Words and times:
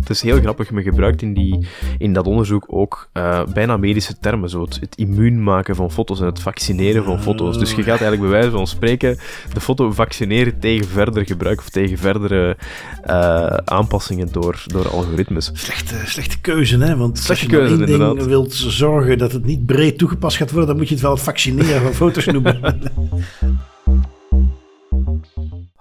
Het 0.00 0.10
is 0.10 0.22
heel 0.22 0.40
grappig, 0.40 0.70
men 0.70 0.82
gebruikt 0.82 1.22
in, 1.22 1.34
die, 1.34 1.66
in 1.98 2.12
dat 2.12 2.26
onderzoek 2.26 2.64
ook 2.66 3.08
uh, 3.12 3.44
bijna 3.52 3.76
medische 3.76 4.18
termen, 4.18 4.48
zo 4.48 4.62
het, 4.62 4.80
het, 4.80 4.96
immuun 4.96 5.42
maken 5.42 5.76
van 5.76 5.90
foto's 5.90 6.20
en 6.20 6.26
het 6.26 6.40
vaccineren 6.40 7.04
van 7.04 7.22
foto's. 7.22 7.58
Dus 7.58 7.70
je 7.70 7.82
gaat 7.82 8.00
eigenlijk 8.00 8.20
bij 8.20 8.30
wijze 8.30 8.50
van 8.50 8.66
spreken 8.66 9.18
de 9.52 9.60
foto 9.60 9.92
vaccineren 9.92 10.58
tegen 10.58 10.86
verder 10.86 11.26
gebruik 11.26 11.58
of 11.58 11.68
tegen 11.68 11.98
verdere 11.98 12.56
uh, 13.06 13.46
aanpassingen 13.64 14.32
door, 14.32 14.64
door 14.66 14.88
algoritmes. 14.88 15.50
Slechte, 15.52 15.94
slechte 16.04 16.40
keuze, 16.40 16.78
hè? 16.78 16.96
Want 16.96 17.18
slechte 17.18 17.32
als 17.32 17.52
je 17.52 17.58
keuze, 17.58 17.76
nou 17.76 18.02
één 18.02 18.16
ding 18.16 18.28
wilt 18.28 18.54
zorgen 18.54 19.18
dat 19.18 19.32
het 19.32 19.44
niet 19.44 19.66
breed 19.66 19.98
toegepast 19.98 20.36
gaat 20.36 20.50
worden, 20.50 20.68
dan 20.68 20.76
moet 20.76 20.88
je 20.88 20.94
het 20.94 21.02
wel 21.02 21.12
het 21.12 21.22
vaccineren 21.22 21.82
van 21.82 21.92
foto's 21.92 22.26
noemen. 22.26 22.60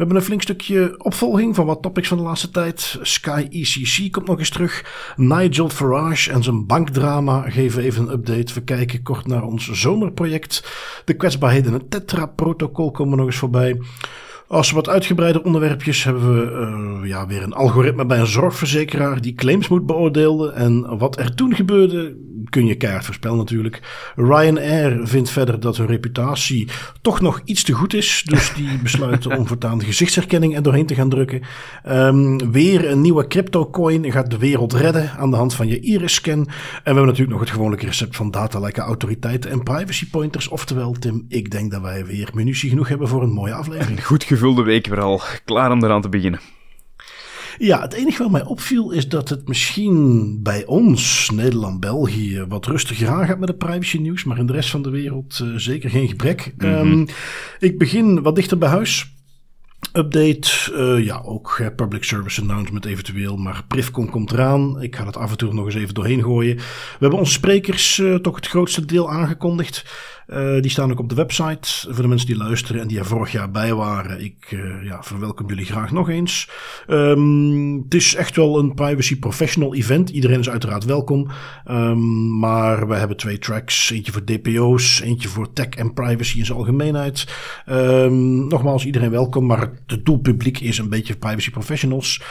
We 0.00 0.06
hebben 0.06 0.22
een 0.22 0.28
flink 0.28 0.42
stukje 0.42 0.94
opvolging 1.04 1.54
van 1.54 1.66
wat 1.66 1.82
topics 1.82 2.08
van 2.08 2.16
de 2.16 2.22
laatste 2.22 2.50
tijd. 2.50 2.98
Sky 3.02 3.46
ECC 3.50 4.12
komt 4.12 4.26
nog 4.26 4.38
eens 4.38 4.50
terug. 4.50 4.84
Nigel 5.16 5.68
Farage 5.68 6.32
en 6.32 6.42
zijn 6.42 6.66
bankdrama 6.66 7.50
geven 7.50 7.82
even 7.82 8.02
een 8.02 8.12
update. 8.12 8.54
We 8.54 8.60
kijken 8.60 9.02
kort 9.02 9.26
naar 9.26 9.42
ons 9.42 9.70
zomerproject. 9.70 10.64
De 11.04 11.14
kwetsbaarheden 11.14 11.72
in 11.72 11.78
het 11.78 11.90
Tetra-protocol 11.90 12.90
komen 12.90 13.16
nog 13.16 13.26
eens 13.26 13.36
voorbij. 13.36 13.80
Als 14.50 14.70
wat 14.70 14.88
uitgebreide 14.88 15.42
onderwerpjes 15.42 16.04
hebben 16.04 16.34
we 16.34 16.50
uh, 17.02 17.08
ja, 17.08 17.26
weer 17.26 17.42
een 17.42 17.52
algoritme 17.52 18.06
bij 18.06 18.18
een 18.18 18.26
zorgverzekeraar 18.26 19.20
die 19.20 19.34
claims 19.34 19.68
moet 19.68 19.86
beoordelen. 19.86 20.54
En 20.54 20.98
wat 20.98 21.18
er 21.18 21.34
toen 21.34 21.54
gebeurde, 21.54 22.16
kun 22.48 22.66
je 22.66 22.74
keihard 22.74 23.04
voorspellen 23.04 23.36
natuurlijk. 23.36 23.80
Ryanair 24.16 25.00
vindt 25.02 25.30
verder 25.30 25.60
dat 25.60 25.76
hun 25.76 25.86
reputatie 25.86 26.68
toch 27.02 27.20
nog 27.20 27.40
iets 27.44 27.62
te 27.62 27.72
goed 27.72 27.94
is. 27.94 28.22
Dus 28.26 28.52
die 28.54 28.78
besluiten 28.82 29.38
om 29.38 29.46
voortaan 29.46 29.82
gezichtsherkenning 29.82 30.56
er 30.56 30.62
doorheen 30.62 30.86
te 30.86 30.94
gaan 30.94 31.08
drukken. 31.08 31.42
Um, 31.88 32.52
weer 32.52 32.90
een 32.90 33.00
nieuwe 33.00 33.26
crypto 33.26 33.70
coin 33.70 34.12
gaat 34.12 34.30
de 34.30 34.38
wereld 34.38 34.72
redden 34.72 35.10
aan 35.10 35.30
de 35.30 35.36
hand 35.36 35.54
van 35.54 35.68
je 35.68 35.80
iris-scan. 35.80 36.38
En 36.38 36.46
we 36.46 36.80
hebben 36.82 37.04
natuurlijk 37.04 37.30
nog 37.30 37.40
het 37.40 37.50
gewone 37.50 37.76
recept 37.76 38.16
van 38.16 38.30
datalekke 38.30 38.80
autoriteiten 38.80 39.50
en 39.50 39.62
privacy 39.62 40.10
pointers. 40.10 40.48
Oftewel, 40.48 40.92
Tim, 40.92 41.24
ik 41.28 41.50
denk 41.50 41.70
dat 41.70 41.82
wij 41.82 42.06
weer 42.06 42.30
munitie 42.34 42.68
genoeg 42.68 42.88
hebben 42.88 43.08
voor 43.08 43.22
een 43.22 43.32
mooie 43.32 43.54
aflevering. 43.54 44.06
Goed 44.06 44.24
gevulde 44.40 44.62
week 44.62 44.86
weer 44.86 45.00
al. 45.00 45.20
Klaar 45.44 45.72
om 45.72 45.84
eraan 45.84 46.02
te 46.02 46.08
beginnen. 46.08 46.40
Ja, 47.58 47.80
het 47.80 47.92
enige 47.92 48.22
wat 48.22 48.32
mij 48.32 48.44
opviel 48.44 48.90
is 48.90 49.08
dat 49.08 49.28
het 49.28 49.48
misschien 49.48 50.38
bij 50.42 50.66
ons, 50.66 51.30
Nederland-België, 51.34 52.44
wat 52.48 52.66
rustiger 52.66 53.08
aangaat 53.08 53.38
met 53.38 53.48
het 53.48 53.58
privacy 53.58 53.98
nieuws. 53.98 54.24
Maar 54.24 54.38
in 54.38 54.46
de 54.46 54.52
rest 54.52 54.70
van 54.70 54.82
de 54.82 54.90
wereld 54.90 55.40
uh, 55.42 55.56
zeker 55.56 55.90
geen 55.90 56.08
gebrek. 56.08 56.54
Mm 56.56 56.68
-hmm. 56.68 56.92
um, 56.92 57.06
ik 57.58 57.78
begin 57.78 58.22
wat 58.22 58.34
dichter 58.34 58.58
bij 58.58 58.68
huis. 58.68 59.18
Update, 59.92 60.50
uh, 60.72 61.04
ja, 61.04 61.22
ook 61.24 61.58
uh, 61.60 61.66
public 61.76 62.04
service 62.04 62.40
announcement 62.40 62.84
eventueel, 62.84 63.36
maar 63.36 63.64
Privcon 63.68 64.10
komt 64.10 64.32
eraan. 64.32 64.82
Ik 64.82 64.96
ga 64.96 65.06
het 65.06 65.16
af 65.16 65.30
en 65.30 65.36
toe 65.36 65.52
nog 65.52 65.64
eens 65.64 65.74
even 65.74 65.94
doorheen 65.94 66.22
gooien. 66.22 66.56
We 66.56 66.62
hebben 66.98 67.18
onze 67.18 67.32
sprekers 67.32 67.98
uh, 67.98 68.14
toch 68.14 68.36
het 68.36 68.46
grootste 68.46 68.84
deel 68.84 69.10
aangekondigd. 69.10 69.84
Uh, 70.32 70.60
die 70.60 70.70
staan 70.70 70.90
ook 70.90 70.98
op 70.98 71.08
de 71.08 71.14
website 71.14 71.68
voor 71.88 72.02
de 72.02 72.08
mensen 72.08 72.26
die 72.26 72.36
luisteren 72.36 72.80
en 72.80 72.88
die 72.88 72.98
er 72.98 73.06
vorig 73.06 73.32
jaar 73.32 73.50
bij 73.50 73.74
waren. 73.74 74.24
Ik 74.24 74.50
uh, 74.50 74.84
ja, 74.84 75.02
verwelkom 75.02 75.48
jullie 75.48 75.64
graag 75.64 75.90
nog 75.90 76.08
eens. 76.08 76.50
Um, 76.88 77.82
het 77.84 77.94
is 77.94 78.14
echt 78.14 78.36
wel 78.36 78.58
een 78.58 78.74
privacy 78.74 79.18
professional 79.18 79.74
event. 79.74 80.10
Iedereen 80.10 80.38
is 80.38 80.50
uiteraard 80.50 80.84
welkom. 80.84 81.30
Um, 81.70 82.38
maar 82.38 82.88
we 82.88 82.94
hebben 82.94 83.16
twee 83.16 83.38
tracks. 83.38 83.90
Eentje 83.90 84.12
voor 84.12 84.24
DPO's, 84.24 85.00
eentje 85.00 85.28
voor 85.28 85.52
tech 85.52 85.68
en 85.68 85.92
privacy 85.92 86.38
in 86.38 86.44
zijn 86.44 86.58
algemeenheid. 86.58 87.26
Um, 87.68 88.48
nogmaals, 88.48 88.86
iedereen 88.86 89.10
welkom. 89.10 89.46
Maar 89.46 89.70
het 89.86 90.04
doelpubliek 90.04 90.60
is 90.60 90.78
een 90.78 90.88
beetje 90.88 91.16
privacy 91.16 91.50
professionals. 91.50 92.22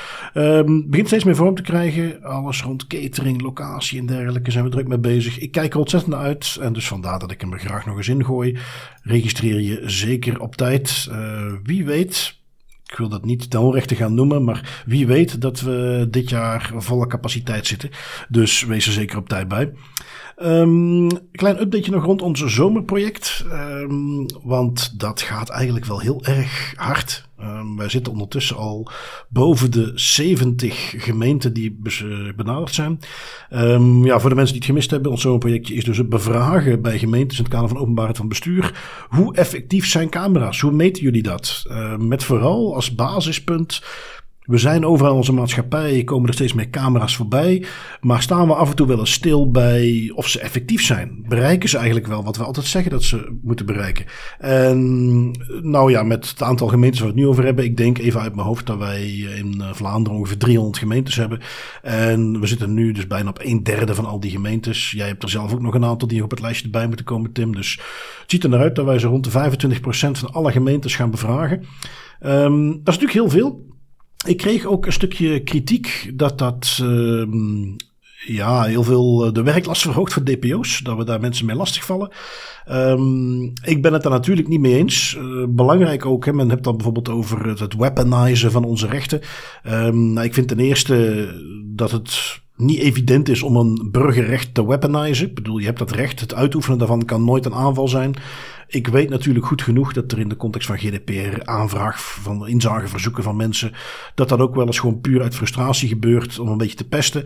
begint 0.88 1.07
steeds 1.07 1.23
meer 1.23 1.35
vorm 1.35 1.56
te 1.56 1.62
krijgen. 1.62 2.23
Alles 2.23 2.62
rond 2.62 2.88
catering, 2.88 3.41
locatie 3.41 4.00
en 4.00 4.06
dergelijke 4.06 4.52
zijn 4.52 4.63
we 4.63 4.69
druk 4.69 4.88
mee 4.88 5.00
bezig. 5.00 5.40
Ik 5.40 5.52
kijk 5.52 5.73
er 5.73 5.79
ontzettend 5.79 6.13
naar 6.13 6.23
uit. 6.23 6.57
En 6.62 6.73
dus 6.73 6.88
vandaar 6.88 7.19
dat 7.19 7.31
ik 7.31 7.41
hem 7.41 7.57
graag 7.57 7.88
nog 7.89 7.97
eens 7.97 8.07
ingooi. 8.07 8.57
Registreer 9.01 9.59
je 9.59 9.81
zeker 9.85 10.39
op 10.39 10.55
tijd. 10.55 11.07
Uh, 11.11 11.53
wie 11.63 11.85
weet, 11.85 12.39
ik 12.85 12.97
wil 12.97 13.09
dat 13.09 13.25
niet 13.25 13.50
ten 13.50 13.59
onrechte 13.59 13.95
gaan 13.95 14.13
noemen, 14.13 14.44
maar 14.44 14.83
wie 14.85 15.07
weet 15.07 15.41
dat 15.41 15.61
we 15.61 16.07
dit 16.09 16.29
jaar 16.29 16.72
volle 16.75 17.07
capaciteit 17.07 17.67
zitten. 17.67 17.89
Dus 18.29 18.63
wees 18.63 18.85
er 18.85 18.91
zeker 18.91 19.17
op 19.17 19.29
tijd 19.29 19.47
bij. 19.47 19.72
Um, 20.44 21.07
klein 21.31 21.61
updateje 21.61 21.91
nog 21.91 22.03
rond 22.03 22.22
ons 22.22 22.45
zomerproject. 22.45 23.45
Um, 23.51 24.25
want 24.44 25.00
dat 25.00 25.22
gaat 25.22 25.50
eigenlijk 25.50 25.85
wel 25.85 26.00
heel 26.00 26.23
erg 26.23 26.73
hard. 26.75 27.27
Um, 27.41 27.77
wij 27.77 27.89
zitten 27.89 28.11
ondertussen 28.11 28.55
al 28.55 28.91
boven 29.29 29.72
de 29.72 29.91
70 29.95 30.94
gemeenten 30.97 31.53
die 31.53 31.79
benaderd 32.35 32.73
zijn. 32.73 32.99
Ja, 34.03 34.19
voor 34.19 34.29
de 34.29 34.35
mensen 34.35 34.53
die 34.53 34.61
het 34.61 34.66
gemist 34.66 34.91
hebben, 34.91 35.11
ons 35.11 35.22
zomerprojectje 35.22 35.75
is 35.75 35.83
dus 35.83 35.97
het 35.97 36.09
bevragen 36.09 36.81
bij 36.81 36.99
gemeentes 36.99 37.38
in 37.38 37.44
het 37.44 37.53
kader 37.53 37.69
van 37.69 37.78
openbaarheid 37.78 38.17
van 38.17 38.28
bestuur. 38.28 38.79
Hoe 39.09 39.35
effectief 39.35 39.88
zijn 39.88 40.09
camera's? 40.09 40.59
Hoe 40.59 40.72
meten 40.72 41.03
jullie 41.03 41.23
dat? 41.23 41.66
Met 41.97 42.23
vooral 42.23 42.75
als 42.75 42.95
basispunt 42.95 43.81
we 44.49 44.57
zijn 44.57 44.85
overal 44.85 45.11
in 45.11 45.17
onze 45.17 45.33
maatschappij, 45.33 46.03
komen 46.03 46.27
er 46.27 46.33
steeds 46.33 46.53
meer 46.53 46.69
camera's 46.69 47.15
voorbij. 47.15 47.65
Maar 48.01 48.21
staan 48.21 48.47
we 48.47 48.53
af 48.53 48.69
en 48.69 48.75
toe 48.75 48.87
wel 48.87 48.99
eens 48.99 49.11
stil 49.11 49.51
bij 49.51 50.11
of 50.15 50.27
ze 50.27 50.39
effectief 50.39 50.81
zijn? 50.81 51.25
Bereiken 51.27 51.69
ze 51.69 51.77
eigenlijk 51.77 52.07
wel 52.07 52.23
wat 52.23 52.37
we 52.37 52.43
altijd 52.43 52.65
zeggen 52.65 52.91
dat 52.91 53.03
ze 53.03 53.37
moeten 53.41 53.65
bereiken? 53.65 54.05
En 54.39 55.31
nou 55.61 55.91
ja, 55.91 56.03
met 56.03 56.29
het 56.29 56.41
aantal 56.41 56.67
gemeentes 56.67 56.99
waar 56.99 57.09
we 57.09 57.13
het 57.13 57.23
nu 57.23 57.29
over 57.29 57.43
hebben. 57.43 57.63
Ik 57.63 57.77
denk 57.77 57.97
even 57.97 58.21
uit 58.21 58.35
mijn 58.35 58.47
hoofd 58.47 58.65
dat 58.65 58.77
wij 58.77 59.07
in 59.17 59.61
Vlaanderen 59.71 60.17
ongeveer 60.17 60.37
300 60.37 60.77
gemeentes 60.77 61.16
hebben. 61.16 61.39
En 61.81 62.39
we 62.39 62.47
zitten 62.47 62.73
nu 62.73 62.91
dus 62.91 63.07
bijna 63.07 63.29
op 63.29 63.39
een 63.43 63.63
derde 63.63 63.95
van 63.95 64.05
al 64.05 64.19
die 64.19 64.31
gemeentes. 64.31 64.91
Jij 64.91 65.07
hebt 65.07 65.23
er 65.23 65.29
zelf 65.29 65.53
ook 65.53 65.61
nog 65.61 65.73
een 65.73 65.85
aantal 65.85 66.07
die 66.07 66.23
op 66.23 66.29
het 66.31 66.41
lijstje 66.41 66.66
erbij 66.66 66.87
moeten 66.87 67.05
komen, 67.05 67.31
Tim. 67.31 67.55
Dus 67.55 67.79
het 68.21 68.31
ziet 68.31 68.43
er 68.43 68.49
naar 68.49 68.59
uit 68.59 68.75
dat 68.75 68.85
wij 68.85 68.99
zo 68.99 69.09
rond 69.09 69.23
de 69.23 69.31
25% 69.31 69.71
van 70.11 70.31
alle 70.31 70.51
gemeentes 70.51 70.95
gaan 70.95 71.11
bevragen. 71.11 71.63
Um, 72.25 72.67
dat 72.67 72.93
is 72.93 72.99
natuurlijk 72.99 73.13
heel 73.13 73.29
veel. 73.29 73.69
Ik 74.28 74.38
kreeg 74.38 74.66
ook 74.66 74.85
een 74.85 74.94
stukje 74.94 75.44
kritiek 75.44 76.12
dat 76.13 76.38
dat 76.38 76.80
uh, 76.81 77.24
ja, 78.25 78.63
heel 78.63 78.84
veel 78.84 79.34
de 79.34 79.44
werklast 79.44 79.81
verhoogt 79.81 80.13
voor 80.13 80.24
DPO's. 80.24 80.80
Dat 80.80 80.97
we 80.97 81.03
daar 81.03 81.19
mensen 81.19 81.46
mee 81.46 81.56
lastigvallen. 81.56 82.09
Um, 82.72 83.53
ik 83.63 83.81
ben 83.81 83.94
het 83.94 84.03
daar 84.03 84.12
natuurlijk 84.12 84.47
niet 84.47 84.59
mee 84.59 84.75
eens. 84.75 85.18
Uh, 85.18 85.46
belangrijk 85.50 86.06
ook, 86.06 86.25
hè, 86.25 86.34
men 86.34 86.50
hebt 86.50 86.63
dan 86.63 86.75
bijvoorbeeld 86.75 87.09
over 87.09 87.47
het, 87.47 87.75
weaponizen 87.75 88.52
van 88.52 88.63
onze 88.63 88.88
rechten. 88.88 89.22
Um, 89.68 90.13
nou, 90.13 90.25
ik 90.25 90.34
vind 90.34 90.47
ten 90.47 90.59
eerste 90.59 91.28
dat 91.66 91.91
het 91.91 92.41
niet 92.59 92.80
evident 92.80 93.30
is 93.30 93.42
om 93.42 93.56
een 93.56 93.88
burgerrecht 93.92 94.53
te 94.53 94.68
weaponizen. 94.68 95.28
Ik 95.28 95.36
bedoel, 95.36 95.58
je 95.58 95.66
hebt 95.66 95.80
dat 95.80 95.92
recht. 95.92 96.20
Het 96.20 96.34
uitoefenen 96.34 96.78
daarvan 96.78 97.06
kan 97.06 97.24
nooit 97.24 97.46
een 97.46 97.53
aanval 97.53 97.88
zijn. 97.88 98.16
Ik 98.72 98.88
weet 98.88 99.09
natuurlijk 99.09 99.46
goed 99.46 99.62
genoeg 99.62 99.94
dat 99.94 100.12
er 100.12 100.20
in 100.20 100.30
de 100.30 100.36
context 100.36 100.68
van 100.68 100.78
GDPR 100.78 101.44
aanvraag 101.44 102.02
van 102.02 102.47
inzageverzoeken 102.47 103.24
van 103.24 103.36
mensen, 103.36 103.72
dat 104.16 104.30
dat 104.30 104.40
ook 104.40 104.56
wel 104.56 104.66
eens 104.66 104.80
gewoon 104.80 105.02
puur 105.02 105.22
uit 105.22 105.36
frustratie 105.36 105.88
gebeurt 105.88 106.40
om 106.40 106.47
een 106.47 106.58
beetje 106.58 106.75
te 106.75 106.88
pesten. 106.88 107.24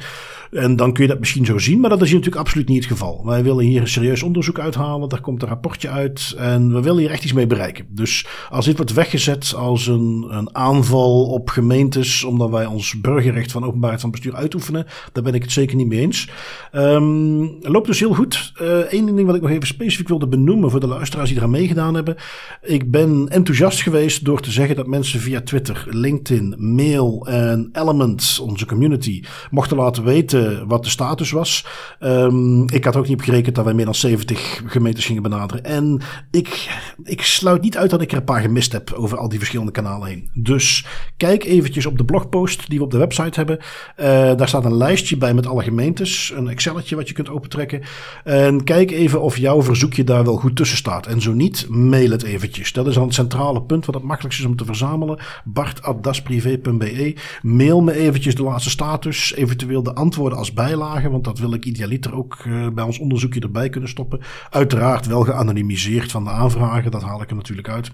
En 0.52 0.76
dan 0.76 0.94
kun 0.94 1.04
je 1.04 1.10
dat 1.10 1.20
misschien 1.20 1.46
zo 1.46 1.58
zien, 1.58 1.80
maar 1.80 1.90
dat 1.90 2.02
is 2.02 2.08
hier 2.08 2.18
natuurlijk 2.18 2.46
absoluut 2.46 2.68
niet 2.68 2.84
het 2.84 2.92
geval. 2.92 3.26
Wij 3.26 3.44
willen 3.44 3.66
hier 3.66 3.82
een 3.82 3.88
serieus 3.88 4.24
onderzoek 4.24 4.59
uithalen, 4.59 5.09
daar 5.09 5.22
komt 5.22 5.41
een 5.41 5.47
rapportje 5.47 5.90
uit 5.90 6.36
en 6.38 6.74
we 6.74 6.82
willen 6.82 7.00
hier 7.00 7.12
echt 7.12 7.24
iets 7.24 7.34
mee 7.34 7.47
bereiken. 7.47 7.86
Dus 7.90 8.28
als 8.50 8.66
dit 8.66 8.76
wordt 8.78 8.94
weggezet 8.94 9.53
als 9.58 9.88
een, 9.88 10.26
een 10.29 10.56
aanval 10.56 11.26
op 11.26 11.50
gemeentes, 11.50 12.24
omdat 12.24 12.50
wij 12.50 12.66
ons 12.66 13.02
burgerrecht 13.02 13.52
van 13.52 13.66
openbaarheid 13.66 14.02
van 14.02 14.12
bestuur 14.12 14.36
uitoefenen, 14.36 14.86
ben 15.23 15.34
ik 15.34 15.41
het 15.41 15.52
zeker 15.52 15.75
niet 15.75 15.87
mee 15.87 15.99
eens. 15.99 16.29
Um, 16.72 17.58
loopt 17.61 17.87
dus 17.87 17.99
heel 17.99 18.14
goed. 18.14 18.52
Eén 18.90 19.08
uh, 19.08 19.16
ding 19.16 19.25
wat 19.25 19.35
ik 19.35 19.41
nog 19.41 19.52
even 19.52 19.67
specifiek 19.67 20.08
wilde 20.08 20.28
benoemen 20.28 20.72
voor 20.72 20.79
de 20.79 20.87
luisteraars 20.87 21.29
die 21.29 21.37
eraan 21.37 21.49
meegedaan 21.49 21.93
hebben. 21.93 22.16
Ik 22.61 22.91
ben 22.91 23.28
enthousiast 23.29 23.81
geweest 23.81 24.25
door 24.25 24.41
te 24.41 24.52
zeggen 24.52 24.75
dat 24.75 24.87
mensen 24.87 25.20
via 25.20 25.41
Twitter, 25.41 25.85
LinkedIn, 25.90 26.55
mail 26.58 27.28
en 27.28 27.70
Element, 27.73 28.40
onze 28.41 28.66
community, 28.66 29.23
mochten 29.52 29.78
laten 29.78 30.03
weten 30.03 30.67
wat 30.67 30.84
de 30.84 30.90
status 30.90 31.31
was. 31.31 31.66
Um, 31.99 32.69
ik 32.69 32.84
had 32.84 32.96
ook 32.96 33.08
niet 33.08 33.17
op 33.17 33.23
gerekend 33.23 33.55
dat 33.55 33.66
wij 33.66 33.73
meer 33.73 33.85
dan 33.85 33.96
70 33.96 34.61
gemeentes 34.66 35.05
gingen 35.05 35.23
benaderen. 35.23 35.64
En 35.64 36.02
ik, 36.31 36.69
ik 37.03 37.22
sluit 37.22 37.61
niet 37.61 37.78
uit 37.78 37.90
dat 37.90 38.02
ik 38.02 38.11
er 38.11 38.17
een 38.17 38.23
paar 38.23 38.41
gemist 38.41 38.72
heb 38.72 38.93
over 38.93 39.17
al 39.17 39.29
die 39.29 39.40
verschillende 39.40 39.72
kanalen 39.72 40.08
heen. 40.08 40.29
Dus 40.34 40.85
kijk 41.17 41.43
eventjes 41.43 41.85
op 41.85 41.97
de 41.97 42.05
blogpost 42.05 42.69
die 42.69 42.78
we 42.78 42.84
op 42.84 42.91
de 42.91 42.97
website 42.97 43.40
hebben. 43.40 43.58
Uh, 43.59 44.05
daar 44.37 44.47
staat 44.47 44.66
een 44.66 44.78
lijstje 44.78 45.13
bij 45.18 45.34
met 45.34 45.48
alle 45.48 45.64
gemeentes. 45.64 46.34
Een 46.36 46.48
Excelletje 46.48 46.96
wat 46.96 47.08
je 47.08 47.14
kunt 47.14 47.30
opentrekken. 47.30 47.82
En 48.24 48.64
kijk 48.64 48.92
even 48.92 49.22
of 49.22 49.38
jouw 49.38 49.64
verzoekje 49.64 50.04
daar 50.04 50.24
wel 50.24 50.36
goed 50.36 50.56
tussen 50.56 50.78
staat. 50.78 51.08
En 51.08 51.22
zo 51.22 51.34
niet, 51.34 51.66
mail 51.70 52.12
het 52.12 52.24
eventjes. 52.24 52.72
Dat 52.72 52.88
is 52.88 52.94
dan 52.94 53.04
het 53.04 53.14
centrale 53.14 53.62
punt 53.62 53.86
wat 53.86 53.96
het 53.96 54.04
makkelijkst 54.04 54.40
is 54.40 54.46
om 54.46 54.56
te 54.56 54.66
verzamelen. 54.66 55.20
bart.dasprivé.be 55.44 57.16
Mail 57.42 57.82
me 57.82 57.94
eventjes 57.94 58.36
de 58.36 58.44
laatste 58.44 58.70
status. 58.70 59.36
Eventueel 59.36 59.84
de 59.84 59.94
antwoorden 59.94 60.38
als 60.38 60.54
bijlage. 60.54 61.10
Want 61.10 61.24
dat 61.24 61.40
wil 61.40 61.54
ik 61.54 61.66
idealiter 61.66 62.16
ook 62.16 62.38
uh, 62.48 62.68
bij 62.70 62.84
ons 62.84 63.00
onderzoekje 63.00 63.40
erbij 63.40 63.70
kunnen 63.70 63.90
stoppen. 63.90 64.20
Uiteraard 64.50 65.08
wel 65.08 65.24
geanonimiseerd 65.24 66.12
van 66.12 66.24
de 66.24 66.30
aanvragen. 66.30 66.92
Dat 66.92 67.04
haal 67.04 67.22
ik 67.22 67.30
er 67.30 67.36
natuurlijk 67.36 67.70
uit. 67.70 67.92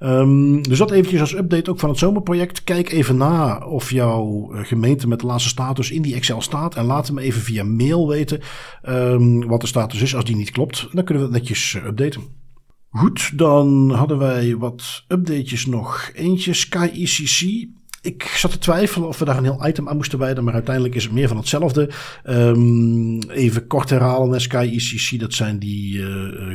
Um, 0.00 0.62
dus 0.62 0.78
dat 0.78 0.90
eventjes 0.90 1.20
als 1.20 1.34
update 1.34 1.70
ook 1.70 1.78
van 1.78 1.88
het 1.88 1.98
zomerproject. 1.98 2.64
Kijk 2.64 2.92
even 2.92 3.16
na 3.16 3.58
of 3.58 3.90
jouw 3.90 4.52
eh, 4.52 4.64
gemeente 4.64 5.08
met 5.08 5.20
de 5.20 5.26
laatste 5.26 5.48
status 5.48 5.90
in 5.90 6.02
die 6.02 6.14
Excel 6.14 6.37
staat. 6.42 6.76
En 6.76 6.84
laat 6.84 7.10
me 7.10 7.20
even 7.20 7.40
via 7.40 7.64
mail 7.64 8.08
weten 8.08 8.40
um, 8.88 9.46
wat 9.46 9.60
de 9.60 9.66
status 9.66 10.00
is 10.00 10.14
als 10.14 10.24
die 10.24 10.36
niet 10.36 10.50
klopt. 10.50 10.88
Dan 10.92 11.04
kunnen 11.04 11.24
we 11.24 11.32
het 11.32 11.38
netjes 11.38 11.74
uh, 11.74 11.84
updaten. 11.84 12.22
Goed, 12.90 13.38
dan 13.38 13.90
hadden 13.90 14.18
wij 14.18 14.56
wat 14.56 15.04
updates 15.08 15.66
nog. 15.66 16.10
Eentje 16.14 16.52
Sky 16.52 16.90
ECC 16.92 17.68
ik 18.08 18.22
zat 18.22 18.50
te 18.50 18.58
twijfelen 18.58 19.08
of 19.08 19.18
we 19.18 19.24
daar 19.24 19.36
een 19.36 19.44
heel 19.44 19.66
item 19.66 19.88
aan 19.88 19.96
moesten 19.96 20.18
wijden, 20.18 20.44
maar 20.44 20.54
uiteindelijk 20.54 20.94
is 20.94 21.02
het 21.02 21.12
meer 21.12 21.28
van 21.28 21.36
hetzelfde. 21.36 21.90
Um, 22.24 23.22
even 23.22 23.66
kort 23.66 23.90
herhalen, 23.90 24.40
Sky 24.40 24.70
ECC, 24.72 25.20
dat 25.20 25.32
zijn 25.32 25.58
die 25.58 25.98
uh, 25.98 26.06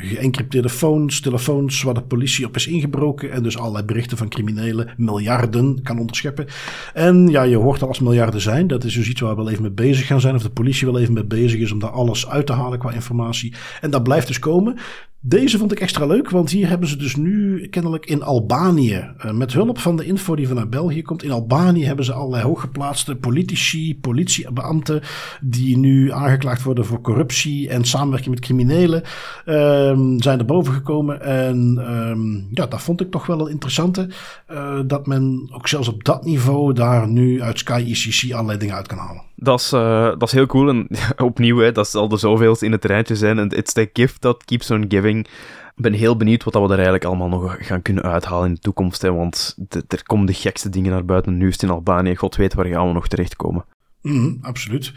geëncrypteerde 0.10 0.70
phones, 0.70 1.22
telefoons 1.22 1.84
waar 1.84 1.94
de 1.94 2.02
politie 2.02 2.46
op 2.46 2.56
is 2.56 2.68
ingebroken 2.68 3.32
en 3.32 3.44
dus 3.44 3.58
allerlei 3.58 3.86
berichten 3.86 4.18
van 4.18 4.30
criminelen, 4.30 4.94
miljarden 4.98 5.82
kan 5.84 6.00
onderscheppen. 6.00 6.48
En 6.94 7.28
ja, 7.28 7.44
je 7.44 7.58
hoort 7.58 7.82
al 7.82 7.88
als 7.88 8.00
miljarden 8.00 8.42
zijn, 8.42 8.68
dat 8.68 8.84
is 8.84 8.94
dus 8.94 9.10
iets 9.10 9.22
waar 9.22 9.36
we 9.36 9.44
wel 9.44 9.50
even 9.50 9.62
mee 9.62 9.72
bezig 9.72 10.08
gaan 10.08 10.22
zijn, 10.22 10.36
of 10.36 10.42
de 10.44 10.50
politie 10.50 10.88
wel 10.88 11.00
even 11.00 11.14
mee 11.14 11.26
bezig 11.26 11.60
is 11.60 11.72
om 11.72 11.80
daar 11.80 11.90
alles 11.90 12.30
uit 12.30 12.46
te 12.46 12.54
halen 12.54 12.80
qua 12.80 12.92
informatie. 12.92 13.54
En 13.82 13.92
dat 13.92 14.04
blijft 14.04 14.28
dus 14.28 14.40
komen. 14.40 14.78
Deze 15.26 15.58
vond 15.58 15.72
ik 15.72 15.80
extra 15.80 16.06
leuk, 16.06 16.30
want 16.30 16.50
hier 16.50 16.68
hebben 16.68 16.88
ze 16.88 16.98
dus 16.98 17.16
nu 17.16 17.68
kennelijk 17.68 18.06
in 18.06 18.24
Albanië, 18.24 19.12
uh, 19.26 19.32
met 19.32 19.54
hulp 19.54 19.80
van 19.80 19.96
de 19.96 20.06
info 20.06 20.36
die 20.36 20.48
vanuit 20.48 20.70
België 20.70 21.02
komt, 21.02 21.24
in 21.24 21.32
Albanië 21.32 21.86
hebben 21.86 22.06
ze 22.06 22.14
allerlei 22.14 22.44
hooggeplaatste 22.44 23.16
politici, 23.16 24.00
politiebeambten, 24.00 25.02
die 25.42 25.78
nu 25.78 26.12
aangeklaagd 26.12 26.64
worden 26.64 26.86
voor 26.86 27.02
corruptie 27.02 27.70
en 27.70 27.84
samenwerking 27.84 28.36
met 28.36 28.44
criminelen, 28.44 29.04
um, 29.46 30.22
zijn 30.22 30.40
er 30.40 30.46
boven 30.46 30.74
gekomen. 30.74 31.22
En 31.22 31.86
um, 31.92 32.48
ja, 32.52 32.66
dat 32.66 32.82
vond 32.82 33.02
ik 33.02 33.12
toch 33.12 33.26
wel 33.26 33.40
een 33.40 33.52
interessante, 33.52 34.10
uh, 34.52 34.80
dat 34.86 35.08
men 35.08 35.50
ook 35.54 35.68
zelfs 35.68 35.88
op 35.88 36.04
dat 36.04 36.26
niveau 36.26 36.74
daar 36.74 37.08
nu 37.08 37.42
uit 37.42 37.60
Sky 37.60 37.84
ECC 37.88 38.34
allerlei 38.34 38.58
dingen 38.58 38.76
uit 38.76 38.88
kan 38.88 38.98
halen. 38.98 39.24
Dat 39.36 39.60
is, 39.60 39.74
uh, 39.74 40.06
dat 40.06 40.22
is 40.22 40.32
heel 40.32 40.46
cool 40.46 40.70
en 40.70 40.88
opnieuw, 41.18 41.58
hè, 41.58 41.72
dat 41.72 41.88
zal 41.88 42.08
de 42.08 42.18
zoveelste 42.18 42.66
in 42.66 42.72
het 42.72 42.86
rijtje 42.86 43.16
zijn. 43.16 43.40
En 43.40 43.50
it's 43.50 43.74
the 43.74 43.90
gift 43.94 44.22
that 44.22 44.46
keeps 44.46 44.72
on 44.72 44.86
giving. 44.88 45.13
Ik 45.20 45.84
ben 45.84 45.94
heel 45.94 46.18
benieuwd 46.18 46.44
wat 46.44 46.54
we 46.54 46.60
er 46.60 46.70
eigenlijk 46.70 47.04
allemaal 47.04 47.30
nog 47.30 47.58
gaan 47.60 47.82
kunnen 47.82 48.04
uithalen 48.04 48.48
in 48.48 48.54
de 48.54 48.60
toekomst. 48.60 49.02
Hè, 49.02 49.12
want 49.14 49.58
er 49.88 50.04
komen 50.04 50.26
de 50.26 50.34
gekste 50.34 50.70
dingen 50.70 50.92
naar 50.92 51.06
buiten. 51.06 51.38
Nu 51.38 51.48
is 51.48 51.54
het 51.54 51.64
in 51.64 51.70
Albanië. 51.70 52.16
God 52.16 52.36
weet 52.36 52.54
waar 52.54 52.66
gaan 52.66 52.88
we 52.88 52.94
nog 52.94 53.08
terechtkomen. 53.08 53.66
Mm, 54.02 54.38
absoluut. 54.42 54.94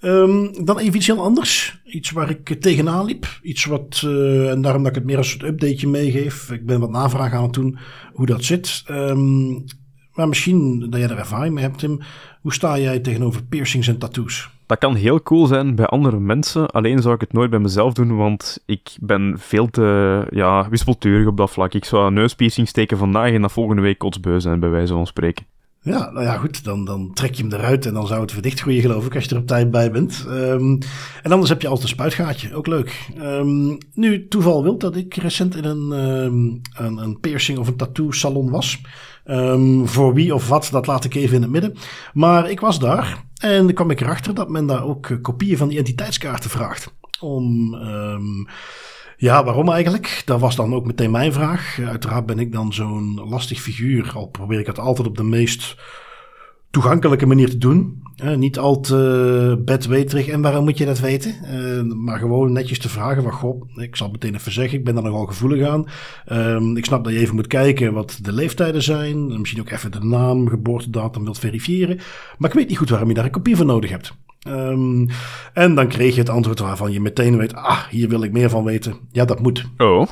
Um, 0.00 0.64
dan 0.64 0.78
even 0.78 0.96
iets 0.96 1.06
heel 1.06 1.22
anders. 1.22 1.80
Iets 1.84 2.10
waar 2.10 2.30
ik 2.30 2.60
tegenaan 2.60 3.04
liep. 3.04 3.38
Iets 3.42 3.64
wat, 3.64 4.02
uh, 4.04 4.50
en 4.50 4.62
daarom 4.62 4.82
dat 4.82 4.90
ik 4.90 4.98
het 4.98 5.06
meer 5.06 5.16
als 5.16 5.36
een 5.38 5.46
updateje 5.46 5.88
meegeef. 5.88 6.50
Ik 6.50 6.66
ben 6.66 6.80
wat 6.80 6.90
navraag 6.90 7.32
aan 7.32 7.42
het 7.42 7.52
doen 7.52 7.78
hoe 8.12 8.26
dat 8.26 8.44
zit. 8.44 8.84
Um, 8.90 9.64
maar 10.12 10.28
misschien 10.28 10.80
dat 10.90 11.00
jij 11.00 11.08
er 11.08 11.18
ervaring 11.18 11.54
mee 11.54 11.64
hebt. 11.64 11.86
Hoe 12.40 12.52
sta 12.52 12.78
jij 12.78 13.00
tegenover 13.00 13.44
piercings 13.44 13.88
en 13.88 13.98
tattoos? 13.98 14.50
Dat 14.72 14.80
kan 14.80 14.94
heel 14.94 15.22
cool 15.22 15.46
zijn 15.46 15.74
bij 15.74 15.86
andere 15.86 16.20
mensen, 16.20 16.70
alleen 16.70 17.02
zou 17.02 17.14
ik 17.14 17.20
het 17.20 17.32
nooit 17.32 17.50
bij 17.50 17.58
mezelf 17.58 17.92
doen, 17.92 18.16
want 18.16 18.62
ik 18.66 18.96
ben 19.00 19.34
veel 19.38 19.70
te 19.70 20.26
ja, 20.30 20.68
wispelturig 20.68 21.26
op 21.26 21.36
dat 21.36 21.50
vlak. 21.50 21.74
Ik 21.74 21.84
zou 21.84 22.06
een 22.06 22.14
neuspiercing 22.14 22.68
steken 22.68 22.96
vandaag 22.96 23.32
en 23.32 23.40
dat 23.42 23.52
volgende 23.52 23.82
week 23.82 23.98
kotsbeu 23.98 24.40
zijn, 24.40 24.60
bij 24.60 24.68
wijze 24.68 24.92
van 24.92 25.06
spreken. 25.06 25.46
Ja, 25.80 26.10
nou 26.10 26.24
ja, 26.24 26.36
goed, 26.36 26.64
dan, 26.64 26.84
dan 26.84 27.10
trek 27.14 27.34
je 27.34 27.42
hem 27.42 27.52
eruit 27.52 27.86
en 27.86 27.94
dan 27.94 28.06
zou 28.06 28.20
het 28.20 28.32
verdicht 28.32 28.60
groeien, 28.60 28.80
geloof 28.80 29.06
ik, 29.06 29.14
als 29.14 29.24
je 29.24 29.30
er 29.30 29.40
op 29.40 29.46
tijd 29.46 29.70
bij 29.70 29.90
bent. 29.90 30.24
Um, 30.28 30.78
en 31.22 31.32
anders 31.32 31.50
heb 31.50 31.60
je 31.62 31.68
altijd 31.68 31.88
een 31.88 31.94
spuitgaatje, 31.94 32.54
ook 32.54 32.66
leuk. 32.66 33.08
Um, 33.18 33.78
nu, 33.94 34.28
toeval 34.28 34.62
wil 34.62 34.78
dat 34.78 34.96
ik 34.96 35.14
recent 35.14 35.56
in 35.56 35.64
een, 35.64 35.92
um, 35.92 36.60
een, 36.78 36.96
een 36.96 37.20
piercing 37.20 37.58
of 37.58 37.68
een 37.68 37.76
tattoo 37.76 38.10
salon 38.10 38.50
was. 38.50 38.80
Um, 39.24 39.88
voor 39.88 40.14
wie 40.14 40.34
of 40.34 40.48
wat, 40.48 40.68
dat 40.70 40.86
laat 40.86 41.04
ik 41.04 41.14
even 41.14 41.36
in 41.36 41.42
het 41.42 41.50
midden. 41.50 41.76
Maar 42.12 42.50
ik 42.50 42.60
was 42.60 42.78
daar 42.78 43.24
en 43.36 43.74
kwam 43.74 43.90
ik 43.90 44.00
erachter 44.00 44.34
dat 44.34 44.48
men 44.48 44.66
daar 44.66 44.84
ook 44.84 45.18
kopieën 45.22 45.56
van 45.56 45.70
identiteitskaarten 45.70 46.50
vraagt. 46.50 46.94
Om, 47.20 47.74
um, 47.74 48.48
ja, 49.16 49.44
waarom 49.44 49.70
eigenlijk? 49.70 50.22
Dat 50.24 50.40
was 50.40 50.56
dan 50.56 50.74
ook 50.74 50.86
meteen 50.86 51.10
mijn 51.10 51.32
vraag. 51.32 51.78
Uiteraard 51.86 52.26
ben 52.26 52.38
ik 52.38 52.52
dan 52.52 52.72
zo'n 52.72 53.20
lastig 53.28 53.60
figuur, 53.60 54.12
al 54.14 54.26
probeer 54.26 54.58
ik 54.58 54.66
het 54.66 54.78
altijd 54.78 55.06
op 55.06 55.16
de 55.16 55.24
meest 55.24 55.76
toegankelijke 56.72 57.26
manier 57.26 57.50
te 57.50 57.58
doen. 57.58 58.02
Uh, 58.24 58.36
niet 58.36 58.58
al 58.58 58.80
te 58.80 59.62
bedweterig. 59.64 60.28
En 60.28 60.42
waarom 60.42 60.64
moet 60.64 60.78
je 60.78 60.84
dat 60.84 61.00
weten? 61.00 61.34
Uh, 61.44 61.94
maar 61.94 62.18
gewoon 62.18 62.52
netjes 62.52 62.78
te 62.78 62.88
vragen 62.88 63.22
van, 63.22 63.32
goh, 63.32 63.62
ik 63.76 63.96
zal 63.96 64.10
meteen 64.10 64.34
even 64.34 64.52
zeggen, 64.52 64.78
ik 64.78 64.84
ben 64.84 64.94
daar 64.94 65.02
nogal 65.02 65.26
gevoelig 65.26 65.68
aan. 65.68 65.86
Uh, 66.32 66.76
ik 66.76 66.84
snap 66.84 67.04
dat 67.04 67.12
je 67.12 67.18
even 67.18 67.34
moet 67.34 67.46
kijken 67.46 67.92
wat 67.92 68.18
de 68.22 68.32
leeftijden 68.32 68.82
zijn. 68.82 69.40
Misschien 69.40 69.60
ook 69.60 69.70
even 69.70 69.92
de 69.92 70.04
naam, 70.04 70.48
geboortedatum 70.48 71.24
wilt 71.24 71.38
verifiëren. 71.38 71.98
Maar 72.38 72.50
ik 72.50 72.56
weet 72.56 72.68
niet 72.68 72.78
goed 72.78 72.90
waarom 72.90 73.08
je 73.08 73.14
daar 73.14 73.24
een 73.24 73.30
kopie 73.30 73.56
van 73.56 73.66
nodig 73.66 73.90
hebt. 73.90 74.14
Um, 74.48 75.08
en 75.52 75.74
dan 75.74 75.88
kreeg 75.88 76.14
je 76.14 76.20
het 76.20 76.30
antwoord 76.30 76.58
waarvan 76.58 76.92
je 76.92 77.00
meteen 77.00 77.36
weet, 77.36 77.54
ah, 77.54 77.88
hier 77.90 78.08
wil 78.08 78.22
ik 78.22 78.32
meer 78.32 78.50
van 78.50 78.64
weten. 78.64 78.94
Ja, 79.10 79.24
dat 79.24 79.40
moet. 79.40 79.66
Oh. 79.76 80.06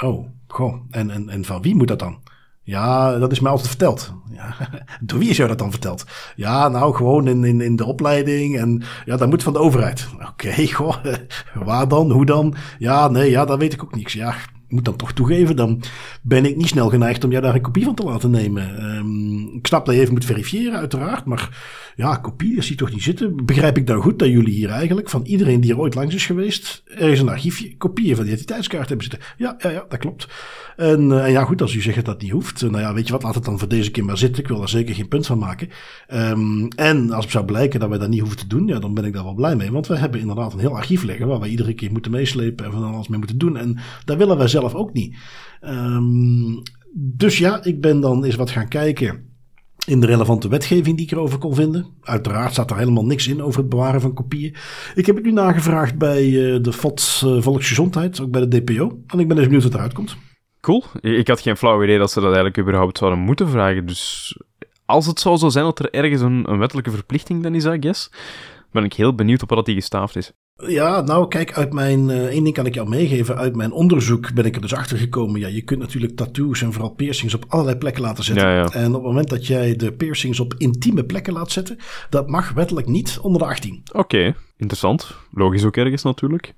Oh, 0.00 0.26
goh. 0.46 0.74
En, 0.90 1.10
en, 1.10 1.28
en 1.28 1.44
van 1.44 1.62
wie 1.62 1.74
moet 1.74 1.88
dat 1.88 1.98
dan? 1.98 2.18
Ja, 2.70 3.18
dat 3.18 3.32
is 3.32 3.40
mij 3.40 3.50
altijd 3.50 3.68
verteld. 3.68 4.12
Ja, 4.32 4.54
door 5.00 5.18
wie 5.18 5.30
is 5.30 5.36
jou 5.36 5.48
dat 5.48 5.58
dan 5.58 5.70
verteld? 5.70 6.04
Ja, 6.36 6.68
nou, 6.68 6.94
gewoon 6.94 7.28
in, 7.28 7.44
in, 7.44 7.60
in 7.60 7.76
de 7.76 7.84
opleiding. 7.84 8.58
En 8.58 8.82
ja, 9.04 9.16
dat 9.16 9.28
moet 9.28 9.42
van 9.42 9.52
de 9.52 9.58
overheid. 9.58 10.08
Oké, 10.30 10.66
goh, 10.66 10.96
waar 11.68 11.88
dan? 11.88 12.10
Hoe 12.10 12.26
dan? 12.26 12.54
Ja, 12.78 13.08
nee, 13.08 13.30
ja, 13.30 13.44
daar 13.44 13.58
weet 13.58 13.72
ik 13.72 13.82
ook 13.82 13.94
niks. 13.94 14.12
Ja, 14.12 14.34
moet 14.70 14.84
dan 14.84 14.96
toch 14.96 15.12
toegeven, 15.12 15.56
dan 15.56 15.82
ben 16.22 16.44
ik 16.44 16.56
niet 16.56 16.66
snel 16.66 16.88
geneigd 16.88 17.24
om 17.24 17.30
jou 17.30 17.42
daar 17.42 17.54
een 17.54 17.60
kopie 17.60 17.84
van 17.84 17.94
te 17.94 18.02
laten 18.02 18.30
nemen. 18.30 18.84
Um, 18.96 19.56
ik 19.56 19.66
snap 19.66 19.86
dat 19.86 19.94
je 19.94 20.00
even 20.00 20.12
moet 20.12 20.24
verifiëren, 20.24 20.78
uiteraard. 20.78 21.24
Maar 21.24 21.58
ja, 21.96 22.16
kopie, 22.16 22.54
dat 22.54 22.64
zie 22.64 22.76
toch 22.76 22.92
niet 22.92 23.02
zitten. 23.02 23.46
Begrijp 23.46 23.76
ik 23.76 23.86
dan 23.86 24.02
goed 24.02 24.18
dat 24.18 24.28
jullie 24.28 24.54
hier 24.54 24.68
eigenlijk, 24.70 25.10
van 25.10 25.22
iedereen 25.24 25.60
die 25.60 25.70
er 25.70 25.78
ooit 25.78 25.94
langs 25.94 26.14
is 26.14 26.26
geweest, 26.26 26.82
ergens 26.86 27.20
een 27.20 27.28
archiefje, 27.28 27.76
kopieën 27.76 28.16
van 28.16 28.24
de 28.24 28.30
identiteitskaart 28.30 28.88
hebben 28.88 29.06
zitten? 29.06 29.28
Ja, 29.36 29.56
ja, 29.58 29.70
ja, 29.70 29.84
dat 29.88 29.98
klopt. 29.98 30.28
En, 30.76 31.10
uh, 31.10 31.24
en 31.24 31.30
ja, 31.30 31.44
goed, 31.44 31.62
als 31.62 31.74
u 31.74 31.80
zegt 31.80 31.96
dat 31.96 32.04
dat 32.04 32.22
niet 32.22 32.30
hoeft, 32.30 32.62
nou 32.62 32.78
ja, 32.78 32.94
weet 32.94 33.06
je 33.06 33.12
wat, 33.12 33.22
laat 33.22 33.34
het 33.34 33.44
dan 33.44 33.58
voor 33.58 33.68
deze 33.68 33.90
keer 33.90 34.04
maar 34.04 34.18
zitten. 34.18 34.42
Ik 34.42 34.48
wil 34.48 34.58
daar 34.58 34.68
zeker 34.68 34.94
geen 34.94 35.08
punt 35.08 35.26
van 35.26 35.38
maken. 35.38 35.68
Um, 36.14 36.68
en 36.68 37.10
als 37.10 37.24
het 37.24 37.32
zou 37.32 37.44
blijken 37.44 37.80
dat 37.80 37.88
wij 37.88 37.98
dat 37.98 38.08
niet 38.08 38.20
hoeven 38.20 38.38
te 38.38 38.46
doen, 38.46 38.66
ja, 38.66 38.78
dan 38.78 38.94
ben 38.94 39.04
ik 39.04 39.12
daar 39.12 39.24
wel 39.24 39.34
blij 39.34 39.56
mee. 39.56 39.72
Want 39.72 39.86
we 39.86 39.96
hebben 39.96 40.20
inderdaad 40.20 40.52
een 40.52 40.58
heel 40.58 40.76
archief 40.76 41.02
liggen 41.02 41.26
waar 41.26 41.40
wij 41.40 41.48
iedere 41.48 41.74
keer 41.74 41.92
moeten 41.92 42.10
meeslepen 42.10 42.64
en 42.64 42.72
van 42.72 42.84
alles 42.84 43.08
mee 43.08 43.18
moeten 43.18 43.38
doen. 43.38 43.56
En 43.56 43.78
daar 44.04 44.18
willen 44.18 44.36
wij 44.36 44.48
zelf 44.48 44.59
ook 44.74 44.92
niet. 44.92 45.16
Um, 45.62 46.62
dus 46.94 47.38
ja, 47.38 47.64
ik 47.64 47.80
ben 47.80 48.00
dan 48.00 48.24
eens 48.24 48.34
wat 48.34 48.50
gaan 48.50 48.68
kijken 48.68 49.28
in 49.86 50.00
de 50.00 50.06
relevante 50.06 50.48
wetgeving 50.48 50.96
die 50.96 51.06
ik 51.06 51.12
erover 51.12 51.38
kon 51.38 51.54
vinden. 51.54 51.86
Uiteraard 52.00 52.52
staat 52.52 52.70
er 52.70 52.76
helemaal 52.76 53.04
niks 53.04 53.26
in 53.26 53.42
over 53.42 53.60
het 53.60 53.68
bewaren 53.68 54.00
van 54.00 54.14
kopieën. 54.14 54.54
Ik 54.94 55.06
heb 55.06 55.14
het 55.14 55.24
nu 55.24 55.32
nagevraagd 55.32 55.98
bij 55.98 56.26
uh, 56.28 56.62
de 56.62 56.72
FOD 56.72 57.22
uh, 57.24 57.42
Volksgezondheid, 57.42 58.20
ook 58.20 58.30
bij 58.30 58.46
de 58.46 58.62
DPO. 58.62 59.02
En 59.06 59.18
ik 59.18 59.28
ben 59.28 59.36
eens 59.36 59.46
benieuwd 59.46 59.62
wat 59.62 59.74
eruit 59.74 59.92
komt. 59.92 60.16
Cool. 60.60 60.84
Ik 61.00 61.28
had 61.28 61.40
geen 61.40 61.56
flauw 61.56 61.82
idee 61.82 61.98
dat 61.98 62.10
ze 62.10 62.20
dat 62.20 62.24
eigenlijk 62.24 62.58
überhaupt 62.58 62.98
zouden 62.98 63.20
moeten 63.20 63.48
vragen. 63.48 63.86
Dus 63.86 64.36
als 64.84 65.06
het 65.06 65.20
zo 65.20 65.36
zou 65.36 65.50
zijn 65.50 65.64
dat 65.64 65.78
er 65.78 65.90
ergens 65.90 66.20
een, 66.20 66.50
een 66.50 66.58
wettelijke 66.58 66.90
verplichting 66.90 67.42
dan 67.42 67.54
is, 67.54 67.64
I 67.64 67.76
guess, 67.80 68.10
ben 68.72 68.84
ik 68.84 68.92
heel 68.92 69.14
benieuwd 69.14 69.42
op 69.42 69.50
wat 69.50 69.66
die 69.66 69.74
gestaafd 69.74 70.16
is. 70.16 70.32
Ja, 70.66 71.00
nou 71.00 71.28
kijk, 71.28 71.52
uit 71.52 71.72
mijn, 71.72 72.08
uh, 72.08 72.24
één 72.24 72.42
ding 72.42 72.54
kan 72.54 72.66
ik 72.66 72.74
jou 72.74 72.88
meegeven. 72.88 73.36
Uit 73.36 73.56
mijn 73.56 73.72
onderzoek 73.72 74.34
ben 74.34 74.44
ik 74.44 74.54
er 74.54 74.60
dus 74.60 74.74
achter 74.74 74.98
gekomen. 74.98 75.40
Ja, 75.40 75.48
je 75.48 75.62
kunt 75.62 75.80
natuurlijk 75.80 76.16
tattoos 76.16 76.62
en 76.62 76.72
vooral 76.72 76.90
piercings 76.90 77.34
op 77.34 77.44
allerlei 77.48 77.76
plekken 77.76 78.02
laten 78.02 78.24
zetten. 78.24 78.46
Ja, 78.46 78.54
ja. 78.54 78.70
En 78.72 78.86
op 78.86 78.92
het 78.92 79.02
moment 79.02 79.28
dat 79.28 79.46
jij 79.46 79.76
de 79.76 79.92
piercings 79.92 80.40
op 80.40 80.54
intieme 80.58 81.04
plekken 81.04 81.32
laat 81.32 81.50
zetten, 81.50 81.78
dat 82.10 82.28
mag 82.28 82.52
wettelijk 82.52 82.86
niet 82.86 83.18
onder 83.22 83.40
de 83.40 83.46
18. 83.46 83.82
Oké, 83.88 83.98
okay, 83.98 84.34
interessant. 84.56 85.16
Logisch 85.32 85.64
ook 85.64 85.76
ergens 85.76 86.02
natuurlijk. 86.02 86.54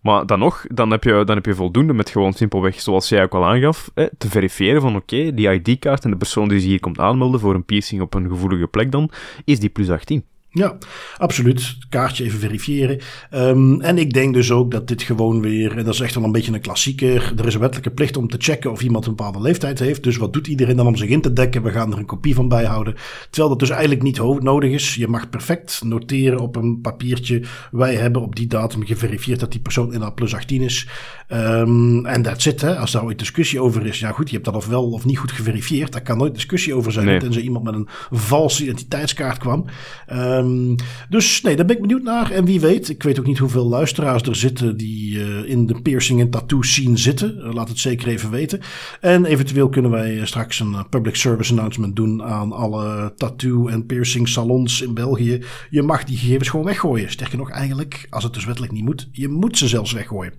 Maar 0.00 0.26
dan 0.26 0.38
nog, 0.38 0.64
dan 0.68 0.90
heb, 0.90 1.04
je, 1.04 1.22
dan 1.24 1.36
heb 1.36 1.46
je 1.46 1.54
voldoende 1.54 1.92
met 1.92 2.10
gewoon 2.10 2.32
simpelweg, 2.32 2.80
zoals 2.80 3.08
jij 3.08 3.22
ook 3.22 3.34
al 3.34 3.46
aangaf, 3.46 3.90
hè, 3.94 4.06
te 4.18 4.28
verifiëren 4.28 4.80
van 4.80 4.96
oké, 4.96 5.34
die 5.34 5.52
ID-kaart 5.52 6.04
en 6.04 6.10
de 6.10 6.16
persoon 6.16 6.48
die 6.48 6.60
zich 6.60 6.68
hier 6.68 6.80
komt 6.80 6.98
aanmelden 6.98 7.40
voor 7.40 7.54
een 7.54 7.64
piercing 7.64 8.00
op 8.00 8.14
een 8.14 8.28
gevoelige 8.28 8.66
plek 8.66 8.92
dan, 8.92 9.10
is 9.44 9.60
die 9.60 9.68
plus 9.68 9.90
18. 9.90 10.24
Ja, 10.56 10.78
absoluut. 11.18 11.76
Kaartje 11.88 12.24
even 12.24 12.38
verifiëren. 12.38 13.00
Um, 13.34 13.80
en 13.80 13.98
ik 13.98 14.12
denk 14.12 14.34
dus 14.34 14.50
ook 14.50 14.70
dat 14.70 14.88
dit 14.88 15.02
gewoon 15.02 15.40
weer, 15.40 15.76
en 15.76 15.84
dat 15.84 15.94
is 15.94 16.00
echt 16.00 16.14
wel 16.14 16.24
een 16.24 16.32
beetje 16.32 16.52
een 16.52 16.60
klassieker. 16.60 17.32
Er 17.36 17.46
is 17.46 17.54
een 17.54 17.60
wettelijke 17.60 17.90
plicht 17.90 18.16
om 18.16 18.28
te 18.28 18.36
checken 18.40 18.70
of 18.70 18.82
iemand 18.82 19.06
een 19.06 19.14
bepaalde 19.14 19.40
leeftijd 19.40 19.78
heeft. 19.78 20.02
Dus 20.02 20.16
wat 20.16 20.32
doet 20.32 20.46
iedereen 20.46 20.76
dan 20.76 20.86
om 20.86 20.96
zich 20.96 21.08
in 21.08 21.20
te 21.20 21.32
dekken? 21.32 21.62
We 21.62 21.70
gaan 21.70 21.92
er 21.92 21.98
een 21.98 22.06
kopie 22.06 22.34
van 22.34 22.48
bijhouden. 22.48 22.94
Terwijl 23.30 23.48
dat 23.48 23.58
dus 23.58 23.70
eigenlijk 23.70 24.02
niet 24.02 24.18
nodig 24.40 24.70
is. 24.70 24.94
Je 24.94 25.08
mag 25.08 25.30
perfect 25.30 25.80
noteren 25.84 26.40
op 26.40 26.56
een 26.56 26.80
papiertje. 26.80 27.42
Wij 27.70 27.94
hebben 27.94 28.22
op 28.22 28.36
die 28.36 28.46
datum 28.46 28.86
geverifieerd 28.86 29.40
dat 29.40 29.52
die 29.52 29.60
persoon 29.60 29.84
inderdaad 29.84 30.14
plus 30.14 30.34
18 30.34 30.62
is. 30.62 30.88
Um, 31.28 32.06
en 32.06 32.22
that's 32.22 32.46
it. 32.46 32.60
Hè. 32.60 32.76
Als 32.76 32.92
daar 32.92 33.04
ooit 33.04 33.18
discussie 33.18 33.60
over 33.60 33.86
is. 33.86 33.98
Ja 33.98 34.10
goed, 34.10 34.28
je 34.28 34.34
hebt 34.34 34.46
dat 34.46 34.56
of 34.56 34.66
wel 34.66 34.90
of 34.90 35.04
niet 35.04 35.18
goed 35.18 35.32
geverifieerd. 35.32 35.92
Daar 35.92 36.02
kan 36.02 36.18
nooit 36.18 36.34
discussie 36.34 36.74
over 36.74 36.92
zijn. 36.92 37.06
Nee. 37.06 37.18
Tenzij 37.18 37.42
iemand 37.42 37.64
met 37.64 37.74
een 37.74 37.88
valse 38.10 38.62
identiteitskaart 38.62 39.38
kwam. 39.38 39.64
Um, 40.12 40.45
Um, 40.46 40.76
dus 41.08 41.40
nee, 41.40 41.56
daar 41.56 41.66
ben 41.66 41.76
ik 41.76 41.82
benieuwd 41.82 42.02
naar. 42.02 42.30
En 42.30 42.44
wie 42.44 42.60
weet, 42.60 42.88
ik 42.88 43.02
weet 43.02 43.18
ook 43.18 43.26
niet 43.26 43.38
hoeveel 43.38 43.66
luisteraars 43.66 44.22
er 44.22 44.36
zitten 44.36 44.76
die 44.76 45.14
uh, 45.14 45.48
in 45.48 45.66
de 45.66 45.80
piercing 45.82 46.20
en 46.20 46.30
tattoo 46.30 46.62
scene 46.62 46.96
zitten. 46.96 47.36
Uh, 47.38 47.52
laat 47.52 47.68
het 47.68 47.78
zeker 47.78 48.08
even 48.08 48.30
weten. 48.30 48.60
En 49.00 49.24
eventueel 49.24 49.68
kunnen 49.68 49.90
wij 49.90 50.18
eh, 50.18 50.26
straks 50.26 50.60
een 50.60 50.88
public 50.90 51.16
service 51.16 51.50
announcement 51.50 51.96
doen 51.96 52.22
aan 52.22 52.52
alle 52.52 53.12
tattoo 53.16 53.68
en 53.68 53.86
piercing 53.86 54.28
salons 54.28 54.80
in 54.80 54.94
België. 54.94 55.42
Je 55.70 55.82
mag 55.82 56.04
die 56.04 56.18
gegevens 56.18 56.48
gewoon 56.48 56.66
weggooien. 56.66 57.10
Sterker 57.10 57.38
nog, 57.38 57.50
eigenlijk, 57.50 58.06
als 58.10 58.24
het 58.24 58.34
dus 58.34 58.44
wettelijk 58.44 58.72
niet 58.72 58.84
moet, 58.84 59.08
je 59.12 59.28
moet 59.28 59.58
ze 59.58 59.68
zelfs 59.68 59.92
weggooien. 59.92 60.32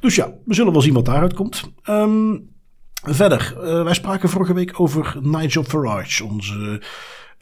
Dus 0.00 0.14
ja, 0.14 0.32
we 0.44 0.54
zullen 0.54 0.72
wel 0.72 0.82
zien 0.82 0.94
wat 0.94 1.04
daaruit 1.04 1.34
komt. 1.34 1.70
Um, 1.88 2.48
verder, 3.02 3.54
wij 3.84 3.94
spraken 3.94 4.28
vorige 4.28 4.54
week 4.54 4.80
over 4.80 5.16
Nigel 5.20 5.64
Farage, 5.64 6.24
onze 6.24 6.82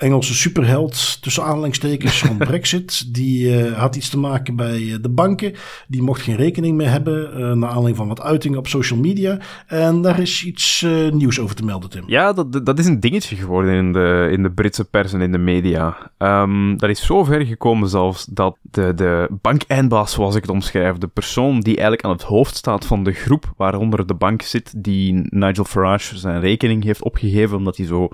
Engelse 0.02 0.34
superheld, 0.34 1.22
tussen 1.22 1.42
aanhalingstekens, 1.42 2.18
van 2.18 2.36
Brexit. 2.48 3.14
Die 3.14 3.64
uh, 3.64 3.78
had 3.78 3.96
iets 3.96 4.08
te 4.08 4.18
maken 4.18 4.56
bij 4.56 4.80
uh, 4.80 4.96
de 5.00 5.08
banken. 5.08 5.54
Die 5.88 6.02
mocht 6.02 6.22
geen 6.22 6.36
rekening 6.36 6.76
meer 6.76 6.90
hebben, 6.90 7.30
uh, 7.30 7.52
naar 7.52 7.68
aanleiding 7.68 7.96
van 7.96 8.08
wat 8.08 8.20
uitingen 8.20 8.58
op 8.58 8.66
social 8.66 8.98
media. 8.98 9.38
En 9.66 10.02
daar 10.02 10.20
is 10.20 10.44
iets 10.44 10.86
nieuws 11.10 11.40
over 11.40 11.56
te 11.56 11.64
melden, 11.64 11.90
Tim. 11.90 12.04
Ja, 12.06 12.32
dat, 12.32 12.66
dat 12.66 12.78
is 12.78 12.86
een 12.86 13.00
dingetje 13.00 13.36
geworden 13.36 13.74
in 13.74 13.92
de, 13.92 14.28
in 14.32 14.42
de 14.42 14.50
Britse 14.50 14.84
pers 14.84 15.12
en 15.12 15.20
in 15.20 15.32
de 15.32 15.38
media. 15.38 16.10
Um, 16.18 16.76
dat 16.76 16.90
is 16.90 17.06
zo 17.06 17.24
ver 17.24 17.46
gekomen 17.46 17.88
zelfs 17.88 18.24
dat 18.24 18.56
de, 18.62 18.94
de 18.94 19.28
bank-eindbaas, 19.40 20.12
zoals 20.12 20.34
ik 20.34 20.42
het 20.42 20.50
omschrijf, 20.50 20.96
de 20.96 21.06
persoon 21.06 21.60
die 21.60 21.74
eigenlijk 21.74 22.04
aan 22.04 22.12
het 22.12 22.22
hoofd 22.22 22.56
staat 22.56 22.86
van 22.86 23.04
de 23.04 23.12
groep 23.12 23.52
waaronder 23.56 24.06
de 24.06 24.14
bank 24.14 24.42
zit, 24.42 24.72
die 24.76 25.26
Nigel 25.28 25.64
Farage 25.64 26.18
zijn 26.18 26.40
rekening 26.40 26.84
heeft 26.84 27.02
opgegeven, 27.02 27.56
omdat 27.56 27.76
hij 27.76 27.86
zo 27.86 28.08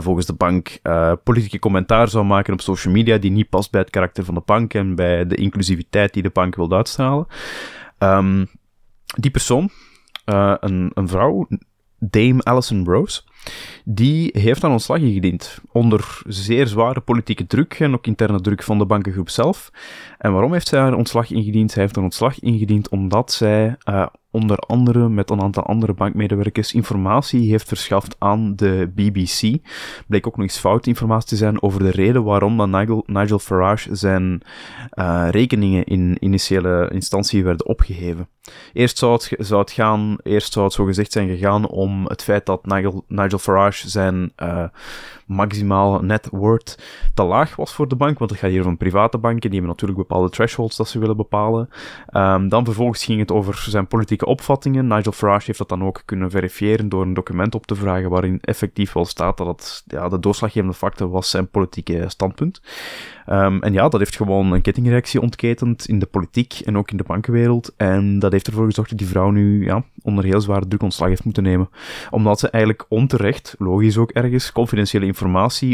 volgens 0.00 0.26
de 0.26 0.34
bank 0.34 0.78
uh, 1.10 1.16
politieke 1.24 1.58
commentaar 1.58 2.08
zou 2.08 2.24
maken 2.24 2.52
op 2.52 2.60
social 2.60 2.94
media 2.94 3.18
die 3.18 3.30
niet 3.30 3.48
past 3.48 3.70
bij 3.70 3.80
het 3.80 3.90
karakter 3.90 4.24
van 4.24 4.34
de 4.34 4.42
bank 4.44 4.74
en 4.74 4.94
bij 4.94 5.26
de 5.26 5.34
inclusiviteit 5.34 6.12
die 6.12 6.22
de 6.22 6.30
bank 6.30 6.56
wil 6.56 6.72
uitstralen. 6.72 7.26
Um, 7.98 8.46
die 9.16 9.30
persoon, 9.30 9.70
uh, 10.26 10.54
een, 10.60 10.90
een 10.94 11.08
vrouw, 11.08 11.48
Dame 11.98 12.42
Alison 12.42 12.84
Rose, 12.84 13.22
die 13.84 14.30
heeft 14.32 14.64
aan 14.64 14.70
ontslag 14.70 14.98
ingediend. 14.98 15.58
Onder 15.72 16.22
zeer 16.26 16.66
zware 16.66 17.00
politieke 17.00 17.46
druk 17.46 17.74
en 17.80 17.94
ook 17.94 18.06
interne 18.06 18.40
druk 18.40 18.62
van 18.62 18.78
de 18.78 18.86
bankengroep 18.86 19.28
zelf. 19.28 19.70
En 20.18 20.32
waarom 20.32 20.52
heeft 20.52 20.68
zij 20.68 20.80
haar 20.80 20.94
ontslag 20.94 21.30
ingediend? 21.30 21.70
Zij 21.70 21.82
heeft 21.82 21.96
een 21.96 22.02
ontslag 22.02 22.40
ingediend 22.40 22.88
omdat 22.88 23.32
zij 23.32 23.76
uh, 23.88 24.06
onder 24.30 24.56
andere 24.56 25.08
met 25.08 25.30
een 25.30 25.42
aantal 25.42 25.62
andere 25.62 25.94
bankmedewerkers 25.94 26.74
informatie 26.74 27.50
heeft 27.50 27.68
verschaft 27.68 28.16
aan 28.18 28.56
de 28.56 28.90
BBC. 28.94 29.62
Bleek 30.06 30.26
ook 30.26 30.36
nog 30.36 30.46
eens 30.46 30.58
fout 30.58 30.86
informatie 30.86 31.28
te 31.28 31.36
zijn 31.36 31.62
over 31.62 31.80
de 31.80 31.90
reden 31.90 32.24
waarom 32.24 32.56
dan 32.56 32.70
Nigel, 32.70 33.02
Nigel 33.06 33.38
Farage 33.38 33.94
zijn 33.94 34.42
uh, 34.94 35.26
rekeningen 35.30 35.84
in 35.84 36.16
initiële 36.20 36.90
instantie 36.92 37.44
werden 37.44 37.66
opgeheven. 37.66 38.28
Eerst 38.72 38.98
zou 38.98 39.12
het, 39.12 39.32
zou 39.38 39.60
het 39.60 39.70
gaan, 39.70 40.16
eerst 40.22 40.52
zou 40.52 40.64
het 40.64 40.74
zo 40.74 40.84
gezegd 40.84 41.12
zijn 41.12 41.28
gegaan 41.28 41.68
om 41.68 42.06
het 42.06 42.22
feit 42.22 42.46
dat 42.46 42.66
Nigel, 42.66 43.04
Nigel 43.08 43.38
Farage 43.38 43.88
zijn 43.88 44.32
maximaal 45.30 46.00
net 46.02 46.28
worth 46.30 46.78
te 47.14 47.22
laag 47.22 47.56
was 47.56 47.72
voor 47.72 47.88
de 47.88 47.96
bank, 47.96 48.18
want 48.18 48.30
het 48.30 48.40
gaat 48.40 48.50
hier 48.50 48.66
om 48.66 48.76
private 48.76 49.18
banken, 49.18 49.50
die 49.50 49.58
hebben 49.58 49.68
natuurlijk 49.68 49.98
bepaalde 49.98 50.30
thresholds 50.30 50.76
dat 50.76 50.88
ze 50.88 50.98
willen 50.98 51.16
bepalen. 51.16 51.68
Um, 52.12 52.48
dan 52.48 52.64
vervolgens 52.64 53.04
ging 53.04 53.18
het 53.20 53.32
over 53.32 53.64
zijn 53.68 53.86
politieke 53.86 54.26
opvattingen. 54.26 54.86
Nigel 54.86 55.12
Farage 55.12 55.46
heeft 55.46 55.58
dat 55.58 55.68
dan 55.68 55.84
ook 55.84 56.02
kunnen 56.04 56.30
verifiëren 56.30 56.88
door 56.88 57.02
een 57.02 57.14
document 57.14 57.54
op 57.54 57.66
te 57.66 57.74
vragen 57.74 58.10
waarin 58.10 58.38
effectief 58.40 58.92
wel 58.92 59.04
staat 59.04 59.36
dat 59.36 59.46
het, 59.46 59.82
ja, 59.86 60.08
de 60.08 60.18
doorslaggevende 60.18 60.74
factor 60.74 61.10
was 61.10 61.30
zijn 61.30 61.48
politieke 61.48 62.04
standpunt. 62.08 62.60
Um, 63.26 63.62
en 63.62 63.72
ja, 63.72 63.88
dat 63.88 64.00
heeft 64.00 64.16
gewoon 64.16 64.52
een 64.52 64.60
kettingreactie 64.60 65.20
ontketend 65.20 65.86
in 65.86 65.98
de 65.98 66.06
politiek 66.06 66.60
en 66.64 66.78
ook 66.78 66.90
in 66.90 66.96
de 66.96 67.04
bankenwereld. 67.06 67.72
En 67.76 68.18
dat 68.18 68.32
heeft 68.32 68.46
ervoor 68.46 68.64
gezorgd 68.64 68.90
dat 68.90 68.98
die 68.98 69.08
vrouw 69.08 69.30
nu 69.30 69.64
ja, 69.64 69.84
onder 70.02 70.24
heel 70.24 70.40
zware 70.40 70.68
druk 70.68 70.82
ontslag 70.82 71.08
heeft 71.08 71.24
moeten 71.24 71.42
nemen. 71.42 71.70
Omdat 72.10 72.38
ze 72.38 72.50
eigenlijk 72.50 72.84
onterecht, 72.88 73.54
logisch 73.58 73.96
ook 73.96 74.10
ergens, 74.10 74.52
confidentiële 74.52 75.06
informatie 75.06 75.18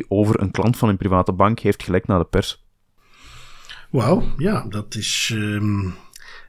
over 0.08 0.40
een 0.40 0.50
klant 0.50 0.76
van 0.76 0.88
een 0.88 0.96
private 0.96 1.32
bank 1.32 1.58
heeft 1.58 1.82
gelekt 1.82 2.06
naar 2.06 2.18
de 2.18 2.24
pers. 2.24 2.64
Wauw, 3.90 4.22
ja, 4.36 4.66
dat 4.68 4.94
is. 4.94 5.30
Um, 5.34 5.94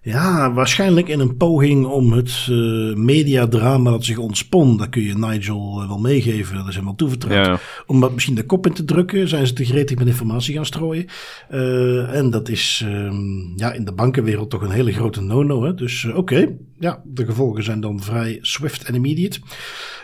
ja, 0.07 0.53
waarschijnlijk 0.53 1.07
in 1.07 1.19
een 1.19 1.37
poging 1.37 1.85
om 1.85 2.11
het 2.11 2.47
uh, 2.49 2.95
mediadrama 2.95 3.91
dat 3.91 4.05
zich 4.05 4.17
ontspon, 4.17 4.77
dat 4.77 4.89
kun 4.89 5.01
je 5.01 5.17
Nigel 5.17 5.81
uh, 5.81 5.87
wel 5.87 5.99
meegeven, 5.99 6.55
dat 6.55 6.67
is 6.67 6.75
hem 6.75 6.83
wel 6.83 6.95
toevertrouwd. 6.95 7.45
Ja. 7.45 7.59
Om 7.85 7.99
dat 7.99 8.13
misschien 8.13 8.35
de 8.35 8.45
kop 8.45 8.65
in 8.65 8.73
te 8.73 8.85
drukken, 8.85 9.27
zijn 9.27 9.47
ze 9.47 9.53
te 9.53 9.65
gretig 9.65 9.97
met 9.97 10.07
informatie 10.07 10.55
gaan 10.55 10.65
strooien. 10.65 11.05
Uh, 11.51 12.15
en 12.15 12.29
dat 12.29 12.49
is 12.49 12.83
um, 12.85 13.53
ja, 13.55 13.73
in 13.73 13.85
de 13.85 13.93
bankenwereld 13.93 14.49
toch 14.49 14.61
een 14.61 14.71
hele 14.71 14.93
grote 14.93 15.21
no-no. 15.21 15.73
Dus 15.73 16.05
oké, 16.05 16.17
okay. 16.17 16.55
ja, 16.79 17.01
de 17.05 17.25
gevolgen 17.25 17.63
zijn 17.63 17.79
dan 17.79 18.01
vrij 18.01 18.37
swift 18.41 18.83
en 18.83 18.95
immediate. 18.95 19.39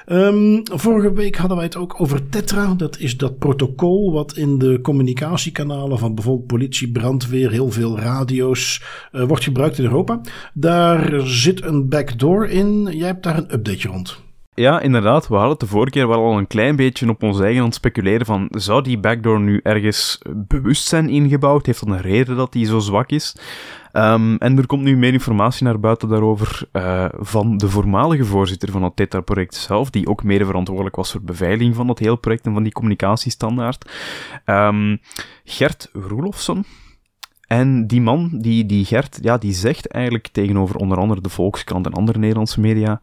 Um, 0.07 0.62
vorige 0.63 1.13
week 1.13 1.36
hadden 1.36 1.57
wij 1.57 1.65
het 1.65 1.75
ook 1.75 2.01
over 2.01 2.29
Tetra. 2.29 2.74
Dat 2.74 3.00
is 3.00 3.17
dat 3.17 3.38
protocol 3.38 4.12
wat 4.12 4.38
in 4.38 4.57
de 4.57 4.79
communicatiekanalen 4.81 6.00
van 6.00 6.15
bijvoorbeeld 6.15 6.48
politie, 6.48 6.91
brandweer, 6.91 7.51
heel 7.51 7.72
veel 7.72 8.00
radio's 8.00 8.81
wordt 9.12 9.43
gebruikt 9.43 9.77
in 9.77 9.86
Europa. 9.93 10.21
Daar 10.53 11.21
zit 11.21 11.63
een 11.63 11.89
backdoor 11.89 12.47
in. 12.47 12.88
Jij 12.91 13.07
hebt 13.07 13.23
daar 13.23 13.38
een 13.38 13.53
update 13.53 13.88
rond. 13.88 14.21
Ja, 14.55 14.79
inderdaad. 14.79 15.27
We 15.27 15.35
hadden 15.35 15.59
de 15.59 15.67
vorige 15.67 15.91
keer 15.91 16.07
wel 16.07 16.23
al 16.23 16.38
een 16.38 16.47
klein 16.47 16.75
beetje 16.75 17.09
op 17.09 17.23
ons 17.23 17.39
eigen 17.39 17.59
aan 17.59 17.65
het 17.65 17.75
speculeren 17.75 18.25
van, 18.25 18.47
zou 18.50 18.83
die 18.83 19.00
backdoor 19.00 19.39
nu 19.39 19.59
ergens 19.63 20.19
bewust 20.35 20.88
zijn 20.88 21.09
ingebouwd? 21.09 21.65
Heeft 21.65 21.79
dat 21.79 21.89
een 21.89 22.01
reden 22.01 22.35
dat 22.35 22.51
die 22.51 22.65
zo 22.65 22.79
zwak 22.79 23.09
is? 23.09 23.35
Um, 23.93 24.38
en 24.38 24.57
er 24.57 24.65
komt 24.65 24.83
nu 24.83 24.97
meer 24.97 25.13
informatie 25.13 25.65
naar 25.65 25.79
buiten 25.79 26.09
daarover 26.09 26.62
uh, 26.73 27.05
van 27.12 27.57
de 27.57 27.69
voormalige 27.69 28.25
voorzitter 28.25 28.71
van 28.71 28.83
het 28.83 28.95
Tetra-project 28.95 29.55
zelf, 29.55 29.89
die 29.89 30.07
ook 30.07 30.23
mede 30.23 30.45
verantwoordelijk 30.45 30.95
was 30.95 31.12
voor 31.12 31.21
beveiliging 31.21 31.75
van 31.75 31.88
dat 31.88 32.00
hele 32.00 32.17
project 32.17 32.45
en 32.45 32.53
van 32.53 32.63
die 32.63 32.71
communicatiestandaard. 32.71 33.91
Um, 34.45 35.00
Gert 35.43 35.89
Roelofsen, 35.93 36.65
en 37.47 37.88
die 37.88 38.01
man, 38.01 38.29
die, 38.33 38.65
die 38.65 38.85
Gert, 38.85 39.19
ja, 39.21 39.38
die 39.38 39.53
zegt 39.53 39.88
eigenlijk 39.88 40.27
tegenover 40.27 40.75
onder 40.75 40.97
andere 40.97 41.21
de 41.21 41.29
Volkskrant 41.29 41.85
en 41.85 41.93
andere 41.93 42.19
Nederlandse 42.19 42.59
media, 42.59 43.01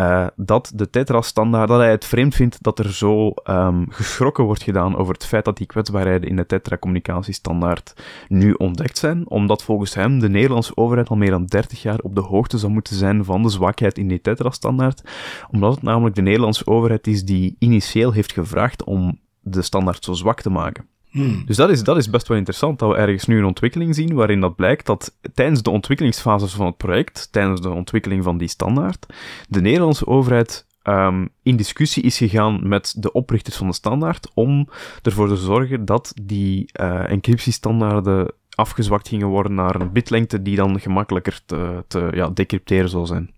uh, 0.00 0.26
dat 0.36 0.72
de 0.74 0.90
Tetra-standaard, 0.90 1.68
dat 1.68 1.78
hij 1.78 1.90
het 1.90 2.04
vreemd 2.04 2.34
vindt 2.34 2.62
dat 2.62 2.78
er 2.78 2.92
zo 2.92 3.34
um, 3.50 3.86
geschrokken 3.90 4.44
wordt 4.44 4.62
gedaan 4.62 4.96
over 4.96 5.14
het 5.14 5.26
feit 5.26 5.44
dat 5.44 5.56
die 5.56 5.66
kwetsbaarheden 5.66 6.28
in 6.28 6.36
de 6.36 6.46
Tetra-communicatiestandaard 6.46 7.94
nu 8.28 8.52
ontdekt 8.52 8.98
zijn, 8.98 9.28
omdat 9.28 9.62
volgens 9.62 9.94
hem 9.94 10.18
de 10.18 10.28
Nederlandse 10.28 10.76
overheid 10.76 11.08
al 11.08 11.16
meer 11.16 11.30
dan 11.30 11.44
30 11.44 11.82
jaar 11.82 11.98
op 11.98 12.14
de 12.14 12.20
hoogte 12.20 12.58
zou 12.58 12.72
moeten 12.72 12.96
zijn 12.96 13.24
van 13.24 13.42
de 13.42 13.50
zwakheid 13.50 13.98
in 13.98 14.08
die 14.08 14.20
Tetra-standaard, 14.20 15.02
omdat 15.50 15.74
het 15.74 15.82
namelijk 15.82 16.14
de 16.14 16.22
Nederlandse 16.22 16.66
overheid 16.66 17.06
is 17.06 17.24
die 17.24 17.56
initieel 17.58 18.12
heeft 18.12 18.32
gevraagd 18.32 18.84
om 18.84 19.18
de 19.40 19.62
standaard 19.62 20.04
zo 20.04 20.12
zwak 20.12 20.40
te 20.40 20.50
maken. 20.50 20.89
Hmm. 21.10 21.42
Dus 21.46 21.56
dat 21.56 21.70
is, 21.70 21.82
dat 21.82 21.96
is 21.96 22.10
best 22.10 22.28
wel 22.28 22.36
interessant, 22.36 22.78
dat 22.78 22.90
we 22.90 22.96
ergens 22.96 23.26
nu 23.26 23.38
een 23.38 23.44
ontwikkeling 23.44 23.94
zien 23.94 24.14
waarin 24.14 24.40
dat 24.40 24.56
blijkt 24.56 24.86
dat 24.86 25.16
tijdens 25.34 25.62
de 25.62 25.70
ontwikkelingsfases 25.70 26.52
van 26.52 26.66
het 26.66 26.76
project, 26.76 27.28
tijdens 27.32 27.60
de 27.60 27.70
ontwikkeling 27.70 28.24
van 28.24 28.38
die 28.38 28.48
standaard, 28.48 29.06
de 29.48 29.60
Nederlandse 29.60 30.06
overheid 30.06 30.66
um, 30.84 31.28
in 31.42 31.56
discussie 31.56 32.02
is 32.02 32.18
gegaan 32.18 32.68
met 32.68 32.94
de 32.98 33.12
oprichters 33.12 33.56
van 33.56 33.66
de 33.66 33.72
standaard 33.72 34.30
om 34.34 34.68
ervoor 35.02 35.28
te 35.28 35.36
zorgen 35.36 35.84
dat 35.84 36.12
die 36.22 36.70
uh, 36.80 37.10
encryptiestandaarden 37.10 38.32
afgezwakt 38.54 39.08
gingen 39.08 39.26
worden 39.26 39.54
naar 39.54 39.80
een 39.80 39.92
bitlengte 39.92 40.42
die 40.42 40.56
dan 40.56 40.80
gemakkelijker 40.80 41.40
te, 41.46 41.84
te 41.88 42.10
ja, 42.14 42.28
decrypteren 42.28 42.88
zou 42.88 43.06
zijn. 43.06 43.30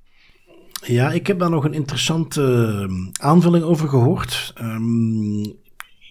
Ja, 0.87 1.11
ik 1.11 1.27
heb 1.27 1.39
daar 1.39 1.51
nog 1.51 1.65
een 1.65 1.75
interessante 1.75 2.43
ehm, 2.43 3.27
aanvulling 3.29 3.65
over 3.65 3.89
gehoord. 3.89 4.53
Um, 4.61 5.61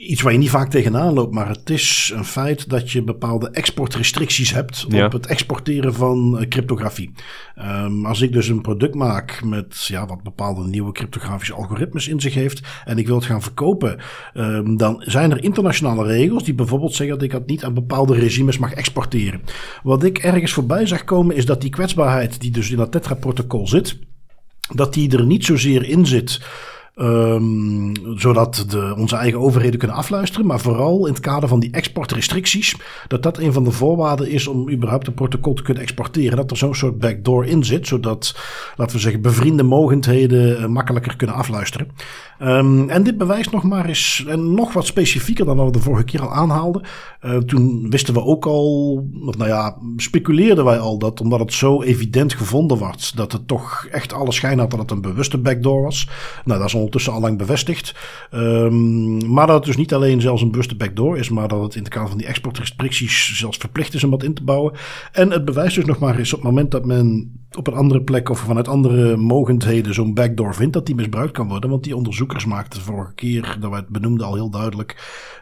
iets 0.01 0.21
waar 0.21 0.31
je 0.31 0.37
niet 0.37 0.49
vaak 0.49 0.69
tegenaan 0.69 1.13
loopt, 1.13 1.33
maar 1.33 1.47
het 1.47 1.69
is 1.69 2.11
een 2.15 2.25
feit 2.25 2.69
dat 2.69 2.91
je 2.91 3.03
bepaalde 3.03 3.49
exportrestricties 3.49 4.53
hebt 4.53 4.85
op 4.85 5.11
het 5.11 5.25
exporteren 5.25 5.93
van 5.93 6.37
uh, 6.39 6.47
cryptografie. 6.47 7.11
Um, 7.57 8.05
als 8.05 8.21
ik 8.21 8.33
dus 8.33 8.47
een 8.47 8.61
product 8.61 8.95
maak 8.95 9.43
met 9.43 9.85
ja, 9.85 10.05
wat 10.05 10.23
bepaalde 10.23 10.67
nieuwe 10.67 10.91
cryptografische 10.91 11.53
algoritmes 11.53 12.07
in 12.07 12.21
zich 12.21 12.33
heeft 12.33 12.61
en 12.85 12.97
ik 12.97 13.07
wil 13.07 13.15
het 13.15 13.25
gaan 13.25 13.41
verkopen, 13.41 13.97
um, 14.33 14.77
dan 14.77 15.03
zijn 15.05 15.31
er 15.31 15.43
internationale 15.43 16.05
regels 16.05 16.43
die 16.43 16.53
bijvoorbeeld 16.53 16.95
zeggen 16.95 17.15
dat 17.15 17.25
ik 17.25 17.31
dat 17.31 17.47
niet 17.47 17.63
aan 17.63 17.73
bepaalde 17.73 18.13
regimes 18.13 18.57
mag 18.57 18.73
exporteren. 18.73 19.41
Wat 19.83 20.03
ik 20.03 20.17
ergens 20.17 20.53
voorbij 20.53 20.85
zag 20.85 21.03
komen 21.03 21.35
is 21.35 21.45
dat 21.45 21.61
die 21.61 21.69
kwetsbaarheid 21.69 22.41
die 22.41 22.51
dus 22.51 22.71
in 22.71 22.77
dat 22.77 22.91
Tetra-protocol 22.91 23.67
zit, 23.67 23.99
dat 24.75 24.93
die 24.93 25.17
er 25.17 25.25
niet 25.25 25.45
zozeer 25.45 25.83
in 25.83 26.05
zit 26.05 26.39
Um, 26.95 27.91
zodat 28.15 28.65
de, 28.67 28.93
onze 28.97 29.15
eigen 29.15 29.39
overheden 29.39 29.79
kunnen 29.79 29.97
afluisteren. 29.97 30.45
Maar 30.45 30.59
vooral 30.59 31.05
in 31.05 31.13
het 31.13 31.21
kader 31.21 31.49
van 31.49 31.59
die 31.59 31.71
exportrestricties. 31.71 32.75
Dat 33.07 33.23
dat 33.23 33.37
een 33.37 33.53
van 33.53 33.63
de 33.63 33.71
voorwaarden 33.71 34.29
is 34.29 34.47
om 34.47 34.69
überhaupt 34.71 35.07
een 35.07 35.13
protocol 35.13 35.53
te 35.53 35.61
kunnen 35.61 35.83
exporteren. 35.83 36.37
Dat 36.37 36.51
er 36.51 36.57
zo'n 36.57 36.75
soort 36.75 36.99
backdoor 36.99 37.45
in 37.45 37.63
zit. 37.63 37.87
Zodat, 37.87 38.39
laten 38.75 38.95
we 38.95 39.01
zeggen, 39.01 39.21
bevriende 39.21 39.63
mogendheden 39.63 40.61
uh, 40.61 40.65
makkelijker 40.65 41.15
kunnen 41.15 41.35
afluisteren. 41.35 41.87
Um, 42.41 42.89
en 42.89 43.03
dit 43.03 43.17
bewijst 43.17 43.51
nog 43.51 43.63
maar 43.63 43.85
eens, 43.85 44.25
en 44.27 44.53
nog 44.53 44.73
wat 44.73 44.85
specifieker 44.85 45.45
dan 45.45 45.65
we 45.65 45.71
de 45.71 45.79
vorige 45.79 46.03
keer 46.03 46.21
al 46.21 46.33
aanhaalden. 46.33 46.81
Uh, 47.25 47.37
toen 47.37 47.89
wisten 47.89 48.13
we 48.13 48.23
ook 48.23 48.45
al, 48.45 48.93
of 49.25 49.37
nou 49.37 49.49
ja, 49.49 49.77
speculeerden 49.95 50.65
wij 50.65 50.79
al 50.79 50.97
dat 50.97 51.21
omdat 51.21 51.39
het 51.39 51.53
zo 51.53 51.81
evident 51.81 52.33
gevonden 52.33 52.79
werd. 52.79 53.15
Dat 53.15 53.31
het 53.31 53.47
toch 53.47 53.87
echt 53.91 54.13
alle 54.13 54.31
schijn 54.31 54.59
had 54.59 54.71
dat 54.71 54.79
het 54.79 54.91
een 54.91 55.01
bewuste 55.01 55.37
backdoor 55.37 55.81
was. 55.81 56.09
Nou, 56.45 56.59
dat 56.59 56.67
is 56.67 56.73
ondertussen 56.81 57.13
al 57.13 57.21
lang 57.21 57.37
bevestigd. 57.37 57.95
Um, 58.31 59.31
maar 59.31 59.47
dat 59.47 59.55
het 59.55 59.65
dus 59.65 59.77
niet 59.77 59.93
alleen 59.93 60.21
zelfs 60.21 60.41
een 60.41 60.51
bewuste 60.51 60.75
backdoor 60.75 61.17
is, 61.17 61.29
maar 61.29 61.47
dat 61.47 61.61
het 61.61 61.75
in 61.75 61.83
het 61.83 61.93
kader 61.93 62.09
van 62.09 62.17
die 62.17 62.27
exportrestricties 62.27 63.37
zelfs 63.37 63.57
verplicht 63.57 63.93
is 63.93 64.03
om 64.03 64.09
wat 64.09 64.23
in 64.23 64.33
te 64.33 64.43
bouwen. 64.43 64.73
En 65.11 65.31
het 65.31 65.45
bewijst 65.45 65.75
dus 65.75 65.85
nog 65.85 65.99
maar 65.99 66.17
eens 66.17 66.33
op 66.33 66.39
het 66.39 66.49
moment 66.49 66.71
dat 66.71 66.85
men 66.85 67.31
op 67.57 67.67
een 67.67 67.73
andere 67.73 68.01
plek 68.01 68.29
of 68.29 68.39
vanuit 68.39 68.67
andere 68.67 69.17
mogendheden 69.17 69.93
zo'n 69.93 70.13
backdoor 70.13 70.55
vindt, 70.55 70.73
dat 70.73 70.85
die 70.85 70.95
misbruikt 70.95 71.31
kan 71.31 71.47
worden. 71.47 71.69
Want 71.69 71.83
die 71.83 71.95
onderzoekers 71.95 72.45
maakten 72.45 72.79
de 72.79 72.85
vorige 72.85 73.13
keer, 73.13 73.57
dat 73.59 73.69
wij 73.69 73.79
het 73.79 73.89
benoemden 73.89 74.25
al 74.25 74.33
heel 74.33 74.49
duidelijk, 74.49 74.95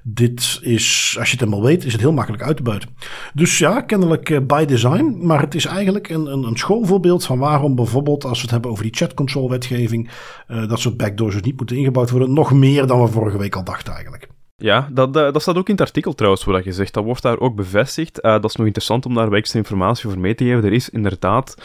dit 0.04 0.60
is, 0.62 1.16
als 1.20 1.28
je 1.28 1.32
het 1.32 1.40
helemaal 1.40 1.64
weet, 1.64 1.86
is 1.86 1.92
het 1.92 2.02
heel 2.02 2.14
makkelijk 2.14 2.44
uit 2.44 2.58
te 2.58 2.64
buiten. 2.64 2.90
Dus 3.34 3.58
ja, 3.58 3.82
kennelijk 3.82 4.30
uh, 4.30 4.40
by 4.48 4.66
design, 4.66 5.18
maar 5.22 5.42
het 5.42 5.56
is 5.56 5.66
eigenlijk 5.66 6.10
een, 6.10 6.26
een, 6.26 6.44
een, 6.44 6.58
schoolvoorbeeld 6.58 7.26
van 7.26 7.40
waarom 7.40 7.76
bijvoorbeeld, 7.76 8.26
als 8.26 8.38
we 8.38 8.42
het 8.42 8.52
hebben 8.52 8.72
over 8.72 8.84
die 8.84 8.96
chat 8.96 9.14
control 9.14 9.50
wetgeving, 9.50 10.10
uh, 10.48 10.68
dat 10.68 10.80
soort 10.80 10.98
backdoors 10.98 11.34
dus 11.34 11.44
niet 11.44 11.58
moeten 11.58 11.78
ingebouwd 11.78 12.10
worden, 12.10 12.34
nog 12.34 12.52
meer 12.52 12.88
dan 12.88 13.02
we 13.02 13.08
vorige 13.08 13.38
week 13.38 13.56
al 13.56 13.64
dachten 13.64 13.94
eigenlijk. 13.94 14.30
Ja, 14.60 14.90
dat, 14.92 15.16
eh, 15.16 15.32
dat 15.32 15.42
staat 15.42 15.58
ook 15.58 15.68
in 15.68 15.74
het 15.74 15.84
artikel 15.84 16.16
trouwens, 16.16 16.44
wat 16.44 16.64
je 16.64 16.72
zegt. 16.72 16.94
Dat 16.94 17.04
wordt 17.04 17.22
daar 17.22 17.40
ook 17.40 17.56
bevestigd. 17.56 18.24
Uh, 18.24 18.32
dat 18.32 18.46
is 18.46 18.56
nog 18.56 18.66
interessant 18.66 19.06
om 19.06 19.14
daar 19.14 19.32
extra 19.32 19.60
informatie 19.60 20.08
over 20.08 20.20
mee 20.20 20.36
te 20.36 20.44
geven. 20.44 20.64
Er 20.64 20.74
is 20.74 20.90
inderdaad, 20.90 21.56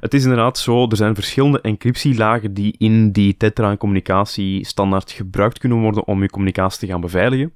het 0.00 0.14
is 0.14 0.22
inderdaad 0.22 0.58
zo, 0.58 0.88
er 0.88 0.96
zijn 0.96 1.14
verschillende 1.14 1.60
encryptielagen 1.60 2.54
die 2.54 2.74
in 2.78 3.12
die 3.12 3.36
Tetra-communicatie 3.36 4.66
standaard 4.66 5.10
gebruikt 5.10 5.58
kunnen 5.58 5.78
worden 5.78 6.06
om 6.06 6.22
je 6.22 6.30
communicatie 6.30 6.78
te 6.80 6.86
gaan 6.86 7.00
beveiligen. 7.00 7.52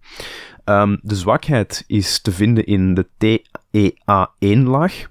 Um, 0.65 0.99
de 1.03 1.15
zwakheid 1.15 1.85
is 1.87 2.21
te 2.21 2.33
vinden 2.33 2.67
in 2.67 2.95
de 2.95 3.07
TEA1-laag. 3.19 5.09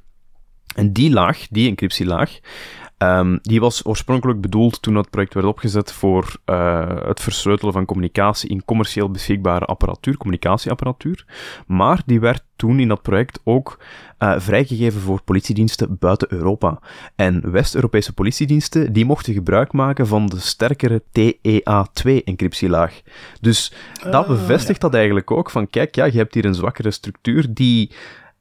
En 0.76 0.94
die 0.94 1.12
laag, 1.12 1.48
die 1.50 1.70
encryptielaag, 1.70 2.40
Um, 2.98 3.40
die 3.42 3.60
was 3.60 3.86
oorspronkelijk 3.86 4.42
bedoeld 4.42 4.82
toen 4.82 4.94
dat 4.94 5.10
project 5.10 5.34
werd 5.34 5.46
opgezet 5.46 5.92
voor 5.92 6.36
uh, 6.46 7.06
het 7.06 7.20
versleutelen 7.20 7.74
van 7.74 7.86
communicatie 7.86 8.50
in 8.50 8.66
commercieel 8.66 9.12
beschikbare 9.12 9.66
apparatuur, 9.66 10.18
communicatieapparatuur. 10.18 11.26
Maar 11.68 12.02
die 12.06 12.20
werd 12.20 12.44
toen 12.56 12.80
in 12.80 12.88
dat 12.88 13.02
project 13.02 13.40
ook 13.44 13.80
uh, 14.20 14.34
vrijgegeven 14.38 15.02
voor 15.02 15.22
politiediensten 15.22 15.98
buiten 16.00 16.32
Europa. 16.32 16.80
En 17.16 17.52
West-Europese 17.52 18.14
politiediensten 18.14 18.94
die 18.94 19.06
mochten 19.06 19.34
gebruik 19.34 19.74
maken 19.74 20.08
van 20.08 20.26
de 20.26 20.40
sterkere 20.40 21.02
TEA2-encryptielaag. 21.02 23.02
Dus 23.42 23.74
dat 24.04 24.24
uh, 24.24 24.28
bevestigt 24.28 24.82
dat 24.82 24.94
eigenlijk 24.94 25.32
ook 25.32 25.50
van 25.50 25.70
kijk, 25.70 25.96
ja, 25.96 26.06
je 26.06 26.18
hebt 26.18 26.34
hier 26.34 26.46
een 26.46 26.56
zwakkere 26.56 26.92
structuur 26.92 27.54
die 27.54 27.92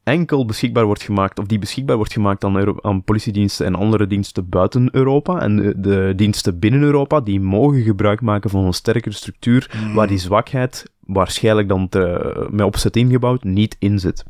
enkel 0.07 0.45
beschikbaar 0.45 0.85
wordt 0.85 1.03
gemaakt, 1.03 1.39
of 1.39 1.47
die 1.47 1.59
beschikbaar 1.59 1.97
wordt 1.97 2.13
gemaakt 2.13 2.45
aan, 2.45 2.85
aan 2.85 3.03
politiediensten 3.03 3.67
en 3.67 3.75
andere 3.75 4.07
diensten 4.07 4.49
buiten 4.49 4.89
Europa. 4.93 5.41
En 5.41 5.57
de, 5.57 5.81
de, 5.81 6.13
diensten 6.17 6.59
binnen 6.59 6.83
Europa, 6.83 7.21
die 7.21 7.41
mogen 7.41 7.83
gebruik 7.83 8.21
maken 8.21 8.51
van 8.51 8.65
een 8.65 8.73
sterkere 8.73 9.15
structuur, 9.15 9.71
mm. 9.85 9.95
waar 9.95 10.07
die 10.07 10.19
zwakheid 10.19 10.91
waarschijnlijk 11.01 11.69
dan 11.69 11.89
te, 11.89 12.47
met 12.51 12.67
opzet 12.67 12.97
ingebouwd 12.97 13.45
niet 13.45 13.77
in 13.79 13.99
zit 13.99 14.25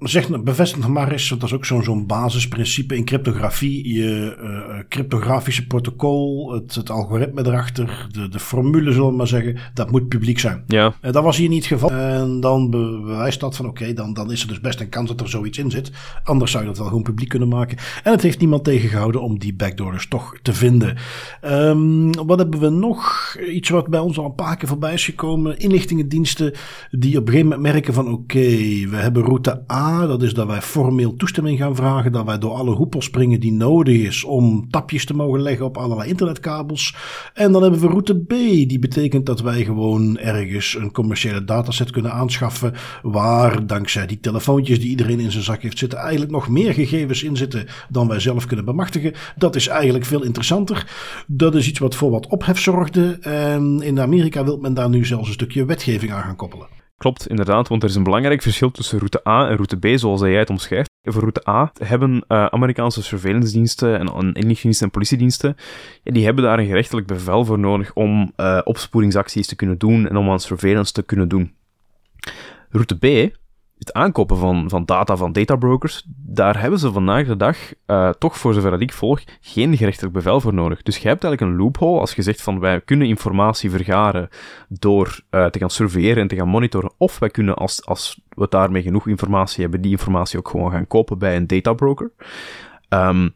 zeg, 0.00 0.42
bevestig 0.42 0.78
nog 0.78 0.88
maar 0.88 1.12
eens, 1.12 1.28
dat 1.28 1.42
is 1.42 1.52
ook 1.52 1.64
zo'n 1.64 1.82
zo'n 1.82 2.06
basisprincipe 2.06 2.96
in 2.96 3.04
cryptografie. 3.04 3.94
Je 3.94 4.36
uh, 4.42 4.78
cryptografische 4.88 5.66
protocol, 5.66 6.52
het, 6.52 6.74
het 6.74 6.90
algoritme 6.90 7.46
erachter, 7.46 8.06
de, 8.10 8.28
de 8.28 8.38
formule 8.38 8.92
zullen 8.92 9.10
we 9.10 9.16
maar 9.16 9.26
zeggen, 9.26 9.56
dat 9.74 9.90
moet 9.90 10.08
publiek 10.08 10.38
zijn. 10.38 10.64
Ja. 10.66 10.94
Uh, 11.02 11.12
dat 11.12 11.22
was 11.22 11.36
hier 11.36 11.48
niet 11.48 11.68
het 11.68 11.72
geval. 11.72 11.90
En 11.90 12.40
dan 12.40 12.70
bewijst 12.70 13.40
dat 13.40 13.56
van 13.56 13.66
oké, 13.66 13.92
dan, 13.92 14.12
dan 14.12 14.32
is 14.32 14.42
er 14.42 14.48
dus 14.48 14.60
best 14.60 14.80
een 14.80 14.88
kans 14.88 15.08
dat 15.08 15.20
er 15.20 15.28
zoiets 15.28 15.58
in 15.58 15.70
zit. 15.70 15.90
Anders 16.24 16.50
zou 16.50 16.62
je 16.62 16.68
dat 16.68 16.78
wel 16.78 16.86
gewoon 16.86 17.02
publiek 17.02 17.28
kunnen 17.28 17.48
maken. 17.48 17.78
En 18.02 18.12
het 18.12 18.22
heeft 18.22 18.38
niemand 18.38 18.64
tegengehouden 18.64 19.22
om 19.22 19.38
die 19.38 19.54
backdoors 19.54 20.08
toch 20.08 20.38
te 20.42 20.52
vinden. 20.52 20.96
Um, 21.44 22.12
wat 22.26 22.38
hebben 22.38 22.60
we 22.60 22.68
nog? 22.68 23.34
Iets 23.50 23.68
wat 23.68 23.88
bij 23.88 24.00
ons 24.00 24.18
al 24.18 24.24
een 24.24 24.34
paar 24.34 24.56
keer 24.56 24.68
voorbij 24.68 24.92
is 24.92 25.04
gekomen. 25.04 25.58
Inlichtingendiensten 25.58 26.52
die 26.90 27.18
op 27.18 27.26
een 27.26 27.32
gegeven 27.32 27.48
moment 27.48 27.72
merken 27.72 27.94
van 27.94 28.12
oké, 28.12 28.48
we 28.88 28.96
hebben 28.96 29.22
route 29.22 29.64
A, 29.72 30.06
dat 30.06 30.22
is 30.22 30.34
dat 30.34 30.46
wij 30.46 30.62
formeel 30.62 31.16
toestemming 31.16 31.58
gaan 31.58 31.76
vragen, 31.76 32.12
dat 32.12 32.24
wij 32.24 32.38
door 32.38 32.52
alle 32.52 32.74
hoepels 32.74 33.04
springen 33.04 33.40
die 33.40 33.52
nodig 33.52 33.96
is 33.96 34.24
om 34.24 34.70
tapjes 34.70 35.04
te 35.04 35.14
mogen 35.14 35.40
leggen 35.40 35.64
op 35.64 35.76
allerlei 35.76 36.08
internetkabels. 36.08 36.94
En 37.34 37.52
dan 37.52 37.62
hebben 37.62 37.80
we 37.80 37.86
route 37.86 38.16
B, 38.16 38.28
die 38.68 38.78
betekent 38.78 39.26
dat 39.26 39.40
wij 39.40 39.64
gewoon 39.64 40.18
ergens 40.18 40.74
een 40.74 40.92
commerciële 40.92 41.44
dataset 41.44 41.90
kunnen 41.90 42.12
aanschaffen, 42.12 42.72
waar 43.02 43.66
dankzij 43.66 44.06
die 44.06 44.20
telefoontjes 44.20 44.80
die 44.80 44.88
iedereen 44.88 45.20
in 45.20 45.32
zijn 45.32 45.44
zak 45.44 45.62
heeft 45.62 45.78
zitten, 45.78 45.98
eigenlijk 45.98 46.30
nog 46.30 46.48
meer 46.48 46.74
gegevens 46.74 47.22
in 47.22 47.36
zitten 47.36 47.66
dan 47.88 48.08
wij 48.08 48.20
zelf 48.20 48.46
kunnen 48.46 48.64
bemachtigen. 48.64 49.12
Dat 49.36 49.56
is 49.56 49.66
eigenlijk 49.66 50.04
veel 50.04 50.22
interessanter. 50.22 50.86
Dat 51.26 51.54
is 51.54 51.68
iets 51.68 51.78
wat 51.78 51.94
voor 51.94 52.10
wat 52.10 52.26
ophef 52.26 52.58
zorgde. 52.58 53.18
En 53.20 53.82
in 53.82 54.00
Amerika 54.00 54.44
wil 54.44 54.56
men 54.56 54.74
daar 54.74 54.88
nu 54.88 55.04
zelfs 55.04 55.28
een 55.28 55.34
stukje 55.34 55.64
wetgeving 55.64 56.12
aan 56.12 56.22
gaan 56.22 56.36
koppelen. 56.36 56.75
Klopt, 56.96 57.28
inderdaad, 57.28 57.68
want 57.68 57.82
er 57.82 57.88
is 57.88 57.94
een 57.94 58.02
belangrijk 58.02 58.42
verschil 58.42 58.70
tussen 58.70 58.98
route 58.98 59.28
A 59.28 59.48
en 59.48 59.54
route 59.54 59.76
B, 59.76 59.98
zoals 59.98 60.20
jij 60.20 60.34
het 60.34 60.50
omschrijft. 60.50 60.90
Voor 61.02 61.20
route 61.20 61.48
A 61.48 61.72
hebben 61.78 62.24
uh, 62.28 62.46
Amerikaanse 62.46 63.02
surveillance 63.02 63.52
diensten 63.52 63.98
en 63.98 64.06
inlichtingendiensten 64.08 64.86
en 64.86 64.92
politiediensten, 64.92 65.56
die 66.02 66.24
hebben 66.24 66.44
daar 66.44 66.58
een 66.58 66.66
gerechtelijk 66.66 67.06
bevel 67.06 67.44
voor 67.44 67.58
nodig 67.58 67.92
om 67.94 68.32
uh, 68.36 68.60
opsporingsacties 68.64 69.46
te 69.46 69.56
kunnen 69.56 69.78
doen 69.78 70.08
en 70.08 70.16
om 70.16 70.30
aan 70.30 70.40
surveillance 70.40 70.92
te 70.92 71.02
kunnen 71.02 71.28
doen. 71.28 71.54
Route 72.70 72.98
B 72.98 73.36
het 73.78 73.92
aankopen 73.92 74.36
van, 74.36 74.68
van 74.68 74.84
data 74.84 75.16
van 75.16 75.32
databrokers, 75.32 76.04
daar 76.16 76.60
hebben 76.60 76.78
ze 76.78 76.92
vandaag 76.92 77.26
de 77.26 77.36
dag, 77.36 77.56
uh, 77.86 78.10
toch 78.10 78.38
voor 78.38 78.54
zover 78.54 78.80
ik 78.80 78.92
volg, 78.92 79.22
geen 79.40 79.76
gerechtelijk 79.76 80.14
bevel 80.14 80.40
voor 80.40 80.54
nodig. 80.54 80.82
Dus 80.82 80.98
je 80.98 81.08
hebt 81.08 81.24
eigenlijk 81.24 81.52
een 81.52 81.58
loophole 81.64 82.00
als 82.00 82.14
je 82.14 82.22
zegt 82.22 82.42
van 82.42 82.60
wij 82.60 82.80
kunnen 82.80 83.06
informatie 83.06 83.70
vergaren 83.70 84.28
door 84.68 85.20
uh, 85.30 85.46
te 85.46 85.58
gaan 85.58 85.70
surveilleren 85.70 86.22
en 86.22 86.28
te 86.28 86.36
gaan 86.36 86.48
monitoren, 86.48 86.92
of 86.96 87.18
wij 87.18 87.30
kunnen 87.30 87.54
als, 87.54 87.86
als 87.86 88.20
we 88.28 88.46
daarmee 88.48 88.82
genoeg 88.82 89.06
informatie 89.06 89.62
hebben, 89.62 89.80
die 89.80 89.90
informatie 89.90 90.38
ook 90.38 90.48
gewoon 90.48 90.70
gaan 90.70 90.86
kopen 90.86 91.18
bij 91.18 91.36
een 91.36 91.46
databroker. 91.46 92.10
Um, 92.88 93.34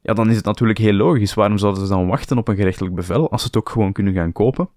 ja, 0.00 0.14
dan 0.14 0.30
is 0.30 0.36
het 0.36 0.44
natuurlijk 0.44 0.78
heel 0.78 0.92
logisch. 0.92 1.34
Waarom 1.34 1.58
zouden 1.58 1.82
ze 1.82 1.88
dan 1.88 2.06
wachten 2.06 2.38
op 2.38 2.48
een 2.48 2.56
gerechtelijk 2.56 2.94
bevel 2.94 3.30
als 3.30 3.40
ze 3.40 3.46
het 3.46 3.56
ook 3.56 3.68
gewoon 3.68 3.92
kunnen 3.92 4.14
gaan 4.14 4.32
kopen? 4.32 4.68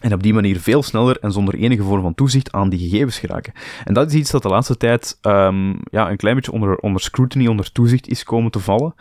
En 0.00 0.12
op 0.12 0.22
die 0.22 0.34
manier 0.34 0.60
veel 0.60 0.82
sneller 0.82 1.18
en 1.20 1.32
zonder 1.32 1.54
enige 1.54 1.82
vorm 1.82 2.02
van 2.02 2.14
toezicht 2.14 2.52
aan 2.52 2.68
die 2.68 2.78
gegevens 2.78 3.18
geraken. 3.18 3.52
En 3.84 3.94
dat 3.94 4.08
is 4.08 4.14
iets 4.14 4.30
dat 4.30 4.42
de 4.42 4.48
laatste 4.48 4.76
tijd 4.76 5.18
um, 5.22 5.78
ja, 5.90 6.10
een 6.10 6.16
klein 6.16 6.34
beetje 6.34 6.52
onder, 6.52 6.76
onder 6.76 7.00
scrutiny, 7.00 7.46
onder 7.46 7.72
toezicht 7.72 8.08
is 8.08 8.24
komen 8.24 8.50
te 8.50 8.58
vallen. 8.58 8.94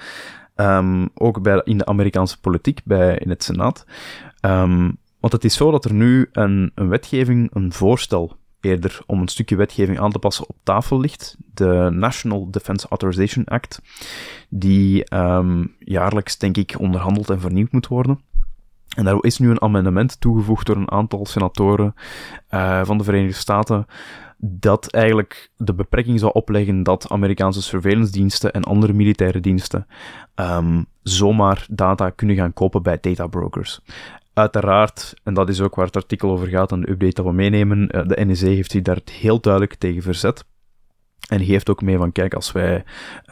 Um, 0.56 1.10
ook 1.14 1.42
bij, 1.42 1.62
in 1.64 1.78
de 1.78 1.86
Amerikaanse 1.86 2.40
politiek, 2.40 2.82
bij, 2.84 3.18
in 3.18 3.30
het 3.30 3.44
Senaat. 3.44 3.86
Um, 4.42 4.98
want 5.20 5.34
het 5.34 5.44
is 5.44 5.56
zo 5.56 5.72
dat 5.72 5.86
er 5.86 5.94
nu 5.94 6.30
een, 6.32 6.72
een 6.76 6.90
wetgeving, 6.90 7.50
een 7.54 7.74
voorstel 7.74 8.38
eerder 8.62 9.00
om 9.06 9.22
een 9.22 9.28
stukje 9.28 9.56
wetgeving 9.56 10.00
aan 10.00 10.12
te 10.12 10.20
passen 10.20 10.50
op 10.50 10.56
tafel 10.64 11.00
ligt. 11.00 11.38
De 11.54 11.90
National 11.92 12.52
Defense 12.52 12.88
Authorization 12.90 13.46
Act, 13.46 13.82
die 14.50 15.04
jaarlijks, 15.80 16.38
denk 16.38 16.58
ik, 16.58 16.76
onderhandeld 16.80 17.30
en 17.30 17.40
vernieuwd 17.40 17.72
moet 17.72 17.88
worden. 17.88 18.20
En 18.98 19.04
daar 19.04 19.18
is 19.22 19.38
nu 19.38 19.50
een 19.50 19.62
amendement 19.62 20.20
toegevoegd 20.20 20.66
door 20.66 20.76
een 20.76 20.92
aantal 20.92 21.26
senatoren 21.26 21.96
uh, 22.52 22.86
van 22.86 22.98
de 22.98 23.04
Verenigde 23.04 23.40
Staten, 23.40 23.86
dat 24.38 24.92
eigenlijk 24.92 25.52
de 25.58 25.74
beperking 25.74 26.20
zou 26.20 26.32
opleggen 26.34 26.84
dat 26.84 27.10
Amerikaanse 27.10 27.62
surveillance 27.62 28.12
diensten 28.12 28.52
en 28.52 28.64
andere 28.64 28.94
militaire 28.94 29.40
diensten 29.40 29.88
um, 30.36 30.86
zomaar 31.04 31.66
data 31.70 32.10
kunnen 32.10 32.36
gaan 32.36 32.54
kopen 32.54 32.84
bij 32.84 32.98
databrokers. 33.02 33.82
Uiteraard, 34.34 35.14
en 35.24 35.34
dat 35.34 35.50
is 35.50 35.62
ook 35.62 35.76
waar 35.76 35.86
het 35.86 35.96
artikel 35.96 36.32
over 36.32 36.48
gaat 36.48 36.72
en 36.72 36.82
de 36.82 36.90
update 36.90 37.14
dat 37.14 37.26
we 37.26 37.32
meenemen, 37.32 37.88
de 37.88 38.26
NEC 38.26 38.38
heeft 38.38 38.72
zich 38.72 38.82
daar 38.82 39.00
heel 39.12 39.40
duidelijk 39.40 39.76
tegen 39.76 40.02
verzet. 40.02 40.46
En 41.28 41.46
geeft 41.46 41.70
ook 41.70 41.82
mee 41.82 41.98
van, 41.98 42.12
kijk, 42.12 42.34
als 42.34 42.52
wij 42.52 42.84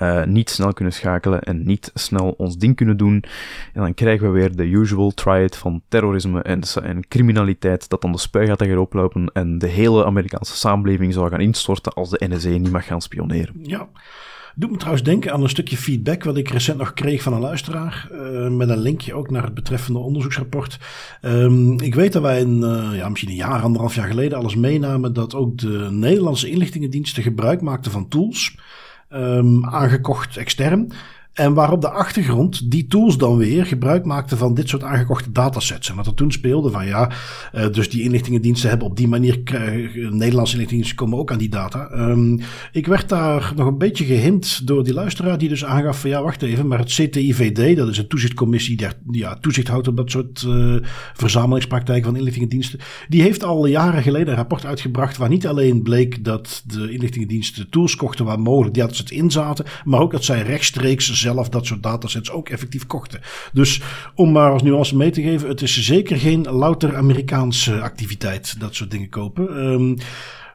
uh, 0.02 0.24
niet 0.24 0.50
snel 0.50 0.74
kunnen 0.74 0.94
schakelen 0.94 1.42
en 1.42 1.66
niet 1.66 1.92
snel 1.94 2.34
ons 2.38 2.58
ding 2.58 2.76
kunnen 2.76 2.98
doen, 2.98 3.24
en 3.74 3.82
dan 3.82 3.94
krijgen 3.94 4.28
we 4.28 4.40
weer 4.40 4.56
de 4.56 4.64
usual 4.64 5.12
triad 5.12 5.58
van 5.58 5.82
terrorisme 5.88 6.42
en, 6.42 6.62
en 6.84 7.08
criminaliteit, 7.08 7.90
dat 7.90 8.02
dan 8.02 8.12
de 8.12 8.18
spui 8.18 8.46
gaat 8.46 8.78
oplopen 8.78 9.30
en 9.34 9.58
de 9.58 9.68
hele 9.68 10.06
Amerikaanse 10.06 10.56
samenleving 10.56 11.14
zal 11.14 11.30
gaan 11.30 11.42
instorten 11.42 11.94
als 11.94 12.10
de 12.10 12.28
NSA 12.28 12.50
niet 12.50 12.72
mag 12.72 12.86
gaan 12.86 13.02
spioneren. 13.02 13.60
Ja. 13.62 13.88
Doet 14.60 14.72
me 14.72 14.78
trouwens 14.78 15.04
denken 15.04 15.34
aan 15.34 15.44
een 15.44 15.50
stukje 15.50 15.78
feedback 15.78 16.24
wat 16.24 16.38
ik 16.38 16.50
recent 16.50 16.78
nog 16.78 16.94
kreeg 16.94 17.22
van 17.22 17.34
een 17.34 17.40
luisteraar. 17.40 18.10
Uh, 18.12 18.50
met 18.50 18.70
een 18.70 18.80
linkje 18.80 19.14
ook 19.14 19.30
naar 19.30 19.44
het 19.44 19.54
betreffende 19.54 20.00
onderzoeksrapport. 20.00 20.80
Um, 21.22 21.80
ik 21.80 21.96
weet 21.96 22.14
dat 22.14 22.22
wij 22.22 22.42
een, 22.42 22.60
uh, 22.60 22.98
ja, 22.98 23.10
misschien 23.10 23.30
een 23.30 23.36
jaar, 23.36 23.62
anderhalf 23.62 23.96
jaar 23.96 24.08
geleden 24.08 24.38
alles 24.38 24.56
meenamen 24.56 25.14
dat 25.14 25.36
ook 25.36 25.58
de 25.58 25.88
Nederlandse 25.92 26.50
inlichtingendiensten 26.50 27.24
gebruik 27.24 27.62
maakten 27.62 27.92
van 27.92 28.08
tools. 28.08 28.58
Um, 29.14 29.66
aangekocht 29.66 30.38
extern. 30.38 30.92
En 31.38 31.54
waar 31.54 31.72
op 31.72 31.82
de 31.82 31.90
achtergrond 31.90 32.72
die 32.72 32.88
tools 32.88 33.18
dan 33.18 33.38
weer 33.38 33.66
gebruik 33.66 34.06
maakten 34.06 34.38
van 34.38 34.54
dit 34.54 34.70
soort 34.70 34.84
aangekochte 34.84 35.32
datasets. 35.32 35.90
En 35.90 35.96
wat 35.96 36.06
er 36.08 36.14
toen 36.14 36.32
speelde 36.32 36.72
van 36.72 36.86
ja, 36.86 37.12
uh, 37.56 37.68
dus 37.72 37.90
die 37.90 38.04
inlichtingendiensten 38.04 38.70
hebben 38.70 38.88
op 38.88 38.98
die 38.98 39.08
manier, 39.08 39.40
uh, 39.46 39.62
Nederlandse 40.12 40.54
inlichtingendiensten 40.54 40.96
komen 40.96 41.18
ook 41.18 41.32
aan 41.32 41.38
die 41.38 41.50
data. 41.50 41.90
Um, 41.92 42.40
ik 42.72 42.88
werd 42.88 43.10
daar 43.10 43.54
nog 43.56 43.68
een 43.68 43.78
beetje 43.78 44.06
gehint 44.06 44.68
door 44.68 44.84
die 44.84 44.94
luisteraar 44.94 45.38
die 45.38 45.50
dus 45.50 45.66
aangaf 45.66 46.00
van 46.00 46.10
ja, 46.10 46.22
wacht 46.24 46.42
even, 46.42 46.68
maar 46.68 46.80
het 46.80 46.92
CTIVD, 46.94 47.78
dat 47.78 47.88
is 47.88 47.98
een 47.98 48.08
toezichtcommissie 48.08 48.78
die 48.78 48.88
ja, 49.12 49.36
toezicht 49.36 49.68
houdt 49.68 49.88
op 49.88 49.98
dat 49.98 50.12
soort 50.12 50.44
uh, 50.48 50.76
verzamelingspraktijken 51.14 52.06
van 52.06 52.16
inlichtingendiensten. 52.16 52.80
Die 53.08 53.22
heeft 53.22 53.44
al 53.44 53.66
jaren 53.66 54.04
geleden 54.04 54.28
een 54.28 54.36
rapport 54.36 54.66
uitgebracht 54.66 55.18
waar 55.18 55.30
niet 55.30 55.48
alleen 55.48 55.82
bleek 55.82 56.24
dat 56.24 56.64
de 56.66 56.92
inlichtingendiensten 56.92 57.70
tools 57.70 57.96
kochten 57.96 58.26
waar 58.26 58.40
mogelijk 58.40 58.74
die 58.74 58.84
het 58.84 59.12
in 59.12 59.32
zaten, 59.32 59.66
maar 59.84 60.00
ook 60.00 60.12
dat 60.12 60.24
zij 60.24 60.42
rechtstreeks 60.42 61.26
zelf 61.28 61.50
dat 61.50 61.66
soort 61.66 61.84
datasets 61.84 62.32
ook 62.32 62.50
effectief 62.50 62.88
kochten. 62.88 63.22
Dus 63.54 63.82
om 64.16 64.32
maar 64.32 64.52
als 64.52 64.64
nuance 64.64 64.96
mee 64.96 65.12
te 65.12 65.22
geven, 65.22 65.48
het 65.48 65.62
is 65.62 65.86
zeker 65.86 66.18
geen 66.18 66.42
louter 66.42 66.96
Amerikaanse 66.96 67.82
activiteit, 67.82 68.60
dat 68.60 68.76
soort 68.76 68.92
dingen 68.92 69.10
kopen. 69.10 69.58
Um, 69.58 69.98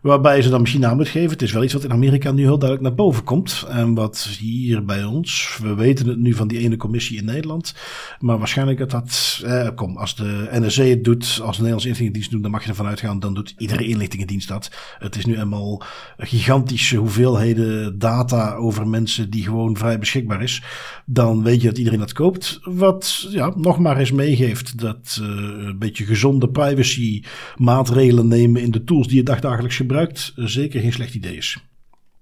Waarbij 0.03 0.43
ze 0.43 0.51
dan 0.51 0.61
misschien 0.61 0.87
aan 0.87 0.97
moet 0.97 1.09
geven. 1.09 1.31
Het 1.31 1.43
is 1.43 1.53
wel 1.53 1.63
iets 1.63 1.73
wat 1.73 1.85
in 1.85 1.93
Amerika 1.93 2.33
nu 2.33 2.43
heel 2.43 2.59
duidelijk 2.59 2.89
naar 2.89 3.07
boven 3.07 3.25
komt. 3.25 3.67
En 3.69 3.95
wat 3.95 4.37
hier 4.41 4.85
bij 4.85 5.05
ons, 5.05 5.59
we 5.63 5.75
weten 5.75 6.09
het 6.09 6.19
nu 6.19 6.35
van 6.35 6.49
die 6.49 6.59
ene 6.59 6.77
commissie 6.77 7.19
in 7.19 7.25
Nederland. 7.25 7.75
Maar 8.19 8.39
waarschijnlijk 8.39 8.79
dat 8.79 8.91
dat, 8.91 9.41
eh, 9.45 9.69
kom, 9.75 9.97
als 9.97 10.17
de 10.17 10.49
NRC 10.51 10.75
het 10.75 11.05
doet, 11.05 11.25
als 11.25 11.57
de 11.57 11.63
Nederlandse 11.63 11.87
inlichtingendienst 11.87 12.31
doet, 12.31 12.43
dan 12.43 12.51
mag 12.51 12.63
je 12.63 12.69
ervan 12.69 12.87
uitgaan, 12.87 13.21
dan 13.21 13.35
doet 13.35 13.55
iedere 13.59 13.87
inlichtingendienst 13.87 14.49
dat. 14.49 14.71
Het 14.99 15.17
is 15.17 15.27
nu 15.27 15.39
eenmaal 15.39 15.83
gigantische 16.17 16.97
hoeveelheden 16.97 17.99
data 17.99 18.55
over 18.55 18.89
mensen 18.89 19.31
die 19.31 19.45
gewoon 19.45 19.77
vrij 19.77 19.99
beschikbaar 19.99 20.43
is. 20.43 20.63
Dan 21.07 21.43
weet 21.43 21.61
je 21.61 21.69
dat 21.69 21.79
iedereen 21.79 21.99
dat 21.99 22.13
koopt. 22.13 22.61
Wat, 22.63 23.27
ja, 23.31 23.53
nog 23.57 23.79
maar 23.79 23.97
eens 23.97 24.13
meegeeft 24.13 24.79
dat 24.79 25.19
uh, 25.21 25.27
een 25.67 25.79
beetje 25.79 26.05
gezonde 26.05 26.49
privacy 26.49 27.23
maatregelen 27.57 28.29
nemen 28.29 28.63
in 28.63 28.71
de 28.71 28.85
tools 28.85 29.07
die 29.07 29.17
je 29.17 29.23
dagdagelijks 29.23 29.77
gebruikt 29.77 29.91
gebruikt 29.93 30.33
zeker 30.37 30.81
geen 30.81 30.93
slecht 30.93 31.15
idee 31.15 31.37
is. 31.37 31.59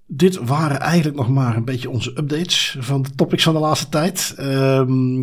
Dit 0.07 0.35
waren 0.35 0.79
eigenlijk 0.79 1.17
nog 1.17 1.29
maar 1.29 1.55
een 1.55 1.65
beetje 1.65 1.89
onze 1.89 2.09
updates 2.09 2.75
van 2.79 3.01
de 3.01 3.09
topics 3.15 3.43
van 3.43 3.53
de 3.53 3.59
laatste 3.59 3.89
tijd. 3.89 4.35
Um, 4.39 5.21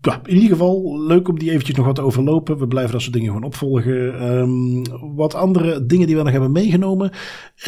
ja, 0.00 0.20
in 0.24 0.34
ieder 0.34 0.48
geval 0.48 1.00
leuk 1.00 1.28
om 1.28 1.38
die 1.38 1.50
eventjes 1.50 1.76
nog 1.76 1.86
wat 1.86 1.94
te 1.94 2.02
overlopen. 2.02 2.58
We 2.58 2.66
blijven 2.66 2.92
dat 2.92 3.00
soort 3.00 3.12
dingen 3.12 3.28
gewoon 3.28 3.44
opvolgen. 3.44 4.24
Um, 4.32 4.82
wat 5.14 5.34
andere 5.34 5.86
dingen 5.86 6.06
die 6.06 6.16
we 6.16 6.22
nog 6.22 6.32
hebben 6.32 6.52
meegenomen. 6.52 7.10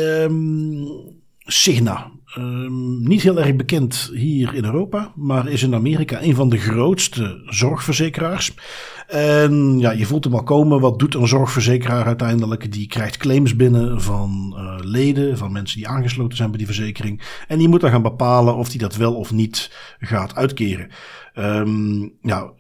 Um, 0.01 0.87
Signa. 1.38 2.11
Um, 2.38 3.09
niet 3.09 3.23
heel 3.23 3.38
erg 3.38 3.57
bekend 3.57 4.11
hier 4.14 4.55
in 4.55 4.64
Europa, 4.64 5.12
maar 5.17 5.49
is 5.49 5.62
in 5.62 5.75
Amerika 5.75 6.23
een 6.23 6.35
van 6.35 6.49
de 6.49 6.59
grootste 6.59 7.43
zorgverzekeraars. 7.47 8.55
En 9.09 9.79
ja, 9.79 9.90
je 9.90 10.07
voelt 10.07 10.25
hem 10.25 10.35
al 10.35 10.42
komen. 10.42 10.81
Wat 10.81 10.99
doet 10.99 11.14
een 11.14 11.29
zorgverzekeraar 11.29 12.07
uiteindelijk? 12.07 12.73
Die 12.73 12.87
krijgt 12.87 13.16
claims 13.16 13.57
binnen 13.57 14.01
van 14.03 14.55
uh, 14.57 14.75
leden, 14.81 15.38
van 15.38 15.53
mensen 15.53 15.77
die 15.77 15.88
aangesloten 15.88 16.37
zijn 16.37 16.49
bij 16.49 16.59
die 16.59 16.66
verzekering. 16.66 17.23
En 17.47 17.59
die 17.59 17.68
moet 17.68 17.81
dan 17.81 17.90
gaan 17.90 18.03
bepalen 18.03 18.57
of 18.57 18.68
die 18.68 18.81
dat 18.81 18.97
wel 18.97 19.14
of 19.14 19.33
niet 19.33 19.71
gaat 19.99 20.35
uitkeren. 20.35 20.88
Um, 21.35 22.12
ja, 22.23 22.53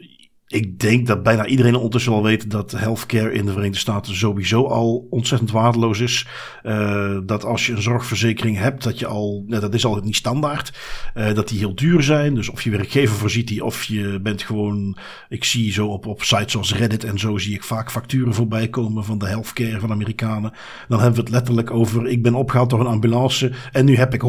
ik 0.48 0.78
denk 0.78 1.06
dat 1.06 1.22
bijna 1.22 1.46
iedereen 1.46 1.74
ondertussen 1.74 2.12
al 2.12 2.22
weet 2.22 2.50
dat 2.50 2.70
healthcare 2.70 3.32
in 3.32 3.44
de 3.44 3.52
Verenigde 3.52 3.78
Staten 3.78 4.14
sowieso 4.14 4.66
al 4.66 5.06
ontzettend 5.10 5.50
waardeloos 5.50 6.00
is. 6.00 6.26
Uh, 6.64 7.18
dat 7.24 7.44
als 7.44 7.66
je 7.66 7.72
een 7.72 7.82
zorgverzekering 7.82 8.58
hebt, 8.58 8.82
dat 8.82 8.98
je 8.98 9.06
al, 9.06 9.44
nou, 9.46 9.60
dat 9.60 9.74
is 9.74 9.84
al 9.84 10.00
niet 10.04 10.16
standaard, 10.16 10.72
uh, 11.14 11.34
dat 11.34 11.48
die 11.48 11.58
heel 11.58 11.74
duur 11.74 12.02
zijn. 12.02 12.34
Dus 12.34 12.48
of 12.48 12.62
je 12.62 12.70
werkgever 12.70 13.16
voorziet 13.16 13.48
die, 13.48 13.64
of 13.64 13.84
je 13.84 14.20
bent 14.22 14.42
gewoon, 14.42 14.96
ik 15.28 15.44
zie 15.44 15.72
zo 15.72 15.86
op, 15.86 16.06
op 16.06 16.22
sites 16.22 16.52
zoals 16.52 16.74
Reddit 16.74 17.04
en 17.04 17.18
zo 17.18 17.38
zie 17.38 17.54
ik 17.54 17.64
vaak 17.64 17.90
facturen 17.90 18.34
voorbij 18.34 18.68
komen 18.68 19.04
van 19.04 19.18
de 19.18 19.26
healthcare 19.26 19.80
van 19.80 19.90
Amerikanen. 19.90 20.52
Dan 20.88 21.00
hebben 21.00 21.16
we 21.16 21.24
het 21.24 21.34
letterlijk 21.34 21.70
over, 21.70 22.06
ik 22.06 22.22
ben 22.22 22.34
opgehaald 22.34 22.70
door 22.70 22.80
een 22.80 22.86
ambulance 22.86 23.52
en 23.72 23.84
nu 23.84 23.96
heb 23.96 24.14
ik 24.14 24.22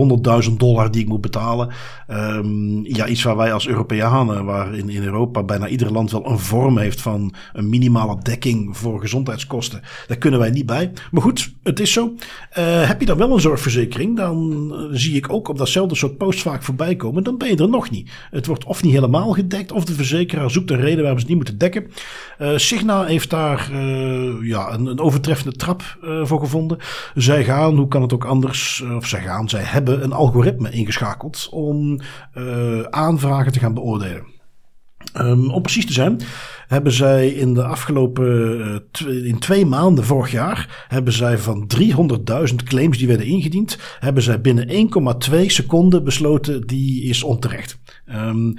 100.000 0.49 0.53
dollar 0.57 0.91
die 0.91 1.01
ik 1.01 1.07
moet 1.07 1.21
betalen. 1.21 1.69
Um, 2.07 2.85
ja, 2.85 3.07
iets 3.07 3.23
waar 3.23 3.37
wij 3.37 3.53
als 3.53 3.67
Europeanen, 3.67 4.45
waar 4.45 4.75
in, 4.75 4.89
in 4.89 5.03
Europa 5.03 5.43
bijna 5.43 5.67
ieder 5.67 5.91
land 5.91 6.08
wel 6.11 6.25
een 6.25 6.39
vorm 6.39 6.77
heeft 6.77 7.01
van 7.01 7.33
een 7.53 7.69
minimale 7.69 8.17
dekking 8.21 8.77
voor 8.77 8.99
gezondheidskosten. 8.99 9.81
Daar 10.07 10.17
kunnen 10.17 10.39
wij 10.39 10.49
niet 10.49 10.65
bij. 10.65 10.91
Maar 11.11 11.21
goed, 11.21 11.53
het 11.63 11.79
is 11.79 11.93
zo. 11.93 12.13
Uh, 12.57 12.87
heb 12.87 12.99
je 12.99 13.05
dan 13.05 13.17
wel 13.17 13.33
een 13.33 13.41
zorgverzekering, 13.41 14.17
dan 14.17 14.69
uh, 14.71 14.87
zie 14.91 15.15
ik 15.15 15.33
ook 15.33 15.47
op 15.47 15.57
datzelfde 15.57 15.95
soort 15.95 16.17
post 16.17 16.41
vaak 16.41 16.63
voorbij 16.63 16.95
komen. 16.95 17.23
Dan 17.23 17.37
ben 17.37 17.49
je 17.49 17.55
er 17.55 17.69
nog 17.69 17.89
niet. 17.89 18.11
Het 18.31 18.45
wordt 18.45 18.65
of 18.65 18.83
niet 18.83 18.93
helemaal 18.93 19.31
gedekt, 19.31 19.71
of 19.71 19.85
de 19.85 19.93
verzekeraar 19.93 20.51
zoekt 20.51 20.71
een 20.71 20.79
reden 20.79 21.01
waarom 21.01 21.19
ze 21.19 21.25
niet 21.27 21.35
moeten 21.35 21.57
dekken. 21.57 21.87
Uh, 22.39 22.57
Signa 22.57 23.05
heeft 23.05 23.29
daar 23.29 23.69
ja, 24.41 24.73
een, 24.73 24.85
een, 24.85 24.99
overtreffende 24.99 25.55
trap 25.55 25.97
voor 26.23 26.39
gevonden. 26.39 26.77
Zij 27.15 27.43
gaan, 27.43 27.75
hoe 27.75 27.87
kan 27.87 28.01
het 28.01 28.13
ook 28.13 28.25
anders, 28.25 28.83
of 28.95 29.07
zij 29.07 29.21
gaan, 29.21 29.49
zij 29.49 29.63
hebben 29.63 30.03
een 30.03 30.13
algoritme 30.13 30.71
ingeschakeld 30.71 31.47
om 31.51 31.99
aanvragen 32.89 33.51
te 33.51 33.59
gaan 33.59 33.73
beoordelen. 33.73 34.38
Um, 35.17 35.51
om 35.51 35.61
precies 35.61 35.85
te 35.85 35.93
zijn, 35.93 36.21
hebben 36.67 36.91
zij 36.91 37.29
in 37.29 37.53
de 37.53 37.63
afgelopen 37.63 38.59
uh, 39.05 39.25
in 39.25 39.39
twee 39.39 39.65
maanden 39.65 40.03
vorig 40.05 40.31
jaar, 40.31 40.85
hebben 40.87 41.13
zij 41.13 41.37
van 41.37 41.71
300.000 41.77 42.55
claims 42.63 42.97
die 42.97 43.07
werden 43.07 43.25
ingediend, 43.25 43.77
hebben 43.99 44.23
zij 44.23 44.41
binnen 44.41 44.91
1,2 45.31 45.45
seconden 45.45 46.03
besloten 46.03 46.67
die 46.67 47.03
is 47.03 47.23
onterecht. 47.23 47.79
Um, 48.09 48.53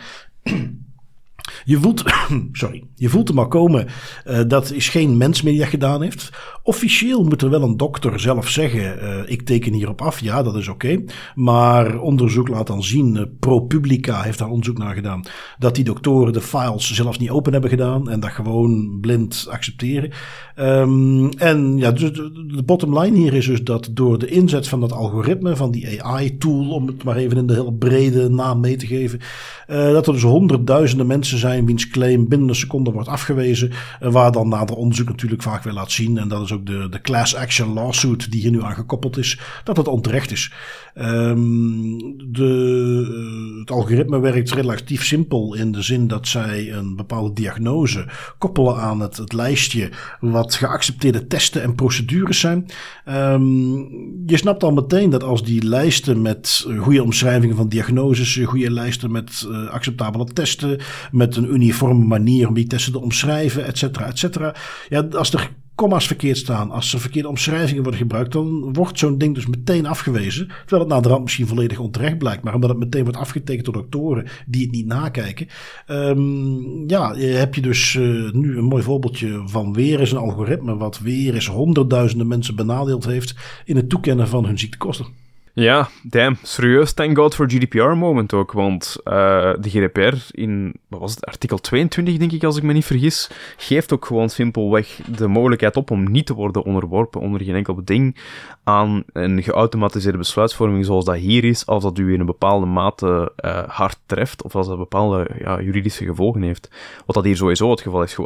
je 1.65 1.79
voelt, 1.79 2.05
sorry, 2.53 2.85
je 2.95 3.09
voelt 3.09 3.29
hem 3.29 3.39
al 3.39 3.49
komen. 3.49 3.87
Uh, 4.27 4.41
dat 4.47 4.71
is 4.71 4.89
geen 4.89 5.17
mens 5.17 5.43
meer 5.43 5.53
die 5.53 5.67
gedaan 5.67 6.03
heeft. 6.03 6.31
Officieel 6.63 7.25
moet 7.25 7.43
er 7.43 7.51
wel 7.51 7.63
een 7.63 7.77
dokter 7.77 8.21
zelf 8.21 8.49
zeggen: 8.49 8.99
uh, 9.03 9.19
ik 9.27 9.43
teken 9.43 9.73
hierop 9.73 10.03
af. 10.03 10.21
Ja, 10.21 10.43
dat 10.43 10.57
is 10.57 10.69
oké. 10.69 11.05
Maar 11.35 11.99
onderzoek 11.99 12.49
laat 12.49 12.67
dan 12.67 12.83
zien: 12.83 13.17
uh, 13.17 13.23
ProPublica 13.41 14.23
heeft 14.23 14.39
daar 14.39 14.49
onderzoek 14.49 14.79
naar 14.79 14.95
gedaan. 14.95 15.25
Dat 15.59 15.75
die 15.75 15.85
doktoren 15.85 16.33
de 16.33 16.41
files 16.41 16.93
zelfs 16.93 17.19
niet 17.19 17.31
open 17.31 17.53
hebben 17.53 17.71
gedaan 17.71 18.11
en 18.11 18.21
dat 18.21 18.31
gewoon 18.31 18.99
blind 19.01 19.47
accepteren. 19.51 20.13
Um, 20.61 21.31
en 21.31 21.77
ja, 21.77 21.91
dus 21.91 22.13
de, 22.13 22.63
bottom 22.65 22.99
line 22.99 23.17
hier 23.17 23.35
is 23.35 23.47
dus 23.47 23.63
dat 23.63 23.89
door 23.91 24.19
de 24.19 24.27
inzet 24.27 24.69
van 24.69 24.81
dat 24.81 24.93
algoritme, 24.93 25.57
van 25.57 25.71
die 25.71 26.03
AI-tool, 26.03 26.71
om 26.71 26.87
het 26.87 27.03
maar 27.03 27.17
even 27.17 27.37
in 27.37 27.47
de 27.47 27.53
heel 27.53 27.71
brede 27.71 28.29
naam 28.29 28.61
mee 28.61 28.77
te 28.77 28.87
geven, 28.87 29.21
dat 29.67 30.07
er 30.07 30.13
dus 30.13 30.23
honderdduizenden 30.23 31.07
mensen 31.07 31.39
zijn 31.39 31.67
wiens 31.67 31.89
claim 31.89 32.29
binnen 32.29 32.49
een 32.49 32.55
seconde 32.55 32.91
wordt 32.91 33.09
afgewezen. 33.09 33.71
Waar 34.01 34.33
dan 34.33 34.49
nader 34.49 34.77
onderzoek 34.77 35.09
natuurlijk 35.09 35.43
vaak 35.43 35.63
weer 35.63 35.73
laat 35.73 35.91
zien. 35.91 36.19
En 36.19 36.29
dat 36.29 36.43
is 36.43 36.53
ook 36.53 36.67
de, 36.67 36.89
de 36.91 37.01
class 37.01 37.35
action 37.35 37.73
lawsuit 37.73 38.31
die 38.31 38.41
hier 38.41 38.51
nu 38.51 38.63
aan 38.63 38.75
gekoppeld 38.75 39.17
is. 39.17 39.39
Dat 39.65 39.77
het 39.77 39.89
onterecht 39.89 40.31
is. 40.31 40.53
Um, 40.95 41.99
de, 42.33 43.57
het 43.61 43.71
algoritme 43.71 44.21
werkt 44.21 44.51
relatief 44.51 45.05
simpel 45.05 45.55
in 45.55 45.73
de 45.73 45.83
zin 45.83 46.07
dat 46.07 46.29
zij 46.29 46.73
een 46.73 46.97
bepaalde 46.97 47.33
diagnose 47.33 48.07
koppelen 48.39 48.77
aan 48.77 49.01
het, 49.01 49.17
het 49.17 49.33
lijstje 49.33 49.91
wat 50.21 50.50
geaccepteerde 50.55 51.27
testen 51.27 51.63
en 51.63 51.75
procedures 51.75 52.41
zijn. 52.41 52.67
Um, 53.09 53.79
je 54.27 54.37
snapt 54.37 54.63
al 54.63 54.73
meteen 54.73 55.11
dat 55.11 55.23
als 55.23 55.45
die 55.45 55.63
lijsten 55.63 56.23
met 56.23 56.67
goede 56.79 57.03
omschrijvingen 57.03 57.57
van 57.57 57.69
diagnoses, 57.69 58.41
goede 58.45 58.71
lijsten 58.71 59.11
met 59.11 59.47
uh, 59.49 59.69
acceptabele 59.69 60.25
testen, 60.25 60.79
met 61.13 61.37
een 61.37 61.55
uniforme 61.55 62.05
manier 62.05 62.49
om 62.49 62.55
die 62.55 62.67
testen 62.67 62.93
te 62.93 63.01
omschrijven, 63.01 63.67
et 63.67 63.79
cetera, 63.79 64.07
et 64.07 64.19
cetera. 64.19 64.55
Ja, 64.89 65.07
als 65.11 65.33
er 65.33 65.51
comma's 65.81 66.07
verkeerd 66.07 66.37
staan, 66.37 66.71
als 66.71 66.93
er 66.93 67.01
verkeerde 67.01 67.29
omschrijvingen 67.29 67.83
worden 67.83 68.01
gebruikt, 68.01 68.33
dan 68.33 68.73
wordt 68.73 68.99
zo'n 68.99 69.19
ding 69.19 69.35
dus 69.35 69.47
meteen 69.47 69.87
afgewezen. 69.87 70.47
Terwijl 70.47 70.81
het 70.81 70.91
na 70.91 71.01
de 71.01 71.09
rand 71.09 71.23
misschien 71.23 71.47
volledig 71.47 71.79
onterecht 71.79 72.19
blijkt, 72.19 72.43
maar 72.43 72.55
omdat 72.55 72.71
het 72.71 72.79
meteen 72.79 73.03
wordt 73.03 73.19
afgetekend 73.19 73.65
door 73.65 73.75
doktoren 73.75 74.27
die 74.47 74.63
het 74.63 74.71
niet 74.71 74.87
nakijken. 74.87 75.47
Um, 75.89 76.89
ja, 76.89 77.15
heb 77.17 77.55
je 77.55 77.61
dus 77.61 77.95
uh, 77.95 78.33
nu 78.33 78.59
een 78.59 78.65
mooi 78.65 78.83
voorbeeldje 78.83 79.43
van 79.45 79.73
weer 79.73 80.01
eens 80.01 80.11
een 80.11 80.19
algoritme 80.19 80.77
wat 80.77 80.99
weer 80.99 81.35
eens 81.35 81.47
honderdduizenden 81.47 82.29
mensen 82.29 82.57
benadeeld 82.57 83.05
heeft 83.05 83.35
in 83.65 83.77
het 83.77 83.89
toekennen 83.89 84.29
van 84.29 84.47
hun 84.47 84.59
ziektekosten. 84.59 85.07
Ja, 85.53 85.89
damn. 86.03 86.37
Serieus, 86.43 86.93
thank 86.93 87.17
God 87.17 87.35
for 87.35 87.51
GDPR 87.51 87.83
moment 87.83 88.33
ook. 88.33 88.53
Want 88.53 88.97
uh, 89.05 89.13
de 89.61 89.71
GDPR 89.71 90.15
in, 90.31 90.75
wat 90.89 91.01
was 91.01 91.15
het, 91.15 91.27
artikel 91.27 91.59
22 91.59 92.17
denk 92.17 92.33
ik, 92.33 92.45
als 92.45 92.57
ik 92.57 92.63
me 92.63 92.73
niet 92.73 92.85
vergis, 92.85 93.31
geeft 93.57 93.93
ook 93.93 94.05
gewoon 94.05 94.31
simpelweg 94.31 95.01
de 95.07 95.27
mogelijkheid 95.27 95.77
op 95.77 95.91
om 95.91 96.11
niet 96.11 96.27
te 96.27 96.35
worden 96.35 96.63
onderworpen 96.63 97.21
onder 97.21 97.43
geen 97.43 97.55
enkel 97.55 97.75
beding 97.75 98.17
aan 98.65 99.03
een 99.13 99.43
geautomatiseerde 99.43 100.19
besluitvorming 100.19 100.85
zoals 100.85 101.05
dat 101.05 101.17
hier 101.17 101.45
is, 101.45 101.67
als 101.67 101.83
dat 101.83 101.99
u 101.99 102.13
in 102.13 102.21
een 102.21 102.27
bepaalde 102.27 102.67
mate 102.67 103.33
uh, 103.45 103.63
hard 103.69 103.99
treft, 104.07 104.43
of 104.43 104.55
als 104.55 104.67
dat 104.67 104.79
bepaalde 104.79 105.31
ja, 105.39 105.61
juridische 105.61 106.05
gevolgen 106.05 106.43
heeft. 106.43 106.71
Wat 107.07 107.15
dat 107.15 107.25
hier 107.25 107.37
sowieso 107.37 107.71
het 107.71 107.81
geval 107.81 108.03
is. 108.03 108.17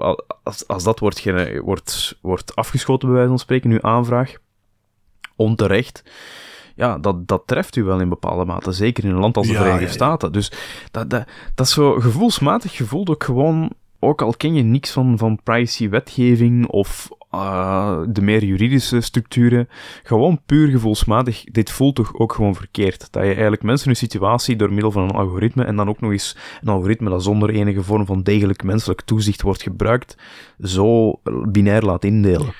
Als, 0.42 0.66
als 0.68 0.84
dat 0.84 0.98
wordt, 0.98 1.24
wordt, 1.60 2.18
wordt 2.20 2.56
afgeschoten, 2.56 3.06
bij 3.08 3.16
wijze 3.16 3.30
van 3.30 3.38
spreken, 3.38 3.70
uw 3.70 3.82
aanvraag, 3.82 4.34
onterecht 5.36 6.02
ja, 6.74 6.98
dat, 6.98 7.28
dat 7.28 7.42
treft 7.46 7.76
u 7.76 7.84
wel 7.84 8.00
in 8.00 8.08
bepaalde 8.08 8.44
mate. 8.44 8.72
Zeker 8.72 9.04
in 9.04 9.10
een 9.10 9.20
land 9.20 9.36
als 9.36 9.46
de 9.46 9.54
Verenigde 9.54 9.88
Staten. 9.88 10.32
Dus 10.32 10.52
dat, 10.90 11.10
dat, 11.10 11.24
dat 11.54 11.66
is 11.66 11.72
zo 11.72 12.00
gevoelsmatig 12.00 12.76
gevoeld 12.76 13.10
ook 13.10 13.24
gewoon, 13.24 13.70
ook 13.98 14.22
al 14.22 14.34
ken 14.36 14.54
je 14.54 14.62
niks 14.62 14.90
van, 14.90 15.18
van 15.18 15.40
privacy-wetgeving 15.42 16.66
of 16.66 17.08
uh, 17.34 17.98
de 18.08 18.22
meer 18.22 18.44
juridische 18.44 19.00
structuren, 19.00 19.68
gewoon 20.02 20.40
puur 20.46 20.68
gevoelsmatig, 20.68 21.44
dit 21.44 21.70
voelt 21.70 21.94
toch 21.94 22.14
ook 22.14 22.32
gewoon 22.32 22.54
verkeerd. 22.54 23.12
Dat 23.12 23.22
je 23.22 23.28
eigenlijk 23.28 23.62
mensen 23.62 23.86
hun 23.86 23.96
situatie 23.96 24.56
door 24.56 24.72
middel 24.72 24.90
van 24.90 25.02
een 25.02 25.10
algoritme, 25.10 25.64
en 25.64 25.76
dan 25.76 25.88
ook 25.88 26.00
nog 26.00 26.10
eens 26.10 26.36
een 26.62 26.68
algoritme 26.68 27.10
dat 27.10 27.22
zonder 27.22 27.50
enige 27.50 27.82
vorm 27.82 28.06
van 28.06 28.22
degelijk 28.22 28.62
menselijk 28.62 29.00
toezicht 29.00 29.42
wordt 29.42 29.62
gebruikt, 29.62 30.16
zo 30.60 31.20
binair 31.48 31.82
laat 31.82 32.04
indelen. 32.04 32.54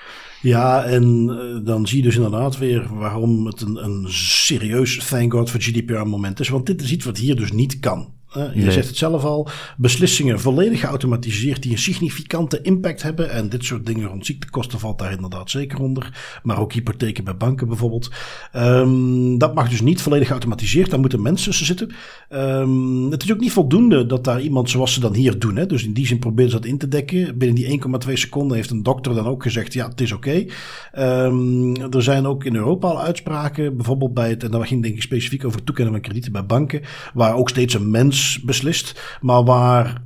Ja, 0.44 0.84
en 0.84 1.30
eh, 1.30 1.66
dan 1.66 1.86
zie 1.86 1.96
je 1.96 2.02
dus 2.02 2.16
inderdaad 2.16 2.58
weer 2.58 2.86
waarom 2.94 3.46
het 3.46 3.60
een, 3.60 3.84
een 3.84 4.04
serieus 4.08 5.06
thank 5.08 5.32
God 5.32 5.50
voor 5.50 5.60
GDPR 5.60 6.06
moment 6.06 6.40
is. 6.40 6.48
Want 6.48 6.66
dit 6.66 6.82
is 6.82 6.92
iets 6.92 7.04
wat 7.04 7.18
hier 7.18 7.36
dus 7.36 7.52
niet 7.52 7.78
kan 7.78 8.12
je 8.54 8.72
zegt 8.72 8.86
het 8.86 8.96
zelf 8.96 9.24
al, 9.24 9.48
beslissingen 9.76 10.40
volledig 10.40 10.80
geautomatiseerd 10.80 11.62
die 11.62 11.72
een 11.72 11.78
significante 11.78 12.60
impact 12.62 13.02
hebben. 13.02 13.30
En 13.30 13.48
dit 13.48 13.64
soort 13.64 13.86
dingen 13.86 14.08
rond 14.08 14.26
ziektekosten 14.26 14.78
valt 14.78 14.98
daar 14.98 15.12
inderdaad 15.12 15.50
zeker 15.50 15.80
onder. 15.80 16.40
Maar 16.42 16.58
ook 16.58 16.72
hypotheken 16.72 17.24
bij 17.24 17.36
banken 17.36 17.68
bijvoorbeeld. 17.68 18.10
Um, 18.56 19.38
dat 19.38 19.54
mag 19.54 19.68
dus 19.68 19.80
niet 19.80 20.02
volledig 20.02 20.26
geautomatiseerd. 20.26 20.90
Daar 20.90 21.00
moeten 21.00 21.22
mensen 21.22 21.46
tussen 21.46 21.66
zitten. 21.66 21.92
Um, 22.30 23.10
het 23.10 23.22
is 23.22 23.32
ook 23.32 23.40
niet 23.40 23.52
voldoende 23.52 24.06
dat 24.06 24.24
daar 24.24 24.40
iemand 24.40 24.70
zoals 24.70 24.92
ze 24.92 25.00
dan 25.00 25.14
hier 25.14 25.38
doen. 25.38 25.56
Hè? 25.56 25.66
Dus 25.66 25.84
in 25.84 25.92
die 25.92 26.06
zin 26.06 26.18
proberen 26.18 26.50
ze 26.50 26.56
dat 26.56 26.66
in 26.66 26.78
te 26.78 26.88
dekken. 26.88 27.38
Binnen 27.38 27.56
die 27.56 27.82
1,2 28.06 28.12
seconden 28.12 28.56
heeft 28.56 28.70
een 28.70 28.82
dokter 28.82 29.14
dan 29.14 29.26
ook 29.26 29.42
gezegd: 29.42 29.72
ja, 29.72 29.88
het 29.88 30.00
is 30.00 30.12
oké. 30.12 30.46
Okay. 30.92 31.26
Um, 31.26 31.76
er 31.92 32.02
zijn 32.02 32.26
ook 32.26 32.44
in 32.44 32.54
Europa 32.54 32.88
al 32.88 33.00
uitspraken, 33.00 33.76
bijvoorbeeld 33.76 34.14
bij 34.14 34.28
het, 34.28 34.42
en 34.42 34.50
dat 34.50 34.66
ging 34.66 34.82
denk 34.82 34.94
ik 34.94 35.02
specifiek 35.02 35.44
over 35.44 35.56
het 35.56 35.66
toekennen 35.66 35.92
van 35.92 36.02
kredieten 36.02 36.32
bij 36.32 36.46
banken, 36.46 36.80
waar 37.14 37.34
ook 37.34 37.48
steeds 37.48 37.74
een 37.74 37.90
mens 37.90 38.23
beslist, 38.44 39.18
maar 39.20 39.44
waar 39.44 40.02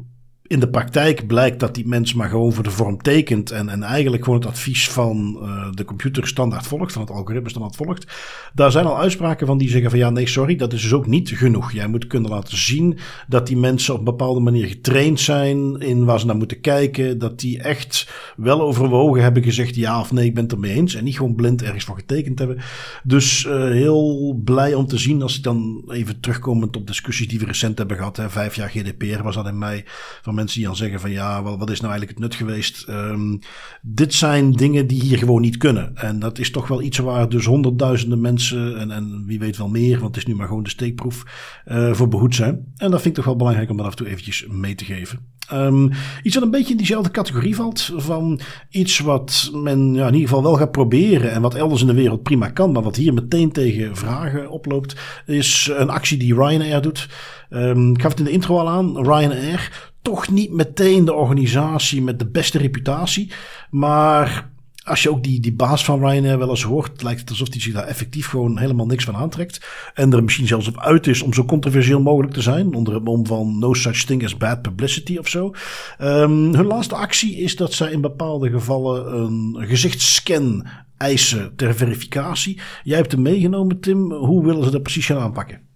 in 0.48 0.60
de 0.60 0.68
praktijk 0.68 1.26
blijkt 1.26 1.60
dat 1.60 1.74
die 1.74 1.86
mens 1.86 2.14
maar 2.14 2.28
gewoon 2.28 2.52
voor 2.52 2.64
de 2.64 2.70
vorm 2.70 3.02
tekent 3.02 3.50
en, 3.50 3.68
en 3.68 3.82
eigenlijk 3.82 4.24
gewoon 4.24 4.38
het 4.38 4.48
advies 4.48 4.90
van 4.90 5.38
uh, 5.42 5.66
de 5.72 5.84
computer 5.84 6.26
standaard 6.26 6.66
volgt, 6.66 6.92
van 6.92 7.02
het 7.02 7.10
algoritme 7.10 7.48
standaard 7.48 7.76
volgt. 7.76 8.06
Daar 8.54 8.70
zijn 8.70 8.86
al 8.86 8.98
uitspraken 8.98 9.46
van 9.46 9.58
die 9.58 9.68
zeggen 9.68 9.90
van 9.90 9.98
ja, 9.98 10.10
nee, 10.10 10.26
sorry, 10.26 10.56
dat 10.56 10.72
is 10.72 10.82
dus 10.82 10.92
ook 10.92 11.06
niet 11.06 11.30
genoeg. 11.30 11.72
Jij 11.72 11.86
moet 11.86 12.06
kunnen 12.06 12.30
laten 12.30 12.56
zien 12.56 12.98
dat 13.26 13.46
die 13.46 13.56
mensen 13.56 13.92
op 13.92 13.98
een 13.98 14.04
bepaalde 14.04 14.40
manier 14.40 14.66
getraind 14.66 15.20
zijn 15.20 15.80
in 15.80 16.04
waar 16.04 16.20
ze 16.20 16.26
naar 16.26 16.36
moeten 16.36 16.60
kijken, 16.60 17.18
dat 17.18 17.40
die 17.40 17.62
echt 17.62 18.10
wel 18.36 18.60
overwogen 18.60 19.22
hebben 19.22 19.42
gezegd 19.42 19.74
ja 19.74 20.00
of 20.00 20.12
nee, 20.12 20.26
ik 20.26 20.34
ben 20.34 20.42
het 20.42 20.52
ermee 20.52 20.72
eens 20.72 20.94
en 20.94 21.04
niet 21.04 21.16
gewoon 21.16 21.34
blind 21.34 21.62
ergens 21.62 21.84
voor 21.84 21.96
getekend 21.96 22.38
hebben. 22.38 22.58
Dus 23.02 23.44
uh, 23.44 23.62
heel 23.62 24.40
blij 24.44 24.74
om 24.74 24.86
te 24.86 24.98
zien 24.98 25.22
als 25.22 25.36
ik 25.36 25.42
dan 25.42 25.84
even 25.88 26.20
terugkomend 26.20 26.76
op 26.76 26.86
discussies 26.86 27.28
die 27.28 27.38
we 27.38 27.44
recent 27.44 27.78
hebben 27.78 27.96
gehad, 27.96 28.16
hè, 28.16 28.30
vijf 28.30 28.54
jaar 28.54 28.68
GDPR 28.68 29.22
was 29.22 29.34
dat 29.34 29.46
in 29.46 29.58
mei, 29.58 29.82
van 30.22 30.36
mensen 30.38 30.58
die 30.58 30.66
dan 30.66 30.76
zeggen 30.76 31.00
van 31.00 31.10
ja, 31.10 31.42
wat, 31.42 31.58
wat 31.58 31.70
is 31.70 31.80
nou 31.80 31.92
eigenlijk 31.92 32.20
het 32.20 32.28
nut 32.28 32.38
geweest? 32.38 32.86
Um, 32.88 33.38
dit 33.82 34.14
zijn 34.14 34.52
dingen 34.52 34.86
die 34.86 35.02
hier 35.02 35.18
gewoon 35.18 35.40
niet 35.40 35.56
kunnen. 35.56 35.96
En 35.96 36.18
dat 36.18 36.38
is 36.38 36.50
toch 36.50 36.68
wel 36.68 36.82
iets 36.82 36.98
waar 36.98 37.28
dus 37.28 37.44
honderdduizenden 37.44 38.20
mensen 38.20 38.78
en, 38.78 38.90
en 38.90 39.24
wie 39.26 39.38
weet 39.38 39.56
wel 39.56 39.68
meer, 39.68 40.00
want 40.00 40.14
het 40.14 40.16
is 40.16 40.26
nu 40.26 40.34
maar 40.34 40.48
gewoon 40.48 40.62
de 40.62 40.70
steekproef, 40.70 41.22
uh, 41.66 41.92
voor 41.92 42.08
behoed 42.08 42.34
zijn. 42.34 42.72
En 42.76 42.90
dat 42.90 43.00
vind 43.00 43.06
ik 43.06 43.14
toch 43.14 43.24
wel 43.24 43.36
belangrijk 43.36 43.70
om 43.70 43.76
dat 43.76 43.86
af 43.86 43.92
en 43.92 43.98
toe 43.98 44.08
eventjes 44.08 44.46
mee 44.50 44.74
te 44.74 44.84
geven. 44.84 45.36
Um, 45.52 45.90
iets 46.22 46.34
wat 46.34 46.44
een 46.44 46.50
beetje 46.50 46.70
in 46.70 46.76
diezelfde 46.76 47.10
categorie 47.10 47.54
valt 47.54 47.92
van 47.96 48.40
iets 48.70 48.98
wat 48.98 49.50
men 49.54 49.94
ja, 49.94 50.06
in 50.06 50.14
ieder 50.14 50.28
geval 50.28 50.42
wel 50.42 50.54
gaat 50.54 50.72
proberen 50.72 51.32
en 51.32 51.42
wat 51.42 51.54
elders 51.54 51.80
in 51.80 51.86
de 51.86 51.94
wereld 51.94 52.22
prima 52.22 52.48
kan, 52.48 52.72
maar 52.72 52.82
wat 52.82 52.96
hier 52.96 53.14
meteen 53.14 53.52
tegen 53.52 53.96
vragen 53.96 54.50
oploopt, 54.50 54.96
is 55.26 55.70
een 55.76 55.90
actie 55.90 56.18
die 56.18 56.34
Ryanair 56.34 56.82
doet. 56.82 57.08
Um, 57.50 57.90
ik 57.90 58.02
gaf 58.02 58.10
het 58.10 58.18
in 58.18 58.24
de 58.24 58.30
intro 58.30 58.58
al 58.58 58.68
aan. 58.68 58.96
Ryanair 58.96 59.87
toch 60.02 60.30
niet 60.30 60.52
meteen 60.52 61.04
de 61.04 61.14
organisatie 61.14 62.02
met 62.02 62.18
de 62.18 62.26
beste 62.26 62.58
reputatie. 62.58 63.32
Maar 63.70 64.50
als 64.88 65.02
je 65.02 65.10
ook 65.10 65.22
die, 65.22 65.40
die 65.40 65.52
baas 65.52 65.84
van 65.84 66.00
Ryanair 66.00 66.38
wel 66.38 66.50
eens 66.50 66.62
hoort, 66.62 67.02
lijkt 67.02 67.20
het 67.20 67.30
alsof 67.30 67.50
hij 67.50 67.60
zich 67.60 67.72
daar 67.72 67.86
effectief 67.86 68.26
gewoon 68.26 68.58
helemaal 68.58 68.86
niks 68.86 69.04
van 69.04 69.16
aantrekt. 69.16 69.66
En 69.94 70.12
er 70.12 70.24
misschien 70.24 70.46
zelfs 70.46 70.68
op 70.68 70.78
uit 70.78 71.06
is 71.06 71.22
om 71.22 71.34
zo 71.34 71.44
controversieel 71.44 72.00
mogelijk 72.00 72.32
te 72.32 72.42
zijn. 72.42 72.74
Onder 72.74 72.94
het 72.94 73.04
mom 73.04 73.26
van 73.26 73.58
no 73.58 73.74
such 73.74 74.04
thing 74.04 74.24
as 74.24 74.36
bad 74.36 74.62
publicity 74.62 75.16
of 75.16 75.28
zo. 75.28 75.54
Um, 76.00 76.54
hun 76.54 76.66
laatste 76.66 76.94
actie 76.94 77.36
is 77.36 77.56
dat 77.56 77.72
zij 77.72 77.90
in 77.90 78.00
bepaalde 78.00 78.50
gevallen 78.50 79.18
een 79.18 79.56
gezichtsscan 79.58 80.66
eisen 80.96 81.52
ter 81.56 81.74
verificatie. 81.74 82.60
Jij 82.82 82.96
hebt 82.96 83.12
hem 83.12 83.22
meegenomen, 83.22 83.80
Tim. 83.80 84.12
Hoe 84.12 84.44
willen 84.44 84.64
ze 84.64 84.70
dat 84.70 84.82
precies 84.82 85.06
gaan 85.06 85.18
aanpakken? 85.18 85.67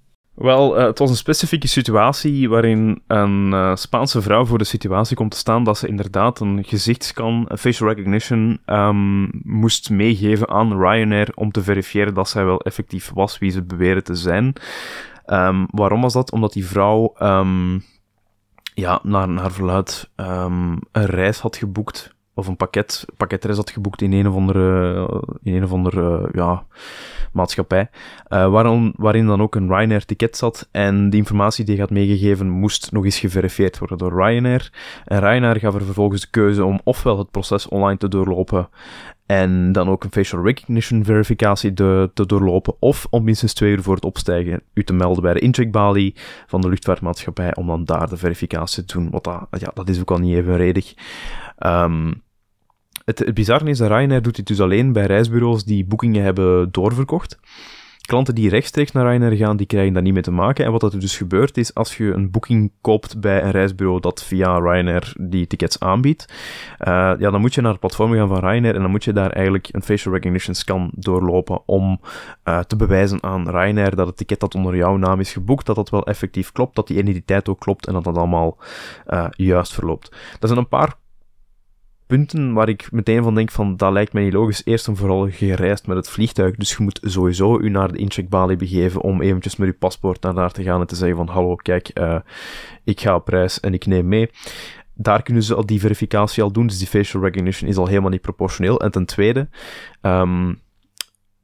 Wel, 0.42 0.78
uh, 0.78 0.84
het 0.84 0.98
was 0.98 1.10
een 1.10 1.16
specifieke 1.16 1.68
situatie 1.68 2.48
waarin 2.48 3.02
een 3.06 3.50
uh, 3.52 3.76
Spaanse 3.76 4.22
vrouw 4.22 4.44
voor 4.44 4.58
de 4.58 4.64
situatie 4.64 5.16
komt 5.16 5.30
te 5.30 5.36
staan 5.36 5.64
dat 5.64 5.78
ze 5.78 5.88
inderdaad 5.88 6.40
een 6.40 6.64
gezichtscan, 6.64 7.48
facial 7.58 7.88
recognition, 7.88 8.60
um, 8.66 9.30
moest 9.42 9.90
meegeven 9.90 10.48
aan 10.48 10.80
Ryanair 10.80 11.28
om 11.34 11.52
te 11.52 11.62
verifiëren 11.62 12.14
dat 12.14 12.28
zij 12.28 12.44
wel 12.44 12.60
effectief 12.60 13.10
was 13.14 13.38
wie 13.38 13.50
ze 13.50 13.62
beweren 13.62 14.04
te 14.04 14.14
zijn. 14.14 14.52
Um, 15.26 15.66
waarom 15.70 16.00
was 16.00 16.12
dat? 16.12 16.32
Omdat 16.32 16.52
die 16.52 16.66
vrouw 16.66 17.14
um, 17.22 17.82
ja, 18.74 19.00
naar, 19.02 19.28
naar 19.28 19.52
verluid 19.52 20.10
een 20.16 20.80
reis 20.92 21.40
had 21.40 21.56
geboekt 21.56 22.14
of 22.34 22.46
een 22.46 22.56
pakket, 22.56 23.04
pakketreis 23.16 23.56
had 23.56 23.70
geboekt 23.70 24.02
in 24.02 24.12
een 24.12 24.28
of 24.28 24.34
andere, 24.34 25.24
in 25.42 25.54
een 25.54 25.64
of 25.64 25.72
andere 25.72 26.28
ja, 26.32 26.64
maatschappij, 27.32 27.90
uh, 28.28 28.50
waarin, 28.50 28.94
waarin 28.96 29.26
dan 29.26 29.42
ook 29.42 29.54
een 29.54 29.68
Ryanair-ticket 29.68 30.36
zat 30.36 30.68
en 30.70 31.10
die 31.10 31.18
informatie 31.18 31.64
die 31.64 31.80
had 31.80 31.90
meegegeven 31.90 32.48
moest 32.48 32.92
nog 32.92 33.04
eens 33.04 33.18
geverifieerd 33.18 33.78
worden 33.78 33.98
door 33.98 34.24
Ryanair. 34.24 34.72
En 35.04 35.18
Ryanair 35.18 35.58
gaf 35.58 35.74
er 35.74 35.84
vervolgens 35.84 36.20
de 36.20 36.30
keuze 36.30 36.64
om 36.64 36.80
ofwel 36.84 37.18
het 37.18 37.30
proces 37.30 37.68
online 37.68 37.98
te 37.98 38.08
doorlopen 38.08 38.68
en 39.26 39.72
dan 39.72 39.88
ook 39.88 40.04
een 40.04 40.12
facial 40.12 40.44
recognition 40.44 41.04
verificatie 41.04 41.72
te, 41.72 42.10
te 42.14 42.26
doorlopen, 42.26 42.74
of 42.78 43.06
om 43.10 43.24
minstens 43.24 43.54
twee 43.54 43.70
uur 43.70 43.82
voor 43.82 43.94
het 43.94 44.04
opstijgen 44.04 44.62
u 44.74 44.84
te 44.84 44.92
melden 44.92 45.22
bij 45.22 45.32
de 45.32 45.40
incheckbalie 45.40 46.14
van 46.46 46.60
de 46.60 46.68
luchtvaartmaatschappij 46.68 47.54
om 47.54 47.66
dan 47.66 47.84
daar 47.84 48.08
de 48.08 48.16
verificatie 48.16 48.84
te 48.84 48.98
doen. 48.98 49.10
Wat 49.10 49.24
dat, 49.24 49.46
ja, 49.50 49.70
dat 49.74 49.88
is 49.88 50.00
ook 50.00 50.10
al 50.10 50.18
niet 50.18 50.36
evenredig. 50.36 50.94
Um, 51.66 52.22
het, 53.04 53.34
bizarre 53.34 53.70
is 53.70 53.78
dat 53.78 53.88
Ryanair 53.88 54.22
doet 54.22 54.36
dit 54.36 54.46
dus 54.46 54.60
alleen 54.60 54.92
bij 54.92 55.06
reisbureaus 55.06 55.64
die 55.64 55.84
boekingen 55.84 56.22
hebben 56.22 56.72
doorverkocht. 56.72 57.38
Klanten 58.02 58.34
die 58.34 58.48
rechtstreeks 58.48 58.92
naar 58.92 59.06
Ryanair 59.06 59.36
gaan, 59.36 59.56
die 59.56 59.66
krijgen 59.66 59.92
daar 59.92 60.02
niet 60.02 60.12
mee 60.12 60.22
te 60.22 60.30
maken. 60.30 60.64
En 60.64 60.72
wat 60.72 60.82
er 60.82 61.00
dus 61.00 61.16
gebeurt 61.16 61.56
is, 61.56 61.74
als 61.74 61.96
je 61.96 62.12
een 62.12 62.30
boeking 62.30 62.72
koopt 62.80 63.20
bij 63.20 63.42
een 63.42 63.50
reisbureau 63.50 64.00
dat 64.00 64.24
via 64.24 64.58
Ryanair 64.58 65.12
die 65.20 65.46
tickets 65.46 65.80
aanbiedt, 65.80 66.32
uh, 66.80 66.86
ja, 67.18 67.30
dan 67.30 67.40
moet 67.40 67.54
je 67.54 67.60
naar 67.60 67.70
het 67.70 67.80
platform 67.80 68.12
gaan 68.12 68.28
van 68.28 68.38
Ryanair 68.38 68.74
en 68.74 68.80
dan 68.80 68.90
moet 68.90 69.04
je 69.04 69.12
daar 69.12 69.30
eigenlijk 69.30 69.68
een 69.70 69.82
facial 69.82 70.14
recognition 70.14 70.54
scan 70.54 70.90
doorlopen 70.94 71.62
om 71.66 72.00
uh, 72.44 72.58
te 72.58 72.76
bewijzen 72.76 73.22
aan 73.22 73.48
Ryanair 73.48 73.96
dat 73.96 74.06
het 74.06 74.16
ticket 74.16 74.40
dat 74.40 74.54
onder 74.54 74.76
jouw 74.76 74.96
naam 74.96 75.20
is 75.20 75.32
geboekt, 75.32 75.66
dat 75.66 75.76
dat 75.76 75.90
wel 75.90 76.06
effectief 76.06 76.52
klopt, 76.52 76.74
dat 76.76 76.86
die 76.86 76.98
identiteit 76.98 77.48
ook 77.48 77.60
klopt 77.60 77.86
en 77.86 77.92
dat 77.92 78.04
dat 78.04 78.16
allemaal 78.16 78.58
uh, 79.08 79.26
juist 79.30 79.72
verloopt. 79.72 80.12
Er 80.40 80.48
zijn 80.48 80.58
een 80.58 80.68
paar 80.68 80.94
waar 82.52 82.68
ik 82.68 82.92
meteen 82.92 83.22
van 83.22 83.34
denk 83.34 83.50
van, 83.50 83.76
dat 83.76 83.92
lijkt 83.92 84.12
mij 84.12 84.22
niet 84.22 84.32
logisch. 84.32 84.64
Eerst 84.64 84.88
en 84.88 84.96
vooral 84.96 85.28
gereisd 85.30 85.86
met 85.86 85.96
het 85.96 86.08
vliegtuig, 86.08 86.56
dus 86.56 86.70
je 86.70 86.82
moet 86.82 87.00
sowieso 87.02 87.58
u 87.60 87.68
naar 87.68 87.92
de 87.92 87.98
incheckbalie 87.98 88.56
begeven 88.56 89.00
om 89.00 89.22
eventjes 89.22 89.56
met 89.56 89.68
uw 89.68 89.78
paspoort 89.78 90.22
naar 90.22 90.34
daar 90.34 90.52
te 90.52 90.62
gaan 90.62 90.80
en 90.80 90.86
te 90.86 90.96
zeggen 90.96 91.16
van, 91.16 91.28
hallo, 91.28 91.56
kijk, 91.56 91.90
uh, 91.98 92.16
ik 92.84 93.00
ga 93.00 93.14
op 93.14 93.28
reis 93.28 93.60
en 93.60 93.74
ik 93.74 93.86
neem 93.86 94.08
mee. 94.08 94.30
daar 94.94 95.22
kunnen 95.22 95.42
ze 95.42 95.54
al 95.54 95.66
die 95.66 95.80
verificatie 95.80 96.42
al 96.42 96.52
doen. 96.52 96.66
Dus 96.66 96.78
die 96.78 96.86
facial 96.86 97.22
recognition 97.22 97.68
is 97.68 97.76
al 97.76 97.86
helemaal 97.86 98.10
niet 98.10 98.20
proportioneel. 98.20 98.80
En 98.80 98.90
ten 98.90 99.06
tweede, 99.06 99.48
um, 100.02 100.60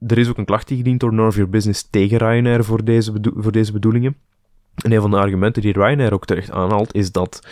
er 0.07 0.18
is 0.18 0.28
ook 0.28 0.38
een 0.38 0.44
klacht 0.44 0.70
ingediend 0.70 1.00
door 1.00 1.26
of 1.26 1.35
Your 1.35 1.50
Business 1.50 1.88
tegen 1.90 2.18
Ryanair 2.18 2.64
voor 2.64 2.85
deze, 2.85 3.12
voor 3.37 3.52
deze 3.52 3.72
bedoelingen. 3.72 4.16
En 4.74 4.92
een 4.92 5.00
van 5.00 5.11
de 5.11 5.16
argumenten 5.16 5.62
die 5.62 5.72
Ryanair 5.72 6.12
ook 6.12 6.26
terecht 6.26 6.50
aanhaalt, 6.50 6.94
is 6.94 7.12
dat, 7.12 7.48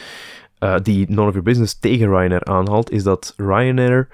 uh, 0.61 0.77
die 0.83 1.07
None 1.09 1.29
of 1.29 1.33
Your 1.33 1.42
Business 1.42 1.79
tegen 1.79 2.09
Ryanair 2.09 2.45
aanhaalt, 2.45 2.90
is 2.90 3.03
dat 3.03 3.35
Ryanair 3.37 4.09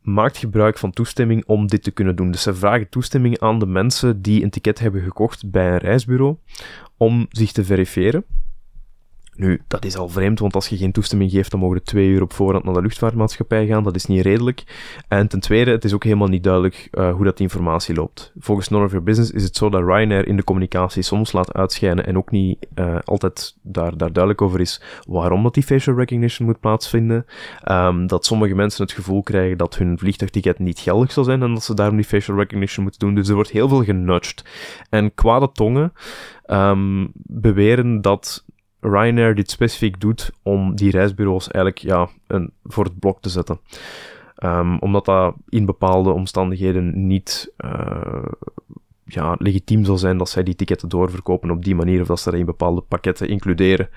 maakt 0.00 0.36
gebruik 0.36 0.78
van 0.78 0.90
toestemming 0.90 1.44
om 1.46 1.66
dit 1.66 1.82
te 1.82 1.90
kunnen 1.90 2.16
doen. 2.16 2.30
Dus 2.30 2.42
ze 2.42 2.54
vragen 2.54 2.88
toestemming 2.88 3.38
aan 3.38 3.58
de 3.58 3.66
mensen 3.66 4.22
die 4.22 4.42
een 4.42 4.50
ticket 4.50 4.78
hebben 4.78 5.02
gekocht 5.02 5.50
bij 5.50 5.72
een 5.72 5.78
reisbureau 5.78 6.36
om 6.96 7.26
zich 7.30 7.52
te 7.52 7.64
verifiëren. 7.64 8.24
Nu, 9.36 9.62
dat 9.68 9.84
is 9.84 9.96
al 9.96 10.08
vreemd, 10.08 10.38
want 10.38 10.54
als 10.54 10.68
je 10.68 10.76
geen 10.76 10.92
toestemming 10.92 11.30
geeft, 11.30 11.50
dan 11.50 11.60
mogen 11.60 11.82
twee 11.82 12.08
uur 12.08 12.22
op 12.22 12.32
voorhand 12.32 12.64
naar 12.64 12.74
de 12.74 12.82
luchtvaartmaatschappij 12.82 13.66
gaan. 13.66 13.82
Dat 13.82 13.94
is 13.94 14.06
niet 14.06 14.22
redelijk. 14.22 14.64
En 15.08 15.28
ten 15.28 15.40
tweede, 15.40 15.70
het 15.70 15.84
is 15.84 15.94
ook 15.94 16.04
helemaal 16.04 16.28
niet 16.28 16.42
duidelijk 16.42 16.88
uh, 16.92 17.12
hoe 17.14 17.24
dat 17.24 17.40
informatie 17.40 17.94
loopt. 17.94 18.32
Volgens 18.38 18.68
None 18.68 18.84
of 18.84 18.90
Your 18.90 19.04
Business 19.04 19.30
is 19.30 19.42
het 19.42 19.56
zo 19.56 19.68
dat 19.68 19.82
Ryanair 19.82 20.26
in 20.26 20.36
de 20.36 20.44
communicatie 20.44 21.02
soms 21.02 21.32
laat 21.32 21.52
uitschijnen 21.52 22.06
en 22.06 22.16
ook 22.16 22.30
niet 22.30 22.66
uh, 22.74 22.98
altijd 23.04 23.56
daar, 23.62 23.96
daar 23.96 24.12
duidelijk 24.12 24.42
over 24.42 24.60
is 24.60 24.82
waarom 25.06 25.42
dat 25.42 25.54
die 25.54 25.62
facial 25.62 25.96
recognition 25.96 26.46
moet 26.48 26.60
plaatsvinden. 26.60 27.26
Um, 27.70 28.06
dat 28.06 28.26
sommige 28.26 28.54
mensen 28.54 28.82
het 28.82 28.92
gevoel 28.92 29.22
krijgen 29.22 29.58
dat 29.58 29.76
hun 29.76 29.98
vliegtuigticket 29.98 30.58
niet 30.58 30.78
geldig 30.78 31.12
zal 31.12 31.24
zijn 31.24 31.42
en 31.42 31.54
dat 31.54 31.64
ze 31.64 31.74
daarom 31.74 31.96
die 31.96 32.04
facial 32.04 32.36
recognition 32.36 32.82
moeten 32.82 33.00
doen. 33.00 33.14
Dus 33.14 33.28
er 33.28 33.34
wordt 33.34 33.50
heel 33.50 33.68
veel 33.68 33.84
genudged. 33.84 34.44
En 34.90 35.14
kwade 35.14 35.52
tongen 35.52 35.92
um, 36.46 37.10
beweren 37.14 38.00
dat 38.00 38.44
Ryanair 38.84 39.34
dit 39.34 39.50
specifiek 39.50 40.00
doet 40.00 40.30
om 40.42 40.74
die 40.74 40.90
reisbureaus 40.90 41.50
eigenlijk 41.50 41.78
ja, 41.78 42.08
een, 42.26 42.52
voor 42.64 42.84
het 42.84 42.98
blok 42.98 43.20
te 43.20 43.28
zetten. 43.28 43.60
Um, 44.44 44.78
omdat 44.78 45.04
dat 45.04 45.34
in 45.48 45.64
bepaalde 45.64 46.10
omstandigheden 46.10 47.06
niet 47.06 47.52
uh, 47.64 48.22
ja, 49.04 49.36
legitiem 49.38 49.84
zal 49.84 49.98
zijn 49.98 50.18
dat 50.18 50.28
zij 50.28 50.42
die 50.42 50.54
ticketten 50.54 50.88
doorverkopen 50.88 51.50
op 51.50 51.64
die 51.64 51.74
manier, 51.74 52.00
of 52.00 52.06
dat 52.06 52.20
ze 52.20 52.30
dat 52.30 52.38
in 52.38 52.46
bepaalde 52.46 52.80
pakketten 52.80 53.28
includeren. 53.28 53.88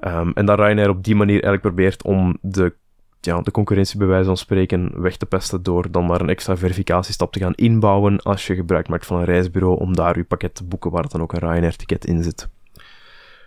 Um, 0.00 0.32
en 0.34 0.46
dat 0.46 0.58
Ryanair 0.58 0.88
op 0.88 1.04
die 1.04 1.14
manier 1.14 1.42
eigenlijk 1.42 1.62
probeert 1.62 2.02
om 2.04 2.38
de, 2.40 2.74
ja, 3.20 3.40
de 3.40 3.50
concurrentie 3.50 3.98
bij 3.98 4.06
wijze 4.06 4.24
van 4.24 4.36
spreken 4.36 5.00
weg 5.00 5.16
te 5.16 5.26
pesten 5.26 5.62
door 5.62 5.90
dan 5.90 6.06
maar 6.06 6.20
een 6.20 6.28
extra 6.28 6.56
verificatiestap 6.56 7.32
te 7.32 7.38
gaan 7.38 7.54
inbouwen 7.54 8.22
als 8.22 8.46
je 8.46 8.54
gebruik 8.54 8.88
maakt 8.88 9.06
van 9.06 9.18
een 9.18 9.24
reisbureau 9.24 9.78
om 9.78 9.94
daar 9.94 10.16
je 10.16 10.24
pakket 10.24 10.54
te 10.54 10.64
boeken 10.64 10.90
waar 10.90 11.08
dan 11.08 11.22
ook 11.22 11.32
een 11.32 11.38
Ryanair-ticket 11.38 12.04
in 12.04 12.22
zit. 12.22 12.48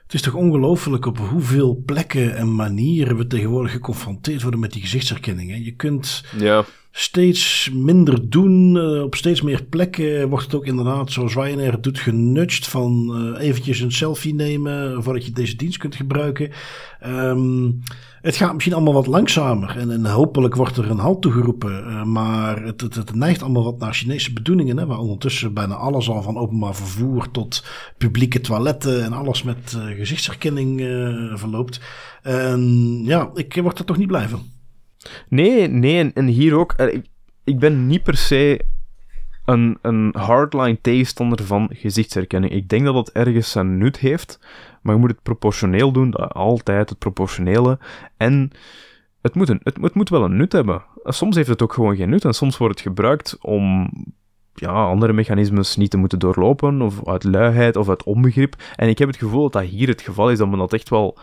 Het 0.05 0.13
is 0.13 0.21
toch 0.21 0.33
ongelooflijk 0.33 1.05
op 1.05 1.17
hoeveel 1.17 1.81
plekken 1.85 2.35
en 2.35 2.55
manieren 2.55 3.17
we 3.17 3.27
tegenwoordig 3.27 3.71
geconfronteerd 3.71 4.41
worden 4.41 4.59
met 4.59 4.71
die 4.71 4.81
gezichtsherkenning. 4.81 5.49
Hè? 5.49 5.55
Je 5.55 5.75
kunt 5.75 6.23
ja. 6.37 6.65
steeds 6.91 7.69
minder 7.73 8.29
doen. 8.29 8.75
Uh, 8.75 9.03
op 9.03 9.15
steeds 9.15 9.41
meer 9.41 9.63
plekken 9.63 10.29
wordt 10.29 10.45
het 10.45 10.55
ook 10.55 10.65
inderdaad, 10.65 11.11
zoals 11.11 11.33
Ryanair 11.33 11.71
het 11.71 11.83
doet, 11.83 11.99
genudged 11.99 12.67
van 12.67 13.11
uh, 13.37 13.47
eventjes 13.47 13.79
een 13.79 13.91
selfie 13.91 14.33
nemen 14.33 15.03
voordat 15.03 15.25
je 15.25 15.31
deze 15.31 15.55
dienst 15.55 15.77
kunt 15.77 15.95
gebruiken. 15.95 16.51
Um, 17.05 17.81
het 18.25 18.35
gaat 18.35 18.53
misschien 18.53 18.73
allemaal 18.73 18.93
wat 18.93 19.07
langzamer 19.07 19.77
en, 19.77 19.91
en 19.91 20.05
hopelijk 20.05 20.55
wordt 20.55 20.77
er 20.77 20.89
een 20.89 20.97
halt 20.97 21.21
toegeroepen. 21.21 21.87
Uh, 21.87 22.03
maar 22.03 22.63
het, 22.63 22.81
het, 22.81 23.15
neigt 23.15 23.41
allemaal 23.41 23.63
wat 23.63 23.79
naar 23.79 23.93
Chinese 23.93 24.33
bedoelingen. 24.33 24.77
Hè, 24.77 24.85
waar 24.85 24.99
ondertussen 24.99 25.53
bijna 25.53 25.73
alles 25.73 26.09
al 26.09 26.21
van 26.21 26.37
openbaar 26.37 26.75
vervoer 26.75 27.31
tot 27.31 27.65
publieke 27.97 28.41
toiletten 28.41 29.03
en 29.03 29.13
alles 29.13 29.43
met 29.43 29.77
uh, 29.77 29.97
gezichtsherkenning 29.97 30.79
uh, 30.79 31.37
verloopt. 31.37 31.81
En 32.21 32.61
ja, 33.03 33.29
ik 33.33 33.59
word 33.61 33.79
er 33.79 33.85
toch 33.85 33.97
niet 33.97 34.07
blij 34.07 34.27
van. 34.27 34.43
Nee, 35.29 35.67
nee, 35.67 36.11
en, 36.13 36.25
hier 36.25 36.53
ook. 36.53 36.75
Ik, 37.43 37.59
ben 37.59 37.87
niet 37.87 38.03
per 38.03 38.17
se 38.17 38.65
een, 39.45 39.77
een 39.81 40.13
hardline 40.17 40.77
tegenstander 40.81 41.43
van 41.43 41.69
gezichtsherkenning. 41.73 42.53
Ik 42.53 42.69
denk 42.69 42.85
dat 42.85 42.95
het 42.95 43.11
ergens 43.11 43.51
zijn 43.51 43.77
nut 43.77 43.97
heeft, 43.97 44.39
maar 44.85 44.93
je 44.93 44.99
moet 44.99 45.09
het 45.09 45.23
proportioneel 45.23 45.91
doen, 45.91 46.13
altijd 46.13 46.89
het 46.89 46.99
proportionele. 46.99 47.79
En 48.17 48.51
het 49.21 49.35
moet, 49.35 49.47
het, 49.47 49.77
het 49.81 49.93
moet 49.93 50.09
wel 50.09 50.23
een 50.23 50.35
nut 50.35 50.51
hebben. 50.51 50.83
Soms 51.03 51.35
heeft 51.35 51.47
het 51.47 51.61
ook 51.61 51.73
gewoon 51.73 51.95
geen 51.95 52.09
nut 52.09 52.25
en 52.25 52.33
soms 52.33 52.57
wordt 52.57 52.73
het 52.73 52.87
gebruikt 52.87 53.37
om 53.41 53.89
ja, 54.53 54.71
andere 54.71 55.13
mechanismes 55.13 55.75
niet 55.75 55.91
te 55.91 55.97
moeten 55.97 56.19
doorlopen, 56.19 56.81
of 56.81 57.07
uit 57.07 57.23
luiheid 57.23 57.75
of 57.75 57.89
uit 57.89 58.03
onbegrip. 58.03 58.55
En 58.75 58.89
ik 58.89 58.97
heb 58.97 59.07
het 59.07 59.17
gevoel 59.17 59.41
dat 59.41 59.53
dat 59.53 59.63
hier 59.63 59.87
het 59.87 60.01
geval 60.01 60.31
is, 60.31 60.37
dat 60.37 60.49
men 60.49 60.59
dat 60.59 60.73
echt 60.73 60.89
wel 60.89 61.17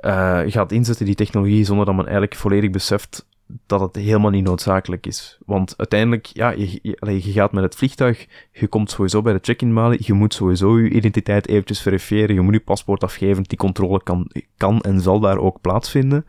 uh, 0.00 0.40
gaat 0.46 0.72
inzetten, 0.72 1.06
die 1.06 1.14
technologie, 1.14 1.64
zonder 1.64 1.86
dat 1.86 1.94
men 1.94 2.04
eigenlijk 2.04 2.34
volledig 2.34 2.70
beseft 2.70 3.26
dat 3.66 3.80
het 3.80 3.96
helemaal 3.96 4.30
niet 4.30 4.44
noodzakelijk 4.44 5.06
is. 5.06 5.38
Want 5.46 5.74
uiteindelijk, 5.76 6.26
ja, 6.26 6.50
je, 6.50 6.78
je, 7.00 7.32
gaat 7.32 7.52
met 7.52 7.62
het 7.62 7.74
vliegtuig, 7.74 8.26
je 8.52 8.66
komt 8.66 8.90
sowieso 8.90 9.22
bij 9.22 9.32
de 9.32 9.38
check-in 9.42 9.74
balie, 9.74 9.98
je 10.02 10.12
moet 10.12 10.34
sowieso 10.34 10.78
je 10.78 10.90
identiteit 10.90 11.48
eventjes 11.48 11.82
verifiëren, 11.82 12.34
je 12.34 12.40
moet 12.40 12.54
je 12.54 12.60
paspoort 12.60 13.04
afgeven, 13.04 13.42
die 13.42 13.58
controle 13.58 14.02
kan, 14.02 14.30
kan 14.56 14.80
en 14.80 15.00
zal 15.00 15.20
daar 15.20 15.38
ook 15.38 15.60
plaatsvinden. 15.60 16.26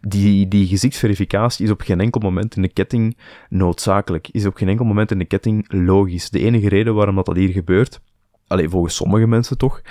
Die, 0.00 0.48
die 0.48 0.66
gezichtsverificatie 0.66 1.64
is 1.64 1.70
op 1.70 1.80
geen 1.80 2.00
enkel 2.00 2.20
moment 2.20 2.56
in 2.56 2.62
de 2.62 2.68
ketting 2.68 3.16
noodzakelijk, 3.48 4.28
is 4.28 4.46
op 4.46 4.56
geen 4.56 4.68
enkel 4.68 4.84
moment 4.84 5.10
in 5.10 5.18
de 5.18 5.24
ketting 5.24 5.64
logisch. 5.68 6.30
De 6.30 6.40
enige 6.40 6.68
reden 6.68 6.94
waarom 6.94 7.14
dat, 7.14 7.26
dat 7.26 7.36
hier 7.36 7.52
gebeurt, 7.52 8.00
alleen 8.52 8.70
volgens 8.70 8.94
sommige 8.94 9.26
mensen 9.26 9.58
toch, 9.58 9.82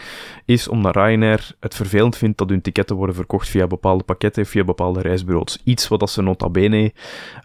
is 0.46 0.68
omdat 0.68 0.96
Ryanair 0.96 1.56
het 1.60 1.76
vervelend 1.76 2.18
vindt 2.18 2.38
dat 2.38 2.50
hun 2.50 2.62
ticketten 2.62 2.96
worden 2.96 3.16
verkocht 3.16 3.50
via 3.50 3.68
bepaalde 3.68 4.04
pakketten, 4.04 4.46
via 4.46 4.64
bepaalde 4.64 5.02
reisbureaus. 5.02 5.62
Iets 5.64 5.88
wat 5.88 6.10
ze 6.10 6.22
nota 6.22 6.50
bene 6.50 6.94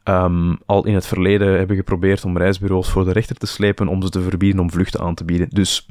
um, 0.04 0.58
al 0.66 0.86
in 0.86 0.94
het 0.94 1.06
verleden 1.06 1.58
hebben 1.58 1.76
geprobeerd 1.76 2.24
om 2.24 2.38
reisbureaus 2.38 2.90
voor 2.90 3.04
de 3.04 3.12
rechter 3.12 3.36
te 3.36 3.46
slepen 3.46 3.88
om 3.88 4.02
ze 4.02 4.08
te 4.08 4.22
verbieden 4.22 4.60
om 4.60 4.70
vluchten 4.70 5.00
aan 5.00 5.14
te 5.14 5.24
bieden. 5.24 5.48
Dus 5.50 5.88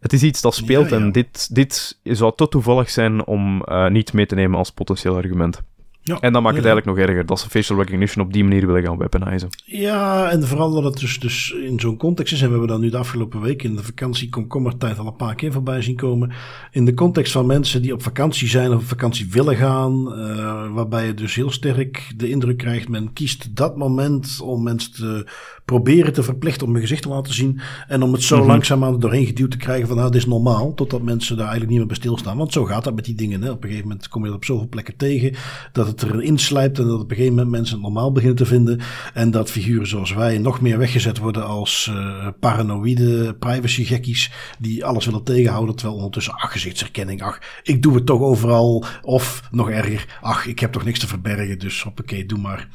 het 0.00 0.12
is 0.12 0.22
iets 0.22 0.40
dat 0.40 0.54
speelt 0.54 0.90
ja, 0.90 0.96
ja. 0.96 1.02
en 1.02 1.12
dit, 1.12 1.54
dit 1.54 1.98
zou 2.02 2.32
te 2.36 2.48
toevallig 2.48 2.90
zijn 2.90 3.26
om 3.26 3.62
uh, 3.68 3.88
niet 3.88 4.12
mee 4.12 4.26
te 4.26 4.34
nemen 4.34 4.58
als 4.58 4.70
potentieel 4.70 5.16
argument. 5.16 5.62
Ja, 6.08 6.20
en 6.20 6.32
dan 6.32 6.42
maakt 6.42 6.56
het 6.56 6.64
eigenlijk 6.64 6.96
nog 6.96 7.06
erger 7.06 7.26
dat 7.26 7.40
ze 7.40 7.50
facial 7.50 7.78
recognition 7.78 8.24
op 8.24 8.32
die 8.32 8.44
manier 8.44 8.66
willen 8.66 8.82
gaan 8.82 8.98
weaponizen. 8.98 9.48
Ja, 9.64 10.30
en 10.30 10.46
vooral 10.46 10.72
dat 10.72 10.84
het 10.84 10.98
dus, 10.98 11.20
dus 11.20 11.50
in 11.50 11.80
zo'n 11.80 11.96
context 11.96 12.32
is. 12.32 12.40
En 12.40 12.46
we 12.46 12.50
hebben 12.50 12.68
dan 12.68 12.80
nu 12.80 12.90
de 12.90 12.96
afgelopen 12.96 13.40
week 13.40 13.62
in 13.62 13.76
de 13.76 13.82
vakantie 13.82 14.28
komkommertijd 14.28 14.98
al 14.98 15.06
een 15.06 15.16
paar 15.16 15.34
keer 15.34 15.52
voorbij 15.52 15.82
zien 15.82 15.96
komen. 15.96 16.32
In 16.70 16.84
de 16.84 16.94
context 16.94 17.32
van 17.32 17.46
mensen 17.46 17.82
die 17.82 17.92
op 17.92 18.02
vakantie 18.02 18.48
zijn 18.48 18.70
of 18.70 18.80
op 18.80 18.88
vakantie 18.88 19.28
willen 19.30 19.56
gaan. 19.56 20.12
Uh, 20.18 20.72
waarbij 20.72 21.06
je 21.06 21.14
dus 21.14 21.34
heel 21.34 21.50
sterk 21.50 22.12
de 22.16 22.28
indruk 22.28 22.58
krijgt, 22.58 22.88
men 22.88 23.12
kiest 23.12 23.56
dat 23.56 23.76
moment 23.76 24.40
om 24.40 24.62
mensen 24.62 24.92
te 24.92 25.26
proberen 25.64 26.12
te 26.12 26.22
verplichten 26.22 26.66
om 26.66 26.72
hun 26.72 26.82
gezicht 26.82 27.02
te 27.02 27.08
laten 27.08 27.34
zien. 27.34 27.60
En 27.88 28.02
om 28.02 28.12
het 28.12 28.22
zo 28.22 28.34
mm 28.34 28.40
-hmm. 28.40 28.50
langzaamaan 28.50 28.92
er 28.92 29.00
doorheen 29.00 29.26
geduwd 29.26 29.50
te 29.50 29.56
krijgen 29.56 29.88
van 29.88 29.96
nou, 29.96 30.10
dit 30.10 30.20
is 30.20 30.26
normaal. 30.26 30.74
Totdat 30.74 31.02
mensen 31.02 31.36
daar 31.36 31.48
eigenlijk 31.48 31.70
niet 31.70 31.78
meer 31.78 31.88
bij 31.88 31.96
stilstaan. 31.96 32.36
Want 32.36 32.52
zo 32.52 32.64
gaat 32.64 32.84
dat 32.84 32.94
met 32.94 33.04
die 33.04 33.14
dingen. 33.14 33.42
Hè. 33.42 33.50
Op 33.50 33.62
een 33.62 33.68
gegeven 33.68 33.88
moment 33.88 34.08
kom 34.08 34.22
je 34.22 34.28
dat 34.28 34.36
op 34.36 34.44
zoveel 34.44 34.68
plekken 34.68 34.96
tegen. 34.96 35.34
Dat 35.72 35.86
het 35.86 35.97
erin 36.02 36.38
slijpt 36.38 36.78
en 36.78 36.86
dat 36.86 37.00
op 37.00 37.10
een 37.10 37.16
gegeven 37.16 37.34
moment 37.34 37.50
mensen 37.50 37.74
het 37.74 37.84
normaal 37.84 38.12
beginnen 38.12 38.36
te 38.36 38.46
vinden. 38.46 38.80
En 39.14 39.30
dat 39.30 39.50
figuren 39.50 39.86
zoals 39.86 40.12
wij 40.12 40.38
nog 40.38 40.60
meer 40.60 40.78
weggezet 40.78 41.18
worden 41.18 41.46
als 41.46 41.90
uh, 41.90 42.26
paranoïde 42.40 43.34
privacy 43.38 43.84
gekkies. 43.84 44.32
Die 44.58 44.84
alles 44.84 45.04
willen 45.04 45.24
tegenhouden. 45.24 45.74
Terwijl 45.74 45.96
ondertussen, 45.96 46.34
ach, 46.34 46.52
gezichtsherkenning. 46.52 47.22
Ach, 47.22 47.38
ik 47.62 47.82
doe 47.82 47.94
het 47.94 48.06
toch 48.06 48.20
overal. 48.20 48.84
Of 49.02 49.42
nog 49.50 49.70
erger, 49.70 50.18
ach, 50.20 50.46
ik 50.46 50.58
heb 50.58 50.72
toch 50.72 50.84
niks 50.84 50.98
te 50.98 51.06
verbergen. 51.06 51.58
Dus 51.58 51.82
hoppakee, 51.82 52.26
doe 52.26 52.38
maar. 52.38 52.68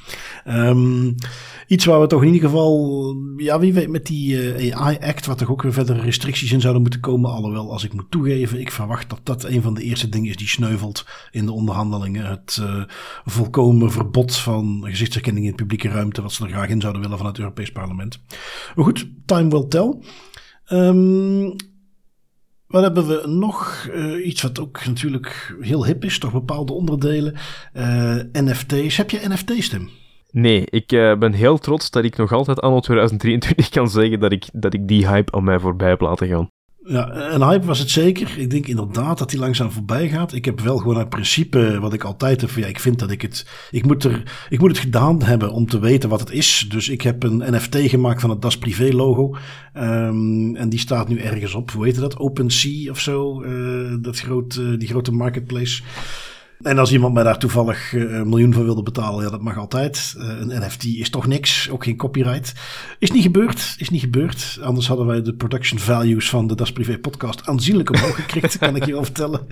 Um, 0.47 1.15
iets 1.67 1.85
waar 1.85 2.01
we 2.01 2.07
toch 2.07 2.21
in 2.21 2.33
ieder 2.33 2.49
geval 2.49 3.15
ja, 3.37 3.59
wie 3.59 3.73
weet 3.73 3.89
met 3.89 4.05
die 4.05 4.55
uh, 4.55 4.77
AI-act, 4.77 5.25
wat 5.25 5.41
er 5.41 5.51
ook 5.51 5.61
weer 5.61 5.73
verder 5.73 5.99
restricties 5.99 6.51
in 6.51 6.61
zouden 6.61 6.81
moeten 6.81 6.99
komen. 6.99 7.31
Alhoewel, 7.31 7.71
als 7.71 7.83
ik 7.83 7.93
moet 7.93 8.11
toegeven, 8.11 8.59
ik 8.59 8.71
verwacht 8.71 9.09
dat 9.09 9.19
dat 9.23 9.43
een 9.43 9.61
van 9.61 9.73
de 9.73 9.83
eerste 9.83 10.09
dingen 10.09 10.29
is 10.29 10.35
die 10.35 10.47
sneuvelt 10.47 11.05
in 11.31 11.45
de 11.45 11.51
onderhandelingen. 11.51 12.25
Het 12.25 12.57
uh, 12.61 12.83
volkomen 13.25 13.91
verbod 13.91 14.35
van 14.35 14.81
gezichtsherkenning 14.85 15.45
in 15.45 15.55
publieke 15.55 15.89
ruimte, 15.89 16.21
wat 16.21 16.31
ze 16.33 16.43
er 16.43 16.49
graag 16.49 16.69
in 16.69 16.81
zouden 16.81 17.01
willen 17.01 17.17
van 17.17 17.27
het 17.27 17.39
Europees 17.39 17.71
Parlement. 17.71 18.19
Maar 18.75 18.85
goed, 18.85 19.07
time 19.25 19.49
will 19.49 19.67
tell. 19.67 19.95
Um, 20.71 21.55
wat 22.67 22.83
hebben 22.83 23.07
we 23.07 23.27
nog? 23.27 23.87
Uh, 23.93 24.25
iets 24.25 24.41
wat 24.41 24.59
ook 24.59 24.85
natuurlijk 24.85 25.55
heel 25.59 25.85
hip 25.85 26.03
is, 26.03 26.19
toch 26.19 26.31
bepaalde 26.31 26.73
onderdelen. 26.73 27.35
Uh, 27.73 28.15
NFT's. 28.31 28.97
Heb 28.97 29.09
je 29.09 29.27
NFT's, 29.27 29.69
Tim? 29.69 29.89
Nee, 30.31 30.65
ik 30.69 30.91
uh, 30.91 31.17
ben 31.17 31.33
heel 31.33 31.57
trots 31.57 31.89
dat 31.89 32.03
ik 32.03 32.17
nog 32.17 32.31
altijd 32.31 32.59
anno 32.59 32.79
2023 32.79 33.69
kan 33.69 33.89
zeggen 33.89 34.19
dat 34.19 34.31
ik, 34.31 34.45
dat 34.53 34.73
ik 34.73 34.87
die 34.87 35.07
hype 35.07 35.31
aan 35.31 35.43
mij 35.43 35.59
voorbij 35.59 35.89
heb 35.89 36.01
laten 36.01 36.27
gaan. 36.27 36.47
Ja, 36.85 37.31
een 37.33 37.43
hype 37.43 37.65
was 37.65 37.79
het 37.79 37.89
zeker. 37.89 38.39
Ik 38.39 38.49
denk 38.49 38.67
inderdaad 38.67 39.17
dat 39.17 39.29
die 39.29 39.39
langzaam 39.39 39.71
voorbij 39.71 40.09
gaat. 40.09 40.33
Ik 40.33 40.45
heb 40.45 40.59
wel 40.59 40.77
gewoon 40.77 40.97
het 40.97 41.09
principe 41.09 41.79
wat 41.79 41.93
ik 41.93 42.03
altijd 42.03 42.41
heb. 42.41 42.49
Ja, 42.49 42.65
ik 42.65 42.79
vind 42.79 42.99
dat 42.99 43.11
ik 43.11 43.21
het. 43.21 43.45
Ik 43.71 43.85
moet, 43.85 44.03
er, 44.03 44.23
ik 44.49 44.59
moet 44.59 44.69
het 44.69 44.79
gedaan 44.79 45.23
hebben 45.23 45.51
om 45.51 45.67
te 45.67 45.79
weten 45.79 46.09
wat 46.09 46.19
het 46.19 46.31
is. 46.31 46.65
Dus 46.69 46.89
ik 46.89 47.01
heb 47.01 47.23
een 47.23 47.55
NFT 47.55 47.77
gemaakt 47.77 48.21
van 48.21 48.29
het 48.29 48.41
Das 48.41 48.57
Privé 48.57 48.91
logo. 48.91 49.35
Um, 49.77 50.55
en 50.55 50.69
die 50.69 50.79
staat 50.79 51.07
nu 51.07 51.17
ergens 51.17 51.53
op. 51.53 51.71
Hoe 51.71 51.85
heet 51.85 51.95
dat? 51.95 52.17
OpenSea 52.17 52.91
of 52.91 52.99
zo. 52.99 53.43
Uh, 53.43 53.95
dat 54.01 54.19
groot, 54.19 54.55
uh, 54.55 54.79
die 54.79 54.87
grote 54.87 55.11
marketplace. 55.11 55.83
En 56.63 56.79
als 56.79 56.91
iemand 56.91 57.13
mij 57.13 57.23
daar 57.23 57.37
toevallig 57.37 57.93
een 57.93 58.29
miljoen 58.29 58.53
voor 58.53 58.63
wilde 58.63 58.83
betalen, 58.83 59.23
ja, 59.23 59.29
dat 59.29 59.41
mag 59.41 59.57
altijd. 59.57 60.15
een 60.17 60.65
NFT 60.65 60.83
is 60.85 61.09
toch 61.09 61.27
niks, 61.27 61.69
ook 61.69 61.83
geen 61.83 61.97
copyright. 61.97 62.53
Is 62.99 63.11
niet 63.11 63.23
gebeurd, 63.23 63.75
is 63.77 63.89
niet 63.89 64.01
gebeurd. 64.01 64.59
Anders 64.61 64.87
hadden 64.87 65.05
wij 65.05 65.21
de 65.21 65.33
production 65.33 65.79
values 65.79 66.29
van 66.29 66.47
de 66.47 66.55
Das 66.55 66.71
Privé 66.71 66.97
podcast 66.97 67.47
aanzienlijk 67.47 67.89
omhoog 67.89 68.15
gekregen, 68.15 68.59
kan 68.59 68.75
ik 68.75 68.85
je 68.85 68.91
wel 68.91 69.03
vertellen. 69.03 69.47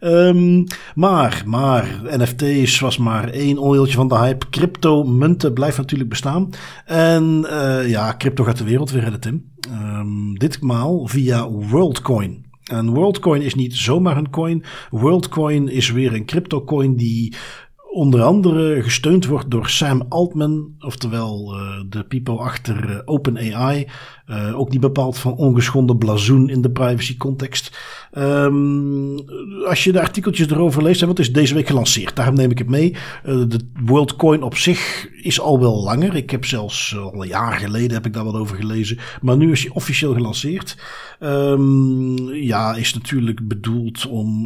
Um, 0.00 0.64
maar, 0.94 1.42
maar, 1.46 2.00
NFT's 2.04 2.80
was 2.80 2.98
maar 2.98 3.28
één 3.28 3.58
ondeeltje 3.58 3.96
van 3.96 4.08
de 4.08 4.18
hype. 4.18 4.50
Crypto, 4.50 5.04
munten 5.04 5.52
blijft 5.52 5.76
natuurlijk 5.76 6.10
bestaan. 6.10 6.50
En 6.84 7.46
uh, 7.50 7.88
ja, 7.88 8.14
crypto 8.16 8.44
gaat 8.44 8.58
de 8.58 8.64
wereld 8.64 8.90
weer 8.90 9.02
redden, 9.02 9.20
Tim. 9.20 9.52
Um, 9.70 10.38
ditmaal 10.38 11.06
via 11.06 11.48
WorldCoin. 11.48 12.43
En 12.64 12.90
WorldCoin 12.90 13.42
is 13.42 13.54
niet 13.54 13.74
zomaar 13.74 14.16
een 14.16 14.30
coin. 14.30 14.64
WorldCoin 14.90 15.68
is 15.68 15.90
weer 15.90 16.14
een 16.14 16.26
crypto 16.26 16.64
coin 16.64 16.96
die 16.96 17.34
onder 17.94 18.22
andere 18.22 18.82
gesteund 18.82 19.26
wordt 19.26 19.50
door 19.50 19.68
Sam 19.68 20.06
Altman, 20.08 20.74
oftewel 20.78 21.54
uh, 21.54 21.80
de 21.88 22.04
people 22.04 22.36
achter 22.36 22.90
uh, 22.90 22.98
OpenAI. 23.04 23.88
Uh, 24.30 24.58
ook 24.58 24.70
niet 24.70 24.80
bepaald 24.80 25.18
van 25.18 25.34
ongeschonden 25.34 25.98
blazoen 25.98 26.48
in 26.48 26.62
de 26.62 26.70
privacy 26.70 27.16
context. 27.16 27.78
Um, 28.18 29.14
als 29.66 29.84
je 29.84 29.92
de 29.92 30.00
artikeltjes 30.00 30.50
erover 30.50 30.82
leest, 30.82 31.00
wat 31.00 31.18
is 31.18 31.32
deze 31.32 31.54
week 31.54 31.66
gelanceerd? 31.66 32.16
Daarom 32.16 32.34
neem 32.34 32.50
ik 32.50 32.58
het 32.58 32.68
mee. 32.68 32.96
de 33.22 33.58
WorldCoin 33.84 34.42
op 34.42 34.56
zich 34.56 35.08
is 35.22 35.40
al 35.40 35.60
wel 35.60 35.82
langer. 35.82 36.16
Ik 36.16 36.30
heb 36.30 36.44
zelfs 36.44 36.96
al 36.96 37.22
een 37.22 37.28
jaar 37.28 37.52
geleden 37.52 37.92
heb 37.92 38.06
ik 38.06 38.12
daar 38.12 38.24
wat 38.24 38.34
over 38.34 38.56
gelezen. 38.56 38.98
Maar 39.20 39.36
nu 39.36 39.52
is 39.52 39.62
hij 39.62 39.72
officieel 39.72 40.14
gelanceerd. 40.14 40.76
Um, 41.20 42.34
ja, 42.34 42.74
is 42.74 42.94
natuurlijk 42.94 43.48
bedoeld 43.48 44.06
om 44.06 44.42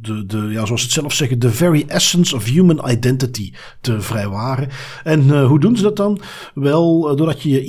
de, 0.00 0.26
de, 0.26 0.48
ja, 0.50 0.66
zoals 0.66 0.82
het 0.82 0.90
zelf 0.90 1.12
zeggen, 1.12 1.38
de 1.38 1.50
very 1.50 1.84
essence 1.86 2.36
of 2.36 2.44
human 2.44 2.90
identity 2.90 3.52
te 3.80 4.00
vrijwaren. 4.00 4.68
En 5.04 5.44
hoe 5.44 5.60
doen 5.60 5.76
ze 5.76 5.82
dat 5.82 5.96
dan? 5.96 6.20
Wel, 6.54 7.16
doordat 7.16 7.42
je 7.42 7.50
je 7.50 7.64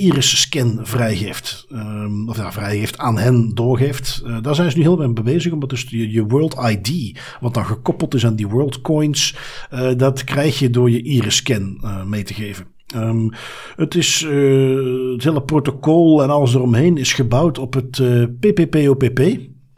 vrijgeeft. 0.82 1.66
Um, 1.72 2.28
of 2.28 2.36
ja, 2.36 2.52
vrijgeeft 2.52 2.98
aan 2.98 3.18
hen 3.18 3.54
doorgeeft. 3.54 4.22
Uh, 4.26 4.36
daar 4.42 4.54
zijn 4.54 4.70
ze 4.70 4.76
nu 4.76 4.82
heel 4.82 5.02
erg 5.02 5.12
mee 5.12 5.24
bezig, 5.24 5.52
omdat 5.52 5.70
dus 5.70 5.86
je, 5.88 6.24
World 6.26 6.56
ID, 6.68 7.18
wat 7.40 7.54
dan 7.54 7.66
gekoppeld 7.66 8.14
is 8.14 8.26
aan 8.26 8.36
die 8.36 8.48
World 8.48 8.80
Coins, 8.80 9.36
dat 9.96 10.24
krijg 10.24 10.58
je 10.58 10.70
door 10.70 10.90
je 10.90 11.02
iris-scan 11.02 11.80
mee 12.06 12.22
te 12.22 12.34
geven. 12.34 12.66
Um, 12.96 13.30
het, 13.76 13.94
is, 13.94 14.20
het 15.12 15.24
hele 15.24 15.42
protocol 15.46 16.22
en 16.22 16.30
alles 16.30 16.54
eromheen 16.54 16.96
is 16.96 17.12
gebouwd 17.12 17.58
op 17.58 17.74
het 17.74 18.02
PPPOPP 18.40 19.20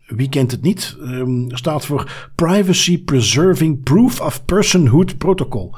wie 0.07 0.29
kent 0.29 0.51
het 0.51 0.63
niet, 0.63 0.97
um, 1.01 1.47
staat 1.57 1.87
voor 1.87 2.31
Privacy 2.35 3.05
Preserving 3.05 3.83
Proof 3.83 4.21
of 4.21 4.45
Personhood 4.45 5.19
Protocol. 5.19 5.75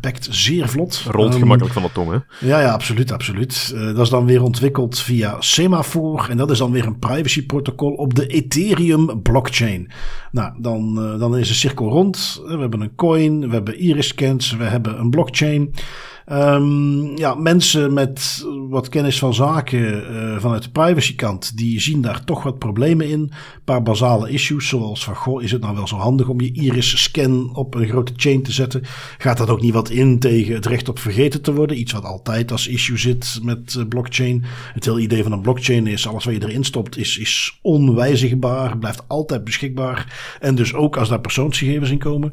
Bekt 0.00 0.28
zeer 0.30 0.68
vlot. 0.68 1.04
Rolt 1.10 1.34
um, 1.34 1.40
gemakkelijk 1.40 1.74
van 1.74 1.82
de 1.82 1.92
tong, 1.92 2.10
hè? 2.10 2.46
Ja, 2.46 2.60
ja, 2.60 2.72
absoluut, 2.72 3.12
absoluut. 3.12 3.72
Uh, 3.74 3.86
dat 3.86 3.98
is 3.98 4.08
dan 4.08 4.26
weer 4.26 4.42
ontwikkeld 4.42 4.98
via 4.98 5.36
Semaphore. 5.40 6.28
En 6.28 6.36
dat 6.36 6.50
is 6.50 6.58
dan 6.58 6.70
weer 6.70 6.86
een 6.86 6.98
privacy-protocol 6.98 7.92
op 7.92 8.14
de 8.14 8.26
Ethereum 8.26 9.22
blockchain. 9.22 9.90
Nou, 10.30 10.52
dan, 10.60 10.98
uh, 10.98 11.18
dan 11.18 11.36
is 11.36 11.48
de 11.48 11.54
cirkel 11.54 11.88
rond. 11.88 12.42
We 12.46 12.58
hebben 12.58 12.80
een 12.80 12.94
coin, 12.94 13.48
we 13.48 13.54
hebben 13.54 13.78
iris-scans, 13.78 14.56
we 14.56 14.64
hebben 14.64 14.98
een 14.98 15.10
blockchain. 15.10 15.74
Um, 16.32 17.16
ja, 17.16 17.34
mensen 17.34 17.92
met 17.92 18.46
wat 18.68 18.88
kennis 18.88 19.18
van 19.18 19.34
zaken 19.34 20.12
uh, 20.12 20.38
vanuit 20.38 20.62
de 20.62 20.70
privacykant, 20.70 21.56
die 21.56 21.80
zien 21.80 22.00
daar 22.02 22.24
toch 22.24 22.42
wat 22.42 22.58
problemen 22.58 23.08
in. 23.08 23.20
Een 23.20 23.30
paar 23.64 23.82
basale 23.82 24.30
issues, 24.30 24.68
zoals 24.68 25.04
van, 25.04 25.14
goh, 25.14 25.42
is 25.42 25.52
het 25.52 25.60
nou 25.60 25.74
wel 25.74 25.86
zo 25.86 25.96
handig 25.96 26.28
om 26.28 26.40
je 26.40 26.52
iris-scan 26.52 27.50
op 27.54 27.74
een 27.74 27.88
grote 27.88 28.12
chain 28.16 28.42
te 28.42 28.52
zetten? 28.52 28.80
Gaat 29.18 29.36
dat 29.36 29.50
ook 29.50 29.60
niet 29.60 29.72
wat 29.72 29.90
in 29.90 30.18
tegen 30.18 30.54
het 30.54 30.66
recht 30.66 30.88
op 30.88 30.98
vergeten 30.98 31.42
te 31.42 31.54
worden? 31.54 31.78
Iets 31.78 31.92
wat 31.92 32.04
altijd 32.04 32.52
als 32.52 32.68
issue 32.68 32.98
zit 32.98 33.38
met 33.42 33.74
uh, 33.78 33.84
blockchain. 33.88 34.44
Het 34.72 34.84
hele 34.84 35.00
idee 35.00 35.22
van 35.22 35.32
een 35.32 35.40
blockchain 35.40 35.86
is, 35.86 36.08
alles 36.08 36.24
wat 36.24 36.34
je 36.34 36.42
erin 36.42 36.64
stopt, 36.64 36.96
is, 36.96 37.18
is 37.18 37.58
onwijzigbaar, 37.62 38.78
blijft 38.78 39.02
altijd 39.06 39.44
beschikbaar. 39.44 40.36
En 40.40 40.54
dus 40.54 40.74
ook 40.74 40.96
als 40.96 41.08
daar 41.08 41.20
persoonsgegevens 41.20 41.90
in 41.90 41.98
komen. 41.98 42.32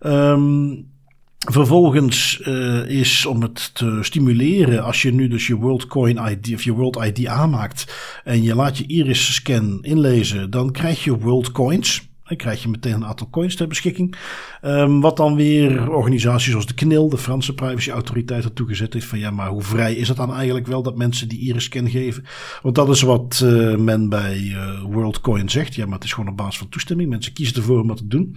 Um, 0.00 0.88
Vervolgens 1.48 2.42
uh, 2.46 2.86
is 2.86 3.26
om 3.26 3.42
het 3.42 3.74
te 3.74 3.98
stimuleren, 4.00 4.84
als 4.84 5.02
je 5.02 5.12
nu 5.12 5.28
dus 5.28 5.46
je 5.46 5.56
WorldCoin 5.56 6.30
ID 6.30 6.54
of 6.54 6.62
je 6.62 6.72
World 6.72 7.04
ID 7.04 7.26
aanmaakt 7.26 7.94
en 8.24 8.42
je 8.42 8.54
laat 8.54 8.78
je 8.78 8.86
iris 8.86 9.34
scan 9.34 9.78
inlezen, 9.82 10.50
dan 10.50 10.70
krijg 10.72 11.04
je 11.04 11.18
World 11.18 11.52
Coins. 11.52 12.08
Dan 12.24 12.38
krijg 12.38 12.62
je 12.62 12.68
meteen 12.68 12.94
een 12.94 13.04
aantal 13.04 13.30
coins 13.30 13.56
ter 13.56 13.66
beschikking. 13.66 14.16
Um, 14.62 15.00
wat 15.00 15.16
dan 15.16 15.34
weer 15.34 15.90
organisaties 15.90 16.50
zoals 16.50 16.66
de 16.66 16.74
KNIL, 16.74 17.08
de 17.08 17.18
Franse 17.18 17.54
privacyautoriteit, 17.54 18.44
ertoe 18.44 18.66
gezet 18.68 18.92
heeft 18.92 19.06
van 19.06 19.18
ja, 19.18 19.30
maar 19.30 19.48
hoe 19.48 19.62
vrij 19.62 19.94
is 19.94 20.08
het 20.08 20.16
dan 20.16 20.34
eigenlijk 20.34 20.66
wel 20.66 20.82
dat 20.82 20.96
mensen 20.96 21.28
die 21.28 21.40
iris-scan 21.40 21.90
geven? 21.90 22.24
Want 22.62 22.74
dat 22.74 22.88
is 22.88 23.02
wat 23.02 23.40
uh, 23.44 23.76
men 23.76 24.08
bij 24.08 24.38
uh, 24.38 24.82
WorldCoin 24.82 25.48
zegt. 25.48 25.74
Ja, 25.74 25.84
maar 25.84 25.94
het 25.94 26.04
is 26.04 26.12
gewoon 26.12 26.30
op 26.30 26.36
basis 26.36 26.58
van 26.58 26.68
toestemming. 26.68 27.10
Mensen 27.10 27.32
kiezen 27.32 27.56
ervoor 27.56 27.80
om 27.80 27.88
dat 27.88 27.96
te 27.96 28.06
doen. 28.06 28.36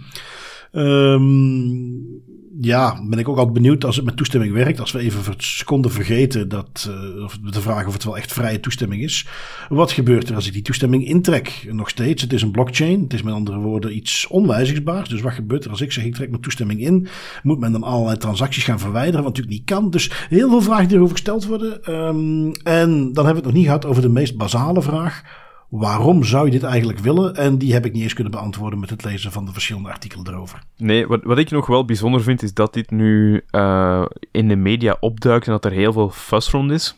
Um, 0.72 2.22
ja, 2.60 3.00
ben 3.08 3.18
ik 3.18 3.28
ook 3.28 3.36
altijd 3.36 3.54
benieuwd 3.54 3.84
als 3.84 3.96
het 3.96 4.04
met 4.04 4.16
toestemming 4.16 4.52
werkt. 4.52 4.80
Als 4.80 4.92
we 4.92 4.98
even 4.98 5.22
voor 5.22 5.34
seconde 5.38 5.88
vergeten 5.88 6.48
dat, 6.48 6.90
uh, 6.90 7.24
of 7.24 7.38
te 7.50 7.60
vragen 7.60 7.86
of 7.86 7.92
het 7.92 8.04
wel 8.04 8.16
echt 8.16 8.32
vrije 8.32 8.60
toestemming 8.60 9.02
is. 9.02 9.26
Wat 9.68 9.92
gebeurt 9.92 10.28
er 10.28 10.34
als 10.34 10.46
ik 10.46 10.52
die 10.52 10.62
toestemming 10.62 11.06
intrek? 11.06 11.66
Nog 11.70 11.88
steeds, 11.88 12.22
het 12.22 12.32
is 12.32 12.42
een 12.42 12.50
blockchain. 12.50 13.02
Het 13.02 13.12
is 13.12 13.22
met 13.22 13.34
andere 13.34 13.58
woorden 13.58 13.96
iets 13.96 14.26
onwijzigsbaars. 14.26 15.08
Dus 15.08 15.20
wat 15.20 15.32
gebeurt 15.32 15.64
er 15.64 15.70
als 15.70 15.80
ik 15.80 15.92
zeg 15.92 16.04
ik 16.04 16.14
trek 16.14 16.30
mijn 16.30 16.42
toestemming 16.42 16.80
in? 16.80 17.08
Moet 17.42 17.60
men 17.60 17.72
dan 17.72 17.82
allerlei 17.82 18.16
transacties 18.16 18.64
gaan 18.64 18.78
verwijderen, 18.78 19.22
wat 19.22 19.34
natuurlijk 19.36 19.56
niet 19.56 19.66
kan. 19.70 19.90
Dus 19.90 20.10
heel 20.28 20.48
veel 20.48 20.62
vragen 20.62 20.88
die 20.88 20.96
erover 20.96 21.16
gesteld 21.16 21.46
worden. 21.46 21.92
Um, 21.94 22.52
en 22.52 23.12
dan 23.12 23.24
hebben 23.24 23.24
we 23.24 23.34
het 23.34 23.44
nog 23.44 23.52
niet 23.52 23.64
gehad 23.64 23.86
over 23.86 24.02
de 24.02 24.08
meest 24.08 24.36
basale 24.36 24.82
vraag 24.82 25.22
waarom 25.78 26.24
zou 26.24 26.44
je 26.44 26.50
dit 26.50 26.62
eigenlijk 26.62 26.98
willen? 26.98 27.34
En 27.34 27.58
die 27.58 27.72
heb 27.72 27.84
ik 27.84 27.92
niet 27.92 28.02
eens 28.02 28.14
kunnen 28.14 28.32
beantwoorden 28.32 28.78
met 28.78 28.90
het 28.90 29.04
lezen 29.04 29.32
van 29.32 29.44
de 29.44 29.52
verschillende 29.52 29.88
artikelen 29.88 30.28
erover. 30.28 30.62
Nee, 30.76 31.06
wat, 31.06 31.22
wat 31.22 31.38
ik 31.38 31.50
nog 31.50 31.66
wel 31.66 31.84
bijzonder 31.84 32.22
vind, 32.22 32.42
is 32.42 32.54
dat 32.54 32.74
dit 32.74 32.90
nu 32.90 33.44
uh, 33.50 34.04
in 34.30 34.48
de 34.48 34.56
media 34.56 34.96
opduikt 35.00 35.46
en 35.46 35.52
dat 35.52 35.64
er 35.64 35.72
heel 35.72 35.92
veel 35.92 36.10
fuss 36.10 36.50
rond 36.50 36.70
is. 36.70 36.96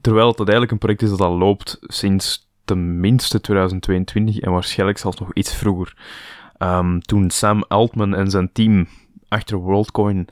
Terwijl 0.00 0.28
het 0.28 0.38
eigenlijk 0.38 0.70
een 0.70 0.78
project 0.78 1.02
is 1.02 1.10
dat 1.10 1.20
al 1.20 1.38
loopt 1.38 1.78
sinds 1.80 2.50
tenminste 2.64 3.40
2022 3.40 4.38
en 4.38 4.52
waarschijnlijk 4.52 4.98
zelfs 4.98 5.18
nog 5.18 5.34
iets 5.34 5.54
vroeger. 5.54 5.96
Um, 6.58 7.00
toen 7.00 7.30
Sam 7.30 7.64
Altman 7.68 8.14
en 8.14 8.30
zijn 8.30 8.52
team 8.52 8.86
achter 9.28 9.58
WorldCoin 9.58 10.28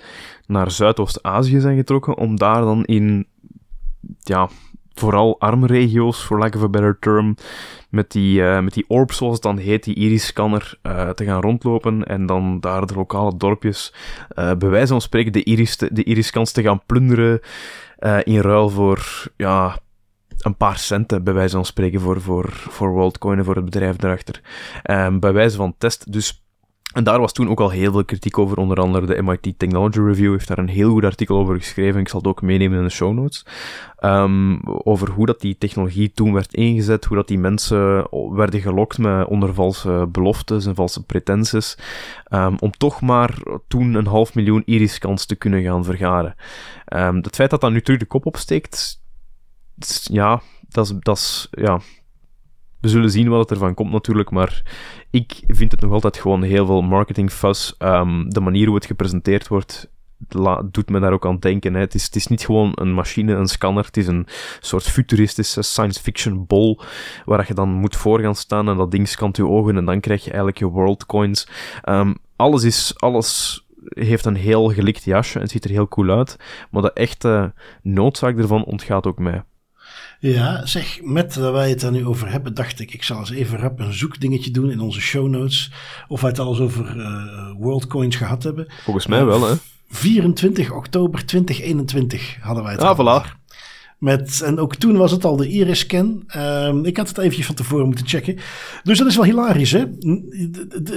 naar 0.46 0.70
Zuidoost-Azië 0.70 1.60
zijn 1.60 1.76
getrokken 1.76 2.16
om 2.16 2.36
daar 2.36 2.60
dan 2.60 2.84
in 2.84 3.26
ja, 4.18 4.48
vooral 5.00 5.40
arme 5.40 5.66
regio's, 5.66 6.22
for 6.22 6.38
lack 6.38 6.54
of 6.54 6.62
a 6.62 6.68
better 6.68 6.96
term, 7.00 7.36
met 7.88 8.10
die, 8.10 8.40
uh, 8.40 8.60
met 8.60 8.74
die 8.74 8.84
orb, 8.88 9.12
zoals 9.12 9.32
het 9.32 9.42
dan 9.42 9.58
heet, 9.58 9.84
die 9.84 9.94
iris-scanner, 9.94 10.78
uh, 10.82 11.08
te 11.08 11.24
gaan 11.24 11.40
rondlopen 11.40 12.04
en 12.04 12.26
dan 12.26 12.60
daar 12.60 12.86
de 12.86 12.94
lokale 12.94 13.36
dorpjes, 13.36 13.94
uh, 14.38 14.54
bij 14.54 14.68
wijze 14.68 14.86
van 14.86 15.00
spreken, 15.00 15.32
de, 15.32 15.44
iris 15.44 15.76
te, 15.76 15.92
de 15.92 16.04
iris-scans 16.04 16.52
te 16.52 16.62
gaan 16.62 16.82
plunderen 16.86 17.40
in 18.22 18.40
ruil 18.40 18.68
voor, 18.68 19.24
ja, 19.36 19.78
een 20.38 20.56
paar 20.56 20.78
centen, 20.78 21.24
bij 21.24 21.34
wijze 21.34 21.54
van 21.54 21.64
spreken, 21.64 22.00
voor, 22.00 22.20
voor, 22.20 22.50
voor 22.52 22.90
WorldCoin 22.90 23.38
en 23.38 23.44
voor 23.44 23.56
het 23.56 23.64
bedrijf 23.64 23.96
daarachter. 23.96 24.40
Um, 24.90 25.20
bij 25.20 25.32
wijze 25.32 25.56
van 25.56 25.74
test, 25.78 26.12
dus 26.12 26.45
en 26.96 27.04
daar 27.04 27.20
was 27.20 27.32
toen 27.32 27.48
ook 27.48 27.60
al 27.60 27.70
heel 27.70 27.92
veel 27.92 28.04
kritiek 28.04 28.38
over. 28.38 28.56
Onder 28.56 28.80
andere 28.80 29.06
de 29.06 29.22
MIT 29.22 29.58
Technology 29.58 30.00
Review 30.00 30.32
heeft 30.32 30.48
daar 30.48 30.58
een 30.58 30.68
heel 30.68 30.90
goed 30.90 31.04
artikel 31.04 31.38
over 31.38 31.56
geschreven. 31.56 32.00
Ik 32.00 32.08
zal 32.08 32.18
het 32.18 32.28
ook 32.28 32.42
meenemen 32.42 32.78
in 32.78 32.84
de 32.84 32.90
show 32.90 33.14
notes. 33.14 33.46
Um, 34.00 34.60
over 34.64 35.10
hoe 35.10 35.26
dat 35.26 35.40
die 35.40 35.58
technologie 35.58 36.12
toen 36.12 36.32
werd 36.32 36.54
ingezet. 36.54 37.04
Hoe 37.04 37.16
dat 37.16 37.28
die 37.28 37.38
mensen 37.38 38.08
werden 38.34 38.60
gelokt 38.60 38.98
met 38.98 39.26
onder 39.26 39.54
valse 39.54 40.08
beloftes 40.12 40.66
en 40.66 40.74
valse 40.74 41.04
pretenties. 41.04 41.78
Um, 42.30 42.56
om 42.58 42.70
toch 42.70 43.00
maar 43.00 43.38
toen 43.68 43.94
een 43.94 44.06
half 44.06 44.34
miljoen 44.34 44.62
iris-kans 44.64 45.26
te 45.26 45.36
kunnen 45.36 45.62
gaan 45.62 45.84
vergaren. 45.84 46.34
Um, 46.94 47.16
het 47.16 47.34
feit 47.34 47.50
dat 47.50 47.60
dat 47.60 47.70
nu 47.70 47.82
terug 47.82 47.98
de 47.98 48.06
kop 48.06 48.26
opsteekt. 48.26 49.02
Ja, 50.02 50.40
dat 50.68 50.94
dat 50.98 51.16
is 51.16 51.48
ja, 51.50 51.80
we 52.86 52.92
zullen 52.92 53.10
zien 53.10 53.28
wat 53.28 53.40
het 53.40 53.50
ervan 53.50 53.74
komt 53.74 53.92
natuurlijk, 53.92 54.30
maar 54.30 54.62
ik 55.10 55.42
vind 55.48 55.72
het 55.72 55.80
nog 55.80 55.92
altijd 55.92 56.16
gewoon 56.16 56.42
heel 56.42 56.66
veel 56.66 56.82
marketing 56.82 57.30
fuss. 57.30 57.74
Um, 57.78 58.30
de 58.30 58.40
manier 58.40 58.66
hoe 58.66 58.74
het 58.74 58.86
gepresenteerd 58.86 59.48
wordt, 59.48 59.90
doet 60.70 60.90
me 60.90 61.00
daar 61.00 61.12
ook 61.12 61.26
aan 61.26 61.38
denken. 61.38 61.74
Hè. 61.74 61.80
Het, 61.80 61.94
is, 61.94 62.04
het 62.04 62.16
is 62.16 62.26
niet 62.26 62.44
gewoon 62.44 62.72
een 62.74 62.94
machine, 62.94 63.34
een 63.34 63.46
scanner. 63.46 63.84
Het 63.84 63.96
is 63.96 64.06
een 64.06 64.26
soort 64.60 64.82
futuristische 64.82 65.62
science 65.62 66.00
fiction 66.00 66.46
bol 66.46 66.80
waar 67.24 67.44
je 67.48 67.54
dan 67.54 67.68
moet 67.68 67.96
voor 67.96 68.20
gaan 68.20 68.34
staan 68.34 68.68
en 68.68 68.76
dat 68.76 68.90
ding 68.90 69.08
scant 69.08 69.36
je 69.36 69.46
ogen 69.46 69.76
en 69.76 69.84
dan 69.84 70.00
krijg 70.00 70.20
je 70.20 70.28
eigenlijk 70.28 70.58
je 70.58 70.66
world 70.66 71.06
coins. 71.06 71.48
Um, 71.88 72.16
alles 72.36 72.62
is, 72.62 72.94
alles 72.96 73.64
heeft 73.84 74.24
een 74.24 74.36
heel 74.36 74.68
gelikt 74.68 75.04
jasje 75.04 75.40
en 75.40 75.48
ziet 75.48 75.64
er 75.64 75.70
heel 75.70 75.88
cool 75.88 76.10
uit, 76.10 76.36
maar 76.70 76.82
de 76.82 76.92
echte 76.92 77.54
noodzaak 77.82 78.38
ervan 78.38 78.64
ontgaat 78.64 79.06
ook 79.06 79.18
mij. 79.18 79.42
Ja, 80.18 80.66
zeg, 80.66 81.02
met 81.02 81.34
dat 81.34 81.52
wij 81.52 81.68
het 81.68 81.82
er 81.82 81.90
nu 81.90 82.06
over 82.06 82.30
hebben, 82.30 82.54
dacht 82.54 82.80
ik, 82.80 82.94
ik 82.94 83.02
zal 83.02 83.18
eens 83.18 83.30
even 83.30 83.58
rap 83.58 83.80
een 83.80 83.92
zoekdingetje 83.92 84.50
doen 84.50 84.70
in 84.70 84.80
onze 84.80 85.00
show 85.00 85.28
notes. 85.28 85.70
Of 86.08 86.20
wij 86.20 86.30
het 86.30 86.38
al 86.38 86.48
eens 86.48 86.60
over 86.60 86.96
uh, 86.96 87.50
WorldCoins 87.58 88.16
gehad 88.16 88.42
hebben. 88.42 88.66
Volgens 88.84 89.06
mij 89.06 89.24
wel, 89.24 89.48
hè? 89.48 89.54
24 89.88 90.72
oktober 90.72 91.26
2021 91.26 92.36
hadden 92.40 92.64
wij 92.64 92.72
het 92.72 92.82
Ah, 92.82 92.98
voilà. 92.98 93.44
Met, 93.98 94.40
en 94.44 94.58
ook 94.58 94.74
toen 94.74 94.96
was 94.96 95.10
het 95.10 95.24
al 95.24 95.36
de 95.36 95.48
iris-scan. 95.48 96.24
Ehm, 96.26 96.84
ik 96.84 96.96
had 96.96 97.08
het 97.08 97.18
eventjes 97.18 97.46
van 97.46 97.54
tevoren 97.54 97.86
moeten 97.86 98.06
checken. 98.06 98.38
Dus 98.82 98.98
dat 98.98 99.06
is 99.06 99.16
wel 99.16 99.24
hilarisch, 99.24 99.72
hè? 99.72 99.84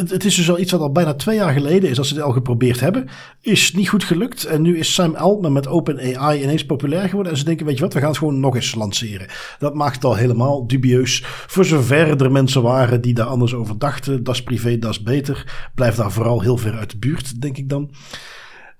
Het 0.07 0.25
is 0.25 0.35
dus 0.35 0.49
al 0.49 0.59
iets 0.59 0.71
wat 0.71 0.81
al 0.81 0.91
bijna 0.91 1.13
twee 1.13 1.35
jaar 1.35 1.53
geleden 1.53 1.89
is 1.89 1.97
als 1.97 2.07
ze 2.07 2.13
het 2.13 2.23
al 2.23 2.31
geprobeerd 2.31 2.79
hebben. 2.79 3.07
Is 3.41 3.73
niet 3.73 3.89
goed 3.89 4.03
gelukt. 4.03 4.43
En 4.43 4.61
nu 4.61 4.77
is 4.77 4.93
Sam 4.93 5.15
Altman 5.15 5.53
met 5.53 5.67
OpenAI 5.67 6.43
ineens 6.43 6.65
populair 6.65 7.07
geworden. 7.09 7.31
En 7.31 7.37
ze 7.37 7.45
denken, 7.45 7.65
weet 7.65 7.75
je 7.75 7.81
wat, 7.81 7.93
we 7.93 7.99
gaan 7.99 8.09
het 8.09 8.17
gewoon 8.17 8.39
nog 8.39 8.55
eens 8.55 8.75
lanceren. 8.75 9.27
Dat 9.59 9.73
maakt 9.73 10.03
al 10.03 10.15
helemaal 10.15 10.67
dubieus. 10.67 11.23
Voor 11.25 11.65
zover 11.65 12.21
er 12.21 12.31
mensen 12.31 12.61
waren 12.61 13.01
die 13.01 13.13
daar 13.13 13.25
anders 13.25 13.53
over 13.53 13.77
dachten. 13.77 14.23
Dat 14.23 14.35
is 14.35 14.43
privé, 14.43 14.77
dat 14.77 14.91
is 14.91 15.03
beter. 15.03 15.69
Blijf 15.75 15.95
daar 15.95 16.11
vooral 16.11 16.41
heel 16.41 16.57
ver 16.57 16.77
uit 16.77 16.91
de 16.91 16.97
buurt, 16.97 17.41
denk 17.41 17.57
ik 17.57 17.69
dan. 17.69 17.91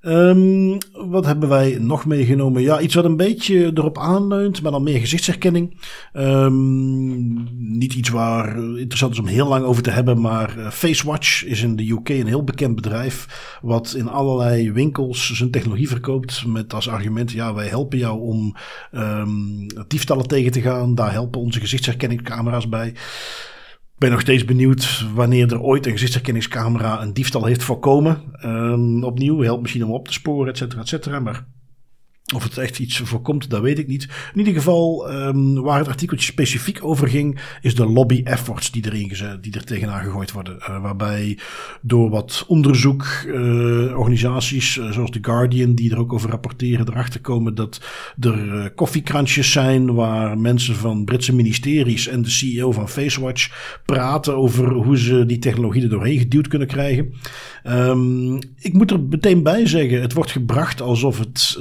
Um, 0.01 0.77
wat 0.91 1.25
hebben 1.25 1.49
wij 1.49 1.77
nog 1.79 2.05
meegenomen? 2.05 2.61
Ja, 2.61 2.79
iets 2.79 2.95
wat 2.95 3.05
een 3.05 3.17
beetje 3.17 3.71
erop 3.73 3.97
aanleunt, 3.97 4.61
maar 4.61 4.71
dan 4.71 4.83
meer 4.83 4.99
gezichtsherkenning. 4.99 5.77
Um, 6.13 7.47
niet 7.77 7.93
iets 7.93 8.09
waar 8.09 8.57
interessant 8.57 9.13
is 9.13 9.19
om 9.19 9.25
heel 9.25 9.47
lang 9.47 9.65
over 9.65 9.83
te 9.83 9.91
hebben, 9.91 10.21
maar 10.21 10.57
uh, 10.57 10.69
FaceWatch 10.69 11.45
is 11.45 11.61
in 11.61 11.75
de 11.75 11.91
UK 11.91 12.09
een 12.09 12.27
heel 12.27 12.43
bekend 12.43 12.75
bedrijf. 12.75 13.57
Wat 13.61 13.93
in 13.97 14.07
allerlei 14.07 14.71
winkels 14.71 15.31
zijn 15.33 15.51
technologie 15.51 15.87
verkoopt. 15.87 16.45
Met 16.45 16.73
als 16.73 16.89
argument: 16.89 17.31
ja, 17.31 17.53
wij 17.53 17.67
helpen 17.67 17.97
jou 17.97 18.19
om 18.19 18.55
um, 18.91 19.67
tegen 20.27 20.51
te 20.51 20.61
gaan. 20.61 20.95
Daar 20.95 21.11
helpen 21.11 21.41
onze 21.41 21.59
gezichtsherkenningscamera's 21.59 22.69
bij 22.69 22.93
ben 23.99 24.11
nog 24.11 24.21
steeds 24.21 24.45
benieuwd 24.45 25.05
wanneer 25.13 25.51
er 25.51 25.61
ooit 25.61 25.85
een 25.85 25.91
gezichtsherkenningscamera 25.91 27.01
een 27.01 27.13
diefstal 27.13 27.45
heeft 27.45 27.63
voorkomen. 27.63 28.21
Um, 28.45 29.03
opnieuw, 29.03 29.41
helpt 29.41 29.61
misschien 29.61 29.83
om 29.83 29.91
op 29.91 30.07
te 30.07 30.13
sporen, 30.13 30.51
et 30.51 30.57
cetera, 30.57 30.81
et 30.81 30.87
cetera. 30.87 31.19
Maar 31.19 31.47
of 32.35 32.43
het 32.43 32.57
echt 32.57 32.79
iets 32.79 32.97
voorkomt, 32.97 33.49
dat 33.49 33.61
weet 33.61 33.79
ik 33.79 33.87
niet. 33.87 34.07
In 34.33 34.39
ieder 34.39 34.53
geval, 34.53 35.11
um, 35.11 35.61
waar 35.61 35.79
het 35.79 35.87
artikeltje 35.87 36.31
specifiek 36.31 36.83
over 36.83 37.07
ging, 37.07 37.39
is 37.61 37.75
de 37.75 37.85
lobby 37.85 38.21
efforts 38.23 38.71
die, 38.71 38.85
erin 38.85 39.37
die 39.41 39.53
er 39.53 39.63
tegenaan 39.63 40.03
gegooid 40.03 40.31
worden. 40.31 40.57
Uh, 40.59 40.81
waarbij 40.81 41.37
door 41.81 42.09
wat 42.09 42.45
onderzoek, 42.47 43.05
uh, 43.27 43.97
organisaties 43.97 44.75
uh, 44.75 44.91
zoals 44.91 45.09
The 45.09 45.19
Guardian, 45.21 45.73
die 45.75 45.91
er 45.91 45.99
ook 45.99 46.13
over 46.13 46.29
rapporteren, 46.29 46.87
erachter 46.89 47.21
komen 47.21 47.55
dat 47.55 47.81
er 48.19 48.71
koffiekrantjes 48.75 49.51
zijn 49.51 49.93
waar 49.93 50.37
mensen 50.37 50.75
van 50.75 51.05
Britse 51.05 51.35
ministeries 51.35 52.07
en 52.07 52.21
de 52.21 52.29
CEO 52.29 52.71
van 52.71 52.89
FaceWatch 52.89 53.77
praten 53.85 54.35
over 54.35 54.73
hoe 54.73 54.97
ze 54.97 55.25
die 55.25 55.39
technologie 55.39 55.83
er 55.83 55.89
doorheen 55.89 56.19
geduwd 56.19 56.47
kunnen 56.47 56.67
krijgen. 56.67 57.13
Um, 57.67 58.39
ik 58.59 58.73
moet 58.73 58.91
er 58.91 58.99
meteen 58.99 59.43
bij 59.43 59.67
zeggen, 59.67 60.01
het 60.01 60.13
wordt 60.13 60.31
gebracht 60.31 60.81
alsof 60.81 61.19
het 61.19 61.57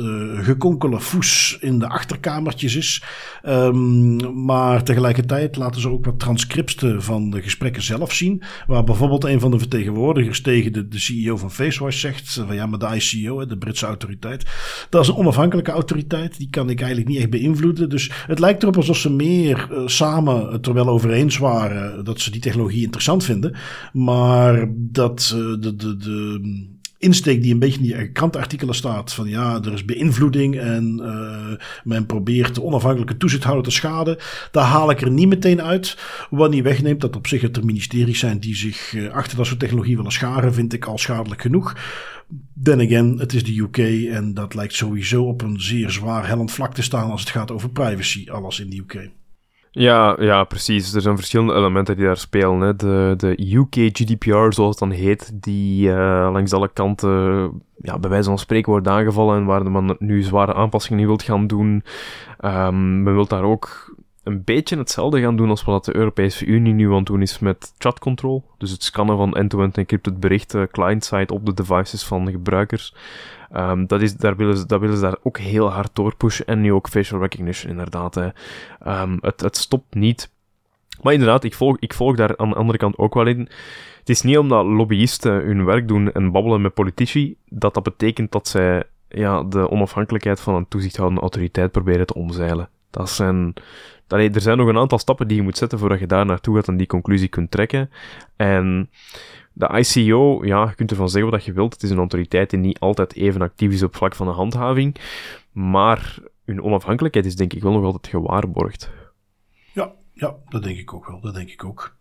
gekonkele 0.58 1.00
foes 1.00 1.56
in 1.60 1.78
de 1.78 1.88
achterkamertjes 1.88 2.76
is. 2.76 3.02
Um, 3.46 4.44
maar 4.44 4.82
tegelijkertijd 4.82 5.56
laten 5.56 5.80
ze 5.80 5.88
ook 5.88 6.04
wat 6.04 6.18
transcripten 6.18 7.02
van 7.02 7.30
de 7.30 7.42
gesprekken 7.42 7.82
zelf 7.82 8.12
zien. 8.12 8.42
Waar 8.66 8.84
bijvoorbeeld 8.84 9.24
een 9.24 9.40
van 9.40 9.50
de 9.50 9.58
vertegenwoordigers 9.58 10.40
tegen 10.40 10.72
de, 10.72 10.88
de 10.88 10.98
CEO 10.98 11.36
van 11.36 11.50
FaceWash 11.50 12.00
zegt: 12.00 12.42
van 12.46 12.54
ja, 12.54 12.66
maar 12.66 12.78
de 12.78 12.96
ICO, 12.96 13.46
de 13.46 13.58
Britse 13.58 13.86
autoriteit, 13.86 14.44
dat 14.90 15.02
is 15.02 15.08
een 15.08 15.16
onafhankelijke 15.16 15.70
autoriteit. 15.70 16.38
Die 16.38 16.50
kan 16.50 16.70
ik 16.70 16.78
eigenlijk 16.78 17.10
niet 17.10 17.18
echt 17.18 17.30
beïnvloeden. 17.30 17.88
Dus 17.88 18.10
het 18.26 18.38
lijkt 18.38 18.62
erop 18.62 18.76
alsof 18.76 18.96
ze 18.96 19.12
meer 19.12 19.68
uh, 19.72 19.86
samen 19.86 20.52
het 20.52 20.66
er 20.66 20.74
wel 20.74 20.88
over 20.88 21.10
eens 21.10 21.38
waren 21.38 22.04
dat 22.04 22.20
ze 22.20 22.30
die 22.30 22.40
technologie 22.40 22.82
interessant 22.82 23.24
vinden. 23.24 23.56
Maar 23.92 24.68
dat 24.76 25.34
uh, 25.36 25.60
de, 25.60 25.76
de, 25.76 25.96
de 25.96 26.76
insteek 26.98 27.42
die 27.42 27.52
een 27.52 27.58
beetje 27.58 27.80
in 27.80 27.84
die 27.84 28.12
krantenartikelen 28.12 28.74
staat. 28.74 29.12
Van 29.12 29.28
ja, 29.28 29.60
er 29.62 29.72
is 29.72 29.84
beïnvloeding 29.84 30.58
en 30.58 31.00
uh, 31.02 31.64
men 31.84 32.06
probeert 32.06 32.54
de 32.54 32.62
onafhankelijke 32.62 33.16
toezichthouder 33.16 33.64
te 33.64 33.70
schaden. 33.70 34.16
Daar 34.50 34.64
haal 34.64 34.90
ik 34.90 35.00
er 35.00 35.10
niet 35.10 35.28
meteen 35.28 35.62
uit. 35.62 35.96
Wat 36.30 36.50
niet 36.50 36.62
wegneemt 36.62 37.00
dat 37.00 37.16
op 37.16 37.26
zich 37.26 37.42
het 37.42 37.56
er 37.56 37.64
ministeries 37.64 38.18
zijn 38.18 38.38
die 38.38 38.56
zich 38.56 38.92
uh, 38.92 39.12
achter 39.12 39.36
dat 39.36 39.46
soort 39.46 39.58
technologie 39.58 39.96
willen 39.96 40.12
scharen, 40.12 40.54
vind 40.54 40.72
ik 40.72 40.84
al 40.84 40.98
schadelijk 40.98 41.42
genoeg. 41.42 41.76
Then 42.62 42.80
again, 42.80 43.18
het 43.18 43.32
is 43.32 43.44
de 43.44 43.58
UK 43.58 43.78
en 44.12 44.34
dat 44.34 44.54
lijkt 44.54 44.74
sowieso 44.74 45.24
op 45.24 45.42
een 45.42 45.60
zeer 45.60 45.90
zwaar 45.90 46.26
hellend 46.26 46.50
vlak 46.50 46.74
te 46.74 46.82
staan 46.82 47.10
als 47.10 47.20
het 47.20 47.30
gaat 47.30 47.50
over 47.50 47.70
privacy, 47.70 48.30
alles 48.30 48.60
in 48.60 48.70
de 48.70 48.76
UK. 48.76 49.10
Ja, 49.78 50.16
ja, 50.20 50.44
precies. 50.44 50.94
Er 50.94 51.00
zijn 51.00 51.16
verschillende 51.16 51.54
elementen 51.54 51.96
die 51.96 52.04
daar 52.04 52.16
spelen. 52.16 52.60
Hè. 52.60 52.76
De, 52.76 53.14
de 53.16 53.54
UK 53.56 53.74
GDPR, 53.74 54.52
zoals 54.52 54.70
het 54.70 54.78
dan 54.78 54.90
heet, 54.90 55.30
die 55.34 55.88
uh, 55.88 56.28
langs 56.32 56.52
alle 56.52 56.68
kanten 56.68 57.50
ja, 57.76 57.98
bij 57.98 58.10
wijze 58.10 58.28
van 58.28 58.38
spreken 58.38 58.72
wordt 58.72 58.88
aangevallen 58.88 59.36
en 59.36 59.44
waar 59.44 59.70
man 59.70 59.96
nu 59.98 60.22
zware 60.22 60.54
aanpassingen 60.54 61.00
in 61.00 61.06
wilt 61.06 61.22
gaan 61.22 61.46
doen. 61.46 61.84
Um, 62.44 63.02
men 63.02 63.14
wil 63.14 63.26
daar 63.26 63.42
ook 63.42 63.94
een 64.22 64.44
beetje 64.44 64.76
hetzelfde 64.76 65.20
gaan 65.20 65.36
doen 65.36 65.50
als 65.50 65.64
wat 65.64 65.84
de 65.84 65.96
Europese 65.96 66.44
Unie 66.46 66.74
nu 66.74 66.88
aan 66.88 66.94
het 66.94 67.06
doen 67.06 67.22
is 67.22 67.38
met 67.38 67.74
chat 67.78 67.98
control. 67.98 68.44
Dus 68.58 68.70
het 68.70 68.82
scannen 68.82 69.16
van 69.16 69.34
end-to-end 69.34 69.66
-end 69.66 69.78
encrypted 69.78 70.20
berichten 70.20 70.70
client-side 70.70 71.34
op 71.34 71.46
de 71.46 71.54
devices 71.54 72.04
van 72.04 72.24
de 72.24 72.30
gebruikers. 72.30 72.94
Um, 73.56 73.86
dat, 73.86 74.02
is, 74.02 74.16
daar 74.16 74.36
willen 74.36 74.56
ze, 74.56 74.66
dat 74.66 74.80
willen 74.80 74.96
ze 74.96 75.02
daar 75.02 75.16
ook 75.22 75.38
heel 75.38 75.70
hard 75.70 75.90
door 75.92 76.16
pushen. 76.16 76.46
En 76.46 76.60
nu 76.60 76.72
ook 76.72 76.88
facial 76.88 77.20
recognition, 77.20 77.70
inderdaad. 77.70 78.14
Hè. 78.14 78.28
Um, 79.02 79.18
het, 79.20 79.40
het 79.40 79.56
stopt 79.56 79.94
niet. 79.94 80.30
Maar 81.02 81.12
inderdaad, 81.12 81.44
ik 81.44 81.54
volg, 81.54 81.76
ik 81.78 81.94
volg 81.94 82.16
daar 82.16 82.36
aan 82.36 82.48
de 82.48 82.54
andere 82.54 82.78
kant 82.78 82.98
ook 82.98 83.14
wel 83.14 83.26
in. 83.26 83.48
Het 83.98 84.08
is 84.08 84.22
niet 84.22 84.38
omdat 84.38 84.64
lobbyisten 84.64 85.32
hun 85.32 85.64
werk 85.64 85.88
doen 85.88 86.12
en 86.12 86.32
babbelen 86.32 86.60
met 86.60 86.74
politici, 86.74 87.36
dat 87.48 87.74
dat 87.74 87.82
betekent 87.82 88.32
dat 88.32 88.48
zij 88.48 88.84
ja, 89.08 89.42
de 89.42 89.70
onafhankelijkheid 89.70 90.40
van 90.40 90.54
een 90.54 90.68
toezichthoudende 90.68 91.20
autoriteit 91.22 91.72
proberen 91.72 92.06
te 92.06 92.14
omzeilen. 92.14 92.68
Dat 92.98 93.10
zijn, 93.10 93.54
er 94.06 94.40
zijn 94.40 94.58
nog 94.58 94.68
een 94.68 94.78
aantal 94.78 94.98
stappen 94.98 95.28
die 95.28 95.36
je 95.36 95.42
moet 95.42 95.56
zetten 95.56 95.78
voordat 95.78 95.98
je 95.98 96.06
daar 96.06 96.26
naartoe 96.26 96.54
gaat 96.56 96.68
en 96.68 96.76
die 96.76 96.86
conclusie 96.86 97.28
kunt 97.28 97.50
trekken. 97.50 97.90
En 98.36 98.90
de 99.52 99.68
ICO, 99.78 100.44
ja, 100.44 100.68
je 100.68 100.74
kunt 100.74 100.90
ervan 100.90 101.08
zeggen 101.08 101.30
wat 101.30 101.44
je 101.44 101.52
wilt. 101.52 101.72
Het 101.72 101.82
is 101.82 101.90
een 101.90 101.98
autoriteit 101.98 102.50
die 102.50 102.58
niet 102.58 102.78
altijd 102.78 103.14
even 103.14 103.42
actief 103.42 103.72
is 103.72 103.82
op 103.82 103.96
vlak 103.96 104.14
van 104.14 104.26
de 104.26 104.32
handhaving. 104.32 104.96
Maar 105.52 106.18
hun 106.44 106.62
onafhankelijkheid 106.62 107.26
is 107.26 107.36
denk 107.36 107.52
ik 107.52 107.62
wel 107.62 107.72
nog 107.72 107.84
altijd 107.84 108.06
gewaarborgd. 108.06 108.90
Ja, 109.72 109.92
ja 110.12 110.34
dat 110.48 110.62
denk 110.62 110.78
ik 110.78 110.94
ook 110.94 111.06
wel. 111.06 111.20
Dat 111.20 111.34
denk 111.34 111.50
ik 111.50 111.64
ook. 111.64 111.96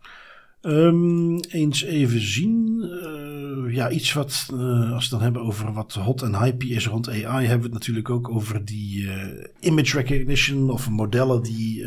Um, 0.62 1.40
eens 1.40 1.82
even 1.82 2.20
zien. 2.20 2.82
Uh, 2.82 3.74
ja, 3.74 3.90
iets 3.90 4.12
wat, 4.12 4.48
uh, 4.54 4.60
als 4.60 4.88
we 4.88 4.94
het 4.94 5.10
dan 5.10 5.20
hebben 5.20 5.42
over 5.42 5.72
wat 5.72 5.94
hot 5.94 6.22
en 6.22 6.38
hype 6.38 6.68
is 6.68 6.86
rond 6.86 7.08
AI, 7.08 7.46
hebben 7.46 7.58
we 7.58 7.64
het 7.64 7.72
natuurlijk 7.72 8.10
ook 8.10 8.30
over 8.30 8.64
die 8.64 9.02
uh, 9.02 9.12
image 9.60 9.96
recognition 9.96 10.70
of 10.70 10.90
modellen 10.90 11.42
die 11.42 11.86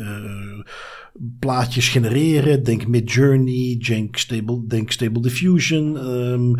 plaatjes 1.38 1.88
genereren. 1.88 2.64
Denk 2.64 2.86
Midjourney, 2.86 3.78
denk 3.86 4.16
Stable, 4.16 4.66
denk 4.66 4.90
Stable 4.90 5.22
Diffusion. 5.22 5.96
Um, 5.96 6.56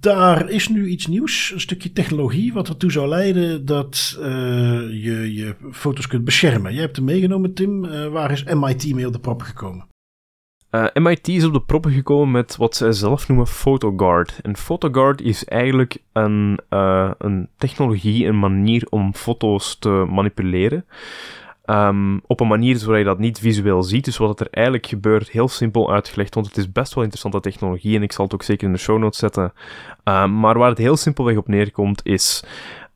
daar 0.00 0.50
is 0.50 0.68
nu 0.68 0.86
iets 0.86 1.06
nieuws, 1.06 1.50
een 1.54 1.60
stukje 1.60 1.92
technologie, 1.92 2.52
wat 2.52 2.68
ertoe 2.68 2.92
zou 2.92 3.08
leiden 3.08 3.64
dat 3.64 4.16
je 4.90 5.30
je 5.32 5.56
foto's 5.72 6.06
kunt 6.06 6.24
beschermen. 6.24 6.72
Jij 6.72 6.82
hebt 6.82 6.96
hem 6.96 7.04
meegenomen, 7.04 7.54
Tim. 7.54 7.80
Waar 8.10 8.30
is 8.30 8.44
MIT 8.44 8.94
mee 8.94 9.06
op 9.06 9.12
de 9.12 9.20
proppen 9.20 9.46
gekomen? 9.46 9.89
Uh, 10.70 10.86
MIT 10.94 11.28
is 11.28 11.44
op 11.44 11.52
de 11.52 11.60
proppen 11.60 11.92
gekomen 11.92 12.30
met 12.30 12.56
wat 12.56 12.76
zij 12.76 12.92
zelf 12.92 13.28
noemen 13.28 13.46
PhotoGuard. 13.46 14.38
En 14.42 14.56
PhotoGuard 14.56 15.20
is 15.20 15.44
eigenlijk 15.44 15.98
een, 16.12 16.60
een 17.18 17.48
technologie, 17.56 18.26
een 18.26 18.38
manier 18.38 18.86
om 18.90 19.14
foto's 19.14 19.78
te 19.78 20.06
manipuleren. 20.10 20.84
Um, 21.66 22.20
op 22.26 22.40
een 22.40 22.48
manier 22.48 22.76
zodat 22.76 22.98
je 22.98 23.04
dat 23.04 23.18
niet 23.18 23.38
visueel 23.38 23.82
ziet. 23.82 24.04
Dus 24.04 24.16
wat 24.16 24.40
er 24.40 24.48
eigenlijk 24.50 24.86
gebeurt, 24.86 25.30
heel 25.30 25.48
simpel 25.48 25.92
uitgelegd, 25.92 26.34
want 26.34 26.46
het 26.46 26.56
is 26.56 26.72
best 26.72 26.94
wel 26.94 27.04
interessante 27.04 27.50
technologie 27.50 27.96
en 27.96 28.02
ik 28.02 28.12
zal 28.12 28.24
het 28.24 28.34
ook 28.34 28.42
zeker 28.42 28.66
in 28.66 28.72
de 28.72 28.78
show 28.78 28.98
notes 28.98 29.18
zetten. 29.18 29.52
Um, 30.04 30.40
maar 30.40 30.58
waar 30.58 30.68
het 30.68 30.78
heel 30.78 30.96
simpelweg 30.96 31.36
op 31.36 31.48
neerkomt 31.48 32.00
is, 32.04 32.44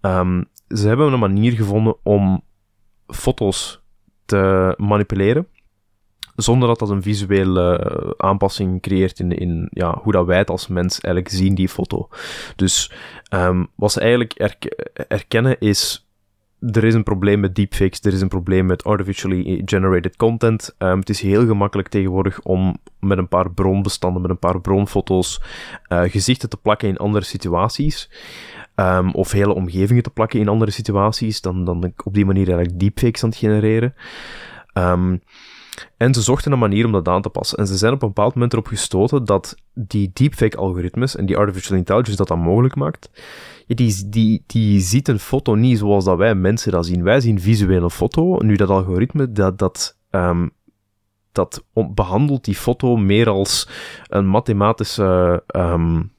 um, 0.01 0.45
ze 0.68 0.89
hebben 0.89 1.12
een 1.12 1.18
manier 1.18 1.53
gevonden 1.53 1.97
om 2.03 2.43
foto's 3.07 3.83
te 4.25 4.75
manipuleren 4.77 5.47
zonder 6.37 6.68
dat 6.68 6.78
dat 6.78 6.91
een 6.91 7.03
visuele 7.03 7.91
uh, 8.07 8.11
aanpassing 8.16 8.82
creëert 8.82 9.20
in, 9.20 9.32
in 9.32 9.68
ja, 9.70 9.99
hoe 10.03 10.12
dat 10.12 10.26
wij 10.26 10.39
het 10.39 10.51
als 10.51 10.66
mens 10.66 11.01
eigenlijk 11.01 11.35
zien, 11.35 11.55
die 11.55 11.68
foto. 11.68 12.09
Dus 12.57 12.93
um, 13.30 13.66
wat 13.74 13.93
ze 13.93 14.01
eigenlijk 14.01 14.32
erk 14.32 14.64
erkennen 15.09 15.61
is 15.61 16.09
er 16.72 16.85
is 16.85 16.95
een 16.95 17.03
probleem 17.03 17.41
met 17.41 17.55
deepfakes, 17.55 18.01
er 18.01 18.12
is 18.12 18.20
een 18.20 18.28
probleem 18.28 18.66
met 18.66 18.85
artificially 18.85 19.62
generated 19.64 20.16
content. 20.16 20.74
Um, 20.78 20.99
het 20.99 21.09
is 21.09 21.20
heel 21.20 21.47
gemakkelijk 21.47 21.89
tegenwoordig 21.89 22.41
om 22.43 22.76
met 23.01 23.18
een 23.18 23.28
paar 23.28 23.51
bronbestanden, 23.51 24.22
met 24.22 24.30
een 24.30 24.39
paar 24.39 24.61
bronfoto's, 24.61 25.43
uh, 25.89 26.03
gezichten 26.03 26.49
te 26.49 26.57
plakken 26.57 26.89
in 26.89 26.97
andere 26.97 27.24
situaties. 27.24 28.11
Um, 28.76 29.11
of 29.11 29.32
hele 29.32 29.55
omgevingen 29.55 30.03
te 30.03 30.11
plakken 30.11 30.41
in 30.41 30.49
andere 30.49 30.70
situaties. 30.70 31.41
Dan, 31.41 31.64
dan 31.64 31.93
op 32.05 32.14
die 32.14 32.24
manier 32.24 32.47
eigenlijk 32.47 32.78
deepfakes 32.80 33.22
aan 33.22 33.28
het 33.28 33.39
genereren. 33.39 33.95
Um, 34.74 35.22
en 35.97 36.14
ze 36.14 36.22
zochten 36.22 36.53
een 36.53 36.59
manier 36.59 36.85
om 36.85 36.93
dat 36.93 37.09
aan 37.09 37.22
te 37.22 37.29
passen. 37.29 37.59
En 37.59 37.66
ze 37.66 37.77
zijn 37.77 37.93
op 37.93 38.03
een 38.03 38.09
bepaald 38.09 38.35
moment 38.35 38.53
erop 38.53 38.66
gestoten 38.66 39.25
dat 39.25 39.57
die 39.75 40.11
deepfake-algoritmes 40.12 41.16
en 41.16 41.27
die 41.27 41.37
artificial 41.37 41.79
intelligence 41.79 42.16
dat 42.16 42.29
dat 42.29 42.39
mogelijk 42.39 42.75
maakt, 42.75 43.11
die, 43.66 44.09
die, 44.09 44.45
die 44.47 44.81
ziet 44.81 45.09
een 45.09 45.18
foto 45.18 45.55
niet 45.55 45.79
zoals 45.79 46.05
dat 46.05 46.16
wij 46.16 46.35
mensen 46.35 46.72
dat 46.72 46.87
zien. 46.87 47.03
Wij 47.03 47.20
zien 47.20 47.41
visuele 47.41 47.91
foto. 47.91 48.39
Nu, 48.39 48.57
dat 48.57 48.68
algoritme, 48.68 49.33
dat, 49.33 49.59
dat, 49.59 49.99
um, 50.11 50.51
dat 51.33 51.64
behandelt 51.95 52.45
die 52.45 52.55
foto 52.55 52.97
meer 52.97 53.29
als 53.29 53.68
een 54.09 54.27
mathematische 54.27 55.43
um, 55.57 56.12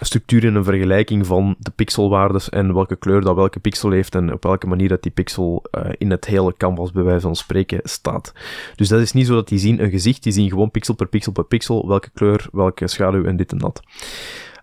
structuur 0.00 0.44
in 0.44 0.54
een 0.54 0.64
vergelijking 0.64 1.26
van 1.26 1.56
de 1.58 1.70
pixelwaardes 1.70 2.48
en 2.48 2.74
welke 2.74 2.96
kleur 2.96 3.20
dat 3.20 3.34
welke 3.34 3.60
pixel 3.60 3.90
heeft 3.90 4.14
en 4.14 4.32
op 4.32 4.42
welke 4.42 4.66
manier 4.66 4.88
dat 4.88 5.02
die 5.02 5.12
pixel 5.12 5.64
uh, 5.70 5.84
in 5.98 6.10
het 6.10 6.24
hele 6.24 6.54
canvas 6.56 6.92
bij 6.92 7.02
wijze 7.02 7.20
van 7.20 7.36
spreken 7.36 7.80
staat. 7.82 8.32
Dus 8.74 8.88
dat 8.88 9.00
is 9.00 9.12
niet 9.12 9.26
zo 9.26 9.34
dat 9.34 9.48
die 9.48 9.58
zien 9.58 9.82
een 9.82 9.90
gezicht, 9.90 10.22
die 10.22 10.32
zien 10.32 10.48
gewoon 10.48 10.70
pixel 10.70 10.94
per 10.94 11.08
pixel 11.08 11.32
per 11.32 11.44
pixel, 11.44 11.88
welke 11.88 12.10
kleur, 12.14 12.48
welke 12.52 12.88
schaduw 12.88 13.24
en 13.24 13.36
dit 13.36 13.52
en 13.52 13.58
dat. 13.58 13.82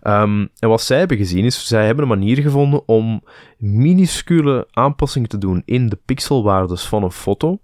Um, 0.06 0.48
en 0.58 0.68
wat 0.68 0.82
zij 0.82 0.98
hebben 0.98 1.16
gezien 1.16 1.44
is, 1.44 1.66
zij 1.66 1.86
hebben 1.86 2.04
een 2.04 2.18
manier 2.18 2.38
gevonden 2.38 2.88
om 2.88 3.22
minuscule 3.58 4.66
aanpassingen 4.70 5.28
te 5.28 5.38
doen 5.38 5.62
in 5.64 5.88
de 5.88 5.98
pixelwaardes 6.04 6.86
van 6.86 7.02
een 7.02 7.12
foto, 7.12 7.58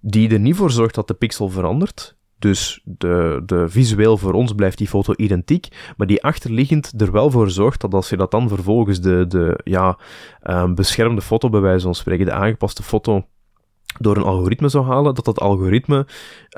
die 0.00 0.30
er 0.30 0.40
niet 0.40 0.56
voor 0.56 0.70
zorgt 0.70 0.94
dat 0.94 1.08
de 1.08 1.14
pixel 1.14 1.48
verandert, 1.48 2.16
dus 2.38 2.80
de, 2.84 3.42
de 3.46 3.68
visueel 3.68 4.16
voor 4.16 4.32
ons 4.32 4.52
blijft 4.52 4.78
die 4.78 4.88
foto 4.88 5.12
identiek, 5.16 5.68
maar 5.96 6.06
die 6.06 6.22
achterliggend 6.22 7.00
er 7.00 7.12
wel 7.12 7.30
voor 7.30 7.50
zorgt 7.50 7.80
dat 7.80 7.94
als 7.94 8.08
je 8.08 8.16
dat 8.16 8.30
dan 8.30 8.48
vervolgens 8.48 9.00
de, 9.00 9.24
de 9.28 9.60
ja, 9.64 9.98
um, 10.42 10.74
beschermde 10.74 11.22
foto 11.22 11.48
bij 11.48 11.60
wijze 11.60 11.84
van 11.84 11.94
spreken, 11.94 12.26
de 12.26 12.32
aangepaste 12.32 12.82
foto 12.82 13.26
door 13.98 14.16
een 14.16 14.22
algoritme 14.22 14.68
zou 14.68 14.84
halen, 14.84 15.14
dat 15.14 15.24
dat 15.24 15.40
algoritme 15.40 16.06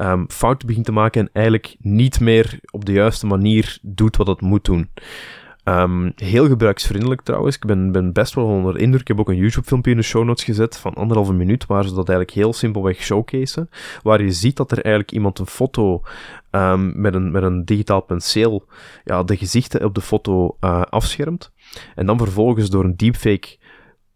um, 0.01 0.25
fouten 0.31 0.67
begint 0.67 0.85
te 0.85 0.93
maken 0.93 1.21
en 1.21 1.31
eigenlijk 1.33 1.77
niet 1.79 2.21
meer 2.21 2.59
op 2.71 2.85
de 2.85 2.93
juiste 2.93 3.27
manier 3.27 3.79
doet 3.83 4.17
wat 4.17 4.27
het 4.27 4.41
moet 4.41 4.65
doen. 4.65 4.89
Um, 5.71 6.13
heel 6.17 6.49
gebruiksvriendelijk 6.49 7.21
trouwens. 7.21 7.57
Ik 7.57 7.65
ben, 7.65 7.93
ben 7.93 8.13
best 8.13 8.35
wel 8.35 8.45
onder 8.45 8.79
indruk. 8.79 9.01
Ik 9.01 9.09
heb 9.09 9.21
ook 9.21 9.29
een 9.29 9.37
YouTube-filmpje 9.37 9.91
in 9.91 9.97
de 9.97 10.03
show 10.03 10.25
notes 10.25 10.45
gezet 10.45 10.77
van 10.77 10.95
anderhalve 10.95 11.33
minuut, 11.33 11.67
waar 11.67 11.85
ze 11.85 11.95
dat 11.95 12.09
eigenlijk 12.09 12.39
heel 12.39 12.53
simpelweg 12.53 13.03
showcaseen. 13.03 13.69
Waar 14.03 14.23
je 14.23 14.33
ziet 14.33 14.57
dat 14.57 14.71
er 14.71 14.83
eigenlijk 14.83 15.13
iemand 15.13 15.39
een 15.39 15.47
foto 15.47 16.03
um, 16.51 17.01
met, 17.01 17.15
een, 17.15 17.31
met 17.31 17.43
een 17.43 17.65
digitaal 17.65 18.01
penseel 18.01 18.67
ja, 19.05 19.23
de 19.23 19.37
gezichten 19.37 19.85
op 19.85 19.95
de 19.95 20.01
foto 20.01 20.57
uh, 20.61 20.83
afschermt. 20.83 21.53
En 21.95 22.07
dan 22.07 22.19
vervolgens 22.19 22.71
door 22.71 22.85
een 22.85 22.97
deepfake 22.97 23.57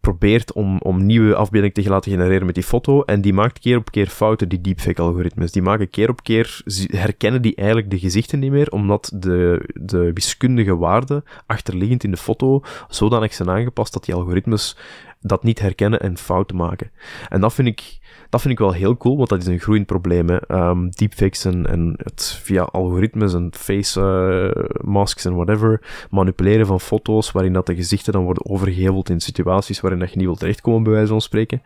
probeert 0.05 0.53
om, 0.53 0.79
om 0.79 1.05
nieuwe 1.05 1.35
afbeeldingen 1.35 1.75
te 1.75 1.89
laten 1.89 2.11
genereren 2.11 2.45
met 2.45 2.55
die 2.55 2.63
foto. 2.63 3.03
En 3.03 3.21
die 3.21 3.33
maakt 3.33 3.59
keer 3.59 3.77
op 3.77 3.91
keer 3.91 4.07
fouten, 4.07 4.49
die 4.49 4.61
deepfake-algoritmes. 4.61 5.51
Die 5.51 5.61
maken 5.61 5.89
keer 5.89 6.09
op 6.09 6.23
keer, 6.23 6.61
herkennen 6.87 7.41
die 7.41 7.55
eigenlijk 7.55 7.89
de 7.89 7.99
gezichten 7.99 8.39
niet 8.39 8.51
meer, 8.51 8.71
omdat 8.71 9.11
de, 9.13 9.69
de 9.73 10.13
wiskundige 10.13 10.77
waarden 10.77 11.23
achterliggend 11.45 12.03
in 12.03 12.11
de 12.11 12.17
foto 12.17 12.61
zodanig 12.89 13.33
zijn 13.33 13.49
aangepast 13.49 13.93
dat 13.93 14.05
die 14.05 14.15
algoritmes 14.15 14.77
dat 15.21 15.43
niet 15.43 15.59
herkennen 15.59 15.99
en 15.99 16.17
fouten 16.17 16.55
maken. 16.55 16.91
En 17.29 17.41
dat 17.41 17.53
vind 17.53 17.67
ik 17.67 17.99
dat 18.29 18.41
vind 18.43 18.53
ik 18.53 18.59
wel 18.59 18.73
heel 18.73 18.97
cool, 18.97 19.17
want 19.17 19.29
dat 19.29 19.41
is 19.41 19.47
een 19.47 19.59
groeiend 19.59 19.85
probleem. 19.85 20.29
Um, 20.47 20.89
deepfakes 20.89 21.45
en, 21.45 21.93
het 21.97 22.39
via 22.43 22.61
algoritmes 22.61 23.33
en 23.33 23.49
face 23.57 23.99
uh, 24.01 24.79
masks 24.83 25.25
en 25.25 25.35
whatever, 25.35 25.81
manipuleren 26.09 26.65
van 26.65 26.79
foto's 26.79 27.31
waarin 27.31 27.53
dat 27.53 27.65
de 27.65 27.75
gezichten 27.75 28.13
dan 28.13 28.23
worden 28.23 28.45
overgeheveld 28.45 29.09
in 29.09 29.19
situaties 29.19 29.79
waarin 29.79 29.99
dat 29.99 30.09
je 30.09 30.17
niet 30.17 30.25
wilt 30.25 30.39
terechtkomen, 30.39 30.83
bij 30.83 30.91
wijze 30.91 31.07
van 31.07 31.21
spreken. 31.21 31.61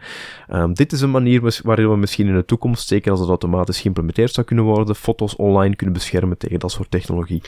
Um, 0.54 0.74
dit 0.74 0.92
is 0.92 1.02
een 1.02 1.12
manier 1.12 1.60
waarin 1.64 1.90
we 1.90 1.98
misschien 1.98 2.28
in 2.28 2.36
de 2.36 2.46
toekomst, 2.46 2.88
zeker 2.88 3.12
als 3.12 3.20
het 3.20 3.30
automatisch 3.30 3.82
geïmplementeerd 3.82 4.34
zou 4.34 4.46
kunnen 4.46 4.66
worden, 4.66 4.96
foto's 4.96 5.36
online 5.36 5.76
kunnen 5.76 5.96
beschermen 5.96 6.38
tegen 6.38 6.60
dat 6.60 6.72
soort 6.72 6.92
technologie. 6.92 7.42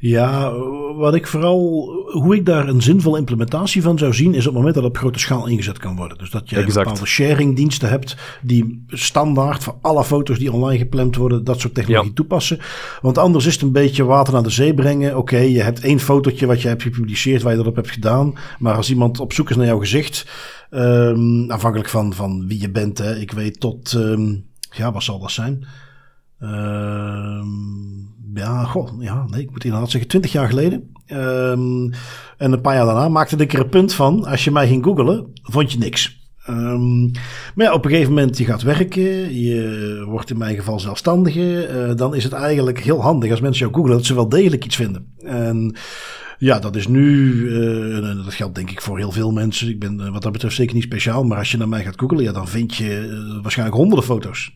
Ja, 0.00 0.52
wat 0.96 1.14
ik 1.14 1.26
vooral, 1.26 1.90
hoe 2.12 2.34
ik 2.34 2.46
daar 2.46 2.68
een 2.68 2.82
zinvolle 2.82 3.18
implementatie 3.18 3.82
van 3.82 3.98
zou 3.98 4.14
zien, 4.14 4.34
is 4.34 4.38
op 4.38 4.44
het 4.44 4.54
moment 4.54 4.74
dat 4.74 4.84
het 4.84 4.92
op 4.92 4.98
grote 4.98 5.18
schaal 5.18 5.46
ingezet 5.46 5.78
kan 5.78 5.96
worden. 5.96 6.18
Dus 6.18 6.30
dat 6.30 6.50
je 6.50 6.56
exact. 6.56 6.86
bepaalde 6.86 7.06
sharingdiensten 7.06 7.88
hebt 7.88 8.16
die 8.42 8.84
standaard 8.88 9.64
voor 9.64 9.78
alle 9.80 10.04
foto's 10.04 10.38
die 10.38 10.52
online 10.52 10.78
gepland 10.78 11.16
worden, 11.16 11.44
dat 11.44 11.60
soort 11.60 11.74
technologie 11.74 12.12
toepassen. 12.12 12.58
Want 13.00 13.18
anders 13.18 13.46
is 13.46 13.52
het 13.52 13.62
een 13.62 13.72
beetje 13.72 14.04
water 14.04 14.32
naar 14.32 14.42
de 14.42 14.50
zee 14.50 14.74
brengen. 14.74 15.16
Oké, 15.16 15.38
je 15.38 15.62
hebt 15.62 15.80
één 15.80 16.00
fotootje 16.00 16.46
wat 16.46 16.62
je 16.62 16.68
hebt 16.68 16.82
gepubliceerd 16.82 17.42
waar 17.42 17.52
je 17.52 17.58
dat 17.58 17.66
op 17.66 17.76
hebt 17.76 17.90
gedaan. 17.90 18.34
Maar 18.58 18.74
als 18.74 18.90
iemand 18.90 19.20
op 19.20 19.32
zoek 19.32 19.50
is 19.50 19.56
naar 19.56 19.66
jouw 19.66 19.78
gezicht, 19.78 20.26
um, 20.70 21.50
afhankelijk 21.50 21.88
van, 21.88 22.14
van 22.14 22.46
wie 22.46 22.60
je 22.60 22.70
bent, 22.70 22.98
hè, 22.98 23.16
ik 23.16 23.32
weet 23.32 23.60
tot, 23.60 23.92
um, 23.92 24.46
ja, 24.70 24.92
wat 24.92 25.02
zal 25.02 25.18
dat 25.18 25.30
zijn? 25.30 25.66
Um, 26.42 28.16
ja, 28.34 28.64
goh, 28.64 29.02
ja, 29.02 29.26
nee, 29.26 29.42
ik 29.42 29.50
moet 29.50 29.64
inderdaad 29.64 29.90
zeggen, 29.90 30.10
twintig 30.10 30.32
jaar 30.32 30.48
geleden. 30.48 30.92
Um, 31.12 31.92
en 32.36 32.52
een 32.52 32.60
paar 32.60 32.74
jaar 32.74 32.86
daarna 32.86 33.08
maakte 33.08 33.36
ik 33.36 33.52
er 33.52 33.60
een 33.60 33.68
punt 33.68 33.94
van, 33.94 34.24
als 34.24 34.44
je 34.44 34.50
mij 34.50 34.68
ging 34.68 34.84
googelen, 34.84 35.26
vond 35.42 35.72
je 35.72 35.78
niks. 35.78 36.16
Um, 36.48 37.10
maar 37.54 37.66
ja, 37.66 37.72
op 37.72 37.84
een 37.84 37.90
gegeven 37.90 38.12
moment, 38.12 38.38
je 38.38 38.44
gaat 38.44 38.62
werken, 38.62 39.34
je 39.40 40.04
wordt 40.06 40.30
in 40.30 40.38
mijn 40.38 40.56
geval 40.56 40.80
zelfstandige, 40.80 41.68
uh, 41.72 41.96
dan 41.96 42.14
is 42.14 42.24
het 42.24 42.32
eigenlijk 42.32 42.80
heel 42.80 43.02
handig 43.02 43.30
als 43.30 43.40
mensen 43.40 43.60
jou 43.60 43.74
googelen, 43.74 43.96
dat 43.96 44.06
ze 44.06 44.14
wel 44.14 44.28
degelijk 44.28 44.64
iets 44.64 44.76
vinden. 44.76 45.14
En 45.24 45.76
ja, 46.38 46.58
dat 46.58 46.76
is 46.76 46.88
nu, 46.88 47.32
uh, 47.34 48.24
dat 48.24 48.34
geldt 48.34 48.54
denk 48.54 48.70
ik 48.70 48.80
voor 48.80 48.98
heel 48.98 49.12
veel 49.12 49.30
mensen. 49.30 49.68
Ik 49.68 49.78
ben 49.78 50.12
wat 50.12 50.22
dat 50.22 50.32
betreft 50.32 50.54
zeker 50.54 50.74
niet 50.74 50.84
speciaal, 50.84 51.24
maar 51.24 51.38
als 51.38 51.50
je 51.50 51.56
naar 51.56 51.68
mij 51.68 51.84
gaat 51.84 52.00
googelen, 52.00 52.24
ja, 52.24 52.32
dan 52.32 52.48
vind 52.48 52.76
je 52.76 53.38
waarschijnlijk 53.42 53.78
honderden 53.78 54.06
foto's. 54.06 54.52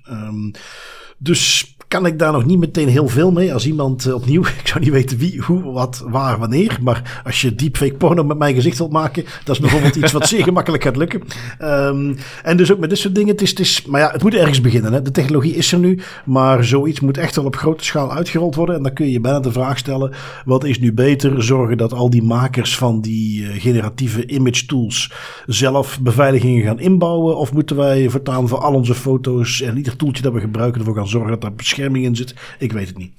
Dus 1.18 1.71
kan 1.92 2.06
ik 2.06 2.18
daar 2.18 2.32
nog 2.32 2.44
niet 2.44 2.58
meteen 2.58 2.88
heel 2.88 3.08
veel 3.08 3.30
mee. 3.32 3.52
Als 3.52 3.66
iemand 3.66 4.06
uh, 4.06 4.14
opnieuw, 4.14 4.42
ik 4.62 4.66
zou 4.66 4.80
niet 4.80 4.92
weten 4.92 5.18
wie, 5.18 5.40
hoe, 5.40 5.62
wat, 5.62 6.04
waar, 6.08 6.38
wanneer. 6.38 6.78
Maar 6.82 7.22
als 7.24 7.40
je 7.40 7.54
deepfake 7.54 7.94
porno 7.94 8.24
met 8.24 8.38
mijn 8.38 8.54
gezicht 8.54 8.78
wilt 8.78 8.92
maken, 8.92 9.24
dat 9.44 9.54
is 9.54 9.60
bijvoorbeeld 9.60 9.96
iets 9.96 10.12
wat 10.12 10.28
zeer 10.28 10.42
gemakkelijk 10.44 10.82
gaat 10.82 10.96
lukken. 10.96 11.22
Um, 11.62 12.16
en 12.42 12.56
dus 12.56 12.72
ook 12.72 12.78
met 12.78 12.88
dit 12.88 12.98
soort 12.98 13.14
dingen. 13.14 13.30
Het 13.30 13.42
is, 13.42 13.50
het 13.50 13.86
maar 13.86 14.00
ja, 14.00 14.10
het 14.10 14.22
moet 14.22 14.34
ergens 14.34 14.60
beginnen. 14.60 14.92
Hè. 14.92 15.02
De 15.02 15.10
technologie 15.10 15.54
is 15.54 15.72
er 15.72 15.78
nu, 15.78 16.00
maar 16.24 16.64
zoiets 16.64 17.00
moet 17.00 17.18
echt 17.18 17.36
wel 17.36 17.44
op 17.44 17.56
grote 17.56 17.84
schaal 17.84 18.12
uitgerold 18.12 18.54
worden. 18.54 18.76
En 18.76 18.82
dan 18.82 18.92
kun 18.92 19.06
je 19.06 19.12
je 19.12 19.20
bijna 19.20 19.40
de 19.40 19.52
vraag 19.52 19.78
stellen: 19.78 20.12
wat 20.44 20.64
is 20.64 20.78
nu 20.78 20.92
beter? 20.92 21.42
Zorgen 21.42 21.76
dat 21.76 21.92
al 21.92 22.10
die 22.10 22.22
makers 22.22 22.76
van 22.76 23.00
die 23.00 23.42
uh, 23.42 23.48
generatieve 23.60 24.26
image 24.26 24.66
tools 24.66 25.12
zelf 25.46 26.00
beveiligingen 26.00 26.64
gaan 26.64 26.80
inbouwen? 26.80 27.36
Of 27.36 27.52
moeten 27.52 27.76
wij 27.76 28.08
voortaan 28.08 28.48
voor 28.48 28.58
al 28.58 28.74
onze 28.74 28.94
foto's 28.94 29.60
en 29.60 29.76
ieder 29.76 29.96
toeltje 29.96 30.22
dat 30.22 30.32
we 30.32 30.40
gebruiken 30.40 30.80
ervoor 30.80 30.96
gaan 30.96 31.08
zorgen 31.08 31.30
dat 31.30 31.44
er 31.44 31.52
bescherming 31.82 32.04
in 32.04 32.16
zit. 32.16 32.56
Ik 32.58 32.72
weet 32.72 32.88
het 32.88 32.98
niet. 32.98 33.12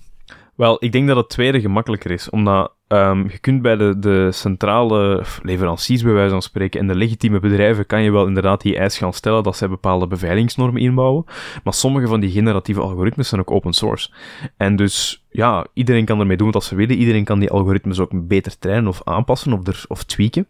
Wel, 0.56 0.78
ik 0.80 0.92
denk 0.92 1.08
dat 1.08 1.18
het 1.18 1.30
tweede 1.30 1.62
gemakkelijker 1.62 2.12
is, 2.12 2.30
omdat 2.30 2.74
um, 2.88 3.30
je 3.30 3.38
kunt 3.38 3.62
bij 3.62 3.76
de, 3.76 4.00
de 4.00 4.32
centrale 4.32 5.24
leveranciers, 5.42 6.04
bij 6.04 6.14
wijze 6.14 6.32
van 6.32 6.42
spreken, 6.42 6.80
en 6.80 6.88
de 6.88 6.96
legitieme 6.96 7.40
bedrijven, 7.40 7.86
kan 7.86 8.04
je 8.04 8.12
wel 8.12 8.28
inderdaad 8.28 8.62
die 8.62 8.78
eis 8.78 8.98
gaan 8.98 9.14
stellen 9.14 9.44
dat 9.44 9.58
zij 9.58 9.70
bepaalde 9.70 10.08
beveiligingsnormen 10.08 10.82
inbouwen, 10.82 11.26
maar 11.64 11.74
sommige 11.74 12.08
van 12.08 12.20
die 12.20 12.32
generatieve 12.32 12.82
algoritmes 12.82 13.28
zijn 13.28 13.42
ook 13.42 13.52
open 13.52 13.74
source. 13.74 14.10
En 14.58 14.76
dus, 14.76 15.26
ja, 15.30 15.66
iedereen 15.74 16.06
kan 16.06 16.20
ermee 16.20 16.38
doen 16.38 16.52
wat 16.52 16.64
ze 16.64 16.76
willen, 16.76 16.98
iedereen 16.98 17.24
kan 17.24 17.40
die 17.40 17.50
algoritmes 17.50 18.00
ook 18.00 18.28
beter 18.28 18.60
trainen 18.60 18.88
of 18.88 19.02
aanpassen 19.04 19.54
of, 19.54 19.68
er, 19.68 19.86
of 19.88 20.04
tweaken. 20.04 20.48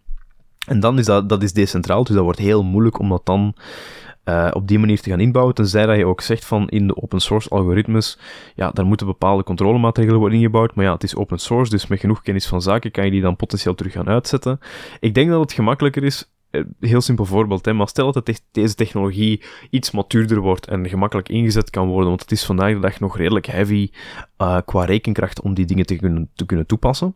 En 0.67 0.79
dan 0.79 0.99
is 0.99 1.05
dat, 1.05 1.29
dat 1.29 1.43
is 1.43 1.53
decentraal, 1.53 2.03
dus 2.03 2.15
dat 2.15 2.23
wordt 2.23 2.39
heel 2.39 2.63
moeilijk 2.63 2.99
om 2.99 3.09
dat 3.09 3.25
dan 3.25 3.55
uh, 4.25 4.49
op 4.53 4.67
die 4.67 4.79
manier 4.79 5.01
te 5.01 5.09
gaan 5.09 5.19
inbouwen, 5.19 5.55
tenzij 5.55 5.85
dat 5.85 5.97
je 5.97 6.05
ook 6.05 6.21
zegt 6.21 6.45
van 6.45 6.69
in 6.69 6.87
de 6.87 7.01
open 7.01 7.19
source 7.19 7.49
algoritmes, 7.49 8.19
ja, 8.55 8.71
daar 8.71 8.85
moeten 8.85 9.07
bepaalde 9.07 9.43
controlemaatregelen 9.43 10.19
worden 10.19 10.37
ingebouwd, 10.37 10.75
maar 10.75 10.85
ja, 10.85 10.93
het 10.93 11.03
is 11.03 11.15
open 11.15 11.37
source, 11.37 11.71
dus 11.71 11.87
met 11.87 11.99
genoeg 11.99 12.21
kennis 12.21 12.47
van 12.47 12.61
zaken 12.61 12.91
kan 12.91 13.05
je 13.05 13.11
die 13.11 13.21
dan 13.21 13.35
potentieel 13.35 13.75
terug 13.75 13.91
gaan 13.91 14.09
uitzetten. 14.09 14.59
Ik 14.99 15.13
denk 15.13 15.29
dat 15.29 15.41
het 15.41 15.53
gemakkelijker 15.53 16.03
is, 16.03 16.31
eh, 16.49 16.61
heel 16.79 17.01
simpel 17.01 17.25
voorbeeld, 17.25 17.65
hè, 17.65 17.73
maar 17.73 17.87
stel 17.87 18.11
dat 18.11 18.41
deze 18.51 18.75
technologie 18.75 19.43
iets 19.69 19.91
matuurder 19.91 20.39
wordt 20.39 20.67
en 20.67 20.89
gemakkelijk 20.89 21.29
ingezet 21.29 21.69
kan 21.69 21.87
worden, 21.87 22.07
want 22.07 22.21
het 22.21 22.31
is 22.31 22.45
vandaag 22.45 22.73
de 22.73 22.79
dag 22.79 22.99
nog 22.99 23.17
redelijk 23.17 23.45
heavy 23.45 23.89
uh, 24.37 24.57
qua 24.65 24.85
rekenkracht 24.85 25.41
om 25.41 25.53
die 25.53 25.65
dingen 25.65 25.85
te 25.85 25.95
kunnen, 25.95 26.29
te 26.35 26.45
kunnen 26.45 26.65
toepassen. 26.65 27.15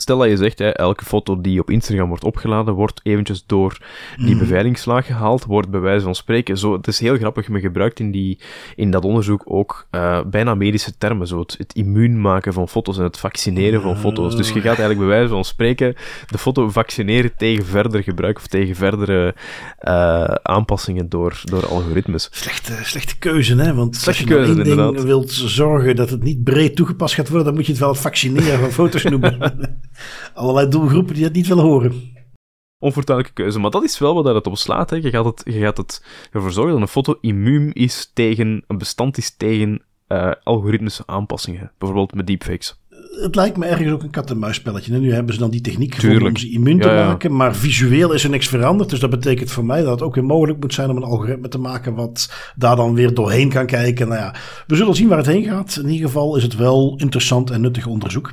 Stel 0.00 0.18
dat 0.18 0.28
je 0.28 0.36
zegt, 0.36 0.58
hè, 0.58 0.70
elke 0.70 1.04
foto 1.04 1.40
die 1.40 1.60
op 1.60 1.70
Instagram 1.70 2.08
wordt 2.08 2.24
opgeladen, 2.24 2.74
wordt 2.74 3.00
eventjes 3.02 3.44
door 3.46 3.78
die 4.16 4.34
mm. 4.34 4.38
beveiligingslaag 4.38 5.06
gehaald, 5.06 5.44
wordt 5.44 5.70
bij 5.70 5.80
wijze 5.80 6.04
van 6.04 6.14
spreken. 6.14 6.58
Zo, 6.58 6.72
het 6.72 6.86
is 6.86 6.98
heel 6.98 7.16
grappig, 7.16 7.48
men 7.48 7.60
gebruikt 7.60 8.00
in, 8.00 8.10
die, 8.10 8.38
in 8.76 8.90
dat 8.90 9.04
onderzoek 9.04 9.42
ook 9.44 9.86
uh, 9.90 10.20
bijna 10.26 10.54
medische 10.54 10.96
termen, 10.98 11.26
zo 11.26 11.38
het, 11.38 11.54
het 11.58 11.74
immuun 11.74 12.20
maken 12.20 12.52
van 12.52 12.68
foto's 12.68 12.98
en 12.98 13.04
het 13.04 13.18
vaccineren 13.18 13.82
van 13.82 13.96
foto's. 13.96 14.36
Dus 14.36 14.48
je 14.48 14.60
gaat 14.60 14.64
eigenlijk 14.78 14.98
bij 14.98 15.08
wijze 15.08 15.28
van 15.28 15.44
spreken 15.44 15.94
de 16.26 16.38
foto 16.38 16.68
vaccineren 16.68 17.36
tegen 17.36 17.64
verder 17.64 18.02
gebruik 18.02 18.36
of 18.36 18.46
tegen 18.46 18.76
verdere 18.76 19.34
uh, 19.82 20.24
aanpassingen 20.42 21.08
door, 21.08 21.40
door 21.44 21.66
algoritmes. 21.66 22.28
Slechte, 22.30 22.72
slechte 22.82 23.18
keuze, 23.18 23.56
hè? 23.56 23.74
Want 23.74 23.96
slechte 23.96 24.08
als 24.08 24.18
je 24.18 24.54
keuze, 24.54 24.62
één 24.62 24.92
ding 24.92 25.00
wilt 25.00 25.30
zorgen 25.32 25.96
dat 25.96 26.10
het 26.10 26.22
niet 26.22 26.44
breed 26.44 26.76
toegepast 26.76 27.14
gaat 27.14 27.28
worden, 27.28 27.46
dan 27.46 27.54
moet 27.54 27.66
je 27.66 27.72
het 27.72 27.80
wel 27.80 27.94
vaccineren 27.94 28.58
van 28.58 28.70
foto's 28.70 29.02
noemen. 29.02 29.38
Allerlei 30.34 30.68
doelgroepen 30.68 31.14
die 31.14 31.24
het 31.24 31.32
niet 31.32 31.46
willen 31.46 31.64
horen. 31.64 32.18
Onfortuinlijke 32.78 33.32
keuze, 33.32 33.58
maar 33.58 33.70
dat 33.70 33.84
is 33.84 33.98
wel 33.98 34.14
wat 34.14 34.34
het 34.34 34.46
op 34.46 34.56
slaat. 34.56 34.90
Hè. 34.90 34.96
Je, 34.96 35.10
gaat 35.10 35.24
het, 35.24 35.42
je 35.44 35.60
gaat 35.60 35.76
het 35.76 36.04
ervoor 36.32 36.52
zorgen 36.52 36.72
dat 36.72 36.80
een 36.80 36.88
foto 36.88 37.18
immuun 37.20 37.72
is 37.72 38.10
tegen, 38.14 38.64
een 38.66 38.78
bestand 38.78 39.18
is 39.18 39.36
tegen 39.36 39.82
uh, 40.08 40.32
algoritmische 40.42 41.02
aanpassingen. 41.06 41.72
Bijvoorbeeld 41.78 42.14
met 42.14 42.26
deepfakes 42.26 42.80
het 43.10 43.34
lijkt 43.34 43.56
me 43.56 43.66
ergens 43.66 43.92
ook 43.92 44.02
een 44.02 44.10
kat-en-muisspelletje. 44.10 44.98
Nu 44.98 45.12
hebben 45.12 45.34
ze 45.34 45.40
dan 45.40 45.50
die 45.50 45.60
techniek 45.60 45.94
gevonden 45.94 46.28
om 46.28 46.36
ze 46.36 46.50
immuun 46.50 46.80
te 46.80 46.88
maken. 46.88 47.36
Maar 47.36 47.56
visueel 47.56 48.12
is 48.12 48.24
er 48.24 48.30
niks 48.30 48.48
veranderd. 48.48 48.90
Dus 48.90 49.00
dat 49.00 49.10
betekent 49.10 49.50
voor 49.50 49.64
mij 49.64 49.82
dat 49.82 49.90
het 49.90 50.02
ook 50.02 50.14
weer 50.14 50.24
mogelijk 50.24 50.60
moet 50.60 50.74
zijn 50.74 50.90
om 50.90 50.96
een 50.96 51.02
algoritme 51.02 51.48
te 51.48 51.58
maken. 51.58 51.94
wat 51.94 52.32
daar 52.56 52.76
dan 52.76 52.94
weer 52.94 53.14
doorheen 53.14 53.48
kan 53.48 53.66
kijken. 53.66 54.08
Nou 54.08 54.20
ja, 54.20 54.34
we 54.66 54.76
zullen 54.76 54.94
zien 54.94 55.08
waar 55.08 55.18
het 55.18 55.26
heen 55.26 55.44
gaat. 55.44 55.78
In 55.82 55.88
ieder 55.88 56.06
geval 56.06 56.36
is 56.36 56.42
het 56.42 56.56
wel 56.56 56.94
interessant 56.96 57.50
en 57.50 57.60
nuttig 57.60 57.86
onderzoek. 57.86 58.32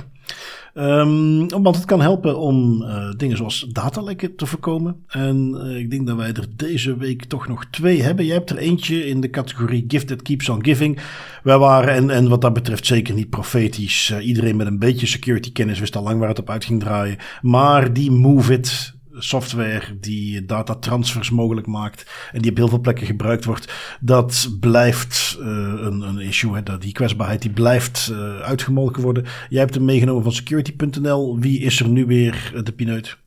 Um, 0.78 1.48
want 1.48 1.76
het 1.76 1.84
kan 1.84 2.00
helpen 2.00 2.38
om 2.38 2.82
uh, 2.82 3.10
dingen 3.16 3.36
zoals 3.36 3.66
datalekken 3.72 4.36
te 4.36 4.46
voorkomen. 4.46 4.96
En 5.06 5.60
uh, 5.64 5.76
ik 5.76 5.90
denk 5.90 6.06
dat 6.06 6.16
wij 6.16 6.32
er 6.32 6.46
deze 6.56 6.96
week 6.96 7.24
toch 7.24 7.48
nog 7.48 7.64
twee 7.70 8.02
hebben. 8.02 8.24
Jij 8.24 8.34
hebt 8.34 8.50
er 8.50 8.58
eentje 8.58 9.06
in 9.06 9.20
de 9.20 9.30
categorie 9.30 9.84
Gift 9.88 10.06
That 10.06 10.22
Keeps 10.22 10.48
On 10.48 10.64
Giving. 10.64 10.98
Wij 11.42 11.58
waren, 11.58 11.94
en, 11.94 12.10
en 12.10 12.28
wat 12.28 12.40
dat 12.40 12.52
betreft 12.52 12.86
zeker 12.86 13.14
niet 13.14 13.30
profetisch. 13.30 14.10
Uh, 14.10 14.26
iedereen 14.26 14.56
met 14.56 14.66
een 14.66 14.78
beetje 14.78 15.06
security 15.06 15.52
kennis 15.52 15.80
wist 15.80 15.96
al 15.96 16.02
lang 16.02 16.18
waar 16.18 16.28
het 16.28 16.38
op 16.38 16.50
uit 16.50 16.64
ging 16.64 16.80
draaien. 16.80 17.16
Maar 17.42 17.92
die 17.92 18.10
Move 18.10 18.52
It 18.52 18.97
software 19.18 19.98
die 20.00 20.44
datatransfers 20.44 21.30
mogelijk 21.30 21.66
maakt 21.66 22.10
en 22.32 22.42
die 22.42 22.50
op 22.50 22.56
heel 22.56 22.68
veel 22.68 22.80
plekken 22.80 23.06
gebruikt 23.06 23.44
wordt, 23.44 23.72
dat 24.00 24.56
blijft 24.60 25.36
uh, 25.40 25.46
een, 25.46 26.00
een 26.00 26.18
issue. 26.18 26.54
Hè. 26.54 26.78
Die 26.78 26.92
kwetsbaarheid 26.92 27.42
die 27.42 27.50
blijft 27.50 28.08
uh, 28.12 28.40
uitgemolken 28.40 29.02
worden. 29.02 29.24
Jij 29.48 29.60
hebt 29.60 29.74
hem 29.74 29.84
meegenomen 29.84 30.22
van 30.22 30.32
security.nl. 30.32 31.38
Wie 31.38 31.60
is 31.60 31.80
er 31.80 31.88
nu 31.88 32.06
weer 32.06 32.60
de 32.64 32.72
pineut? 32.72 33.18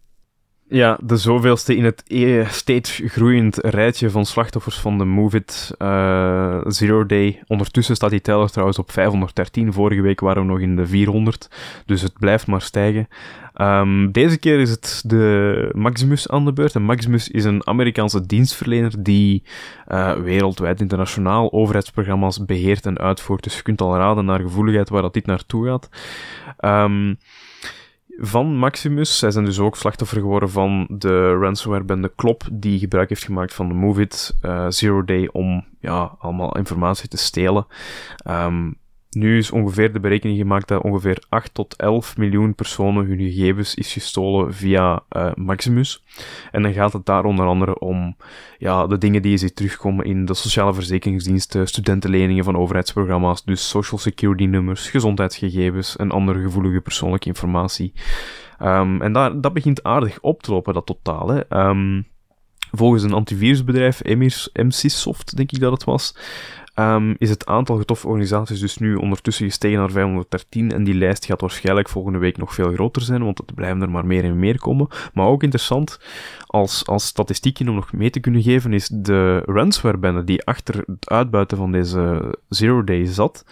Ja, 0.74 0.98
de 1.04 1.18
zoveelste 1.18 1.76
in 1.76 1.84
het 1.84 2.04
e 2.08 2.46
steeds 2.50 3.02
groeiend 3.06 3.58
rijtje 3.58 4.10
van 4.10 4.26
slachtoffers 4.26 4.78
van 4.80 4.98
de 4.98 5.06
Move 5.06 5.38
It 5.38 5.72
uh, 5.78 6.62
Zero 6.68 7.06
Day. 7.06 7.44
Ondertussen 7.48 7.96
staat 7.96 8.10
die 8.10 8.22
teller 8.22 8.50
trouwens 8.50 8.80
op 8.80 8.92
513. 8.92 9.74
Vorige 9.74 10.02
week 10.02 10.20
waren 10.20 10.42
we 10.42 10.48
nog 10.48 10.60
in 10.60 10.76
de 10.76 10.88
400. 10.88 11.50
Dus 11.86 12.02
het 12.02 12.14
blijft 12.20 12.48
maar 12.48 12.62
stijgen. 12.62 13.08
Um, 13.56 14.12
deze 14.12 14.38
keer 14.40 14.60
is 14.60 14.70
het 14.70 15.02
de 15.06 15.70
Maximus 15.76 16.30
aan 16.30 16.46
de 16.46 16.54
beurt. 16.54 16.76
En 16.76 16.84
Maximus 16.84 17.30
is 17.30 17.44
een 17.44 17.68
Amerikaanse 17.68 18.26
dienstverlener 18.26 19.04
die 19.04 19.44
uh, 19.88 20.14
wereldwijd 20.14 20.82
internationaal 20.82 21.52
overheidsprogramma's 21.52 22.46
beheert 22.46 22.86
en 22.86 22.98
uitvoert. 22.98 23.44
Dus 23.44 23.56
je 23.56 23.62
kunt 23.62 23.82
al 23.82 23.96
raden 23.96 24.26
naar 24.26 24.40
gevoeligheid 24.40 24.90
waar 24.90 25.02
dat 25.02 25.14
dit 25.14 25.26
naartoe 25.26 25.66
gaat. 25.68 25.90
Um, 26.60 27.18
van 28.22 28.58
Maximus. 28.58 29.20
Zij 29.20 29.32
zijn 29.32 29.46
dus 29.46 29.60
ook 29.60 29.78
slachtoffer 29.78 30.20
geworden 30.20 30.50
van 30.50 30.88
de 30.90 31.34
ransomware-bende 31.34 32.12
Klop, 32.16 32.44
die 32.52 32.80
gebruik 32.80 33.10
heeft 33.10 33.24
gemaakt 33.24 33.54
van 33.54 33.68
de 33.68 33.74
MoveIt 33.74 34.36
uh, 34.42 34.66
Zero 34.70 35.04
Day 35.04 35.30
om 35.32 35.66
ja, 35.80 36.16
allemaal 36.20 36.58
informatie 36.58 37.10
te 37.10 37.18
stelen. 37.18 37.66
Um, 38.28 38.80
nu 39.12 39.38
is 39.38 39.52
ongeveer 39.52 39.94
de 39.94 40.00
berekening 40.00 40.38
gemaakt 40.38 40.68
dat 40.68 40.84
ongeveer 40.84 41.24
8 41.30 41.54
tot 41.54 41.76
11 41.76 42.18
miljoen 42.18 42.56
personen 42.56 43.06
hun 43.06 43.20
gegevens 43.20 43.76
is 43.76 43.94
gestolen 43.94 44.54
via 44.54 45.04
uh, 45.12 45.32
Maximus. 45.36 46.04
En 46.52 46.62
dan 46.62 46.74
gaat 46.74 46.94
het 46.94 47.06
daar 47.06 47.26
onder 47.26 47.46
andere 47.46 47.80
om 47.80 48.16
ja, 48.58 48.88
de 48.88 48.98
dingen 48.98 49.22
die 49.22 49.32
je 49.32 49.38
ziet 49.38 49.56
terugkomen 49.56 50.06
in 50.06 50.26
de 50.26 50.34
sociale 50.34 50.74
verzekeringsdiensten, 50.74 51.68
studentenleningen 51.68 52.44
van 52.44 52.58
overheidsprogramma's, 52.58 53.44
dus 53.44 53.70
social 53.70 54.00
security 54.00 54.46
nummers, 54.46 54.90
gezondheidsgegevens 54.90 55.96
en 55.96 56.12
andere 56.12 56.42
gevoelige 56.42 56.82
persoonlijke 56.82 57.28
informatie. 57.28 57.94
Um, 58.62 59.02
en 59.02 59.14
daar, 59.14 59.42
dat 59.42 59.54
begint 59.54 59.84
aardig 59.84 60.20
op 60.20 60.44
te 60.44 60.52
lopen, 60.52 60.74
dat 60.74 60.86
totaal. 60.86 61.30
Hè. 61.30 61.68
Um, 61.70 62.06
volgens 62.72 63.04
een 63.04 63.14
antivirusbedrijf, 63.14 64.02
MCSoft, 64.54 65.36
denk 65.38 65.52
ik 65.52 65.60
dat 65.60 65.72
het 65.72 65.84
was, 65.84 66.16
um, 66.82 67.16
is 67.18 67.30
het 67.30 67.46
aantal 67.46 67.78
getroffen 67.78 68.10
organisaties 68.10 68.60
dus 68.60 68.78
nu 68.78 68.96
ondertussen 68.96 69.46
gestegen 69.46 69.80
naar 69.80 69.92
513 69.92 70.72
en 70.72 70.84
die 70.84 70.94
lijst 70.94 71.26
gaat 71.26 71.42
waarschijnlijk 71.42 71.90
volgende 71.90 72.20
week 72.20 72.38
nog 72.38 72.54
veel 72.54 72.74
groter 72.74 73.02
zijn, 73.02 73.24
want 73.24 73.40
er 73.40 73.54
blijven 73.56 73.82
er 73.82 73.90
maar 73.90 74.06
meer 74.06 74.24
en 74.24 74.40
meer 74.40 74.60
komen. 74.60 74.88
Maar 75.14 75.26
ook 75.28 75.44
interessant, 75.44 76.00
als, 76.46 76.86
als 76.86 77.06
statistiekje 77.06 77.70
om 77.70 77.76
nog 77.76 77.94
mee 77.94 78.10
te 78.10 78.20
kunnen 78.20 78.42
geven, 78.42 78.74
is 78.74 78.88
de 78.88 79.44
ransomware-bende 79.46 80.24
die 80.24 80.46
achter 80.46 80.84
het 80.86 81.10
uitbuiten 81.10 81.58
van 81.58 81.72
deze 81.72 82.36
Zero 82.50 82.84
Day 82.84 83.06
zat, 83.06 83.46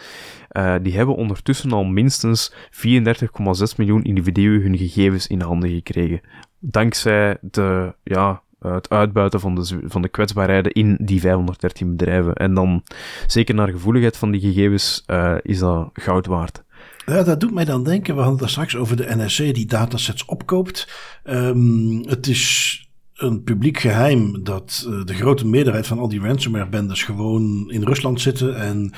uh, 0.51 0.75
die 0.81 0.95
hebben 0.95 1.15
ondertussen 1.15 1.71
al 1.71 1.83
minstens 1.83 2.53
34,6 2.53 3.75
miljoen 3.77 4.03
individuen 4.03 4.61
hun 4.61 4.77
gegevens 4.77 5.27
in 5.27 5.41
handen 5.41 5.69
gekregen. 5.69 6.21
Dankzij 6.59 7.37
de, 7.41 7.93
ja, 8.03 8.41
het 8.59 8.89
uitbuiten 8.89 9.39
van 9.39 9.55
de, 9.55 9.79
van 9.83 10.01
de 10.01 10.09
kwetsbaarheden 10.09 10.71
in 10.71 10.97
die 11.01 11.19
513 11.19 11.95
bedrijven. 11.95 12.33
En 12.33 12.53
dan, 12.53 12.83
zeker 13.27 13.55
naar 13.55 13.69
gevoeligheid 13.69 14.17
van 14.17 14.31
die 14.31 14.41
gegevens, 14.41 15.03
uh, 15.07 15.35
is 15.41 15.59
dat 15.59 15.89
goud 15.93 16.25
waard. 16.25 16.63
Ja, 17.05 17.23
dat 17.23 17.39
doet 17.39 17.53
mij 17.53 17.65
dan 17.65 17.83
denken, 17.83 18.15
we 18.15 18.21
hadden 18.21 18.39
het 18.39 18.49
straks 18.49 18.75
over 18.75 18.95
de 18.95 19.15
NSC 19.15 19.37
die 19.37 19.65
datasets 19.65 20.25
opkoopt. 20.25 20.87
Um, 21.23 22.03
het 22.07 22.27
is 22.27 22.83
een 23.15 23.43
publiek 23.43 23.79
geheim 23.79 24.43
dat 24.43 24.85
uh, 24.87 25.05
de 25.05 25.13
grote 25.13 25.47
meerderheid 25.47 25.87
van 25.87 25.99
al 25.99 26.09
die 26.09 26.21
ransomware-bendes 26.21 27.03
gewoon 27.03 27.71
in 27.71 27.83
Rusland 27.83 28.21
zitten 28.21 28.55
en 28.55 28.93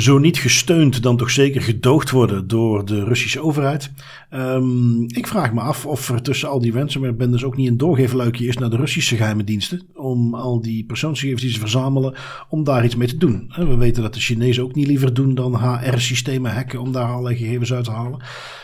zo 0.00 0.18
niet 0.18 0.38
gesteund, 0.38 1.02
dan 1.02 1.16
toch 1.16 1.30
zeker 1.30 1.62
gedoogd 1.62 2.10
worden 2.10 2.48
door 2.48 2.84
de 2.84 3.04
Russische 3.04 3.40
overheid. 3.40 3.90
Um, 4.34 5.04
ik 5.06 5.26
vraag 5.26 5.52
me 5.52 5.60
af 5.60 5.86
of 5.86 6.08
er 6.08 6.22
tussen 6.22 6.48
al 6.48 6.60
die 6.60 6.72
ransomware-bendes 6.72 7.44
ook 7.44 7.56
niet 7.56 7.68
een 7.68 7.76
doorgeefluikje 7.76 8.46
is 8.46 8.56
naar 8.56 8.70
de 8.70 8.76
Russische 8.76 9.16
geheime 9.16 9.44
diensten. 9.44 9.82
Om 9.94 10.34
al 10.34 10.60
die 10.60 10.84
persoonsgegevens 10.84 11.42
die 11.42 11.52
ze 11.52 11.58
verzamelen, 11.58 12.14
om 12.48 12.64
daar 12.64 12.84
iets 12.84 12.96
mee 12.96 13.08
te 13.08 13.16
doen. 13.16 13.52
We 13.56 13.76
weten 13.76 14.02
dat 14.02 14.14
de 14.14 14.20
Chinezen 14.20 14.62
ook 14.62 14.74
niet 14.74 14.86
liever 14.86 15.14
doen 15.14 15.34
dan 15.34 15.56
HR-systemen 15.56 16.54
hacken 16.54 16.80
om 16.80 16.92
daar 16.92 17.08
allerlei 17.08 17.36
gegevens 17.36 17.72
uit 17.72 17.84
te 17.84 17.90
halen. 17.90 18.22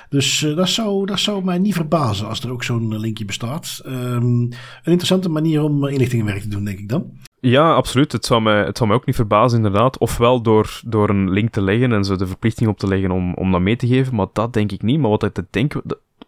Dus 0.09 0.43
uh, 0.43 0.57
dat, 0.57 0.69
zou, 0.69 1.07
dat 1.07 1.21
zou 1.21 1.45
mij 1.45 1.59
niet 1.59 1.75
verbazen 1.75 2.29
als 2.29 2.41
er 2.41 2.51
ook 2.51 2.65
zo'n 2.65 2.99
linkje 2.99 3.25
bestaat. 3.25 3.83
Um, 3.87 3.93
een 3.93 4.53
interessante 4.85 5.29
manier 5.29 5.63
om 5.63 5.87
inlichtingenwerk 5.87 6.43
te 6.43 6.49
doen, 6.49 6.65
denk 6.65 6.79
ik 6.79 6.89
dan. 6.89 7.13
Ja, 7.47 7.75
absoluut. 7.75 8.13
Het 8.13 8.25
zou, 8.25 8.43
mij, 8.43 8.65
het 8.65 8.77
zou 8.77 8.89
mij 8.89 8.99
ook 8.99 9.07
niet 9.07 9.15
verbazen, 9.17 9.57
inderdaad. 9.57 9.99
Ofwel 9.99 10.41
door, 10.43 10.81
door 10.87 11.09
een 11.09 11.31
link 11.31 11.51
te 11.51 11.63
leggen 11.63 11.93
en 11.93 12.05
ze 12.05 12.17
de 12.17 12.27
verplichting 12.27 12.69
op 12.69 12.79
te 12.79 12.87
leggen 12.87 13.11
om, 13.11 13.35
om 13.35 13.53
dat 13.53 13.61
mee 13.61 13.77
te 13.77 13.87
geven, 13.87 14.15
maar 14.15 14.27
dat 14.33 14.53
denk 14.53 14.73
ik 14.73 14.83
niet. 14.83 15.01
Maar 15.01 15.11
wat 15.11 15.23
ik 15.23 15.37
denk, 15.51 15.75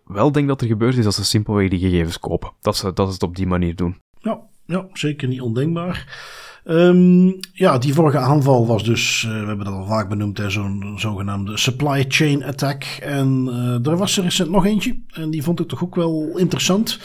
wel 0.05 0.33
denk 0.33 0.49
dat 0.49 0.61
er 0.61 0.67
gebeurt, 0.67 0.97
is 0.97 1.05
dat 1.05 1.15
ze 1.15 1.25
simpelweg 1.25 1.69
die 1.69 1.79
gegevens 1.79 2.19
kopen. 2.19 2.51
Dat 2.61 2.77
ze, 2.77 2.93
dat 2.93 3.07
ze 3.07 3.13
het 3.13 3.23
op 3.23 3.37
die 3.37 3.47
manier 3.47 3.77
doen. 3.77 3.97
Ja, 4.19 4.39
ja 4.65 4.87
zeker 4.93 5.29
niet 5.29 5.41
ondenkbaar. 5.41 6.19
Um, 6.65 7.39
ja, 7.53 7.79
die 7.79 7.95
vorige 7.95 8.19
aanval 8.19 8.67
was 8.67 8.85
dus, 8.85 9.23
uh, 9.23 9.41
we 9.41 9.47
hebben 9.47 9.65
dat 9.65 9.75
al 9.75 9.87
vaak 9.87 10.09
benoemd, 10.09 10.43
zo'n 10.47 10.95
zogenaamde 10.97 11.57
supply 11.57 12.05
chain 12.09 12.45
attack. 12.45 12.85
En 13.03 13.47
uh, 13.49 13.87
er 13.87 13.97
was 13.97 14.17
er 14.17 14.23
recent 14.23 14.51
nog 14.51 14.67
eentje. 14.67 14.99
En 15.13 15.31
die 15.31 15.43
vond 15.43 15.61
ik 15.61 15.69
toch 15.69 15.83
ook 15.83 15.95
wel 15.95 16.31
interessant. 16.35 16.99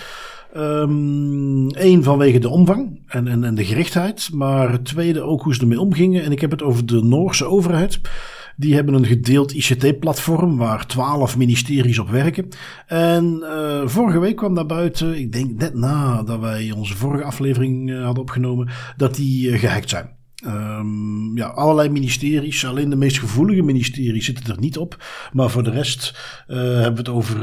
Eén 0.53 1.71
ehm, 1.73 2.01
vanwege 2.01 2.39
de 2.39 2.49
omvang 2.49 2.99
en, 3.07 3.27
en, 3.27 3.43
en 3.43 3.55
de 3.55 3.65
gerichtheid. 3.65 4.29
Maar 4.33 4.71
het 4.71 4.85
tweede 4.85 5.21
ook 5.21 5.41
hoe 5.41 5.53
ze 5.53 5.61
ermee 5.61 5.79
omgingen. 5.79 6.23
En 6.23 6.31
ik 6.31 6.41
heb 6.41 6.51
het 6.51 6.63
over 6.63 6.85
de 6.85 7.03
Noorse 7.03 7.45
overheid. 7.45 7.99
Die 8.55 8.75
hebben 8.75 8.93
een 8.93 9.05
gedeeld 9.05 9.53
ICT-platform 9.53 10.57
waar 10.57 10.87
twaalf 10.87 11.37
ministeries 11.37 11.99
op 11.99 12.09
werken. 12.09 12.47
En 12.87 13.39
uh, 13.41 13.87
vorige 13.87 14.19
week 14.19 14.35
kwam 14.35 14.53
naar 14.53 14.65
buiten, 14.65 15.17
ik 15.19 15.31
denk 15.31 15.59
net 15.59 15.73
nadat 15.73 16.39
wij 16.39 16.71
onze 16.71 16.97
vorige 16.97 17.23
aflevering 17.23 17.89
uh, 17.89 18.03
hadden 18.03 18.23
opgenomen, 18.23 18.69
dat 18.97 19.15
die 19.15 19.49
uh, 19.49 19.59
gehackt 19.59 19.89
zijn. 19.89 20.09
Um, 20.45 21.37
ja, 21.37 21.47
allerlei 21.47 21.89
ministeries. 21.89 22.65
Alleen 22.65 22.89
de 22.89 22.95
meest 22.95 23.19
gevoelige 23.19 23.61
ministeries 23.61 24.25
zitten 24.25 24.53
er 24.53 24.59
niet 24.59 24.77
op. 24.77 25.03
Maar 25.33 25.49
voor 25.49 25.63
de 25.63 25.71
rest 25.71 26.17
hebben 26.47 26.93
we 26.93 26.97
het 26.97 27.09
over 27.09 27.37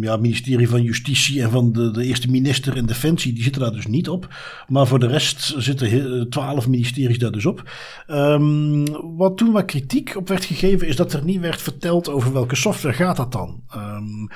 ja, 0.00 0.16
ministerie 0.16 0.68
van 0.68 0.82
Justitie 0.82 1.42
en 1.42 1.50
van 1.50 1.72
de, 1.72 1.90
de 1.90 2.04
eerste 2.04 2.30
minister 2.30 2.76
en 2.76 2.86
Defensie. 2.86 3.32
Die 3.32 3.42
zitten 3.42 3.62
daar 3.62 3.72
dus 3.72 3.86
niet 3.86 4.08
op. 4.08 4.28
Maar 4.68 4.86
voor 4.86 4.98
de 4.98 5.06
rest 5.06 5.54
zitten 5.56 6.30
twaalf 6.30 6.68
ministeries 6.68 7.18
daar 7.18 7.32
dus 7.32 7.46
op. 7.46 7.70
Um, 8.08 8.84
wat 9.16 9.36
toen 9.36 9.52
wat 9.52 9.64
kritiek 9.64 10.16
op 10.16 10.28
werd 10.28 10.44
gegeven 10.44 10.88
is 10.88 10.96
dat 10.96 11.12
er 11.12 11.24
niet 11.24 11.40
werd 11.40 11.62
verteld 11.62 12.08
over 12.08 12.32
welke 12.32 12.56
software 12.56 12.94
gaat 12.94 13.16
dat 13.16 13.32
dan. 13.32 13.62
Um, 13.76 14.28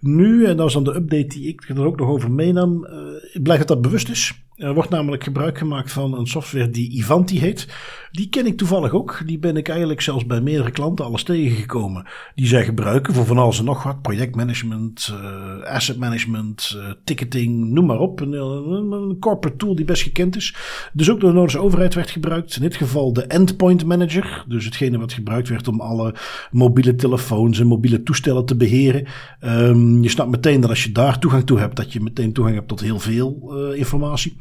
nu, 0.00 0.44
en 0.44 0.56
dat 0.56 0.72
was 0.72 0.72
dan 0.72 0.84
de 0.84 0.94
update 0.94 1.26
die 1.26 1.48
ik 1.48 1.68
er 1.68 1.84
ook 1.84 1.98
nog 1.98 2.08
over 2.08 2.30
meenam, 2.30 2.84
uh, 2.84 3.42
blijkt 3.42 3.68
dat 3.68 3.68
dat 3.68 3.80
bewust 3.82 4.08
is. 4.08 4.44
Er 4.56 4.74
wordt 4.74 4.90
namelijk 4.90 5.24
gebruik 5.24 5.58
gemaakt 5.58 5.92
van 5.92 6.18
een 6.18 6.26
software 6.26 6.70
die 6.70 6.90
Ivanti 6.90 7.40
heet. 7.40 7.68
Die 8.16 8.28
ken 8.28 8.46
ik 8.46 8.56
toevallig 8.56 8.92
ook. 8.92 9.22
Die 9.26 9.38
ben 9.38 9.56
ik 9.56 9.68
eigenlijk 9.68 10.00
zelfs 10.00 10.26
bij 10.26 10.40
meerdere 10.40 10.70
klanten 10.70 11.04
alles 11.04 11.22
tegengekomen. 11.22 12.04
Die 12.34 12.46
zij 12.46 12.64
gebruiken 12.64 13.14
voor 13.14 13.26
van 13.26 13.38
alles 13.38 13.58
en 13.58 13.64
nog 13.64 13.82
wat. 13.82 14.02
Projectmanagement, 14.02 15.12
uh, 15.12 15.62
asset 15.62 15.98
management, 15.98 16.74
uh, 16.76 16.90
ticketing, 17.04 17.70
noem 17.70 17.86
maar 17.86 17.98
op. 17.98 18.20
Een, 18.20 18.32
een, 18.32 19.16
corporate 19.20 19.56
tool 19.56 19.74
die 19.74 19.84
best 19.84 20.02
gekend 20.02 20.36
is. 20.36 20.54
Dus 20.92 21.10
ook 21.10 21.20
door 21.20 21.30
de 21.30 21.36
Noorse 21.36 21.58
overheid 21.58 21.94
werd 21.94 22.10
gebruikt. 22.10 22.56
In 22.56 22.62
dit 22.62 22.76
geval 22.76 23.12
de 23.12 23.22
Endpoint 23.22 23.84
Manager. 23.84 24.44
Dus 24.48 24.64
hetgene 24.64 24.98
wat 24.98 25.12
gebruikt 25.12 25.48
werd 25.48 25.68
om 25.68 25.80
alle 25.80 26.14
mobiele 26.50 26.94
telefoons 26.94 27.60
en 27.60 27.66
mobiele 27.66 28.02
toestellen 28.02 28.44
te 28.44 28.56
beheren. 28.56 29.06
Um, 29.40 30.02
je 30.02 30.08
snapt 30.08 30.30
meteen 30.30 30.60
dat 30.60 30.70
als 30.70 30.84
je 30.84 30.92
daar 30.92 31.18
toegang 31.18 31.46
toe 31.46 31.58
hebt, 31.58 31.76
dat 31.76 31.92
je 31.92 32.00
meteen 32.00 32.32
toegang 32.32 32.56
hebt 32.56 32.68
tot 32.68 32.80
heel 32.80 32.98
veel 32.98 33.54
informatie. 33.74 34.36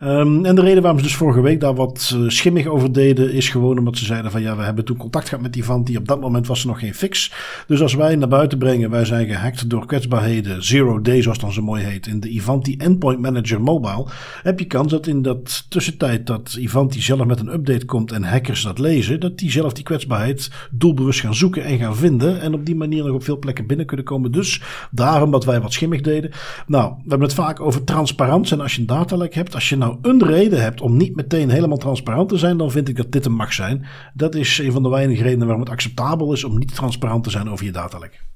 Um, 0.00 0.44
en 0.44 0.54
de 0.54 0.60
reden 0.60 0.82
waarom 0.82 1.00
ze 1.00 1.06
dus 1.06 1.16
vorige 1.16 1.40
week 1.40 1.60
daar 1.60 1.74
wat 1.74 2.16
schimmig 2.26 2.66
over 2.66 2.92
deden, 2.92 3.17
is 3.18 3.48
gewoon 3.48 3.78
omdat 3.78 3.96
ze 3.96 4.04
zeiden 4.04 4.30
van 4.30 4.42
ja, 4.42 4.56
we 4.56 4.62
hebben 4.62 4.84
toen 4.84 4.96
contact 4.96 5.28
gehad 5.28 5.42
met 5.42 5.52
die 5.52 5.64
van 5.64 5.84
die 5.84 5.98
op 5.98 6.08
dat 6.08 6.20
moment 6.20 6.46
was 6.46 6.60
er 6.60 6.66
nog 6.66 6.78
geen 6.78 6.94
fix. 6.94 7.32
Dus 7.66 7.82
als 7.82 7.94
wij 7.94 8.16
naar 8.16 8.28
buiten 8.28 8.58
brengen, 8.58 8.90
wij 8.90 9.04
zijn 9.04 9.26
gehackt 9.26 9.70
door 9.70 9.86
kwetsbaarheden, 9.86 10.64
zero 10.64 11.00
day 11.00 11.22
zoals 11.22 11.38
dan 11.38 11.52
zo 11.52 11.62
mooi 11.62 11.82
heet, 11.82 12.06
in 12.06 12.20
de 12.20 12.28
Ivanti 12.28 12.76
Endpoint 12.76 13.20
Manager 13.20 13.60
Mobile, 13.60 14.06
heb 14.42 14.58
je 14.58 14.64
kans 14.64 14.90
dat 14.90 15.06
in 15.06 15.22
dat 15.22 15.66
tussentijd 15.68 16.26
dat 16.26 16.56
Ivanti 16.58 17.00
zelf 17.00 17.24
met 17.24 17.40
een 17.40 17.52
update 17.52 17.84
komt 17.84 18.12
en 18.12 18.22
hackers 18.22 18.62
dat 18.62 18.78
lezen, 18.78 19.20
dat 19.20 19.38
die 19.38 19.50
zelf 19.50 19.72
die 19.72 19.84
kwetsbaarheid 19.84 20.50
doelbewust 20.70 21.20
gaan 21.20 21.34
zoeken 21.34 21.64
en 21.64 21.78
gaan 21.78 21.96
vinden 21.96 22.40
en 22.40 22.54
op 22.54 22.66
die 22.66 22.76
manier 22.76 23.04
nog 23.04 23.14
op 23.14 23.24
veel 23.24 23.38
plekken 23.38 23.66
binnen 23.66 23.86
kunnen 23.86 24.06
komen. 24.06 24.32
Dus 24.32 24.62
daarom 24.90 25.30
dat 25.30 25.44
wij 25.44 25.60
wat 25.60 25.72
schimmig 25.72 26.00
deden. 26.00 26.30
Nou, 26.66 26.90
we 26.90 27.08
hebben 27.08 27.28
het 27.28 27.36
vaak 27.36 27.60
over 27.60 27.84
transparant 27.84 28.52
en 28.52 28.60
als 28.60 28.74
je 28.74 28.80
een 28.80 28.86
datalek 28.86 29.34
hebt, 29.34 29.54
als 29.54 29.68
je 29.68 29.76
nou 29.76 29.96
een 30.02 30.24
reden 30.24 30.62
hebt 30.62 30.80
om 30.80 30.96
niet 30.96 31.16
meteen 31.16 31.50
helemaal 31.50 31.78
transparant 31.78 32.28
te 32.28 32.36
zijn, 32.36 32.56
dan 32.56 32.70
vind 32.70 32.88
ik 32.88 32.96
dat 32.96 33.07
dit 33.12 33.24
een 33.24 33.32
mag 33.32 33.52
zijn. 33.52 33.86
Dat 34.14 34.34
is 34.34 34.58
een 34.58 34.72
van 34.72 34.82
de 34.82 34.88
weinige 34.88 35.22
redenen 35.22 35.46
waarom 35.46 35.64
het 35.64 35.72
acceptabel 35.72 36.32
is 36.32 36.44
om 36.44 36.58
niet 36.58 36.74
transparant 36.74 37.24
te 37.24 37.30
zijn 37.30 37.50
over 37.50 37.64
je 37.64 37.72
datalek. 37.72 38.26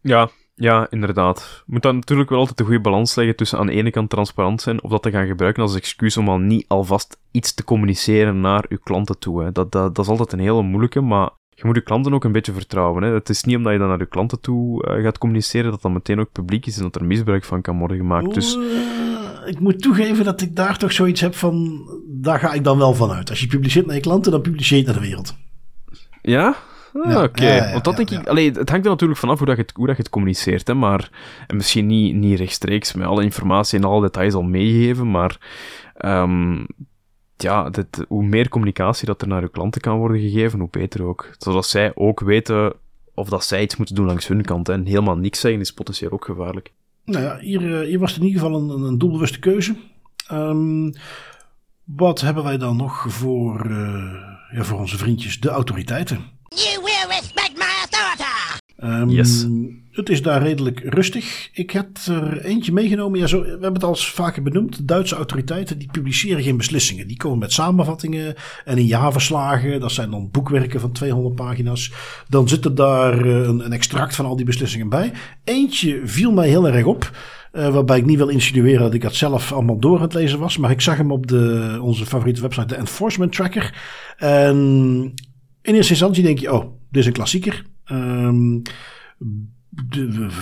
Ja, 0.00 0.28
ja, 0.54 0.86
inderdaad. 0.90 1.62
Je 1.66 1.72
moet 1.72 1.82
dan 1.82 1.94
natuurlijk 1.94 2.30
wel 2.30 2.38
altijd 2.38 2.60
een 2.60 2.66
goede 2.66 2.80
balans 2.80 3.14
leggen 3.14 3.36
tussen 3.36 3.58
aan 3.58 3.66
de 3.66 3.72
ene 3.72 3.90
kant 3.90 4.10
transparant 4.10 4.62
zijn 4.62 4.82
of 4.82 4.90
dat 4.90 5.02
te 5.02 5.10
gaan 5.10 5.26
gebruiken 5.26 5.62
als 5.62 5.74
excuus 5.74 6.16
om 6.16 6.28
al 6.28 6.38
niet 6.38 6.64
alvast 6.68 7.18
iets 7.30 7.54
te 7.54 7.64
communiceren 7.64 8.40
naar 8.40 8.64
uw 8.68 8.78
klanten 8.82 9.18
toe. 9.18 9.42
Hè. 9.42 9.52
Dat, 9.52 9.72
dat, 9.72 9.94
dat 9.94 10.04
is 10.04 10.10
altijd 10.10 10.32
een 10.32 10.38
hele 10.38 10.62
moeilijke, 10.62 11.00
maar 11.00 11.30
je 11.48 11.64
moet 11.64 11.74
je 11.74 11.82
klanten 11.82 12.14
ook 12.14 12.24
een 12.24 12.32
beetje 12.32 12.52
vertrouwen. 12.52 13.02
Hè. 13.02 13.12
Het 13.12 13.28
is 13.28 13.44
niet 13.44 13.56
omdat 13.56 13.72
je 13.72 13.78
dan 13.78 13.88
naar 13.88 13.98
je 13.98 14.06
klanten 14.06 14.40
toe 14.40 14.86
uh, 14.88 15.02
gaat 15.02 15.18
communiceren 15.18 15.70
dat 15.70 15.82
dat 15.82 15.92
meteen 15.92 16.20
ook 16.20 16.32
publiek 16.32 16.66
is 16.66 16.76
en 16.76 16.82
dat 16.82 16.94
er 16.94 17.04
misbruik 17.04 17.44
van 17.44 17.60
kan 17.60 17.78
worden 17.78 17.96
gemaakt. 17.96 18.34
Dus... 18.34 18.58
ik 19.50 19.60
moet 19.60 19.82
toegeven 19.82 20.24
dat 20.24 20.40
ik 20.40 20.56
daar 20.56 20.78
toch 20.78 20.92
zoiets 20.92 21.20
heb 21.20 21.34
van, 21.34 21.82
daar 22.06 22.38
ga 22.38 22.52
ik 22.52 22.64
dan 22.64 22.78
wel 22.78 22.94
van 22.94 23.10
uit. 23.10 23.30
Als 23.30 23.40
je 23.40 23.46
publiceert 23.46 23.86
naar 23.86 23.94
je 23.94 24.00
klanten, 24.00 24.32
dan 24.32 24.40
publiceer 24.40 24.78
je 24.78 24.84
het 24.84 24.92
naar 24.92 25.02
de 25.02 25.08
wereld. 25.08 25.36
Ja? 26.22 26.56
Ah, 26.94 27.10
ja, 27.10 27.16
Oké, 27.16 27.24
okay. 27.24 27.56
ja, 27.56 27.64
ja, 27.64 27.72
want 27.72 27.84
dat 27.84 27.96
denk 27.96 28.10
ik... 28.10 28.26
Allee, 28.26 28.50
het 28.50 28.68
hangt 28.68 28.84
er 28.84 28.90
natuurlijk 28.90 29.20
vanaf 29.20 29.38
hoe, 29.38 29.46
dat 29.46 29.56
je, 29.56 29.62
het, 29.62 29.72
hoe 29.74 29.86
dat 29.86 29.96
je 29.96 30.02
het 30.02 30.10
communiceert, 30.10 30.66
hè, 30.66 30.74
maar... 30.74 31.10
En 31.46 31.56
misschien 31.56 31.86
niet, 31.86 32.14
niet 32.14 32.38
rechtstreeks 32.38 32.92
met 32.92 33.06
alle 33.06 33.22
informatie 33.22 33.78
en 33.78 33.84
alle 33.84 34.00
details 34.00 34.34
al 34.34 34.42
meegeven, 34.42 35.10
maar... 35.10 35.38
Um, 36.04 36.66
ja, 37.36 37.70
dit, 37.70 38.04
hoe 38.08 38.24
meer 38.24 38.48
communicatie 38.48 39.06
dat 39.06 39.22
er 39.22 39.28
naar 39.28 39.42
uw 39.42 39.48
klanten 39.48 39.80
kan 39.80 39.98
worden 39.98 40.20
gegeven, 40.20 40.58
hoe 40.58 40.68
beter 40.70 41.02
ook. 41.02 41.30
Zodat 41.38 41.66
zij 41.66 41.92
ook 41.94 42.20
weten 42.20 42.72
of 43.14 43.28
dat 43.28 43.44
zij 43.44 43.62
iets 43.62 43.76
moeten 43.76 43.94
doen 43.94 44.06
langs 44.06 44.26
hun 44.26 44.44
kant. 44.44 44.68
En 44.68 44.86
helemaal 44.86 45.16
niks 45.16 45.40
zeggen 45.40 45.60
is 45.60 45.72
potentieel 45.72 46.10
ook 46.10 46.24
gevaarlijk. 46.24 46.72
Nou 47.10 47.24
ja, 47.24 47.38
hier, 47.38 47.60
hier 47.60 47.98
was 47.98 48.12
het 48.12 48.20
in 48.20 48.26
ieder 48.26 48.42
geval 48.42 48.60
een, 48.60 48.82
een 48.82 48.98
doelbewuste 48.98 49.38
keuze. 49.38 49.76
Um, 50.32 50.92
wat 51.84 52.20
hebben 52.20 52.44
wij 52.44 52.58
dan 52.58 52.76
nog 52.76 53.06
voor, 53.08 53.66
uh, 53.70 54.12
ja, 54.50 54.64
voor 54.64 54.78
onze 54.78 54.98
vriendjes, 54.98 55.40
de 55.40 55.48
autoriteiten? 55.48 56.18
You 56.48 56.82
will 56.82 57.16
respect 57.16 57.52
my 57.56 57.64
authority! 57.80 59.02
Um, 59.02 59.10
yes. 59.10 59.46
Het 60.00 60.08
is 60.08 60.22
daar 60.22 60.42
redelijk 60.42 60.80
rustig. 60.84 61.48
Ik 61.52 61.70
heb 61.70 61.96
er 62.06 62.44
eentje 62.44 62.72
meegenomen. 62.72 63.18
Ja, 63.18 63.26
zo, 63.26 63.42
we 63.42 63.48
hebben 63.48 63.72
het 63.72 63.84
al 63.84 63.94
vaker 63.94 64.42
benoemd. 64.42 64.88
Duitse 64.88 65.14
autoriteiten 65.14 65.78
die 65.78 65.88
publiceren 65.90 66.42
geen 66.42 66.56
beslissingen. 66.56 67.08
Die 67.08 67.16
komen 67.16 67.38
met 67.38 67.52
samenvattingen 67.52 68.34
en 68.64 68.78
in 68.78 68.86
jaarverslagen. 68.86 69.80
Dat 69.80 69.92
zijn 69.92 70.10
dan 70.10 70.30
boekwerken 70.30 70.80
van 70.80 70.92
200 70.92 71.34
pagina's. 71.34 71.92
Dan 72.28 72.48
zit 72.48 72.64
er 72.64 72.74
daar 72.74 73.24
een, 73.24 73.64
een 73.64 73.72
extract 73.72 74.14
van 74.14 74.26
al 74.26 74.36
die 74.36 74.44
beslissingen 74.44 74.88
bij. 74.88 75.12
Eentje 75.44 76.00
viel 76.04 76.32
mij 76.32 76.48
heel 76.48 76.68
erg 76.68 76.84
op. 76.84 77.10
Uh, 77.52 77.68
waarbij 77.68 77.98
ik 77.98 78.06
niet 78.06 78.16
wil 78.16 78.28
insinueren 78.28 78.80
dat 78.80 78.94
ik 78.94 79.02
dat 79.02 79.14
zelf 79.14 79.52
allemaal 79.52 79.78
door 79.78 79.96
aan 79.96 80.02
het 80.02 80.14
lezen 80.14 80.38
was. 80.38 80.56
Maar 80.56 80.70
ik 80.70 80.80
zag 80.80 80.96
hem 80.96 81.12
op 81.12 81.26
de, 81.26 81.78
onze 81.82 82.06
favoriete 82.06 82.40
website, 82.40 82.66
de 82.66 82.76
Enforcement 82.76 83.32
Tracker. 83.32 83.78
En 84.16 84.56
in 85.62 85.74
eerste 85.74 85.92
instantie 85.92 86.22
denk 86.22 86.38
je, 86.38 86.52
oh, 86.52 86.64
dit 86.90 87.00
is 87.00 87.06
een 87.06 87.12
klassieker. 87.12 87.64
Um, 87.92 88.62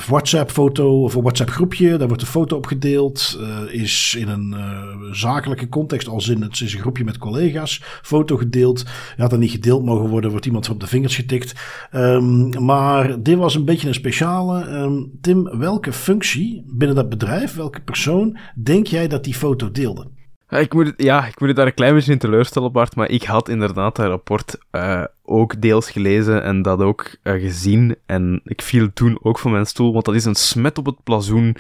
WhatsApp-foto 0.09 1.03
of 1.03 1.15
een 1.15 1.23
WhatsApp-groepje. 1.23 1.97
Daar 1.97 2.09
wordt 2.09 2.23
een 2.23 2.29
foto 2.29 2.57
op 2.57 2.67
gedeeld. 2.67 3.39
Uh, 3.41 3.81
is 3.83 4.15
in 4.19 4.29
een 4.29 4.55
uh, 4.57 5.13
zakelijke 5.13 5.69
context, 5.69 6.09
als 6.09 6.29
in 6.29 6.43
het 6.43 6.61
is 6.61 6.75
een 6.75 6.81
groepje 6.81 7.05
met 7.05 7.19
collega's. 7.19 7.83
Foto 8.03 8.37
gedeeld. 8.37 8.85
Je 9.17 9.23
had 9.23 9.33
er 9.33 9.39
niet 9.39 9.51
gedeeld 9.51 9.85
mogen 9.85 10.09
worden, 10.09 10.31
wordt 10.31 10.47
iemand 10.47 10.71
op 10.71 10.81
de 10.81 10.87
vingers 10.87 11.17
getikt. 11.17 11.55
Um, 11.93 12.65
maar 12.65 13.23
dit 13.23 13.37
was 13.37 13.55
een 13.55 13.65
beetje 13.65 13.89
een 13.89 13.95
speciale. 13.95 14.69
Um, 14.69 15.11
Tim, 15.21 15.59
welke 15.59 15.93
functie 15.93 16.65
binnen 16.67 16.97
dat 16.97 17.09
bedrijf, 17.09 17.55
welke 17.55 17.81
persoon, 17.81 18.39
denk 18.55 18.87
jij 18.87 19.09
dat 19.09 19.25
die 19.25 19.35
foto 19.35 19.71
deelde? 19.71 20.07
Ik 20.49 20.75
moet, 20.75 20.87
het, 20.87 20.95
ja, 20.97 21.27
ik 21.27 21.41
moet 21.41 21.49
het 21.49 21.57
daar 21.57 21.67
een 21.67 21.75
klein 21.75 21.95
beetje 21.95 22.13
in 22.13 22.19
teleurstellen, 22.19 22.73
Bart, 22.73 22.97
maar 22.97 23.09
ik 23.09 23.23
had 23.23 23.49
inderdaad 23.49 23.97
dat 23.97 24.07
rapport 24.07 24.59
uh, 24.73 25.05
ook 25.23 25.61
deels 25.61 25.91
gelezen 25.91 26.43
en 26.43 26.63
dat 26.63 26.81
ook 26.81 27.17
uh, 27.23 27.41
gezien. 27.41 27.97
En 28.07 28.41
ik 28.45 28.63
viel 28.63 28.89
toen 28.95 29.19
ook 29.23 29.39
van 29.39 29.51
mijn 29.51 29.67
stoel, 29.67 29.93
want 29.93 30.05
dat 30.05 30.15
is 30.15 30.25
een 30.25 30.35
smet 30.35 30.79
op 30.79 30.87
het 30.87 31.03
plazoen 31.05 31.57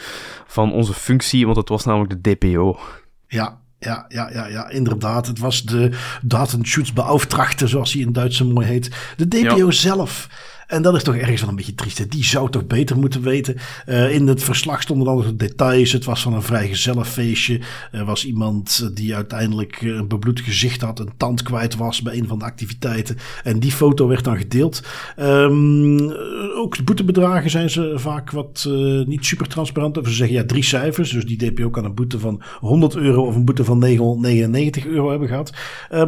van 0.46 0.72
onze 0.72 0.94
functie, 0.94 1.44
want 1.44 1.56
het 1.56 1.68
was 1.68 1.84
namelijk 1.84 2.22
de 2.22 2.36
DPO. 2.36 2.78
Ja, 3.26 3.58
ja, 3.78 4.04
ja, 4.08 4.30
ja, 4.32 4.46
ja, 4.46 4.68
inderdaad. 4.68 5.26
Het 5.26 5.38
was 5.38 5.62
de 5.62 5.90
Datenschutzbeauftragte, 6.22 7.66
zoals 7.66 7.92
hij 7.92 8.02
in 8.02 8.12
Duits 8.12 8.36
zo 8.36 8.44
mooi 8.44 8.66
heet. 8.66 9.14
De 9.16 9.28
DPO 9.28 9.56
ja. 9.56 9.70
zelf. 9.70 10.28
En 10.68 10.82
dat 10.82 10.94
is 10.94 11.02
toch 11.02 11.16
ergens 11.16 11.40
wel 11.40 11.50
een 11.50 11.56
beetje 11.56 11.74
triest. 11.74 12.10
Die 12.10 12.24
zou 12.24 12.50
toch 12.50 12.66
beter 12.66 12.98
moeten 12.98 13.22
weten. 13.22 13.56
Uh, 13.86 14.14
in 14.14 14.26
het 14.26 14.42
verslag 14.42 14.82
stonden 14.82 15.06
dan 15.06 15.16
nog 15.16 15.36
details. 15.36 15.92
Het 15.92 16.04
was 16.04 16.22
van 16.22 16.34
een 16.34 16.42
vrijgezellenfeestje. 16.42 17.60
Er 17.92 18.04
was 18.04 18.26
iemand 18.26 18.90
die 18.94 19.14
uiteindelijk 19.14 19.80
een 19.80 20.08
bebloed 20.08 20.40
gezicht 20.40 20.80
had. 20.80 20.98
Een 20.98 21.12
tand 21.16 21.42
kwijt 21.42 21.76
was 21.76 22.02
bij 22.02 22.18
een 22.18 22.26
van 22.26 22.38
de 22.38 22.44
activiteiten. 22.44 23.16
En 23.44 23.58
die 23.58 23.72
foto 23.72 24.06
werd 24.06 24.24
dan 24.24 24.36
gedeeld. 24.36 24.82
Um, 25.18 26.12
ook 26.56 26.76
de 26.76 26.82
boetebedragen 26.82 27.50
zijn 27.50 27.70
ze 27.70 27.92
vaak 27.96 28.30
wat 28.30 28.64
uh, 28.68 29.06
niet 29.06 29.24
super 29.24 29.48
transparant 29.48 29.98
over. 29.98 30.10
Ze 30.10 30.16
zeggen 30.16 30.36
ja, 30.36 30.44
drie 30.44 30.64
cijfers. 30.64 31.10
Dus 31.10 31.24
die 31.24 31.52
DPO 31.52 31.70
kan 31.70 31.84
een 31.84 31.94
boete 31.94 32.18
van 32.18 32.42
100 32.60 32.96
euro 32.96 33.26
of 33.26 33.34
een 33.34 33.44
boete 33.44 33.64
van 33.64 33.78
999 33.78 34.86
euro 34.86 35.10
hebben 35.10 35.28
gehad. 35.28 35.52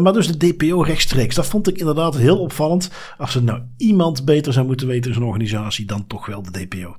Maar 0.00 0.12
dus 0.12 0.36
de 0.36 0.54
DPO 0.54 0.80
rechtstreeks. 0.80 1.34
Dat 1.34 1.46
vond 1.46 1.68
ik 1.68 1.78
inderdaad 1.78 2.16
heel 2.16 2.38
opvallend. 2.38 2.90
Als 3.18 3.34
er 3.34 3.42
nou 3.42 3.60
iemand 3.76 4.24
beter 4.24 4.49
zou 4.52 4.66
moeten 4.66 4.86
weten 4.86 5.10
in 5.10 5.16
zo'n 5.16 5.26
organisatie, 5.26 5.86
dan 5.86 6.06
toch 6.06 6.26
wel 6.26 6.42
de 6.42 6.50
DPO. 6.50 6.96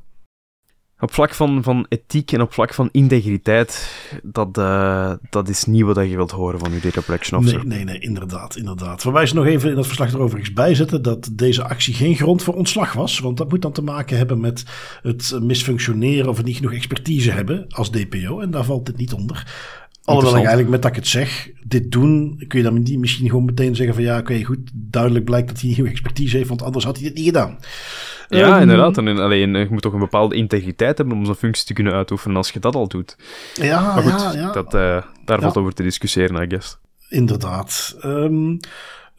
Op 1.01 1.13
vlak 1.13 1.33
van, 1.33 1.63
van 1.63 1.85
ethiek 1.89 2.31
en 2.31 2.41
op 2.41 2.53
vlak 2.53 2.73
van 2.73 2.89
integriteit, 2.91 3.95
dat, 4.23 4.57
uh, 4.57 5.11
dat 5.29 5.49
is 5.49 5.65
niet 5.65 5.83
wat 5.83 5.95
je 5.95 6.15
wilt 6.15 6.31
horen 6.31 6.59
van 6.59 6.71
uw 6.71 6.79
data 6.79 7.01
protection 7.01 7.39
officer. 7.39 7.67
Nee, 7.67 7.77
nee, 7.77 7.85
nee, 7.85 7.99
inderdaad, 7.99 8.55
inderdaad. 8.55 9.03
Waarbij 9.03 9.25
ze 9.25 9.35
nog 9.35 9.45
even 9.45 9.69
in 9.69 9.75
dat 9.75 9.85
verslag 9.85 10.11
er 10.11 10.19
overigens 10.19 10.53
bijzetten 10.53 11.01
dat 11.01 11.29
deze 11.31 11.63
actie 11.63 11.93
geen 11.93 12.15
grond 12.15 12.43
voor 12.43 12.53
ontslag 12.53 12.93
was. 12.93 13.19
Want 13.19 13.37
dat 13.37 13.49
moet 13.49 13.61
dan 13.61 13.71
te 13.71 13.81
maken 13.81 14.17
hebben 14.17 14.39
met 14.39 14.63
het 15.01 15.39
misfunctioneren 15.41 16.29
of 16.29 16.37
het 16.37 16.45
niet 16.45 16.55
genoeg 16.55 16.73
expertise 16.73 17.31
hebben 17.31 17.65
als 17.69 17.91
DPO. 17.91 18.39
En 18.39 18.51
daar 18.51 18.65
valt 18.65 18.85
dit 18.85 18.97
niet 18.97 19.13
onder. 19.13 19.47
Alhoewel 20.03 20.31
ik 20.31 20.37
eigenlijk 20.37 20.69
met 20.69 20.81
dat 20.81 20.91
ik 20.91 20.97
het 20.97 21.07
zeg, 21.07 21.49
dit 21.63 21.91
doen, 21.91 22.43
kun 22.47 22.59
je 22.59 22.65
dan 22.65 22.83
niet 22.83 22.99
misschien 22.99 23.29
gewoon 23.29 23.45
meteen 23.45 23.75
zeggen 23.75 23.95
van 23.95 24.03
ja, 24.03 24.17
oké, 24.17 24.31
okay, 24.31 24.43
goed, 24.43 24.59
duidelijk 24.73 25.25
blijkt 25.25 25.47
dat 25.47 25.61
hij 25.61 25.71
genoeg 25.73 25.89
expertise 25.89 26.37
heeft, 26.37 26.49
want 26.49 26.63
anders 26.63 26.85
had 26.85 26.97
hij 26.97 27.05
dit 27.05 27.15
niet 27.15 27.25
gedaan. 27.25 27.57
Ja, 28.29 28.55
um, 28.55 28.61
inderdaad. 28.61 28.97
En 28.97 29.17
alleen, 29.17 29.53
je 29.53 29.67
moet 29.69 29.81
toch 29.81 29.93
een 29.93 29.99
bepaalde 29.99 30.35
integriteit 30.35 30.97
hebben 30.97 31.17
om 31.17 31.25
zo'n 31.25 31.35
functie 31.35 31.65
te 31.65 31.73
kunnen 31.73 31.93
uitoefenen 31.93 32.37
als 32.37 32.49
je 32.51 32.59
dat 32.59 32.75
al 32.75 32.87
doet. 32.87 33.17
Ja, 33.53 33.93
maar 33.93 34.03
goed, 34.03 34.21
ja, 34.21 34.33
ja. 34.33 34.51
Dat, 34.51 34.73
uh, 34.73 35.01
daar 35.25 35.39
valt 35.39 35.53
ja. 35.53 35.61
over 35.61 35.73
te 35.73 35.83
discussiëren, 35.83 36.43
I 36.43 36.49
guess. 36.49 36.77
Inderdaad. 37.09 37.97
Um, 38.05 38.59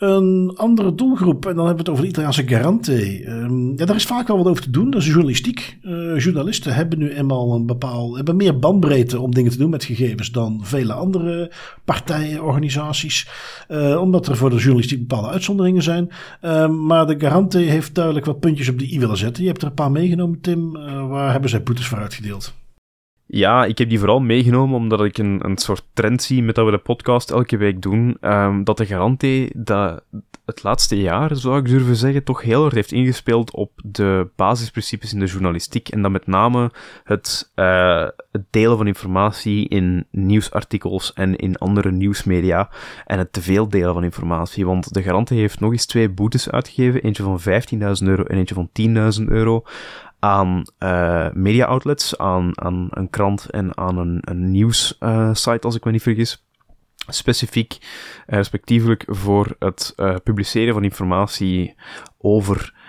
een 0.02 0.52
andere 0.56 0.94
doelgroep, 0.94 1.46
en 1.46 1.54
dan 1.54 1.66
hebben 1.66 1.84
we 1.84 1.90
het 1.90 1.90
over 1.90 2.02
de 2.02 2.08
Italiaanse 2.08 2.48
Garante. 2.48 3.28
Um, 3.28 3.72
ja, 3.76 3.84
daar 3.84 3.96
is 3.96 4.04
vaak 4.04 4.26
wel 4.26 4.36
wat 4.36 4.46
over 4.46 4.62
te 4.62 4.70
doen. 4.70 4.90
Dat 4.90 5.00
is 5.00 5.06
journalistiek. 5.06 5.78
Uh, 5.82 6.18
journalisten 6.18 6.74
hebben 6.74 6.98
nu 6.98 7.10
eenmaal 7.10 7.54
een 7.54 7.66
bepaald, 7.66 8.16
hebben 8.16 8.36
meer 8.36 8.58
bandbreedte 8.58 9.20
om 9.20 9.34
dingen 9.34 9.50
te 9.50 9.58
doen 9.58 9.70
met 9.70 9.84
gegevens 9.84 10.30
dan 10.30 10.60
vele 10.62 10.92
andere 10.92 11.52
partijen, 11.84 12.44
organisaties. 12.44 13.28
Uh, 13.68 14.00
omdat 14.00 14.26
er 14.26 14.36
voor 14.36 14.50
de 14.50 14.56
journalistiek 14.56 14.98
bepaalde 14.98 15.28
uitzonderingen 15.28 15.82
zijn. 15.82 16.10
Uh, 16.42 16.68
maar 16.68 17.06
de 17.06 17.20
Garante 17.20 17.58
heeft 17.58 17.94
duidelijk 17.94 18.26
wat 18.26 18.40
puntjes 18.40 18.68
op 18.68 18.78
de 18.78 18.92
i 18.92 18.98
willen 18.98 19.16
zetten. 19.16 19.42
Je 19.42 19.48
hebt 19.48 19.62
er 19.62 19.68
een 19.68 19.74
paar 19.74 19.90
meegenomen, 19.90 20.40
Tim. 20.40 20.72
waar 21.08 21.32
hebben 21.32 21.50
zij 21.50 21.62
boetes 21.62 21.86
voor 21.86 21.98
uitgedeeld? 21.98 22.61
Ja, 23.26 23.64
ik 23.64 23.78
heb 23.78 23.88
die 23.88 23.98
vooral 23.98 24.20
meegenomen 24.20 24.76
omdat 24.76 25.04
ik 25.04 25.18
een, 25.18 25.38
een 25.44 25.56
soort 25.56 25.84
trend 25.92 26.22
zie 26.22 26.42
met 26.42 26.54
dat 26.54 26.64
we 26.64 26.70
de 26.70 26.78
podcast 26.78 27.30
elke 27.30 27.56
week 27.56 27.82
doen. 27.82 28.16
Um, 28.20 28.64
dat 28.64 28.76
de 28.76 28.86
garante 28.86 29.50
dat 29.54 30.04
het 30.44 30.62
laatste 30.62 31.00
jaar, 31.00 31.36
zou 31.36 31.58
ik 31.58 31.66
durven 31.66 31.96
zeggen, 31.96 32.24
toch 32.24 32.42
heel 32.42 32.60
hard 32.60 32.74
heeft 32.74 32.92
ingespeeld 32.92 33.54
op 33.54 33.70
de 33.84 34.30
basisprincipes 34.36 35.12
in 35.12 35.18
de 35.18 35.26
journalistiek. 35.26 35.88
En 35.88 36.02
dat 36.02 36.10
met 36.10 36.26
name 36.26 36.70
het, 37.04 37.52
uh, 37.54 38.06
het 38.32 38.44
delen 38.50 38.76
van 38.76 38.86
informatie 38.86 39.68
in 39.68 40.06
nieuwsartikels 40.10 41.12
en 41.12 41.36
in 41.36 41.56
andere 41.56 41.90
nieuwsmedia. 41.90 42.70
En 43.06 43.18
het 43.18 43.32
teveel 43.32 43.68
delen 43.68 43.94
van 43.94 44.04
informatie. 44.04 44.66
Want 44.66 44.94
de 44.94 45.02
garante 45.02 45.34
heeft 45.34 45.60
nog 45.60 45.72
eens 45.72 45.86
twee 45.86 46.08
boetes 46.08 46.50
uitgegeven. 46.50 47.02
Eentje 47.02 47.22
van 47.22 47.40
15.000 47.40 48.06
euro 48.06 48.22
en 48.22 48.36
eentje 48.36 48.54
van 48.54 48.70
10.000 49.20 49.24
euro 49.28 49.64
aan 50.24 50.62
uh, 50.78 51.26
media 51.32 51.64
outlets, 51.64 52.18
aan, 52.18 52.60
aan 52.60 52.88
een 52.90 53.10
krant 53.10 53.50
en 53.50 53.76
aan 53.76 53.98
een, 53.98 54.18
een 54.20 54.50
nieuwssite, 54.50 55.60
als 55.60 55.74
ik 55.74 55.84
me 55.84 55.90
niet 55.90 56.02
vergis. 56.02 56.46
Specifiek, 57.08 57.78
uh, 57.80 57.86
respectievelijk 58.26 59.04
voor 59.06 59.56
het 59.58 59.94
publiceren 60.24 60.74
van 60.74 60.84
informatie 60.84 61.74
over 62.18 62.80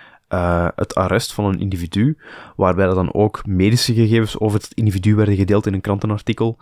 het 0.76 0.96
arrest 0.96 1.34
van 1.34 1.46
een 1.46 1.60
individu, 1.60 2.18
waarbij 2.56 2.86
er 2.86 2.96
dan 2.96 3.14
ook 3.14 3.46
medische 3.46 3.94
gegevens 3.94 4.40
over 4.40 4.60
het 4.60 4.74
individu 4.74 5.16
werden 5.16 5.36
gedeeld 5.36 5.66
in 5.66 5.74
een 5.74 5.82
krantenartikel. 5.82 6.58